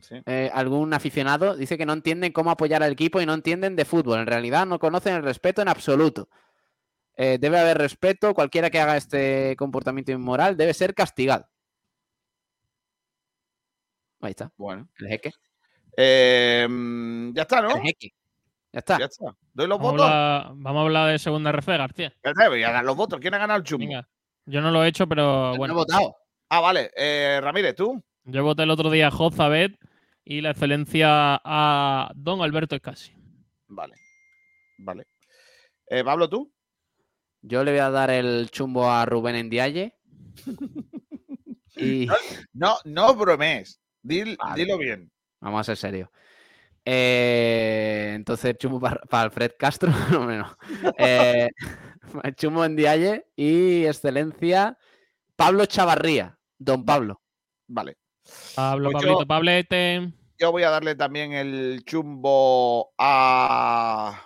Sí. 0.00 0.22
eh, 0.26 0.50
algún 0.54 0.94
aficionado, 0.94 1.56
dice 1.56 1.76
que 1.76 1.84
no 1.84 1.92
entienden 1.92 2.32
cómo 2.32 2.50
apoyar 2.50 2.82
al 2.82 2.92
equipo 2.92 3.20
y 3.20 3.26
no 3.26 3.34
entienden 3.34 3.76
de 3.76 3.84
fútbol. 3.84 4.20
En 4.20 4.26
realidad 4.26 4.64
no 4.66 4.78
conocen 4.78 5.14
el 5.16 5.22
respeto 5.22 5.60
en 5.60 5.68
absoluto. 5.68 6.28
Eh, 7.16 7.38
debe 7.40 7.58
haber 7.58 7.78
respeto. 7.78 8.32
Cualquiera 8.32 8.70
que 8.70 8.78
haga 8.78 8.96
este 8.96 9.56
comportamiento 9.56 10.12
inmoral 10.12 10.56
debe 10.56 10.72
ser 10.72 10.94
castigado. 10.94 11.48
Ahí 14.20 14.30
está. 14.30 14.52
Bueno. 14.56 14.88
El 14.98 15.08
jeque. 15.08 15.30
Eh, 15.96 16.66
mm, 16.68 17.32
ya 17.34 17.42
está, 17.42 17.62
¿no? 17.62 17.76
El 17.76 17.82
jeque. 17.82 18.12
Ya 18.72 18.78
está. 18.80 18.98
Ya 18.98 19.06
está. 19.06 19.34
¿Doy 19.54 19.66
los 19.66 19.78
Vamos 19.78 19.88
a, 19.88 19.92
votos? 19.92 20.06
hablar, 20.06 20.52
vamos 20.56 20.80
a 20.80 20.82
hablar 20.84 21.10
de 21.12 21.18
segunda 21.18 21.50
RF, 21.52 21.66
García. 21.68 22.14
Voy 22.48 22.62
a 22.62 22.70
dar 22.72 22.84
los 22.84 22.96
votos. 22.96 23.18
¿Quién 23.20 23.34
ha 23.34 23.38
ganado 23.38 23.58
el 23.58 23.64
chumbo? 23.64 23.86
Venga. 23.86 24.08
Yo 24.46 24.60
no 24.60 24.70
lo 24.70 24.84
he 24.84 24.88
hecho, 24.88 25.06
pero 25.06 25.48
No 25.50 25.54
he 25.54 25.58
bueno. 25.58 25.74
votado. 25.74 26.16
Ah, 26.48 26.60
vale. 26.60 26.90
Eh, 26.96 27.40
Ramírez, 27.42 27.74
¿tú? 27.74 28.02
Yo 28.24 28.44
voté 28.44 28.62
el 28.62 28.70
otro 28.70 28.90
día 28.90 29.08
a 29.08 29.10
Jozabet 29.10 29.78
y 30.24 30.40
la 30.40 30.50
excelencia 30.50 31.40
a 31.44 32.10
Don 32.14 32.40
Alberto 32.42 32.74
Escasi. 32.76 33.12
Vale. 33.68 33.94
Vale. 34.78 35.06
Eh, 35.88 36.04
Pablo, 36.04 36.28
¿tú? 36.28 36.52
Yo 37.42 37.64
le 37.64 37.70
voy 37.72 37.80
a 37.80 37.90
dar 37.90 38.10
el 38.10 38.50
chumbo 38.50 38.90
a 38.90 39.04
Rubén 39.06 39.36
Endiaye. 39.36 39.94
y 41.76 42.06
No, 42.52 42.76
no 42.84 43.14
bromes. 43.14 43.80
Dil- 44.02 44.36
Vale. 44.38 44.62
Dilo 44.64 44.78
bien. 44.78 45.10
vamos 45.40 45.60
a 45.60 45.64
ser 45.64 45.76
serios. 45.76 46.08
Eh, 46.84 48.12
entonces, 48.14 48.56
chumbo 48.58 48.80
para 48.80 49.00
Alfred 49.10 49.52
Castro. 49.58 49.90
no, 50.10 50.26
no. 50.26 50.56
Eh, 50.98 51.48
chumbo 52.36 52.64
Endiaye 52.64 53.26
y 53.36 53.84
excelencia 53.84 54.78
Pablo 55.36 55.66
Chavarría. 55.66 56.38
Don 56.58 56.84
Pablo. 56.84 57.20
Vale. 57.68 57.98
Pablo, 58.54 58.90
Pues 58.90 59.02
yo- 59.04 59.08
Pablito, 59.10 59.26
Pablete. 59.26 60.12
Yo 60.40 60.52
voy 60.52 60.62
a 60.62 60.70
darle 60.70 60.94
también 60.94 61.32
el 61.32 61.82
chumbo 61.84 62.92
a. 62.98 64.24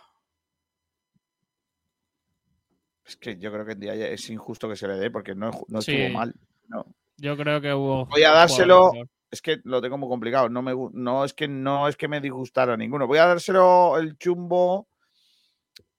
Es 3.04 3.16
que 3.16 3.36
yo 3.38 3.52
creo 3.52 3.64
que 3.64 3.72
en 3.72 3.80
ya 3.82 3.94
es 3.94 4.28
injusto 4.30 4.68
que 4.68 4.76
se 4.76 4.86
le 4.88 4.94
dé 4.94 5.10
porque 5.10 5.34
no, 5.34 5.50
no 5.68 5.80
Sí. 5.82 5.92
estuvo 5.94 6.18
mal. 6.18 6.34
No. 6.68 6.84
Yo 7.16 7.36
creo 7.36 7.60
que 7.60 7.72
hubo. 7.74 8.06
Voy 8.06 8.22
a 8.24 8.30
dárselo. 8.30 8.92
Es 9.32 9.40
que 9.40 9.60
lo 9.64 9.80
tengo 9.80 9.96
muy 9.96 10.10
complicado. 10.10 10.50
No, 10.50 10.60
me, 10.60 10.74
no, 10.92 11.24
es 11.24 11.32
que 11.32 11.48
no 11.48 11.88
es 11.88 11.96
que 11.96 12.06
me 12.06 12.20
disgustara 12.20 12.76
ninguno. 12.76 13.06
Voy 13.06 13.18
a 13.18 13.26
dárselo 13.26 13.96
el 13.98 14.18
chumbo 14.18 14.86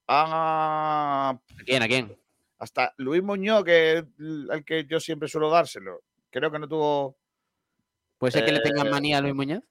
a. 0.07 1.31
¿A 1.31 1.63
quién? 1.65 1.81
¿A 1.81 1.87
quién? 1.87 2.15
Hasta 2.59 2.93
Luis 2.97 3.23
Muñoz, 3.23 3.63
que 3.63 3.97
es 3.97 4.05
el 4.19 4.63
que 4.65 4.85
yo 4.85 4.99
siempre 4.99 5.27
suelo 5.27 5.49
dárselo. 5.49 6.01
Creo 6.29 6.51
que 6.51 6.59
no 6.59 6.67
tuvo. 6.67 7.17
¿Puede 8.19 8.31
ser 8.31 8.45
que 8.45 8.51
le 8.51 8.59
tengan 8.59 8.87
Eh, 8.87 8.91
manía 8.91 9.17
a 9.17 9.21
Luis 9.21 9.33
Muñoz? 9.33 9.63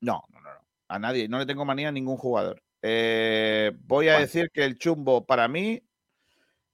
No, 0.00 0.24
no, 0.28 0.40
no, 0.40 0.52
no. 0.52 0.60
A 0.88 0.98
nadie. 0.98 1.28
No 1.28 1.38
le 1.38 1.46
tengo 1.46 1.64
manía 1.64 1.88
a 1.88 1.92
ningún 1.92 2.16
jugador. 2.16 2.60
Eh, 2.82 3.72
voy 3.84 4.08
a 4.08 4.18
decir 4.18 4.50
que 4.50 4.64
el 4.64 4.78
chumbo 4.78 5.24
para 5.24 5.46
mí 5.46 5.80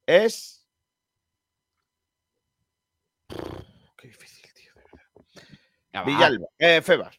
es. 0.07 0.67
Qué 3.97 4.09
difícil, 4.09 4.53
tío. 4.55 4.73
de 4.75 4.83
verdad. 4.83 5.03
Ya 5.97 6.03
va. 6.03 6.07
Villalba. 6.07 6.47
Eh, 6.59 6.83
Febas. 6.83 7.19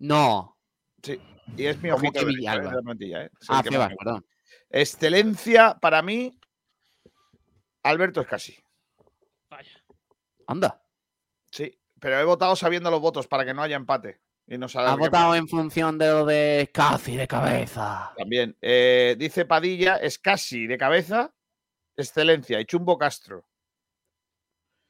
No. 0.00 0.58
Sí. 1.00 1.20
Y 1.56 1.66
es 1.66 1.80
mi 1.80 1.90
¿Cómo 1.90 2.08
ojito 2.08 2.24
de 2.24 2.32
la 2.32 2.82
plantilla, 2.82 3.24
eh. 3.24 3.30
Ah, 3.48 3.62
Febas, 3.62 3.94
perdón. 3.96 4.26
Excelencia 4.68 5.78
para 5.80 6.02
mí. 6.02 6.36
Alberto 7.84 8.20
Escasi. 8.20 8.58
Anda. 10.48 10.82
Sí. 11.52 11.78
Pero 12.00 12.18
he 12.18 12.24
votado 12.24 12.56
sabiendo 12.56 12.90
los 12.90 13.00
votos 13.00 13.28
para 13.28 13.44
que 13.44 13.54
no 13.54 13.62
haya 13.62 13.76
empate. 13.76 14.20
Y 14.48 14.58
no 14.58 14.68
se 14.68 14.78
Ha 14.78 14.96
votado 14.96 15.36
en 15.36 15.46
función 15.46 15.98
de 15.98 16.08
lo 16.08 16.26
de 16.26 16.70
casi 16.72 17.16
de 17.16 17.28
cabeza. 17.28 18.12
También. 18.16 18.56
Eh, 18.60 19.14
dice 19.18 19.44
Padilla, 19.44 19.96
es 19.96 20.18
casi 20.18 20.66
de 20.66 20.78
cabeza, 20.78 21.32
excelencia 21.96 22.60
y 22.60 22.64
Chumbo 22.64 22.98
Castro. 22.98 23.46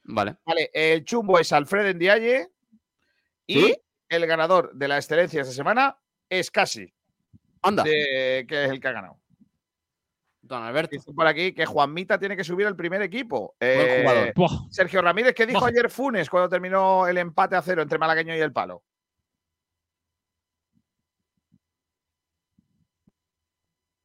Vale. 0.04 0.36
Vale, 0.46 0.70
el 0.72 1.04
Chumbo 1.04 1.38
es 1.38 1.52
Alfred 1.52 1.94
Ndiaye 1.96 2.50
y 3.48 3.60
¿Sí? 3.62 3.76
el 4.10 4.26
ganador 4.26 4.72
de 4.74 4.86
la 4.88 4.96
excelencia 4.96 5.40
esta 5.40 5.52
semana 5.52 5.98
es 6.28 6.50
casi, 6.50 6.92
Anda. 7.62 7.82
de- 7.82 8.44
que 8.48 8.64
es 8.66 8.70
el 8.70 8.78
que 8.78 8.88
ha 8.88 8.92
ganado. 8.92 9.18
Don 10.42 10.62
Alberto. 10.62 10.90
Dice 10.92 11.12
por 11.12 11.26
aquí 11.26 11.52
que 11.52 11.66
Juanmita 11.66 12.18
tiene 12.18 12.36
que 12.36 12.44
subir 12.44 12.66
al 12.66 12.76
primer 12.76 13.02
equipo. 13.02 13.56
Buen 13.60 13.70
Eh. 13.70 14.34
Sergio 14.70 15.02
Ramírez, 15.02 15.34
¿qué 15.34 15.44
dijo 15.46 15.60
Buah. 15.60 15.68
ayer 15.70 15.90
Funes 15.90 16.30
cuando 16.30 16.48
terminó 16.48 17.06
el 17.06 17.18
empate 17.18 17.56
a 17.56 17.62
cero 17.62 17.82
entre 17.82 17.98
Malagueño 17.98 18.34
y 18.34 18.40
el 18.40 18.52
Palo? 18.52 18.82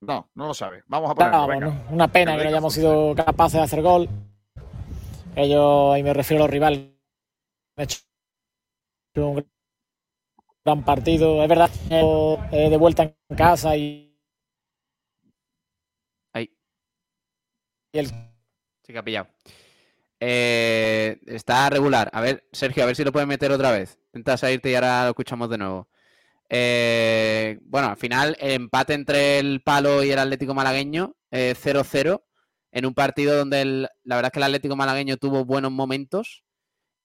No, 0.02 0.30
no 0.36 0.48
lo 0.48 0.54
sabe. 0.54 0.84
Vamos 0.88 1.12
a 1.12 1.16
ponerlo. 1.16 1.74
Una 1.90 2.08
pena 2.10 2.36
que 2.38 2.44
no 2.44 2.50
hayamos 2.50 2.74
sido 2.74 3.16
capaces 3.16 3.54
de 3.60 3.64
hacer 3.64 3.82
gol. 3.82 4.10
Ellos, 5.36 5.98
y 5.98 6.04
me 6.04 6.14
refiero 6.14 6.44
a 6.44 6.48
los 6.48 6.52
rivales, 6.52 6.80
han 7.78 7.84
hecho 7.84 8.00
un 9.22 9.46
gran 10.66 10.84
partido. 10.84 11.42
Es 11.44 11.50
verdad, 11.50 11.70
eh, 11.90 12.70
de 12.70 12.78
vuelta 12.78 13.04
en 13.04 13.36
casa 13.38 13.76
y, 13.78 14.18
Ahí. 16.34 16.50
y 17.94 18.00
el 18.00 18.08
Sí 18.08 18.92
que 18.92 18.98
ha 18.98 19.04
pillado. 19.04 19.28
Eh, 20.20 21.20
está 21.28 21.70
regular. 21.70 22.10
A 22.14 22.22
ver, 22.22 22.48
Sergio, 22.52 22.84
a 22.84 22.86
ver 22.86 22.96
si 22.96 23.04
lo 23.04 23.12
puedes 23.12 23.28
meter 23.28 23.52
otra 23.52 23.72
vez. 23.72 23.98
Intenta 24.08 24.38
salirte 24.38 24.72
y 24.72 24.76
ahora 24.76 25.04
lo 25.04 25.10
escuchamos 25.10 25.50
de 25.50 25.58
nuevo. 25.58 25.90
Eh, 26.50 27.60
bueno, 27.64 27.90
al 27.90 27.98
final, 27.98 28.36
el 28.40 28.52
empate 28.54 28.94
entre 28.94 29.40
el 29.40 29.62
Palo 29.64 30.04
y 30.04 30.12
el 30.12 30.20
Atlético 30.20 30.54
Malagueño, 30.54 31.16
eh, 31.32 31.56
0-0, 31.58 32.26
en 32.72 32.86
un 32.86 32.94
partido 32.94 33.38
donde 33.38 33.62
el- 33.62 33.90
la 34.04 34.16
verdad 34.16 34.30
es 34.30 34.34
que 34.34 34.40
el 34.40 34.44
Atlético 34.44 34.76
Malagueño 34.76 35.18
tuvo 35.18 35.46
buenos 35.46 35.72
momentos 35.72 36.43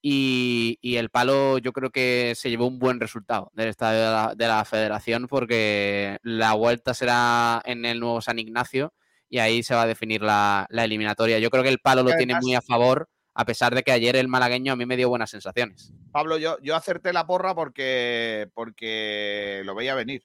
y, 0.00 0.78
y 0.80 0.96
el 0.96 1.10
Palo 1.10 1.58
yo 1.58 1.72
creo 1.72 1.90
que 1.90 2.34
se 2.36 2.50
llevó 2.50 2.66
un 2.66 2.78
buen 2.78 3.00
resultado 3.00 3.50
del 3.54 3.68
estadio 3.68 4.00
de 4.00 4.10
la, 4.10 4.34
de 4.36 4.46
la 4.46 4.64
federación 4.64 5.26
porque 5.26 6.18
la 6.22 6.54
vuelta 6.54 6.94
será 6.94 7.60
en 7.64 7.84
el 7.84 8.00
nuevo 8.00 8.20
San 8.20 8.38
Ignacio 8.38 8.94
y 9.28 9.38
ahí 9.38 9.62
se 9.62 9.74
va 9.74 9.82
a 9.82 9.86
definir 9.86 10.22
la, 10.22 10.66
la 10.70 10.84
eliminatoria. 10.84 11.38
Yo 11.38 11.50
creo 11.50 11.62
que 11.62 11.68
el 11.68 11.80
Palo 11.80 12.02
lo 12.02 12.16
tiene 12.16 12.38
muy 12.40 12.54
a 12.54 12.62
favor, 12.62 13.08
a 13.34 13.44
pesar 13.44 13.74
de 13.74 13.82
que 13.82 13.92
ayer 13.92 14.16
el 14.16 14.28
malagueño 14.28 14.72
a 14.72 14.76
mí 14.76 14.86
me 14.86 14.96
dio 14.96 15.08
buenas 15.08 15.30
sensaciones. 15.30 15.92
Pablo, 16.12 16.38
yo, 16.38 16.58
yo 16.62 16.74
acerté 16.74 17.12
la 17.12 17.26
porra 17.26 17.54
porque, 17.54 18.48
porque 18.54 19.62
lo 19.64 19.74
veía 19.74 19.94
venir. 19.94 20.22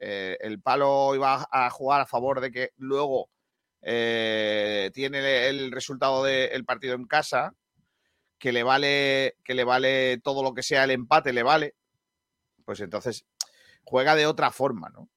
Eh, 0.00 0.36
el 0.40 0.60
palo 0.60 1.14
iba 1.14 1.48
a 1.50 1.70
jugar 1.70 2.02
a 2.02 2.06
favor 2.06 2.40
de 2.40 2.50
que 2.50 2.70
luego 2.76 3.30
eh, 3.82 4.90
tiene 4.92 5.48
el 5.48 5.72
resultado 5.72 6.22
del 6.24 6.64
partido 6.64 6.94
en 6.94 7.06
casa, 7.06 7.54
que 8.38 8.52
le 8.52 8.62
vale, 8.62 9.36
que 9.44 9.54
le 9.54 9.64
vale 9.64 10.18
todo 10.18 10.42
lo 10.42 10.54
que 10.54 10.62
sea 10.62 10.84
el 10.84 10.90
empate, 10.90 11.32
le 11.32 11.42
vale. 11.42 11.74
Pues 12.64 12.80
entonces 12.80 13.24
juega 13.84 14.14
de 14.16 14.26
otra 14.26 14.50
forma, 14.50 14.88
¿no? 14.90 15.08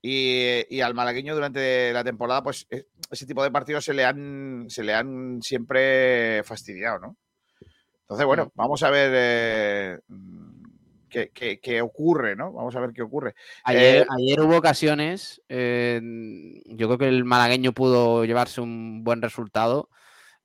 Y, 0.00 0.64
y 0.74 0.80
al 0.80 0.94
malagueño 0.94 1.34
durante 1.34 1.92
la 1.92 2.04
temporada, 2.04 2.42
pues 2.42 2.66
e- 2.70 2.86
ese 3.10 3.26
tipo 3.26 3.42
de 3.42 3.50
partidos 3.50 3.84
se 3.84 3.94
le 3.94 4.04
han, 4.04 4.66
se 4.68 4.84
le 4.84 4.94
han 4.94 5.40
siempre 5.42 6.42
fastidiado, 6.44 6.98
¿no? 7.00 7.16
Entonces, 8.02 8.26
bueno, 8.26 8.50
vamos 8.54 8.82
a 8.84 8.90
ver 8.90 9.10
eh, 9.14 9.98
mm, 10.08 10.64
qué, 11.08 11.30
qué- 11.30 11.60
qué 11.60 11.82
ocurre, 11.82 12.36
¿no? 12.36 12.52
Vamos 12.52 12.74
a 12.76 12.80
ver 12.80 12.92
qué 12.92 13.02
ocurre. 13.02 13.34
Ayer, 13.64 14.02
Eh, 14.02 14.06
ayer 14.08 14.40
hubo 14.40 14.56
ocasiones, 14.56 15.42
eh, 15.48 16.00
yo 16.66 16.86
creo 16.86 16.98
que 16.98 17.08
el 17.08 17.24
malagueño 17.24 17.72
pudo 17.72 18.24
llevarse 18.24 18.60
un 18.60 19.04
buen 19.04 19.20
resultado. 19.20 19.90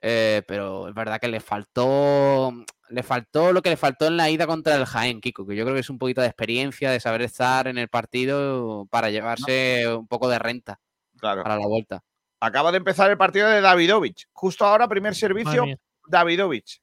Eh, 0.05 0.41
pero 0.45 0.89
es 0.89 0.93
verdad 0.93 1.19
que 1.19 1.29
le 1.29 1.39
faltó. 1.39 2.51
Le 2.89 3.03
faltó 3.03 3.53
lo 3.53 3.61
que 3.61 3.69
le 3.69 3.77
faltó 3.77 4.05
en 4.07 4.17
la 4.17 4.29
ida 4.29 4.45
contra 4.45 4.75
el 4.75 4.85
Jaén, 4.85 5.21
Kiko, 5.21 5.47
que 5.47 5.55
yo 5.55 5.63
creo 5.63 5.73
que 5.73 5.79
es 5.79 5.89
un 5.89 5.97
poquito 5.97 6.19
de 6.19 6.27
experiencia, 6.27 6.91
de 6.91 6.99
saber 6.99 7.21
estar 7.21 7.67
en 7.67 7.77
el 7.77 7.87
partido 7.87 8.85
para 8.91 9.09
llevarse 9.09 9.87
un 9.87 10.07
poco 10.07 10.27
de 10.27 10.37
renta 10.39 10.79
Claro. 11.17 11.41
para 11.41 11.57
la 11.57 11.65
vuelta. 11.65 12.03
Acaba 12.41 12.71
de 12.71 12.77
empezar 12.79 13.09
el 13.09 13.17
partido 13.17 13.47
de 13.47 13.61
Davidovich. 13.61 14.27
Justo 14.33 14.65
ahora, 14.65 14.89
primer 14.89 15.15
servicio. 15.15 15.63
Davidovich. 16.05 16.82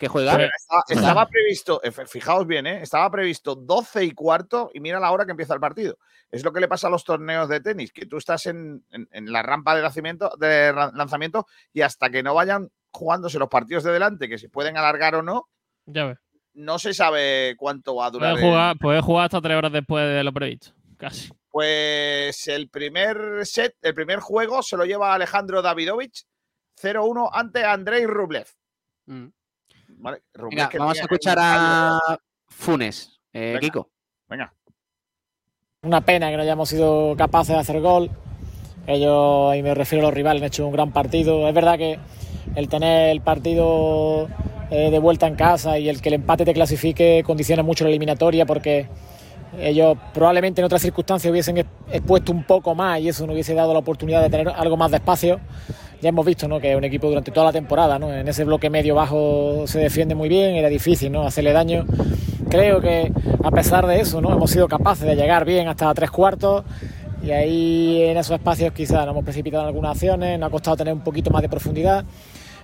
¿Qué 0.00 0.08
juega? 0.08 0.34
Pero 0.34 0.48
estaba, 0.56 0.82
estaba 0.88 1.26
previsto, 1.28 1.80
eh, 1.84 1.92
fijaos 1.92 2.46
bien, 2.46 2.66
¿eh? 2.66 2.80
estaba 2.80 3.10
previsto 3.10 3.54
12 3.54 4.02
y 4.02 4.12
cuarto 4.12 4.70
y 4.72 4.80
mira 4.80 4.98
la 4.98 5.12
hora 5.12 5.26
que 5.26 5.32
empieza 5.32 5.52
el 5.52 5.60
partido. 5.60 5.98
Es 6.30 6.42
lo 6.42 6.54
que 6.54 6.60
le 6.60 6.68
pasa 6.68 6.86
a 6.86 6.90
los 6.90 7.04
torneos 7.04 7.50
de 7.50 7.60
tenis, 7.60 7.92
que 7.92 8.06
tú 8.06 8.16
estás 8.16 8.46
en, 8.46 8.82
en- 8.92 9.06
en 9.12 9.30
la 9.30 9.42
rampa 9.42 9.76
de 9.76 9.82
lanzamiento, 9.82 10.32
de 10.38 10.72
ra- 10.72 10.90
lanzamiento 10.94 11.46
y 11.74 11.82
hasta 11.82 12.08
que 12.08 12.22
no 12.22 12.32
vayan 12.32 12.70
jugándose 12.90 13.38
los 13.38 13.50
partidos 13.50 13.84
de 13.84 13.92
delante, 13.92 14.26
que 14.26 14.38
se 14.38 14.48
pueden 14.48 14.78
alargar 14.78 15.14
o 15.16 15.22
no, 15.22 15.48
Ya 15.84 16.06
ves. 16.06 16.18
no 16.54 16.78
se 16.78 16.94
sabe 16.94 17.54
cuánto 17.58 17.94
va 17.96 18.06
a 18.06 18.10
durar. 18.10 18.30
Puedes 18.32 18.44
el- 18.46 18.50
jugar, 18.50 18.76
puedes 18.80 19.04
jugar 19.04 19.24
hasta 19.26 19.42
tres 19.42 19.56
horas 19.58 19.72
después 19.72 20.02
de 20.08 20.24
lo 20.24 20.32
previsto. 20.32 20.72
Casi. 20.96 21.30
Pues 21.50 22.48
el 22.48 22.70
primer 22.70 23.44
set, 23.44 23.76
el 23.82 23.92
primer 23.94 24.20
juego 24.20 24.62
se 24.62 24.78
lo 24.78 24.86
lleva 24.86 25.12
Alejandro 25.12 25.60
Davidovich 25.60 26.24
0-1 26.80 27.28
ante 27.32 27.64
Andrei 27.64 28.06
Rublev. 28.06 28.46
Mm. 29.04 29.26
Vale, 30.00 30.22
Rublev 30.34 30.50
Venga, 30.56 30.68
que 30.68 30.78
vamos 30.78 30.98
a 30.98 31.02
escuchar 31.02 31.38
a 31.40 31.98
Funes, 32.48 33.20
eh, 33.32 33.40
Venga. 33.54 33.60
Kiko. 33.60 33.90
Venga. 34.28 34.52
Una 35.82 36.00
pena 36.00 36.30
que 36.30 36.36
no 36.36 36.42
hayamos 36.42 36.68
sido 36.68 37.14
capaces 37.16 37.54
de 37.54 37.60
hacer 37.60 37.80
gol. 37.80 38.10
Ellos, 38.86 39.54
y 39.56 39.62
me 39.62 39.74
refiero 39.74 40.04
a 40.04 40.08
los 40.08 40.14
rivales, 40.14 40.42
han 40.42 40.46
hecho 40.48 40.66
un 40.66 40.72
gran 40.72 40.92
partido. 40.92 41.46
Es 41.48 41.54
verdad 41.54 41.78
que 41.78 41.98
el 42.54 42.68
tener 42.68 43.10
el 43.10 43.20
partido 43.20 44.28
eh, 44.70 44.90
de 44.90 44.98
vuelta 44.98 45.26
en 45.26 45.36
casa 45.36 45.78
y 45.78 45.88
el 45.88 46.00
que 46.00 46.08
el 46.08 46.14
empate 46.16 46.44
te 46.44 46.54
clasifique 46.54 47.22
condiciona 47.24 47.62
mucho 47.62 47.84
la 47.84 47.90
eliminatoria 47.90 48.46
porque 48.46 48.88
ellos 49.58 49.96
probablemente 50.14 50.60
en 50.60 50.64
otras 50.64 50.80
circunstancias 50.82 51.30
hubiesen 51.30 51.58
ex- 51.58 51.68
expuesto 51.90 52.30
un 52.32 52.44
poco 52.44 52.74
más 52.74 53.00
y 53.00 53.08
eso 53.08 53.26
nos 53.26 53.34
hubiese 53.34 53.54
dado 53.54 53.72
la 53.72 53.80
oportunidad 53.80 54.22
de 54.22 54.30
tener 54.30 54.48
algo 54.48 54.76
más 54.76 54.90
de 54.90 54.96
espacio. 54.98 55.40
Ya 56.00 56.08
hemos 56.08 56.24
visto 56.24 56.48
¿no? 56.48 56.60
que 56.60 56.70
es 56.72 56.76
un 56.78 56.84
equipo 56.84 57.08
durante 57.08 57.30
toda 57.30 57.46
la 57.46 57.52
temporada, 57.52 57.98
¿no? 57.98 58.12
en 58.12 58.26
ese 58.26 58.44
bloque 58.44 58.70
medio-bajo 58.70 59.64
se 59.66 59.80
defiende 59.80 60.14
muy 60.14 60.30
bien, 60.30 60.54
era 60.54 60.68
difícil 60.68 61.12
¿no? 61.12 61.26
hacerle 61.26 61.52
daño. 61.52 61.84
Creo 62.48 62.80
que 62.80 63.12
a 63.44 63.50
pesar 63.50 63.86
de 63.86 64.00
eso 64.00 64.20
¿no? 64.22 64.32
hemos 64.32 64.50
sido 64.50 64.66
capaces 64.66 65.06
de 65.06 65.14
llegar 65.14 65.44
bien 65.44 65.68
hasta 65.68 65.92
tres 65.92 66.10
cuartos 66.10 66.64
y 67.22 67.32
ahí 67.32 68.02
en 68.02 68.16
esos 68.16 68.32
espacios 68.32 68.72
quizás 68.72 69.04
nos 69.04 69.08
hemos 69.08 69.24
precipitado 69.24 69.64
en 69.64 69.68
algunas 69.68 69.92
acciones, 69.92 70.38
nos 70.38 70.48
ha 70.48 70.50
costado 70.50 70.78
tener 70.78 70.94
un 70.94 71.00
poquito 71.00 71.30
más 71.30 71.42
de 71.42 71.50
profundidad, 71.50 72.04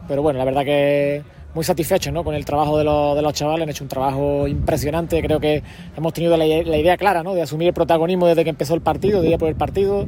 pero 0.08 0.22
bueno, 0.22 0.38
la 0.38 0.44
verdad 0.46 0.64
que 0.64 1.22
muy 1.56 1.64
satisfechos 1.64 2.12
¿no? 2.12 2.22
con 2.22 2.34
el 2.34 2.44
trabajo 2.44 2.76
de 2.76 2.84
los, 2.84 3.16
de 3.16 3.22
los 3.22 3.32
chavales, 3.32 3.62
han 3.62 3.70
hecho 3.70 3.82
un 3.82 3.88
trabajo 3.88 4.46
impresionante, 4.46 5.22
creo 5.22 5.40
que 5.40 5.62
hemos 5.96 6.12
tenido 6.12 6.36
la, 6.36 6.46
idea 6.46 6.98
clara 6.98 7.22
¿no? 7.22 7.32
de 7.32 7.40
asumir 7.40 7.68
el 7.68 7.72
protagonismo 7.72 8.26
desde 8.26 8.44
que 8.44 8.50
empezó 8.50 8.74
el 8.74 8.82
partido, 8.82 9.22
de 9.22 9.30
ir 9.30 9.38
por 9.38 9.48
el 9.48 9.56
partido, 9.56 10.06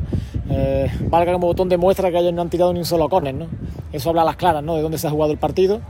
eh, 0.50 0.90
valga 1.08 1.32
como 1.32 1.46
botón 1.46 1.70
de 1.70 1.78
muestra 1.78 2.10
que 2.10 2.18
ellos 2.18 2.34
no 2.34 2.42
han 2.42 2.50
tirado 2.50 2.74
ni 2.74 2.80
un 2.80 2.84
solo 2.84 3.08
córner, 3.08 3.34
¿no? 3.34 3.46
eso 3.94 4.10
habla 4.10 4.22
a 4.22 4.24
las 4.26 4.36
claras 4.36 4.62
¿no? 4.62 4.76
de 4.76 4.82
dónde 4.82 4.98
se 4.98 5.06
ha 5.06 5.10
jugado 5.10 5.32
el 5.32 5.38
partido, 5.38 5.80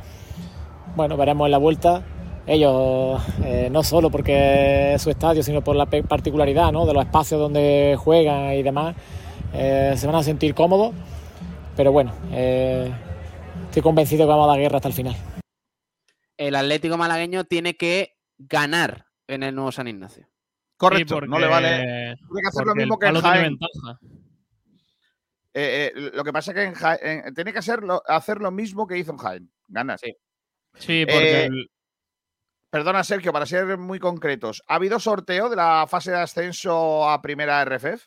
bueno, 0.95 1.17
veremos 1.17 1.47
en 1.47 1.51
la 1.51 1.59
vuelta. 1.59 2.03
Ellos, 2.47 3.21
eh, 3.45 3.69
no 3.71 3.83
solo 3.83 4.11
porque 4.11 4.95
es 4.95 5.03
su 5.03 5.11
estadio, 5.11 5.43
sino 5.43 5.63
por 5.63 5.77
la 5.77 5.87
particularidad 5.87 6.73
¿no? 6.73 6.87
de 6.87 6.95
los 6.95 7.05
espacios 7.05 7.39
donde 7.39 7.97
juegan 7.99 8.55
y 8.55 8.63
demás, 8.63 8.95
eh, 9.53 9.93
se 9.97 10.07
van 10.07 10.17
a 10.17 10.23
sentir 10.23 10.55
cómodos. 10.55 10.93
Pero 11.77 11.93
bueno, 11.93 12.13
eh, 12.33 12.91
estoy 13.67 13.83
convencido 13.83 14.25
que 14.25 14.31
vamos 14.31 14.47
a 14.47 14.53
dar 14.53 14.59
guerra 14.59 14.77
hasta 14.77 14.89
el 14.89 14.95
final. 14.95 15.15
El 16.39 16.55
Atlético 16.55 16.97
malagueño 16.97 17.45
tiene 17.45 17.77
que 17.77 18.17
ganar 18.39 19.07
en 19.27 19.43
el 19.43 19.55
nuevo 19.55 19.71
San 19.73 19.89
Ignacio. 19.89 20.27
Correcto, 20.79 21.19
Sí, 21.21 21.27
no 21.29 21.39
le 21.39 21.47
vale. 21.49 21.69
Tiene 21.79 22.41
que 22.41 22.49
hacer 22.49 22.65
lo 22.67 22.75
mismo 22.75 22.95
el 22.95 23.01
que 23.01 23.07
tiene 23.07 23.21
Jaén. 23.21 23.43
ventaja. 23.43 23.99
Eh, 25.55 25.93
eh, 25.95 26.11
lo 26.15 26.23
que 26.25 26.33
pasa 26.33 26.53
es 26.53 26.55
que 26.55 26.63
en 26.63 26.75
Jaén, 26.75 27.35
tiene 27.35 27.53
que 27.53 27.59
hacer 27.59 27.83
lo, 27.83 28.01
hacer 28.07 28.39
lo 28.41 28.51
mismo 28.51 28.87
que 28.87 28.97
hizo 28.99 29.11
en 29.11 29.19
Jaén. 29.19 29.53
Ganas. 29.67 30.01
Sí. 30.01 30.15
Sí, 30.75 31.05
porque 31.05 31.41
Eh, 31.43 31.47
el- 31.47 31.71
Perdona, 32.71 33.03
Sergio, 33.03 33.33
para 33.33 33.47
ser 33.47 33.79
muy 33.79 33.99
concretos. 33.99 34.63
¿Ha 34.69 34.75
habido 34.75 35.01
sorteo 35.01 35.49
de 35.49 35.57
la 35.57 35.87
fase 35.89 36.11
de 36.11 36.19
ascenso 36.19 37.09
a 37.09 37.21
primera 37.23 37.63
RFF? 37.65 38.07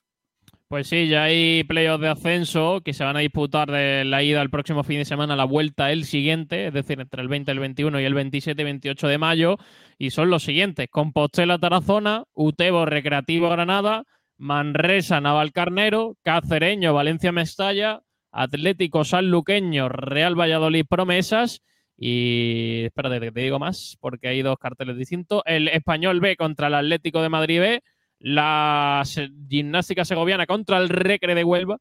Pues 0.71 0.87
sí, 0.87 1.09
ya 1.09 1.23
hay 1.23 1.65
playoffs 1.65 2.01
de 2.01 2.07
ascenso 2.07 2.79
que 2.79 2.93
se 2.93 3.03
van 3.03 3.17
a 3.17 3.19
disputar 3.19 3.69
de 3.69 4.05
la 4.05 4.23
ida 4.23 4.41
el 4.41 4.49
próximo 4.49 4.85
fin 4.85 4.99
de 4.99 5.05
semana, 5.05 5.35
la 5.35 5.43
vuelta 5.43 5.91
el 5.91 6.05
siguiente, 6.05 6.67
es 6.67 6.73
decir, 6.73 7.01
entre 7.01 7.21
el 7.21 7.27
20, 7.27 7.51
el 7.51 7.59
21 7.59 7.99
y 7.99 8.05
el 8.05 8.13
27 8.13 8.61
y 8.61 8.63
28 8.63 9.07
de 9.09 9.17
mayo. 9.17 9.57
Y 9.97 10.11
son 10.11 10.29
los 10.29 10.43
siguientes: 10.43 10.87
Compostela 10.89 11.59
Tarazona, 11.59 12.23
Utebo 12.33 12.85
Recreativo 12.85 13.49
Granada, 13.49 14.05
Manresa 14.37 15.19
Navalcarnero, 15.19 16.15
Cacereño 16.23 16.93
Valencia 16.93 17.33
Mestalla, 17.33 18.03
Atlético 18.31 19.03
Sanluqueño 19.03 19.89
Real 19.89 20.39
Valladolid 20.39 20.85
Promesas. 20.89 21.61
Y 21.97 22.83
espérate, 22.85 23.19
te 23.29 23.41
digo 23.41 23.59
más, 23.59 23.97
porque 23.99 24.29
hay 24.29 24.41
dos 24.41 24.57
carteles 24.57 24.95
distintos. 24.95 25.41
El 25.45 25.67
Español 25.67 26.21
B 26.21 26.37
contra 26.37 26.67
el 26.67 26.75
Atlético 26.75 27.21
de 27.21 27.27
Madrid 27.27 27.59
B, 27.59 27.83
la 28.23 29.03
Gimnástica 29.49 30.05
Segoviana 30.05 30.45
contra 30.45 30.77
el 30.77 30.89
Recre 30.89 31.35
de 31.35 31.43
Huelva, 31.43 31.77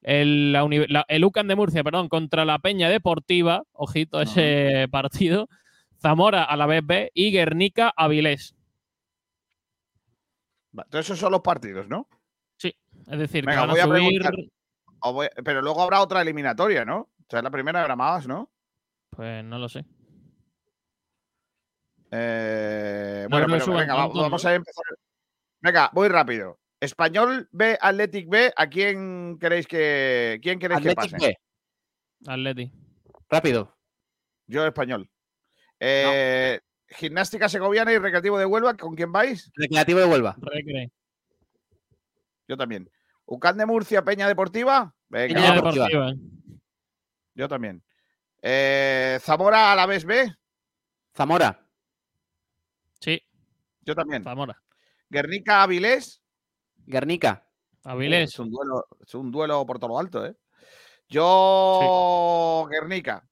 el, 0.00 0.52
la 0.52 0.64
uni- 0.64 0.86
la- 0.88 1.04
el 1.08 1.24
UCAN 1.24 1.46
de 1.48 1.54
Murcia, 1.54 1.84
perdón, 1.84 2.08
contra 2.08 2.44
la 2.44 2.58
Peña 2.58 2.88
Deportiva, 2.88 3.62
ojito 3.72 4.20
ese 4.20 4.88
partido, 4.90 5.48
Zamora 6.00 6.42
a 6.44 6.56
la 6.56 6.66
vez 6.66 6.84
B 6.84 7.10
y 7.14 7.30
Guernica 7.30 7.92
Avilés. 7.96 8.54
Va, 10.76 10.82
Entonces 10.84 11.06
esos 11.10 11.18
son 11.20 11.32
los 11.32 11.42
partidos, 11.42 11.86
¿no? 11.88 12.08
Sí, 12.56 12.74
es 13.10 13.18
decir, 13.18 13.44
Venga, 13.44 13.60
que 13.62 13.66
van 13.66 13.70
voy 13.70 13.80
a 13.80 13.84
a 13.84 13.86
subir. 13.86 14.22
voy- 15.12 15.28
pero 15.44 15.60
luego 15.62 15.82
habrá 15.82 16.00
otra 16.00 16.22
eliminatoria, 16.22 16.84
¿no? 16.84 17.00
O 17.00 17.26
sea, 17.28 17.42
la 17.42 17.50
primera 17.50 17.82
habrá 17.82 17.94
más, 17.96 18.26
¿no? 18.26 18.50
Pues 19.10 19.44
no 19.44 19.58
lo 19.58 19.68
sé. 19.68 19.84
Eh, 22.10 23.22
No 23.24 23.28
bueno, 23.36 23.46
pero 23.50 23.64
suban 23.64 23.80
venga, 23.80 23.94
vamos 23.94 24.14
¿no? 24.16 24.22
a 24.48 24.54
empezar. 24.54 24.84
Venga, 25.62 25.90
voy 25.92 26.08
rápido. 26.08 26.58
Español 26.80 27.48
B, 27.52 27.78
Athletic 27.80 28.28
B, 28.28 28.52
¿a 28.56 28.66
quién 28.68 29.38
queréis 29.38 29.68
que 29.68 30.40
quién 30.42 30.58
queréis 30.58 30.78
Athletic 30.78 31.04
que 31.04 31.10
pase? 31.10 31.26
B. 31.26 32.30
Atleti. 32.30 32.72
Rápido. 33.28 33.78
Yo 34.48 34.66
español. 34.66 35.08
Eh, 35.78 36.60
Gimnástica 36.88 37.48
Segoviana 37.48 37.92
y 37.92 37.98
Recreativo 37.98 38.38
de 38.38 38.46
Huelva, 38.46 38.76
¿con 38.76 38.94
quién 38.96 39.12
vais? 39.12 39.50
Recreativo 39.54 40.00
de 40.00 40.06
Huelva. 40.06 40.36
Recre. 40.40 40.90
Yo 42.48 42.56
también. 42.56 42.90
Ucán 43.24 43.56
de 43.56 43.64
Murcia, 43.64 44.04
Peña 44.04 44.26
Deportiva. 44.26 44.94
Venga, 45.08 45.34
Peña. 45.34 45.54
Deportiva. 45.54 46.12
Yo 47.34 47.48
también. 47.48 47.82
Eh, 48.42 49.18
Zamora 49.22 49.72
a 49.72 49.76
la 49.76 49.86
vez 49.86 50.04
B. 50.04 50.34
Zamora. 51.14 51.64
Sí, 53.00 53.22
Yo 53.82 53.94
también. 53.94 54.22
Zamora. 54.24 54.60
Guernica 55.12 55.62
Avilés. 55.62 56.22
Guernica. 56.86 57.46
Avilés. 57.84 58.30
Es 58.30 58.38
un 58.38 58.50
duelo, 58.50 58.86
es 59.06 59.14
un 59.14 59.30
duelo 59.30 59.66
por 59.66 59.78
todo 59.78 59.88
lo 59.90 59.98
alto, 59.98 60.24
¿eh? 60.24 60.34
Yo, 61.06 62.66
Guernica. 62.70 63.22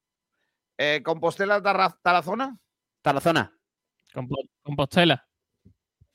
Eh, 0.76 1.00
Compostela 1.02 1.62
Tarazona. 1.62 2.54
Tarazona. 3.00 3.50
Compo- 4.12 4.44
Compostela. 4.62 5.26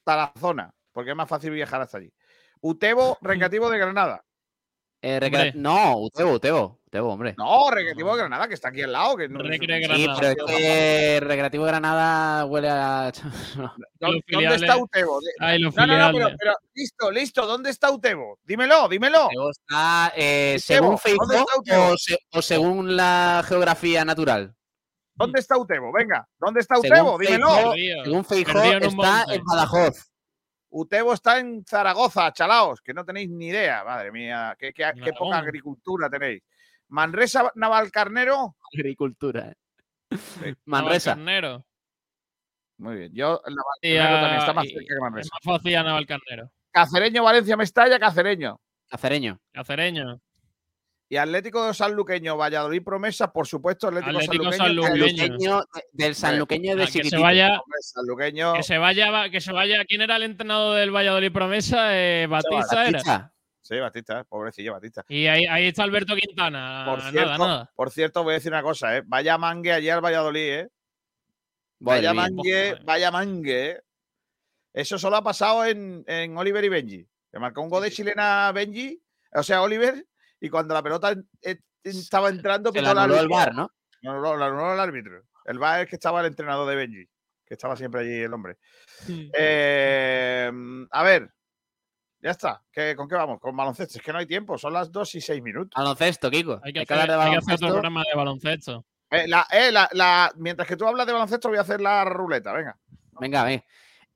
Tarazona, 0.03 0.71
porque 0.91 1.09
es 1.11 1.15
más 1.17 1.27
fácil 1.27 1.49
viajar 1.51 1.81
hasta 1.81 1.97
allí. 1.97 2.13
Utebo, 2.61 3.17
Recreativo 3.21 3.69
de 3.71 3.79
Granada. 3.79 4.23
Eh, 5.01 5.19
recre-. 5.19 5.53
No, 5.55 5.97
Utebo, 5.97 6.33
Utebo. 6.33 6.81
Hombre. 6.99 7.35
No, 7.37 7.69
Recreativo 7.71 8.11
de 8.11 8.17
Granada, 8.19 8.47
que 8.47 8.53
está 8.53 8.69
aquí 8.69 8.81
al 8.81 8.91
lado. 8.91 9.15
Que 9.17 9.27
no, 9.29 9.39
Recre 9.39 9.79
no- 9.87 9.95
Sí, 9.95 10.03
Granada. 10.03 10.19
pero 10.35 10.47
es 10.47 10.57
que 10.57 11.19
Recreativo 11.21 11.65
de 11.65 11.71
Granada 11.71 12.45
huele 12.45 12.69
a. 12.69 13.11
¿Dó- 13.11 13.21
Los 13.99 14.21
¿Dónde 14.29 14.55
está 14.55 14.77
Utebo? 14.77 15.19
Ay, 15.39 15.59
No, 15.61 15.71
no, 15.87 16.11
no, 16.11 16.29
pero, 16.39 16.53
listo, 16.73 17.11
listo. 17.11 17.45
¿Dónde 17.45 17.69
está 17.69 17.91
Utebo? 17.91 18.39
Dímelo, 18.43 18.87
dímelo. 18.87 19.27
Utebo 19.27 19.49
está, 19.51 20.13
eh, 20.15 20.57
según 20.59 20.89
¿dónde 20.89 21.01
Facebook 21.01 21.63
o, 21.93 21.97
se- 21.97 22.19
o 22.31 22.41
según 22.41 22.95
la 22.95 23.43
geografía 23.47 24.03
natural. 24.05 24.53
¿Dónde 25.17 25.39
está 25.39 25.57
Utebo? 25.57 25.93
Venga, 25.93 26.27
¿dónde 26.37 26.59
está 26.59 26.75
Según 26.75 26.99
Utebo? 26.99 27.17
Dímelo. 27.17 27.47
Según 28.03 28.17
un 28.17 28.25
está 28.83 29.25
en 29.33 29.43
Badajoz. 29.45 30.11
Utebo 30.69 31.13
está 31.13 31.39
en 31.39 31.63
Zaragoza, 31.65 32.33
chalaos, 32.33 32.81
que 32.81 32.93
no 32.93 33.05
tenéis 33.05 33.29
ni 33.29 33.47
idea. 33.47 33.81
Madre 33.85 34.11
mía, 34.11 34.57
qué, 34.59 34.73
qué- 34.73 34.83
En 34.83 35.01
qué 35.01 35.13
poca 35.13 35.37
agricultura 35.37 36.09
tenéis. 36.09 36.43
Manresa 36.89 37.51
Navalcarnero. 37.55 38.55
Agricultura. 38.73 39.51
eh. 39.51 39.55
Manresa. 40.65 41.15
Navalcarnero. 41.15 41.65
Muy 42.77 42.95
bien. 42.97 43.11
Yo, 43.13 43.41
Navalcarnero 43.45 44.21
también 44.21 44.39
está 44.39 44.51
a- 44.51 44.53
más 44.53 44.65
y- 44.65 44.69
cerca 44.69 44.85
que 44.87 44.93
Es 44.93 44.99
Manresa. 44.99 45.29
más 45.33 45.55
fácil 45.57 45.75
a 45.77 45.83
Navalcarnero. 45.83 46.51
Cacereño, 46.71 47.23
Valencia, 47.23 47.55
Mestalla, 47.57 47.99
Cacereño. 47.99 48.59
Cacereño. 48.89 49.39
Cacereño. 49.53 50.19
Y 51.07 51.17
Atlético 51.17 51.71
Sanluqueño, 51.73 52.35
Valladolid 52.35 52.83
Promesa, 52.83 53.31
por 53.31 53.45
supuesto, 53.47 53.87
Atlético, 53.87 54.17
Atlético 54.17 54.51
Sanluqueño. 54.51 55.07
Sanluqueño. 55.17 55.61
del 55.93 56.15
Sanluqueño 56.15 56.75
de 56.75 56.83
Ah, 56.83 56.87
que 56.91 57.03
se 57.03 57.17
vaya, 57.17 57.61
Sanluqueño. 57.79 58.53
que 58.53 58.63
se 58.63 58.77
vaya, 58.79 59.29
que 59.29 59.39
se 59.39 59.51
vaya. 59.53 59.85
¿Quién 59.85 60.01
era 60.01 60.15
el 60.17 60.23
entrenador 60.23 60.77
del 60.77 60.89
Valladolid 60.93 61.31
Promesa? 61.31 61.95
Eh, 61.95 62.25
Batista 62.27 62.87
era. 62.87 63.31
Sí, 63.65 63.79
Batista, 63.79 64.23
pobrecillo 64.25 64.73
Batista. 64.73 65.03
Y 65.07 65.25
ahí, 65.25 65.43
ahí 65.47 65.65
está 65.65 65.81
Alberto 65.81 66.13
Quintana. 66.15 66.83
Por 66.87 66.99
nada, 66.99 67.11
cierto, 67.11 67.47
nada. 67.47 67.71
por 67.75 67.89
cierto, 67.89 68.23
voy 68.23 68.33
a 68.33 68.35
decir 68.35 68.51
una 68.51 68.61
cosa, 68.61 68.95
¿eh? 68.95 69.01
Vaya 69.07 69.39
mangue 69.39 69.73
ayer 69.73 69.93
al 69.93 70.01
Valladolid, 70.05 70.49
¿eh? 70.53 70.69
Madre 71.79 72.07
Vaya 72.07 72.13
mía. 72.13 72.21
mangue, 72.21 72.75
vaya 72.83 73.09
mangue. 73.09 73.69
¿eh? 73.71 73.81
Eso 74.71 74.99
solo 74.99 75.15
ha 75.15 75.23
pasado 75.23 75.65
en, 75.65 76.03
en 76.05 76.37
Oliver 76.37 76.63
y 76.63 76.69
Benji. 76.69 77.07
Que 77.31 77.39
marcó 77.39 77.63
un 77.63 77.71
gol 77.71 77.81
de 77.81 77.89
chilena 77.89 78.51
Benji, 78.51 79.01
o 79.33 79.41
sea, 79.41 79.63
Oliver, 79.63 80.05
y 80.39 80.47
cuando 80.49 80.75
la 80.75 80.83
pelota 80.83 81.15
estaba 81.81 82.29
entrando, 82.29 82.71
Se 82.71 82.83
la 82.83 82.91
anuló 82.91 83.19
el. 83.19 83.27
VAR, 83.27 83.55
¿no? 83.55 83.71
No, 84.03 84.21
no, 84.21 84.37
la 84.37 84.45
anuló 84.45 84.73
el 84.75 84.79
árbitro. 84.79 85.23
El 85.43 85.57
VAR 85.57 85.81
es 85.81 85.89
que 85.89 85.95
estaba 85.95 86.19
el 86.19 86.27
entrenador 86.27 86.69
de 86.69 86.75
Benji, 86.75 87.09
que 87.43 87.55
estaba 87.55 87.75
siempre 87.75 88.01
allí 88.01 88.21
el 88.21 88.31
hombre. 88.31 88.57
Eh, 89.09 90.51
a 90.91 91.03
ver, 91.03 91.31
ya 92.25 92.31
está. 92.31 92.61
¿Qué- 92.71 92.95
¿Con 92.95 93.07
qué 93.07 93.15
vamos? 93.15 93.39
Con 93.39 93.55
baloncesto. 93.55 93.99
Es 93.99 94.03
que 94.03 94.11
no 94.11 94.17
hay 94.19 94.25
tiempo, 94.25 94.57
son 94.57 94.73
las 94.73 94.91
2 94.91 95.13
y 95.15 95.21
6 95.21 95.41
minutos. 95.43 95.71
Baloncesto, 95.75 96.29
Kiko. 96.31 96.59
Hay 96.63 96.73
que, 96.73 96.79
Hay 96.79 96.85
que 96.85 96.93
hacer, 96.93 97.11
hablar 97.11 97.19
de 97.19 97.23
hay 97.25 97.31
que 97.31 97.37
hacer 97.37 97.45
baloncesto. 97.47 97.65
otro 97.67 97.73
programa 97.75 98.01
de 98.11 98.17
baloncesto. 98.17 98.85
Eh, 99.11 99.27
la- 99.27 99.47
eh, 99.51 99.71
la- 99.71 99.89
la- 99.93 100.31
mientras 100.35 100.67
que 100.67 100.75
tú 100.75 100.87
hablas 100.87 101.05
de 101.05 101.13
baloncesto, 101.13 101.49
voy 101.49 101.59
a 101.59 101.61
hacer 101.61 101.79
la 101.79 102.03
ruleta. 102.05 102.51
Venga. 102.53 102.77
Venga, 103.19 103.43
ve. 103.43 103.63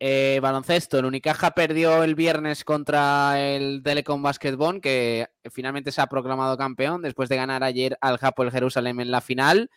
Eh, 0.01 0.39
baloncesto, 0.41 0.97
el 0.97 1.05
Unicaja 1.05 1.51
perdió 1.51 2.03
el 2.03 2.15
viernes 2.15 2.63
contra 2.63 3.39
el 3.39 3.81
Telecom 3.83 4.23
Basketball, 4.23 4.79
que 4.81 5.27
finalmente 5.51 5.91
se 5.91 6.01
ha 6.01 6.07
proclamado 6.07 6.57
campeón 6.57 7.01
después 7.01 7.27
de 7.29 7.35
ganar 7.35 7.63
ayer 7.63 7.97
al 8.01 8.17
Hapoel 8.21 8.49
Jerusalem 8.51 9.01
en 9.01 9.11
la 9.11 9.19
final. 9.21 9.69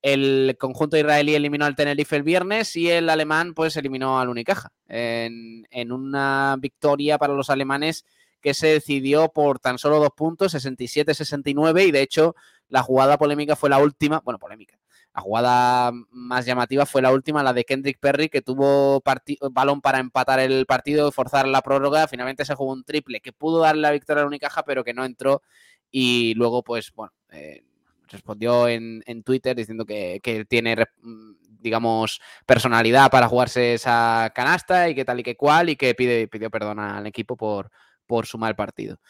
El 0.00 0.56
conjunto 0.58 0.96
israelí 0.96 1.34
eliminó 1.34 1.64
al 1.64 1.76
Tenerife 1.76 2.16
el 2.16 2.22
viernes 2.22 2.76
y 2.76 2.90
el 2.90 3.10
alemán 3.10 3.54
pues 3.54 3.76
eliminó 3.76 4.20
al 4.20 4.28
Unicaja 4.28 4.72
en, 4.86 5.66
en 5.70 5.92
una 5.92 6.56
victoria 6.60 7.18
para 7.18 7.34
los 7.34 7.50
alemanes 7.50 8.04
que 8.40 8.54
se 8.54 8.68
decidió 8.68 9.28
por 9.30 9.58
tan 9.58 9.78
solo 9.78 9.98
dos 9.98 10.10
puntos, 10.16 10.54
67-69 10.54 11.88
y 11.88 11.90
de 11.90 12.02
hecho 12.02 12.36
la 12.68 12.82
jugada 12.82 13.18
polémica 13.18 13.56
fue 13.56 13.70
la 13.70 13.78
última, 13.78 14.20
bueno, 14.20 14.38
polémica, 14.38 14.78
la 15.18 15.22
jugada 15.22 15.90
más 16.10 16.46
llamativa 16.46 16.86
fue 16.86 17.02
la 17.02 17.12
última, 17.12 17.42
la 17.42 17.52
de 17.52 17.64
Kendrick 17.64 17.98
Perry, 17.98 18.28
que 18.28 18.40
tuvo 18.40 19.02
balón 19.50 19.80
para 19.80 19.98
empatar 19.98 20.38
el 20.38 20.64
partido 20.64 21.10
forzar 21.10 21.48
la 21.48 21.60
prórroga. 21.60 22.06
Finalmente 22.06 22.44
se 22.44 22.54
jugó 22.54 22.72
un 22.72 22.84
triple 22.84 23.20
que 23.20 23.32
pudo 23.32 23.58
darle 23.58 23.82
la 23.82 23.90
victoria 23.90 24.22
al 24.22 24.28
Unicaja, 24.28 24.62
pero 24.62 24.84
que 24.84 24.94
no 24.94 25.04
entró. 25.04 25.42
Y 25.90 26.34
luego, 26.34 26.62
pues, 26.62 26.92
bueno, 26.94 27.12
eh, 27.30 27.64
respondió 28.08 28.68
en, 28.68 29.02
en 29.06 29.22
Twitter 29.22 29.54
diciendo 29.56 29.84
que, 29.84 30.20
que 30.22 30.44
tiene, 30.44 30.76
mm, 31.02 31.32
digamos, 31.60 32.20
personalidad 32.46 33.10
para 33.10 33.28
jugarse 33.28 33.74
esa 33.74 34.32
canasta 34.34 34.88
y 34.88 34.94
que 34.94 35.04
tal 35.04 35.20
y 35.20 35.22
que 35.22 35.36
cual, 35.36 35.68
y 35.70 35.76
que 35.76 35.94
pide, 35.94 36.28
pidió 36.28 36.50
perdón 36.50 36.78
al 36.80 37.06
equipo 37.06 37.36
por, 37.36 37.70
por 38.06 38.26
su 38.26 38.38
mal 38.38 38.56
partido. 38.56 39.00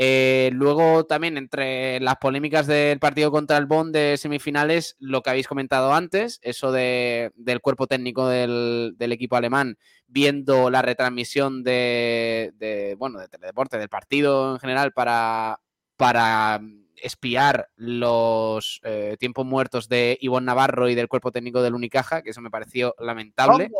Eh, 0.00 0.50
luego 0.52 1.06
también 1.06 1.36
entre 1.36 1.98
las 1.98 2.16
polémicas 2.18 2.68
del 2.68 3.00
partido 3.00 3.32
contra 3.32 3.56
el 3.56 3.66
Bonn 3.66 3.90
de 3.90 4.16
semifinales, 4.16 4.94
lo 5.00 5.22
que 5.22 5.30
habéis 5.30 5.48
comentado 5.48 5.92
antes, 5.92 6.38
eso 6.42 6.70
de- 6.70 7.32
del 7.34 7.60
cuerpo 7.60 7.88
técnico 7.88 8.28
del, 8.28 8.94
del 8.96 9.10
equipo 9.10 9.34
alemán 9.34 9.76
viendo 10.06 10.70
la 10.70 10.82
retransmisión 10.82 11.64
de, 11.64 12.52
de, 12.54 12.94
bueno, 12.96 13.18
de 13.18 13.26
teledeporte, 13.28 13.76
del 13.76 13.88
partido 13.88 14.52
en 14.54 14.60
general 14.60 14.92
para, 14.92 15.60
para 15.96 16.60
espiar 17.02 17.68
los 17.76 18.80
eh, 18.84 19.16
tiempos 19.18 19.46
muertos 19.46 19.88
de 19.88 20.18
Ivonne 20.20 20.46
Navarro 20.46 20.88
y 20.88 20.94
del 20.94 21.08
cuerpo 21.08 21.32
técnico 21.32 21.62
del 21.62 21.74
Unicaja, 21.74 22.22
que 22.22 22.30
eso 22.30 22.40
me 22.40 22.50
pareció 22.50 22.94
lamentable. 22.98 23.70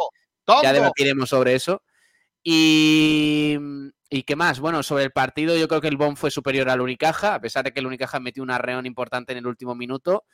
¡Tongo! 0.44 0.62
Ya 0.62 0.72
debatiremos 0.72 1.28
sobre 1.28 1.54
eso. 1.54 1.82
Y, 2.42 3.58
¿Y 4.10 4.22
qué 4.22 4.36
más? 4.36 4.60
Bueno, 4.60 4.82
sobre 4.82 5.04
el 5.04 5.10
partido, 5.10 5.56
yo 5.56 5.68
creo 5.68 5.80
que 5.82 5.88
el 5.88 5.98
Bonn 5.98 6.16
fue 6.16 6.30
superior 6.30 6.70
al 6.70 6.80
Unicaja, 6.80 7.34
a 7.34 7.40
pesar 7.40 7.64
de 7.64 7.72
que 7.72 7.80
el 7.80 7.86
Unicaja 7.86 8.20
metió 8.20 8.42
una 8.42 8.56
reón 8.56 8.86
importante 8.86 9.32
en 9.32 9.38
el 9.38 9.46
último 9.46 9.74
minuto. 9.74 10.24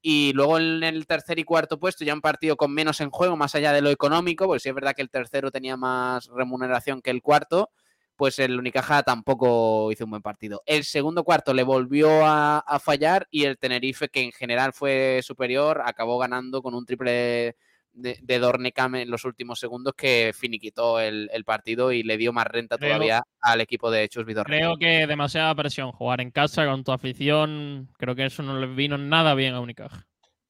Y 0.00 0.32
luego 0.32 0.58
en 0.58 0.82
el 0.84 1.06
tercer 1.06 1.38
y 1.38 1.44
cuarto 1.44 1.78
puesto, 1.78 2.04
ya 2.04 2.14
un 2.14 2.20
partido 2.20 2.56
con 2.56 2.72
menos 2.72 3.00
en 3.00 3.10
juego, 3.10 3.36
más 3.36 3.54
allá 3.54 3.72
de 3.72 3.82
lo 3.82 3.90
económico, 3.90 4.46
porque 4.46 4.60
sí 4.60 4.68
es 4.68 4.74
verdad 4.74 4.94
que 4.94 5.02
el 5.02 5.10
tercero 5.10 5.50
tenía 5.50 5.76
más 5.76 6.26
remuneración 6.28 7.02
que 7.02 7.10
el 7.10 7.20
cuarto, 7.20 7.70
pues 8.18 8.38
el 8.40 8.58
Unicaja 8.58 9.02
tampoco 9.04 9.90
hizo 9.92 10.04
un 10.04 10.10
buen 10.10 10.22
partido. 10.22 10.60
El 10.66 10.82
segundo 10.84 11.22
cuarto 11.24 11.54
le 11.54 11.62
volvió 11.62 12.26
a, 12.26 12.58
a 12.58 12.78
fallar 12.80 13.28
y 13.30 13.44
el 13.44 13.56
Tenerife, 13.58 14.08
que 14.08 14.22
en 14.22 14.32
general 14.32 14.72
fue 14.72 15.20
superior, 15.22 15.80
acabó 15.84 16.18
ganando 16.18 16.60
con 16.60 16.74
un 16.74 16.84
triple 16.84 17.54
de, 17.92 18.18
de 18.20 18.38
Dornekam 18.38 18.96
en 18.96 19.10
los 19.10 19.24
últimos 19.24 19.58
segundos 19.60 19.94
que 19.96 20.32
finiquitó 20.36 20.98
el, 21.00 21.30
el 21.32 21.44
partido 21.44 21.92
y 21.92 22.02
le 22.02 22.16
dio 22.16 22.32
más 22.32 22.46
renta 22.48 22.76
Creo- 22.76 22.90
todavía 22.90 23.22
al 23.40 23.60
equipo 23.60 23.90
de 23.90 24.08
Chus 24.08 24.24
Vidornekam. 24.26 24.76
Creo 24.76 24.76
que 24.78 25.06
demasiada 25.06 25.54
presión. 25.54 25.92
Jugar 25.92 26.20
en 26.20 26.30
casa 26.32 26.66
con 26.66 26.82
tu 26.84 26.90
afición, 26.92 27.88
creo 27.98 28.14
que 28.16 28.26
eso 28.26 28.42
no 28.42 28.58
le 28.58 28.66
vino 28.66 28.98
nada 28.98 29.34
bien 29.34 29.54
a 29.54 29.60
Unicaja. 29.60 30.06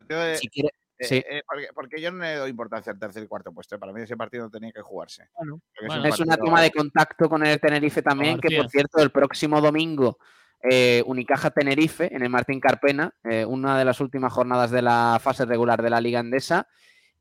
Eh, 0.08 0.36
Si 0.40 0.48
quiere- 0.48 0.70
sí. 1.06 1.16
eh, 1.16 1.42
porque, 1.46 1.68
porque 1.74 2.00
yo 2.00 2.10
no 2.10 2.22
le 2.22 2.36
doy 2.36 2.50
importancia 2.50 2.92
al 2.92 2.98
tercer 2.98 3.22
y 3.22 3.26
cuarto 3.26 3.52
puesto. 3.52 3.76
eh. 3.76 3.78
Para 3.78 3.92
mí 3.92 4.02
ese 4.02 4.16
partido 4.16 4.44
no 4.44 4.50
tenía 4.50 4.72
que 4.72 4.80
jugarse. 4.80 5.28
Bueno, 5.36 5.60
un 5.80 6.06
es 6.06 6.20
una 6.20 6.36
toma 6.36 6.62
de 6.62 6.70
contacto 6.70 7.28
con 7.28 7.44
el 7.46 7.60
Tenerife 7.60 8.02
también, 8.02 8.40
que 8.40 8.56
por 8.56 8.70
cierto, 8.70 9.02
el 9.02 9.10
próximo 9.10 9.60
domingo, 9.60 10.18
eh, 10.62 11.02
Unicaja 11.06 11.50
Tenerife, 11.50 12.14
en 12.14 12.22
el 12.22 12.30
Martín 12.30 12.60
Carpena, 12.60 13.14
eh, 13.24 13.44
una 13.44 13.78
de 13.78 13.84
las 13.84 14.00
últimas 14.00 14.32
jornadas 14.32 14.70
de 14.70 14.82
la 14.82 15.18
fase 15.22 15.44
regular 15.44 15.82
de 15.82 15.90
la 15.90 16.00
Liga 16.00 16.20
Endesa. 16.20 16.66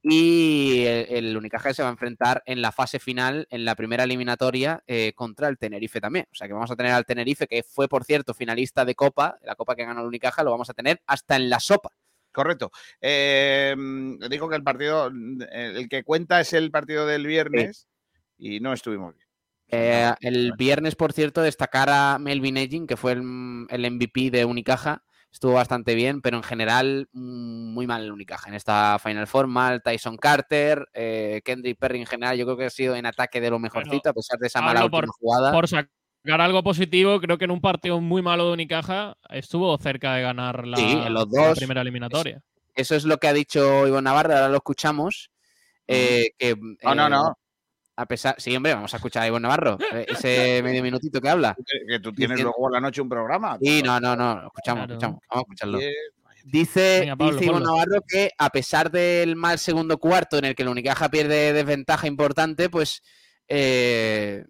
Y 0.10 0.86
el, 0.86 1.26
el 1.26 1.38
Unicaja 1.38 1.74
se 1.74 1.82
va 1.82 1.90
a 1.90 1.92
enfrentar 1.92 2.42
en 2.46 2.62
la 2.62 2.72
fase 2.72 3.00
final, 3.00 3.48
en 3.50 3.66
la 3.66 3.76
primera 3.76 4.04
eliminatoria, 4.06 4.82
eh, 4.88 5.12
contra 5.16 5.50
el 5.50 5.58
Tenerife 5.58 6.00
también. 6.00 6.28
O 6.32 6.36
sea 6.36 6.48
que 6.48 6.54
vamos 6.54 6.72
a 6.72 6.76
tener 6.76 6.94
al 6.94 7.06
Tenerife, 7.06 7.48
que 7.48 7.64
fue, 7.64 7.90
por 7.90 8.06
cierto, 8.06 8.34
finalista 8.34 8.86
de 8.86 8.96
Copa, 8.96 9.38
la 9.42 9.56
Copa 9.56 9.76
que 9.76 9.86
ganó 9.86 10.02
el 10.02 10.08
Unicaja, 10.08 10.44
lo 10.44 10.52
vamos 10.52 10.70
a 10.70 10.74
tener 10.74 11.02
hasta 11.08 11.36
en 11.36 11.50
la 11.50 11.60
sopa. 11.60 11.92
Correcto. 12.38 12.70
Eh, 13.02 13.74
mm, 13.76 14.20
digo 14.30 14.48
que 14.48 14.56
el 14.56 14.62
partido, 14.62 15.10
mm, 15.12 15.42
el 15.52 15.90
que 15.90 16.04
cuenta 16.04 16.40
es 16.40 16.54
el 16.54 16.70
partido 16.70 17.08
del 17.08 17.26
viernes 17.26 17.88
y 18.38 18.60
no 18.60 18.74
estuvimos 18.74 19.16
bien. 19.16 19.28
Eh, 19.70 20.14
el 20.22 20.54
viernes, 20.56 20.96
por 20.96 21.14
cierto, 21.14 21.42
destacar 21.42 21.90
a 21.90 22.20
Melvin 22.20 22.58
Edging, 22.58 22.86
que 22.86 22.96
fue 22.96 23.14
el, 23.14 23.66
el 23.72 23.92
MVP 23.92 24.30
de 24.30 24.46
Unicaja. 24.46 25.04
Estuvo 25.32 25.54
bastante 25.54 25.96
bien, 25.96 26.22
pero 26.22 26.38
en 26.38 26.44
general 26.44 27.10
mm, 27.12 27.74
muy 27.74 27.88
mal 27.88 28.04
el 28.04 28.12
Unicaja. 28.12 28.50
En 28.50 28.54
esta 28.54 29.00
Final 29.00 29.26
Four, 29.26 29.48
mal 29.48 29.82
Tyson 29.82 30.18
Carter, 30.18 30.88
eh, 30.94 31.42
Kendrick 31.44 31.80
Perry 31.80 32.02
en 32.02 32.06
general, 32.06 32.38
yo 32.38 32.46
creo 32.46 32.58
que 32.58 32.66
ha 32.66 32.70
sido 32.70 32.96
en 32.96 33.08
ataque 33.08 33.42
de 33.42 33.50
lo 33.50 33.58
mejorcito, 33.58 34.12
a 34.12 34.14
pesar 34.14 34.38
de 34.38 34.46
esa 34.46 34.62
mala 34.62 34.86
última 34.86 35.08
por, 35.08 35.10
jugada. 35.10 35.52
por 35.52 35.68
sacar 36.24 36.42
algo 36.42 36.64
positivo, 36.64 37.20
creo 37.22 37.38
que 37.38 37.46
en 37.46 37.52
un 37.52 37.62
partido 37.62 38.00
muy 38.02 38.22
malo 38.22 38.48
de 38.48 38.54
Unicaja 38.54 39.16
estuvo 39.30 39.78
cerca 39.78 40.16
de 40.16 40.22
ganar 40.24 40.68
la, 40.68 40.78
Sí, 40.78 40.84
en 40.92 41.14
los 41.14 41.28
la 41.32 41.48
dos. 41.48 41.58
primera 41.58 41.82
eliminatoria. 41.82 42.42
Eso 42.76 42.96
es 42.96 43.06
lo 43.06 43.18
que 43.18 43.28
ha 43.28 43.34
dicho 43.34 43.88
Ivo 43.88 44.02
Navarro, 44.02 44.34
ahora 44.34 44.50
lo 44.50 44.58
escuchamos. 44.58 45.32
eh, 45.88 46.32
que, 46.38 46.56
No, 46.84 46.94
no, 46.96 47.08
eh, 47.08 47.10
no. 47.10 47.38
A 48.00 48.06
pesar, 48.06 48.36
sí, 48.38 48.56
hombre, 48.56 48.76
vamos 48.76 48.94
a 48.94 48.98
escuchar 48.98 49.24
a 49.24 49.28
Ivo 49.28 49.40
Navarro, 49.40 49.78
eh, 49.94 50.06
ese 50.10 50.62
medio 50.64 50.84
minutito 50.84 51.20
que 51.22 51.30
habla. 51.30 51.56
Que, 51.56 51.80
que 51.94 52.00
tú 52.00 52.12
tienes 52.14 52.36
Diciendo- 52.38 52.54
luego 52.58 52.68
a 52.68 52.72
la 52.78 52.82
noche 52.82 53.02
un 53.02 53.10
programa. 53.10 53.58
Sí, 53.62 53.82
no, 53.82 54.00
no, 54.00 54.16
no, 54.16 54.36
lo 54.42 54.48
escuchamos, 54.48 54.86
Claro. 54.86 54.94
escuchamos, 54.94 55.20
vamos 55.30 55.42
a 55.42 55.46
escucharlo. 55.46 55.80
Dice, 56.44 57.00
Venga, 57.02 57.16
Pablo, 57.16 57.34
dice 57.40 57.46
Ivo. 57.46 57.60
Navarro 57.60 58.02
que 58.08 58.32
a 58.38 58.50
pesar 58.52 58.92
del 58.92 59.36
mal 59.36 59.58
segundo 59.60 59.98
cuarto 59.98 60.38
en 60.38 60.46
el 60.46 60.56
que 60.56 60.62
el 60.64 60.70
Unicaja 60.70 61.10
pierde 61.10 61.52
desventaja 61.54 62.06
importante, 62.08 62.70
pues 62.70 63.02
eh, 63.48 64.46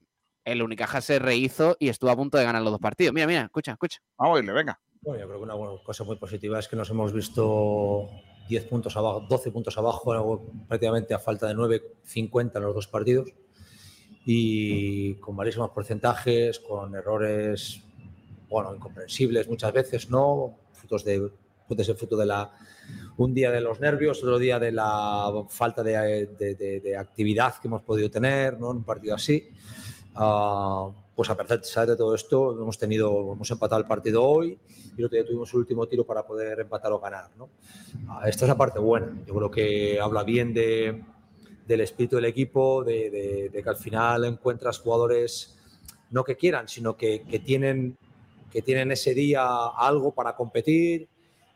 el 0.48 0.61
Unicaja 0.64 1.02
se 1.02 1.19
rehizo 1.19 1.76
y 1.80 1.90
estuvo 1.90 2.10
a 2.10 2.15
punto 2.15 2.38
de 2.38 2.45
ganar 2.45 2.61
los 2.61 2.72
dos 2.72 2.80
partidos. 2.80 3.14
Mira, 3.14 3.28
mira, 3.28 3.41
escucha, 3.44 3.74
escucha. 3.74 3.99
Vamos 4.18 4.38
a 4.38 4.40
irle, 4.40 4.53
venga. 4.53 4.80
Bueno, 5.02 5.19
yo 5.19 5.28
creo 5.28 5.40
que 5.40 5.44
una 5.44 5.53
buena 5.56 5.84
cosa 5.84 6.03
muy 6.06 6.15
positiva 6.15 6.57
es 6.57 6.68
que 6.68 6.76
nos 6.78 6.90
hemos 6.90 7.11
visto 7.14 8.07
10 8.48 8.64
puntos 8.65 8.95
abajo, 8.95 9.26
12 9.30 9.52
puntos 9.52 9.78
abajo, 9.78 10.45
prácticamente 10.68 11.14
a 11.14 11.19
falta 11.19 11.48
de 11.48 11.53
9, 11.53 11.84
50 12.03 12.60
en 12.60 12.65
los 12.65 12.74
dos 12.76 12.88
partidos. 12.88 13.30
Y 14.26 15.15
con 15.15 15.36
malísimos 15.36 15.69
porcentajes, 15.72 16.60
con 16.60 16.95
errores, 16.95 17.82
bueno, 18.49 18.74
incomprensibles 18.76 19.48
muchas 19.48 19.72
veces, 19.74 20.10
¿no? 20.10 20.57
Frutos 20.74 21.03
de, 21.06 21.30
puede 21.68 21.84
ser 21.84 21.95
fruto 21.95 22.18
de 22.18 22.26
la, 22.26 22.52
un 23.18 23.34
día 23.34 23.52
de 23.52 23.61
los 23.61 23.80
nervios, 23.80 24.19
otro 24.24 24.38
día 24.40 24.60
de 24.60 24.72
la 24.72 25.32
falta 25.49 25.84
de, 25.84 26.26
de- 26.38 26.56
de- 26.56 26.80
de 26.82 26.98
actividad 26.98 27.56
que 27.61 27.68
hemos 27.68 27.84
podido 27.84 28.10
tener, 28.10 28.60
¿no? 28.60 28.72
En 28.72 28.78
un 28.78 28.84
partido 28.84 29.15
así. 29.15 29.49
Ah, 30.19 30.89
pues 31.15 31.30
a 31.30 31.35
pesar 31.35 31.88
de 31.88 31.95
todo 31.95 32.14
esto, 32.15 32.52
hemos 32.60 32.77
tenido, 32.77 33.34
hemos 33.34 33.49
empatado 33.52 33.81
el 33.81 33.88
partido 33.88 34.23
hoy 34.23 34.57
y 34.98 35.03
otro 35.03 35.15
día 35.15 35.26
tuvimos 35.26 35.52
el 35.53 35.60
último 35.60 35.85
tiro 35.88 36.06
para 36.06 36.26
poder 36.26 36.60
empatar 36.60 36.91
o 36.91 36.99
ganar. 36.99 37.30
¿no? 37.38 37.49
Ah, 38.07 38.27
esta 38.27 38.45
es 38.45 38.49
la 38.49 38.57
parte 38.57 38.80
buena. 38.80 39.15
Yo 39.26 39.34
creo 39.35 39.52
que 39.52 39.99
habla 39.99 40.23
bien 40.23 40.53
de, 40.53 41.03
del 41.68 41.81
espíritu 41.81 42.15
del 42.18 42.26
equipo, 42.26 42.84
de, 42.84 43.10
de- 43.10 43.49
de 43.49 43.64
que 43.64 43.69
al 43.69 43.77
final 43.77 44.26
encuentras 44.26 44.80
jugadores 44.80 45.56
no 46.11 46.23
que 46.23 46.35
quieran, 46.35 46.68
sino 46.68 46.95
que, 46.98 47.23
que 47.23 47.39
tienen 47.39 47.98
que 48.52 48.61
tienen 48.61 48.91
ese 48.94 49.14
día 49.14 49.45
algo 49.77 50.14
para 50.14 50.34
competir 50.35 51.10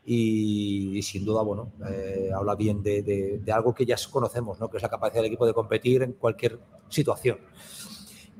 y, 0.04 0.98
y 0.98 1.02
sin 1.02 1.24
duda, 1.24 1.42
bueno, 1.42 1.72
eh, 1.88 2.30
habla 2.34 2.54
bien 2.54 2.82
de, 2.82 3.02
de- 3.02 3.38
de 3.38 3.52
algo 3.52 3.74
que 3.74 3.86
ya 3.86 3.96
conocemos, 4.10 4.60
¿no? 4.60 4.68
que 4.68 4.76
es 4.76 4.82
la 4.82 4.90
capacidad 4.90 5.22
del 5.22 5.26
equipo 5.32 5.46
de 5.46 5.54
competir 5.54 6.02
en 6.02 6.12
cualquier 6.12 6.58
situación. 6.90 7.38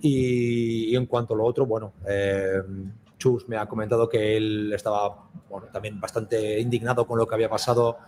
Y, 0.02 0.90
y 0.92 0.96
en 0.96 1.06
cuanto 1.06 1.34
a 1.34 1.36
lo 1.36 1.44
otro, 1.44 1.64
bueno, 1.64 1.92
eh, 2.08 2.60
Chus 3.18 3.48
me 3.48 3.56
ha 3.56 3.66
comentado 3.66 4.08
que 4.08 4.36
él 4.36 4.72
estaba 4.74 5.30
bueno, 5.48 5.68
también 5.72 6.00
bastante 6.00 6.58
indignado 6.58 7.06
con 7.06 7.18
lo 7.18 7.26
que 7.26 7.34
había 7.36 7.48
pasado 7.48 7.98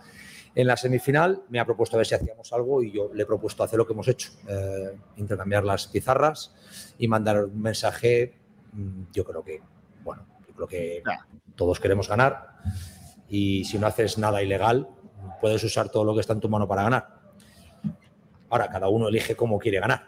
en 0.53 0.67
la 0.67 0.75
semifinal. 0.75 1.43
Me 1.49 1.59
ha 1.59 1.65
propuesto 1.65 1.95
a 1.95 1.99
ver 1.99 2.05
si 2.05 2.15
hacíamos 2.15 2.51
algo 2.51 2.83
y 2.83 2.91
yo 2.91 3.13
le 3.13 3.23
he 3.23 3.25
propuesto 3.25 3.63
hacer 3.63 3.77
lo 3.77 3.87
que 3.87 3.93
hemos 3.93 4.07
hecho, 4.09 4.31
eh, 4.47 4.97
intercambiar 5.15 5.63
las 5.63 5.87
pizarras 5.87 6.53
y 6.97 7.07
mandar 7.07 7.45
un 7.45 7.61
mensaje. 7.61 8.33
Mm, 8.73 9.03
Yo 9.13 9.23
creo 9.23 9.41
que, 9.43 9.61
bueno, 10.03 10.25
yo 10.47 10.53
creo 10.53 10.67
que 10.67 11.03
todos 11.55 11.79
queremos 11.79 12.09
ganar 12.09 12.57
y 13.29 13.63
si 13.63 13.79
no 13.79 13.87
haces 13.87 14.17
nada 14.17 14.43
ilegal, 14.43 14.89
puedes 15.39 15.63
usar 15.63 15.89
todo 15.89 16.03
lo 16.03 16.13
que 16.13 16.19
está 16.19 16.33
en 16.33 16.41
tu 16.41 16.49
mano 16.49 16.67
para 16.67 16.83
ganar. 16.83 17.07
Ahora, 18.49 18.67
cada 18.69 18.89
uno 18.89 19.07
elige 19.07 19.35
cómo 19.35 19.57
quiere 19.57 19.79
ganar, 19.79 20.07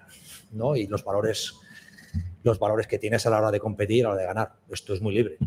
¿no? 0.51 0.75
Y 0.75 0.87
los 0.87 1.03
valores, 1.03 1.55
los 2.47 2.59
valores 2.59 2.87
que 2.87 2.97
tienes 2.97 3.25
a 3.25 3.29
la 3.29 3.37
hora 3.37 3.51
de 3.51 3.59
competir, 3.59 4.05
a 4.05 4.09
la 4.09 4.13
hora 4.15 4.21
de 4.21 4.27
ganar. 4.27 4.53
Esto 4.69 4.93
es 4.93 5.01
muy 5.01 5.13
libre. 5.13 5.37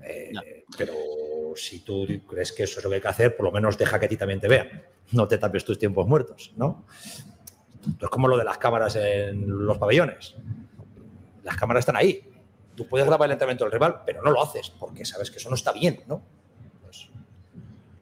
Eh, 0.00 0.32
Pero 0.78 0.94
si 1.56 1.80
tú 1.80 2.06
crees 2.28 2.52
que 2.52 2.62
eso 2.62 2.78
es 2.78 2.84
lo 2.84 2.90
que 2.90 2.96
hay 2.96 3.02
que 3.02 3.08
hacer, 3.08 3.36
por 3.36 3.44
lo 3.44 3.52
menos 3.52 3.76
deja 3.76 3.98
que 3.98 4.06
a 4.06 4.08
ti 4.08 4.16
también 4.16 4.40
te 4.40 4.48
vean. 4.48 4.82
No 5.12 5.26
te 5.26 5.38
tapes 5.38 5.64
tus 5.64 5.78
tiempos 5.78 6.06
muertos, 6.06 6.52
¿no? 6.56 6.84
Es 8.00 8.08
como 8.08 8.28
lo 8.28 8.36
de 8.36 8.44
las 8.44 8.58
cámaras 8.58 8.96
en 8.96 9.66
los 9.66 9.78
pabellones. 9.78 10.34
Las 11.42 11.56
cámaras 11.56 11.82
están 11.82 11.96
ahí. 11.96 12.22
Tú 12.74 12.86
puedes 12.86 13.06
grabar 13.06 13.26
el 13.28 13.32
entrenamiento 13.32 13.64
del 13.64 13.72
rival, 13.72 14.02
pero 14.04 14.22
no 14.22 14.30
lo 14.30 14.42
haces 14.42 14.70
porque 14.70 15.04
sabes 15.04 15.30
que 15.30 15.38
eso 15.38 15.48
no 15.48 15.54
está 15.54 15.72
bien, 15.72 16.00
¿no? 16.06 16.20
Pues, 16.82 17.08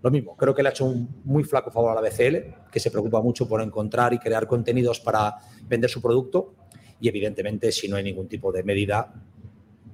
lo 0.03 0.11
mismo, 0.11 0.37
creo 0.37 0.55
que 0.55 0.63
le 0.63 0.71
ha 0.71 0.73
hecho 0.73 0.87
un 0.87 1.09
muy 1.25 1.45
flaco 1.45 1.71
favor 1.71 1.93
a 1.93 2.01
la 2.01 2.01
BCL, 2.01 2.71
que 2.73 2.81
se 2.81 2.91
preocupa 2.91 3.21
mucho 3.21 3.47
por 3.47 3.61
encontrar 3.61 4.13
y 4.15 4.19
crear 4.19 4.47
contenidos 4.47 4.99
para 4.99 5.37
vender 5.63 5.89
su 5.89 6.03
producto 6.03 6.55
y 7.01 7.09
evidentemente 7.09 7.71
si 7.73 7.89
no 7.89 7.97
hay 7.97 8.03
ningún 8.05 8.29
tipo 8.29 8.53
de 8.53 8.63
medida 8.63 9.13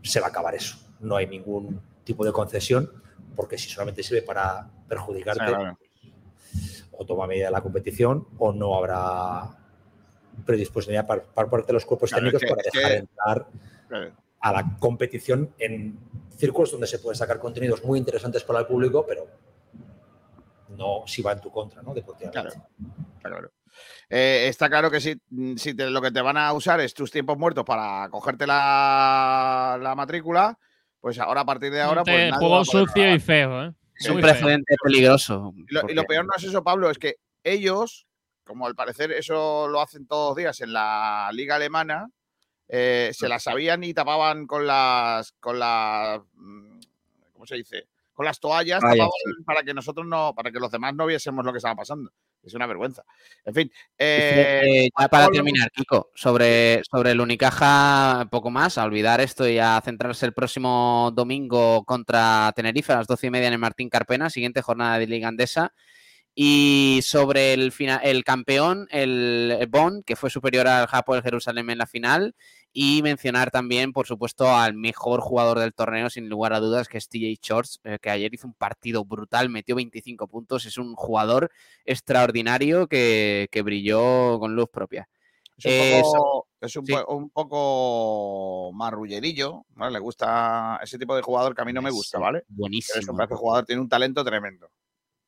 se 0.03 0.21
va 0.21 0.27
a 0.27 0.31
acabar 0.31 0.55
eso. 0.55 0.77
No 1.01 1.17
hay 1.17 1.27
ningún 1.27 1.81
tipo 2.05 2.25
de 2.25 2.33
concesión 2.33 2.91
porque 3.37 3.59
si 3.59 3.69
solamente 3.69 4.03
sirve 4.03 4.23
para 4.23 4.69
perjudicarte 4.89 5.45
Sí, 5.45 5.51
claro. 5.51 5.79
o 6.93 7.05
toma 7.07 7.27
medida 7.27 7.47
de 7.47 7.53
la 7.53 7.63
competición 7.63 8.27
o 8.39 8.53
no 8.53 8.77
habrá 8.77 9.57
predisponibilidad 10.45 11.07
por, 11.07 11.23
por 11.25 11.51
parte 11.51 11.67
de 11.69 11.73
los 11.75 11.85
cuerpos 11.87 12.11
Claro, 12.11 12.25
técnicos 12.31 12.43
que- 12.43 12.49
para 12.49 12.63
dejar 12.63 12.91
que- 12.93 12.97
entrar 12.99 13.47
Claro. 13.89 14.13
a 14.41 14.53
la 14.53 14.77
competición 14.79 15.53
en 15.59 15.99
círculos 16.37 16.73
donde 16.73 16.87
se 16.87 16.99
pueden 16.99 17.17
sacar 17.19 17.39
contenidos 17.39 17.85
muy 17.85 17.99
interesantes 17.99 18.43
para 18.45 18.61
el 18.61 18.67
público, 18.67 19.05
pero 19.07 19.27
no 20.77 21.03
si 21.07 21.21
va 21.23 21.33
en 21.33 21.41
tu 21.41 21.51
contra, 21.51 21.83
¿no? 21.83 21.93
Deportivamente. 21.93 22.57
Está 23.17 23.29
claro. 23.29 23.51
Eh, 24.09 24.47
está 24.49 24.69
claro 24.69 24.91
que 24.91 25.01
si, 25.01 25.15
si 25.57 25.75
te- 25.75 25.91
lo 25.91 26.01
que 26.03 26.11
te 26.11 26.21
van 26.21 26.37
a 26.37 26.53
usar 26.53 26.81
es 26.81 26.95
tus 26.95 27.11
tiempos 27.11 27.39
muertos 27.39 27.65
para 27.65 28.09
cogerte 28.11 28.47
la, 28.47 29.79
la 29.81 29.95
matrícula, 29.95 30.59
pues 31.01 31.19
ahora 31.19 31.43
a 31.43 31.45
partir 31.47 31.71
de 31.73 31.81
ahora. 31.81 32.03
Pues, 32.03 32.33
juego 32.37 32.65
sucio 32.65 32.93
grabar. 32.95 33.17
y 33.17 33.21
feo, 33.21 33.65
¿eh? 33.65 33.73
Es 33.95 34.09
un 34.09 34.21
precedente 34.21 34.75
peligroso. 34.83 35.53
Y 35.57 35.73
lo, 35.75 35.81
y 35.89 35.95
lo 35.95 36.03
porque- 36.03 36.07
peor 36.15 36.25
no 36.25 36.33
es 36.37 36.45
eso, 36.45 36.63
Pablo, 36.65 36.91
es 36.91 36.99
que 36.99 37.17
ellos, 37.45 38.07
como 38.45 38.67
al 38.67 38.75
parecer 38.75 39.13
eso 39.13 39.69
lo 39.69 39.81
hacen 39.81 40.07
todos 40.07 40.31
los 40.31 40.37
días 40.37 40.61
en 40.61 40.73
la 40.73 41.31
liga 41.33 41.57
alemana, 41.57 42.09
eh, 42.69 43.11
se 43.13 43.29
las 43.29 43.43
sabían 43.43 43.83
y 43.85 43.93
tapaban 43.95 44.47
con 44.47 44.67
las, 44.67 45.33
con 45.41 45.59
las, 45.59 46.21
mm, 46.35 46.79
¿cómo 47.33 47.47
se 47.47 47.57
dice? 47.57 47.89
Con 48.15 48.25
las 48.27 48.39
toallas 48.41 48.81
tapaban 48.81 49.45
para 49.45 49.63
que 49.63 49.75
nosotros 49.75 50.07
no, 50.07 50.35
para 50.35 50.51
que 50.51 50.61
los 50.61 50.71
demás 50.71 50.95
no 50.95 51.07
viésemos 51.07 51.45
lo 51.45 51.53
que 51.53 51.59
estaba 51.59 51.75
pasando. 51.77 52.11
Es 52.43 52.55
una 52.55 52.67
vergüenza. 52.67 53.05
En 53.45 53.55
fin. 53.55 53.73
Eh, 53.99 54.61
eh, 54.63 54.89
ya 54.99 55.09
para 55.09 55.29
terminar, 55.29 55.71
Kiko, 55.73 56.11
sobre, 56.15 56.83
sobre 56.91 57.11
el 57.11 57.21
Unicaja, 57.21 58.27
poco 58.31 58.51
más, 58.51 58.79
a 58.79 58.85
olvidar 58.85 59.21
esto 59.21 59.47
y 59.49 59.59
a 59.59 59.81
centrarse 59.85 60.25
el 60.27 60.33
próximo 60.33 61.13
domingo 61.15 61.85
contra 61.85 62.53
Tenerife 62.57 62.93
a 62.93 62.97
las 62.97 63.07
doce 63.07 63.27
y 63.27 63.31
media 63.31 63.49
en 63.49 63.53
el 63.53 63.59
Martín 63.59 63.91
Carpena, 63.91 64.31
siguiente 64.31 64.63
jornada 64.63 64.99
de 64.99 65.07
Liga 65.07 65.29
Andesa. 65.29 65.75
Y 66.35 67.01
sobre 67.03 67.53
el, 67.53 67.73
fina- 67.73 68.01
el 68.03 68.25
campeón, 68.25 68.87
el, 68.91 69.55
el 69.61 69.67
Bonn, 69.67 70.03
que 70.05 70.17
fue 70.17 70.31
superior 70.31 70.67
al 70.69 70.87
Japón 70.87 71.23
Jerusalén 71.23 71.69
en 71.69 71.79
la 71.79 71.87
final. 71.87 72.35
Y 72.73 73.03
mencionar 73.03 73.51
también, 73.51 73.93
por 73.93 74.07
supuesto, 74.07 74.49
al 74.49 74.75
mejor 74.75 75.21
jugador 75.21 75.59
del 75.59 75.75
torneo, 75.75 76.09
sin 76.09 76.29
lugar 76.29 76.53
a 76.53 76.61
dudas, 76.61 76.87
que 76.89 76.99
es 76.99 77.09
TJ 77.09 77.39
Shorts, 77.43 77.81
eh, 77.83 77.99
que 78.01 78.11
ayer 78.11 78.33
hizo 78.33 78.47
un 78.47 78.55
partido 78.55 79.05
brutal, 79.05 79.49
metió 79.49 79.75
25 79.75 80.29
puntos. 80.29 80.67
Es 80.67 80.79
un 80.79 80.95
jugador 80.95 81.51
extraordinario 81.85 82.87
que, 82.87 83.49
que 83.51 83.63
brilló 83.63 84.39
con 84.39 84.55
luz 84.55 84.69
propia. 84.71 85.09
Es 85.59 85.67
un, 85.67 85.73
Eh, 85.73 86.03
poco, 86.03 86.47
es 86.61 86.77
un, 86.77 86.87
sí. 86.87 86.93
po- 86.93 87.15
un 87.17 87.31
poco 87.31 88.73
marrullerillo, 88.73 89.67
¿vale? 89.75 89.93
Le 89.95 89.99
gusta 89.99 90.79
ese 90.83 90.97
tipo 90.97 91.17
de 91.17 91.23
jugador 91.23 91.55
que 91.57 91.63
a 91.63 91.65
mí 91.65 91.73
no 91.73 91.83
me 91.83 91.91
gusta, 91.91 92.19
¿vale? 92.19 92.45
buenísimo. 92.49 93.17
Pero 93.17 93.25
es 93.25 93.31
un 93.33 93.37
jugador, 93.37 93.67
tiene 93.67 93.83
un 93.83 93.89
talento 93.89 94.25
tremendo. 94.25 94.71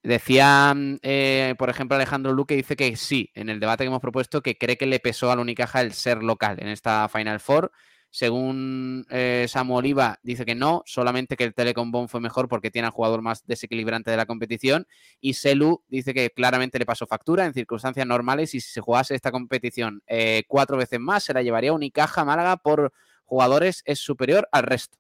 Decía, 0.03 0.75
eh, 1.03 1.55
por 1.59 1.71
ejemplo, 1.71 1.95
Alejandro 1.95 2.33
Luque 2.33 2.57
dice 2.57 2.75
que 2.75 2.97
sí, 2.97 3.31
en 3.35 3.49
el 3.49 3.61
debate 3.61 3.85
que 3.85 3.89
hemos 3.89 4.01
propuesto, 4.01 4.43
que 4.43 4.59
cree 4.59 4.77
que 4.77 4.87
le 4.87 4.99
pesó 4.99 5.31
al 5.31 5.39
Unicaja 5.39 5.81
el 5.81 5.93
ser 5.93 6.25
local 6.25 6.57
en 6.61 6.69
esta 6.69 7.09
Final 7.09 7.39
Four. 7.39 7.71
Según 8.11 9.07
eh, 9.11 9.47
Samu 9.49 9.77
Oliva, 9.77 10.19
dice 10.23 10.45
que 10.45 10.55
no, 10.55 10.83
solamente 10.87 11.37
que 11.37 11.45
el 11.45 11.55
Telecom 11.55 11.91
Bonn 11.93 12.09
fue 12.09 12.21
mejor 12.21 12.49
porque 12.49 12.71
tiene 12.71 12.87
al 12.87 12.93
jugador 12.93 13.23
más 13.23 13.47
desequilibrante 13.47 14.11
de 14.11 14.17
la 14.17 14.27
competición. 14.27 14.87
Y 15.21 15.35
Selu 15.35 15.83
dice 15.89 16.13
que 16.13 16.31
claramente 16.31 16.79
le 16.79 16.85
pasó 16.85 17.07
factura 17.07 17.47
en 17.47 17.55
circunstancias 17.55 18.07
normales 18.07 18.55
y 18.55 18.61
si 18.61 18.71
se 18.73 18.81
jugase 18.81 19.15
esta 19.15 19.31
competición 19.31 20.03
eh, 20.09 20.43
cuatro 20.49 20.77
veces 20.77 21.01
más, 21.01 21.23
se 21.23 21.33
la 21.33 21.43
llevaría 21.43 21.73
Unicaja 21.73 22.25
Málaga 22.25 22.57
por 22.57 22.93
jugadores, 23.25 23.83
es 23.87 24.01
superior 24.01 24.49
al 24.53 24.65
resto. 24.65 24.99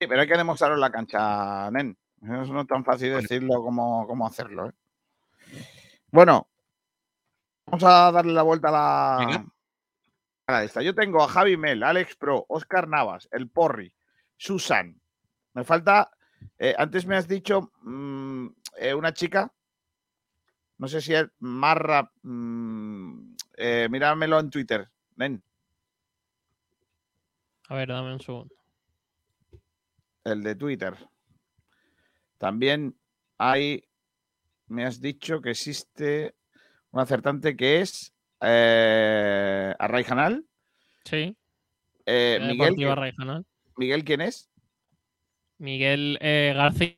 Sí, 0.00 0.08
pero 0.08 0.22
hay 0.22 0.26
que 0.26 0.36
demostrarlo 0.36 0.74
en 0.74 0.80
la 0.80 0.90
cancha, 0.90 1.70
nen. 1.70 1.96
Eso 2.26 2.52
no 2.52 2.62
es 2.62 2.66
tan 2.66 2.84
fácil 2.84 3.14
decirlo 3.14 3.62
como, 3.62 4.06
como 4.06 4.26
hacerlo. 4.26 4.68
¿eh? 4.68 4.72
Bueno, 6.10 6.48
vamos 7.66 7.84
a 7.84 8.10
darle 8.10 8.32
la 8.32 8.42
vuelta 8.42 8.68
a 8.68 8.72
la, 8.72 9.16
a 10.46 10.52
la. 10.52 10.82
Yo 10.82 10.94
tengo 10.94 11.22
a 11.22 11.28
Javi 11.28 11.56
Mel, 11.56 11.82
Alex 11.82 12.16
Pro, 12.16 12.44
Oscar 12.48 12.88
Navas, 12.88 13.28
El 13.30 13.48
Porri, 13.48 13.92
Susan. 14.36 15.00
Me 15.54 15.64
falta. 15.64 16.10
eh, 16.58 16.74
antes 16.76 17.06
me 17.06 17.16
has 17.16 17.28
dicho 17.28 17.70
mm, 17.82 18.46
eh, 18.78 18.94
una 18.94 19.12
chica. 19.14 19.52
No 20.78 20.88
sé 20.88 21.00
si 21.00 21.14
es 21.14 21.26
Marra. 21.38 22.10
mm, 22.22 23.34
eh, 23.56 23.88
míramelo 23.90 24.38
en 24.40 24.50
Twitter, 24.50 24.90
nen. 25.16 25.42
A 27.68 27.74
ver, 27.74 27.88
dame 27.88 28.12
un 28.12 28.20
segundo. 28.20 28.54
el 30.24 30.42
de 30.42 30.54
Twitter. 30.56 30.94
También 32.38 32.96
hay, 33.38 33.84
me 34.66 34.84
has 34.84 35.00
dicho 35.00 35.40
que 35.40 35.50
existe 35.50 36.34
un 36.90 37.00
acertante 37.00 37.56
que 37.56 37.80
es 37.80 38.14
eh, 38.40 39.74
Arraijanal. 39.78 40.44
Sí. 41.04 41.36
Eh, 42.04 42.38
Miguel, 42.40 42.48
Deportivo 42.58 42.76
¿quién- 42.76 42.90
Arraijanal. 42.90 43.46
Miguel, 43.76 44.04
¿quién 44.04 44.20
es? 44.20 44.50
Miguel 45.58 46.18
eh, 46.20 46.52
García 46.54 46.96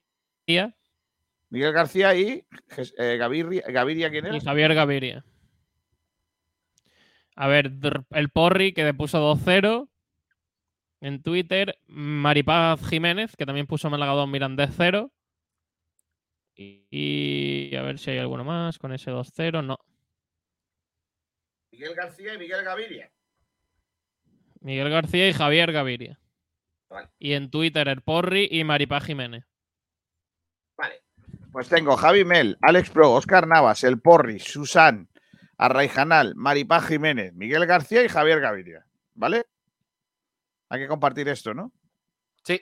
Miguel 1.51 1.73
García 1.73 2.15
y 2.15 2.45
eh, 2.99 3.17
Gaviria, 3.17 3.63
Gaviria, 3.69 4.11
¿quién 4.11 4.27
era? 4.27 4.37
y 4.37 4.41
Javier 4.41 4.75
Gaviria. 4.75 5.25
A 7.37 7.47
ver, 7.47 7.71
el 8.11 8.29
Porri 8.31 8.73
que 8.73 8.85
le 8.85 8.95
puso 8.95 9.19
2-0 9.37 9.89
en 11.01 11.23
Twitter. 11.23 11.79
Maripaz 11.87 12.81
Jiménez, 12.89 13.37
que 13.37 13.47
también 13.47 13.67
puso 13.67 13.89
Málaga 13.91 14.13
2 14.13 14.29
Mirandés 14.29 14.71
0. 14.77 15.13
Y, 16.61 16.87
y 16.91 17.77
a 17.77 17.83
ver 17.83 17.99
si 17.99 18.11
hay 18.11 18.19
alguno 18.19 18.43
más 18.43 18.79
con 18.79 18.93
ese 18.93 19.13
2-0. 19.13 19.65
No. 19.65 19.79
Miguel 21.71 21.95
García 21.95 22.35
y 22.35 22.39
Miguel 22.39 22.65
Gaviria. 22.65 23.13
Miguel 24.61 24.91
García 24.91 25.29
y 25.29 25.33
Javier 25.33 25.71
Gaviria. 25.71 26.19
Vale. 26.89 27.09
Y 27.19 27.35
en 27.35 27.51
Twitter 27.51 27.87
el 27.87 28.03
Porri 28.03 28.49
y 28.51 28.65
Maripaz 28.65 29.05
Jiménez. 29.05 29.45
Pues 31.53 31.69
tengo 31.69 31.97
Javi 31.97 32.25
Mel, 32.25 32.59
Alex 32.61 32.91
Pro, 32.91 33.13
Oscar 33.13 33.47
Navas, 33.47 33.83
El 33.83 34.01
Porri, 34.01 34.39
Susan, 34.39 35.09
Arraijanal, 35.57 36.35
Maripaz 36.35 36.87
Jiménez, 36.87 37.33
Miguel 37.35 37.67
García 37.67 38.05
y 38.05 38.09
Javier 38.09 38.41
Gaviria. 38.41 38.87
¿Vale? 39.15 39.45
Hay 40.69 40.81
que 40.81 40.89
compartir 40.89 41.29
esto, 41.29 41.55
¿no? 41.55 41.73
Sí. 42.45 42.61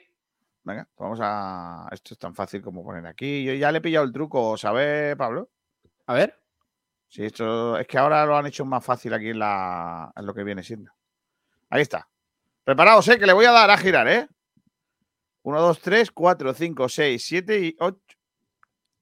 Venga, 0.67 0.85
vamos 0.97 1.17
a. 1.21 1.87
Esto 1.93 2.13
es 2.13 2.19
tan 2.19 2.35
fácil 2.35 2.61
como 2.61 2.83
poner 2.83 3.07
aquí. 3.07 3.41
Yo 3.45 3.53
ya 3.53 3.71
le 3.71 3.77
he 3.77 3.81
pillado 3.81 4.03
el 4.05 4.11
truco, 4.11 4.57
¿sabes, 4.57 5.15
Pablo? 5.15 5.49
A 6.07 6.13
ver. 6.13 6.37
Sí, 7.07 7.23
esto 7.23 7.77
es 7.77 7.87
que 7.87 7.97
ahora 7.97 8.25
lo 8.25 8.35
han 8.35 8.47
hecho 8.47 8.65
más 8.65 8.83
fácil 8.83 9.13
aquí 9.13 9.29
en, 9.29 9.39
la, 9.39 10.11
en 10.13 10.25
lo 10.25 10.33
que 10.33 10.43
viene 10.43 10.61
siendo. 10.63 10.91
Ahí 11.69 11.83
está. 11.83 12.09
Preparaos, 12.65 13.07
¿eh? 13.07 13.17
Que 13.17 13.25
le 13.25 13.31
voy 13.31 13.45
a 13.45 13.51
dar 13.51 13.69
a 13.69 13.77
girar, 13.77 14.09
¿eh? 14.09 14.27
1, 15.43 15.61
2, 15.61 15.79
3, 15.79 16.11
4, 16.11 16.53
5, 16.53 16.89
6, 16.89 17.23
7 17.25 17.59
y 17.59 17.75
8. 17.79 17.97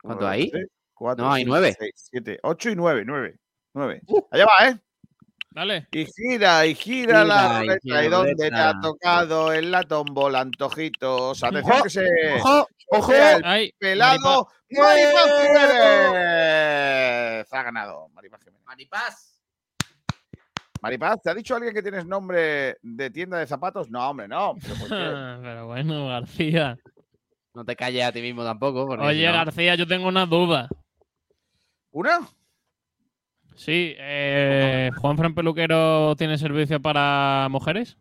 ¿Cuánto 0.04 0.28
hay? 0.28 0.52
4, 0.94 1.26
No, 1.26 1.34
hay 1.34 1.46
nueve. 1.46 1.76
6, 1.80 1.92
7, 1.96 2.40
8 2.44 2.70
y 2.70 2.76
9, 2.76 3.04
9. 3.08 3.40
9. 3.74 4.02
Uh. 4.06 4.22
Allá 4.30 4.46
va, 4.46 4.70
¿eh? 4.70 4.80
Dale. 5.56 5.88
Y 5.94 6.06
gira, 6.06 6.66
y 6.66 6.76
gira 6.76 7.24
la 7.24 7.38
Gira, 7.38 7.56
y 7.56 7.60
ruleta. 7.62 7.80
gira 7.82 8.04
¿Y 8.06 8.10
la 8.10 8.18
dónde 8.18 8.50
te 8.50 8.56
ha 8.56 8.74
tocado 8.82 9.54
en 9.54 9.72
la 9.72 9.84
tómbola, 9.84 10.42
antojitos? 10.42 11.42
Atención 11.42 11.74
Ojo, 11.76 11.84
que 11.84 11.90
se... 11.90 12.06
ojo, 12.92 13.14
el 13.14 13.74
pelado 13.80 14.50
Maripaz 14.70 15.42
Jiménez. 15.42 17.54
Ha 17.54 17.64
ganado 17.64 18.10
Maripaz 18.10 18.42
Jiménez. 18.44 18.66
Maripaz. 18.66 19.42
Maripaz, 20.82 21.22
¿te 21.22 21.30
ha 21.30 21.34
dicho 21.34 21.56
alguien 21.56 21.74
que 21.74 21.82
tienes 21.82 22.06
nombre 22.06 22.78
de 22.82 23.10
tienda 23.10 23.38
de 23.40 23.48
zapatos? 23.48 23.90
No, 23.90 24.10
hombre, 24.10 24.28
no. 24.28 24.56
¿Pero 24.90 25.68
bueno, 25.72 26.10
García. 26.10 26.78
No 27.54 27.64
te 27.64 27.78
calles 27.78 28.04
a 28.04 28.12
ti 28.12 28.22
mismo 28.22 28.44
tampoco. 28.44 28.94
si 28.98 29.02
Oye, 29.02 29.26
no- 29.28 29.32
García, 29.34 29.76
yo 29.76 29.88
tengo 29.88 30.10
una 30.10 30.26
duda. 30.26 30.68
¿Una? 31.92 32.28
Sí, 33.56 33.96
eh, 33.98 34.92
¿Juan 34.98 35.18
Fran 35.18 35.34
Peluquero 35.34 36.16
tiene 36.18 36.38
servicio 36.38 36.82
para 36.82 37.48
mujeres? 37.50 37.98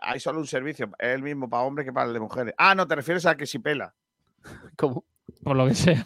Hay 0.00 0.20
solo 0.20 0.38
un 0.40 0.46
servicio, 0.46 0.90
es 0.98 1.08
el 1.14 1.22
mismo 1.22 1.48
para 1.50 1.64
hombres 1.64 1.84
que 1.86 1.92
para 1.92 2.06
el 2.06 2.14
de 2.14 2.20
mujeres. 2.20 2.54
Ah, 2.56 2.74
no, 2.74 2.88
te 2.88 2.94
refieres 2.94 3.26
a 3.26 3.36
que 3.36 3.46
si 3.46 3.58
pela. 3.58 3.94
¿Cómo? 4.76 5.04
Por 5.44 5.56
lo 5.56 5.66
que 5.66 5.74
sea. 5.74 6.04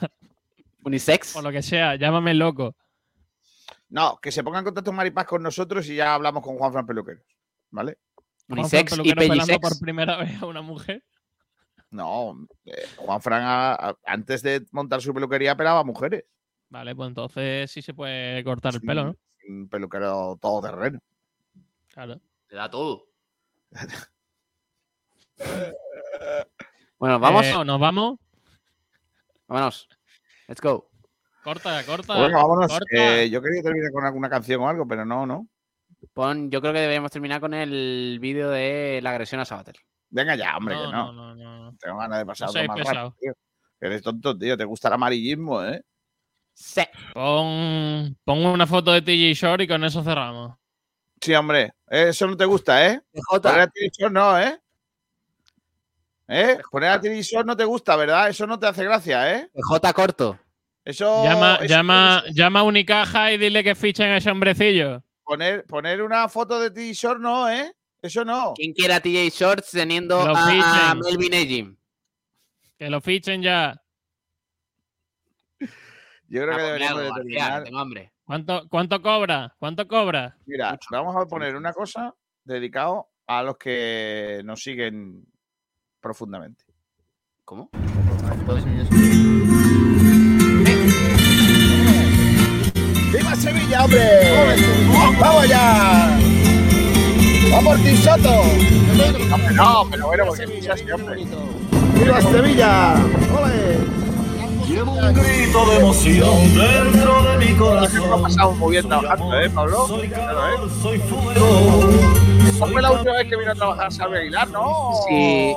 ¿Unisex? 0.85 1.35
Por 1.35 1.44
lo 1.44 1.53
que 1.53 1.62
sea, 1.62 1.94
llámame 1.97 2.35
loco. 2.35 2.74
No, 3.89 4.19
que 4.20 4.32
se 4.32 4.43
ponga 4.43 4.59
en 4.59 4.65
contacto 4.65 4.93
Maripaz 4.93 5.27
con 5.27 5.43
nosotros 5.43 5.89
y 5.89 5.94
ya 5.97 6.15
hablamos 6.15 6.43
con 6.43 6.57
Juan 6.57 6.73
Fran 6.73 6.86
Peluquero. 6.86 7.23
¿Vale? 7.70 7.98
Juan 8.15 8.24
Fran 8.47 8.59
Unisex 8.59 8.93
y 8.93 8.97
Peluquero 8.97 9.20
pelando 9.20 9.61
por 9.61 9.78
primera 9.81 10.16
vez 10.16 10.43
a 10.43 10.47
una 10.47 10.62
mujer. 10.62 11.05
No, 11.90 12.47
eh, 12.65 12.85
Juan 12.97 13.20
Fran 13.23 13.43
a- 13.44 13.74
a- 13.74 13.97
antes 14.05 14.43
de 14.43 14.66
montar 14.73 15.01
su 15.01 15.15
peluquería 15.15 15.57
pelaba 15.57 15.81
a 15.81 15.85
mujeres. 15.85 16.24
Vale, 16.69 16.95
pues 16.95 17.09
entonces 17.09 17.71
sí 17.71 17.83
se 17.83 17.95
puede 17.95 18.43
cortar 18.45 18.75
el 18.75 18.81
pelo, 18.81 19.05
¿no? 19.05 19.17
Un 19.49 19.69
peluquero 19.69 20.37
todoterreno. 20.41 20.99
Claro. 21.93 22.21
Te 22.49 22.57
da 22.57 22.69
todo. 22.69 23.07
bueno, 26.99 27.19
vamos. 27.19 27.47
Eh, 27.47 27.65
¿Nos 27.65 27.81
vamos? 27.81 28.19
Vámonos. 29.47 29.89
Let's 30.49 30.61
go. 30.61 30.91
Corta, 31.43 31.85
corta. 31.85 32.19
Bueno, 32.19 32.37
vámonos. 32.39 32.73
corta. 32.73 32.87
Eh, 32.91 33.31
yo 33.31 33.41
quería 33.41 33.63
terminar 33.63 33.93
con 33.93 34.05
alguna 34.05 34.29
canción 34.29 34.61
o 34.63 34.69
algo, 34.69 34.87
pero 34.87 35.05
no, 35.05 35.25
no. 35.27 35.47
Pon, 36.13 36.51
yo 36.51 36.61
creo 36.61 36.73
que 36.73 36.81
deberíamos 36.81 37.11
terminar 37.11 37.41
con 37.41 37.55
el 37.55 38.19
vídeo 38.21 38.51
de 38.51 39.01
la 39.03 39.11
agresión 39.11 39.41
a 39.41 39.45
Sabater. 39.45 39.77
Venga 40.11 40.35
ya, 40.37 40.57
hombre, 40.57 40.75
no, 40.75 40.85
que 40.85 40.93
no. 40.93 41.13
no, 41.13 41.35
no, 41.35 41.71
no. 41.71 41.77
Tengo 41.79 41.99
ganas 41.99 42.19
de 42.19 42.27
pasar 42.27 42.49
No 42.49 42.67
más 42.69 42.77
pesado. 42.79 42.95
rápido, 42.95 43.17
tío. 43.21 43.33
Eres 43.81 44.03
tonto, 44.03 44.37
tío. 44.37 44.57
Te 44.57 44.65
gusta 44.65 44.89
el 44.89 44.95
amarillismo, 44.95 45.65
¿eh? 45.65 45.83
Sí. 46.59 46.81
Pon, 47.12 48.16
pon 48.24 48.47
una 48.47 48.66
foto 48.66 48.91
de 48.93 49.03
TJ 49.03 49.35
Short 49.35 49.61
y 49.61 49.69
con 49.69 49.85
eso 49.85 50.03
cerramos. 50.03 50.57
Sí, 51.20 51.35
hombre. 51.35 51.73
Eso 51.87 52.27
no 52.27 52.35
te 52.37 52.47
gusta, 52.47 52.87
¿eh? 52.87 53.03
Poner 53.31 53.61
a 53.61 53.66
Tiri 53.69 53.91
Short 53.91 54.12
no, 54.12 54.39
¿eh? 54.41 54.59
¿Eh? 56.28 56.59
Poner 56.70 56.91
a 56.91 57.01
Tiri 57.01 57.20
Short 57.20 57.47
no 57.47 57.55
te 57.57 57.65
gusta, 57.65 57.95
¿verdad? 57.97 58.31
Eso 58.31 58.47
no 58.47 58.59
te 58.59 58.66
hace 58.66 58.85
gracia, 58.85 59.35
¿eh? 59.35 59.51
J 59.55 59.93
corto. 59.93 60.39
Eso. 60.83 61.24
llama, 61.24 61.57
eso- 61.57 61.66
llama, 61.66 62.24
llama 62.33 62.61
a 62.61 62.62
Unicaja 62.62 63.33
y 63.33 63.39
dile 63.39 63.62
que 63.62 63.74
fichen 63.74 64.07
a 64.07 64.16
ese 64.16 64.31
hombrecillo. 64.31 65.03
Poner, 65.24 65.65
poner 65.66 66.03
una 66.03 66.27
foto 66.28 66.59
de 66.59 66.70
Tiri 66.70 66.93
Short 66.95 67.20
no, 67.20 67.51
¿eh? 67.51 67.70
Eso 68.01 68.24
no. 68.24 68.55
¿Quién 68.57 68.73
quiere 68.73 68.95
a 68.95 69.01
TJ 69.01 69.28
Shorts 69.31 69.70
teniendo 69.73 70.19
a, 70.20 70.91
a. 70.91 70.95
Melvin 70.95 71.35
Ejim? 71.35 71.77
Que 72.78 72.89
lo 72.89 73.01
fichen 73.03 73.43
ya. 73.43 73.78
Yo 76.28 76.43
creo 76.43 76.57
que 76.57 76.62
deberíamos 76.62 77.03
de 77.03 77.12
terminar. 77.12 77.65
tengo 77.65 77.78
hambre. 77.78 78.12
¿Cuánto, 78.24 78.69
¿Cuánto 78.69 79.01
cobra? 79.01 79.55
¿Cuánto 79.59 79.86
cobra? 79.86 80.36
Mira, 80.47 80.77
vamos 80.90 81.15
a 81.16 81.27
poner 81.27 81.55
una 81.55 81.73
cosa 81.73 82.15
dedicado 82.44 83.09
a 83.27 83.43
los 83.43 83.57
que 83.57 84.43
nos 84.44 84.61
siguen 84.62 85.24
profundamente. 86.01 86.65
¿Cómo? 87.44 87.70
¡Viva 93.12 93.35
Sevilla, 93.36 93.85
hombre! 93.85 94.01
¡Vamos 95.20 95.44
allá! 95.44 96.19
¡Vamos, 97.53 97.82
Tisoto! 97.85 98.43
No, 99.55 99.89
pero 99.90 100.07
bueno, 100.07 100.24
porque 100.27 100.47
Sevilla 100.47 100.77
siempre. 100.77 101.24
¡Viva 101.94 102.20
Sevilla! 102.20 102.94
¡Ole! 103.32 104.06
Llevo 104.67 104.93
un 104.93 105.15
grito 105.15 105.71
de 105.71 105.77
emoción 105.77 106.55
dentro 106.55 107.23
de 107.23 107.47
mi 107.47 107.55
corazón. 107.55 108.11
Lo 108.11 108.23
pasamos 108.23 108.57
muy 108.57 108.73
bien 108.73 108.89
trabajando, 108.89 109.41
¿eh, 109.41 109.51
Pablo? 109.51 110.01
Claro, 110.12 110.49
¿eh? 110.49 110.70
Soy 110.83 110.99
fuego. 110.99 111.91
Esa 112.49 112.67
fue 112.67 112.83
la 112.83 112.91
última 112.91 113.12
vez 113.12 113.28
que 113.28 113.36
vino 113.36 113.53
a 113.53 113.55
trabajar 113.55 113.93
Salve 113.93 114.19
Aguilar, 114.19 114.49
¿no? 114.49 114.93
Sí. 115.09 115.55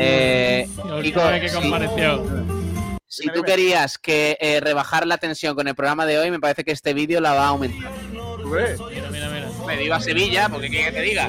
Eh, 0.00 0.68
Kiko, 1.02 1.20
que 1.40 1.50
compareció. 1.52 2.24
Si 3.08 3.28
tú 3.30 3.42
querías 3.42 3.98
que 3.98 4.36
eh, 4.40 4.60
rebajar 4.60 5.04
la 5.06 5.18
tensión 5.18 5.56
con 5.56 5.66
el 5.66 5.74
programa 5.74 6.06
de 6.06 6.18
hoy, 6.18 6.30
me 6.30 6.38
parece 6.38 6.62
que 6.62 6.70
este 6.70 6.94
vídeo 6.94 7.20
la 7.20 7.32
va 7.32 7.46
a 7.46 7.48
aumentar. 7.48 7.90
¿Tú 8.40 8.50
crees? 8.50 8.78
Mira, 8.78 9.08
mira, 9.10 9.28
mira. 9.28 9.48
Me 9.66 9.76
viva 9.76 10.00
Sevilla, 10.00 10.48
porque 10.48 10.68
quiere 10.68 10.84
que 10.86 10.92
te 10.92 11.02
diga. 11.02 11.28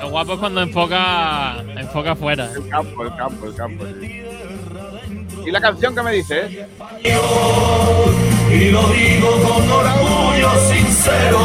Lo 0.00 0.10
guapo 0.10 0.34
es 0.34 0.38
cuando 0.38 0.62
enfoca, 0.62 1.64
enfoca 1.76 2.12
afuera. 2.12 2.48
El 2.54 2.68
campo, 2.68 3.02
el 3.04 3.16
campo, 3.16 3.46
el 3.46 3.54
campo. 3.54 3.84
sí. 4.00 4.22
¿Y 5.46 5.50
la 5.52 5.60
canción 5.60 5.94
que 5.94 6.02
me 6.02 6.12
dices? 6.12 6.50
Y 6.50 6.58
lo 8.70 8.82
digo 8.88 9.30
con 9.42 9.70
orgullo 9.70 10.50
sincero. 10.68 11.38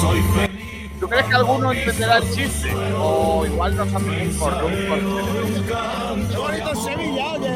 Soy 0.00 0.20
feliz. 0.34 0.90
¿Tú 0.98 1.08
crees 1.08 1.26
que 1.26 1.34
alguno 1.36 1.70
entenderá 1.72 2.16
el 2.18 2.28
chiste? 2.34 2.74
O 2.98 3.46
igual 3.46 3.76
nos 3.76 3.94
hacen 3.94 4.10
un 4.10 4.34
corto, 4.36 4.66
un. 4.66 4.72
¡Qué 6.28 6.36
bonito 6.36 6.74
Sevilla, 6.74 7.34
oye! 7.34 7.54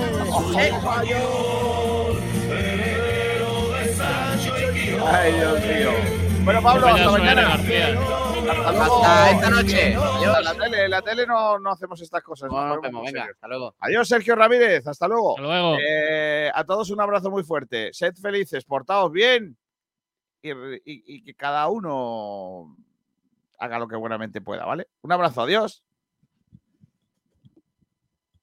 Ay, 5.13 5.33
Dios 5.33 5.59
mío. 5.61 5.91
Bueno, 6.45 6.63
Pablo, 6.63 6.87
hasta 6.87 7.11
mañana. 7.11 7.59
Hasta 8.61 9.31
esta 9.31 9.51
noche. 9.51 9.95
Adiós, 9.97 10.45
la 10.45 10.55
tele, 10.55 10.89
la 10.89 11.03
tele 11.03 11.27
no, 11.27 11.59
no 11.59 11.71
hacemos 11.71 12.01
estas 12.01 12.23
cosas. 12.23 12.49
Ponemos 12.51 12.81
vemos, 12.83 13.03
venga, 13.05 13.25
hasta 13.33 13.49
luego. 13.49 13.75
Adiós, 13.81 14.09
Sergio 14.09 14.35
Ramírez. 14.37 14.87
Hasta 14.87 15.09
luego. 15.09 15.31
Hasta 15.31 15.43
luego. 15.43 15.77
Eh, 15.81 16.51
a 16.55 16.65
todos 16.65 16.91
un 16.91 17.01
abrazo 17.01 17.31
muy 17.31 17.43
fuerte. 17.45 17.91
Sed 17.93 18.15
felices, 18.17 18.65
portaos 18.65 19.11
bien 19.11 19.57
y, 20.43 20.51
y- 20.51 20.83
y 20.85 21.23
que 21.25 21.35
cada 21.35 21.69
uno 21.69 22.77
haga 23.59 23.79
lo 23.79 23.87
que 23.89 23.97
buenamente 23.97 24.41
pueda, 24.41 24.65
¿vale? 24.65 24.89
Un 25.03 25.13
abrazo, 25.13 25.43
adiós. 25.43 25.83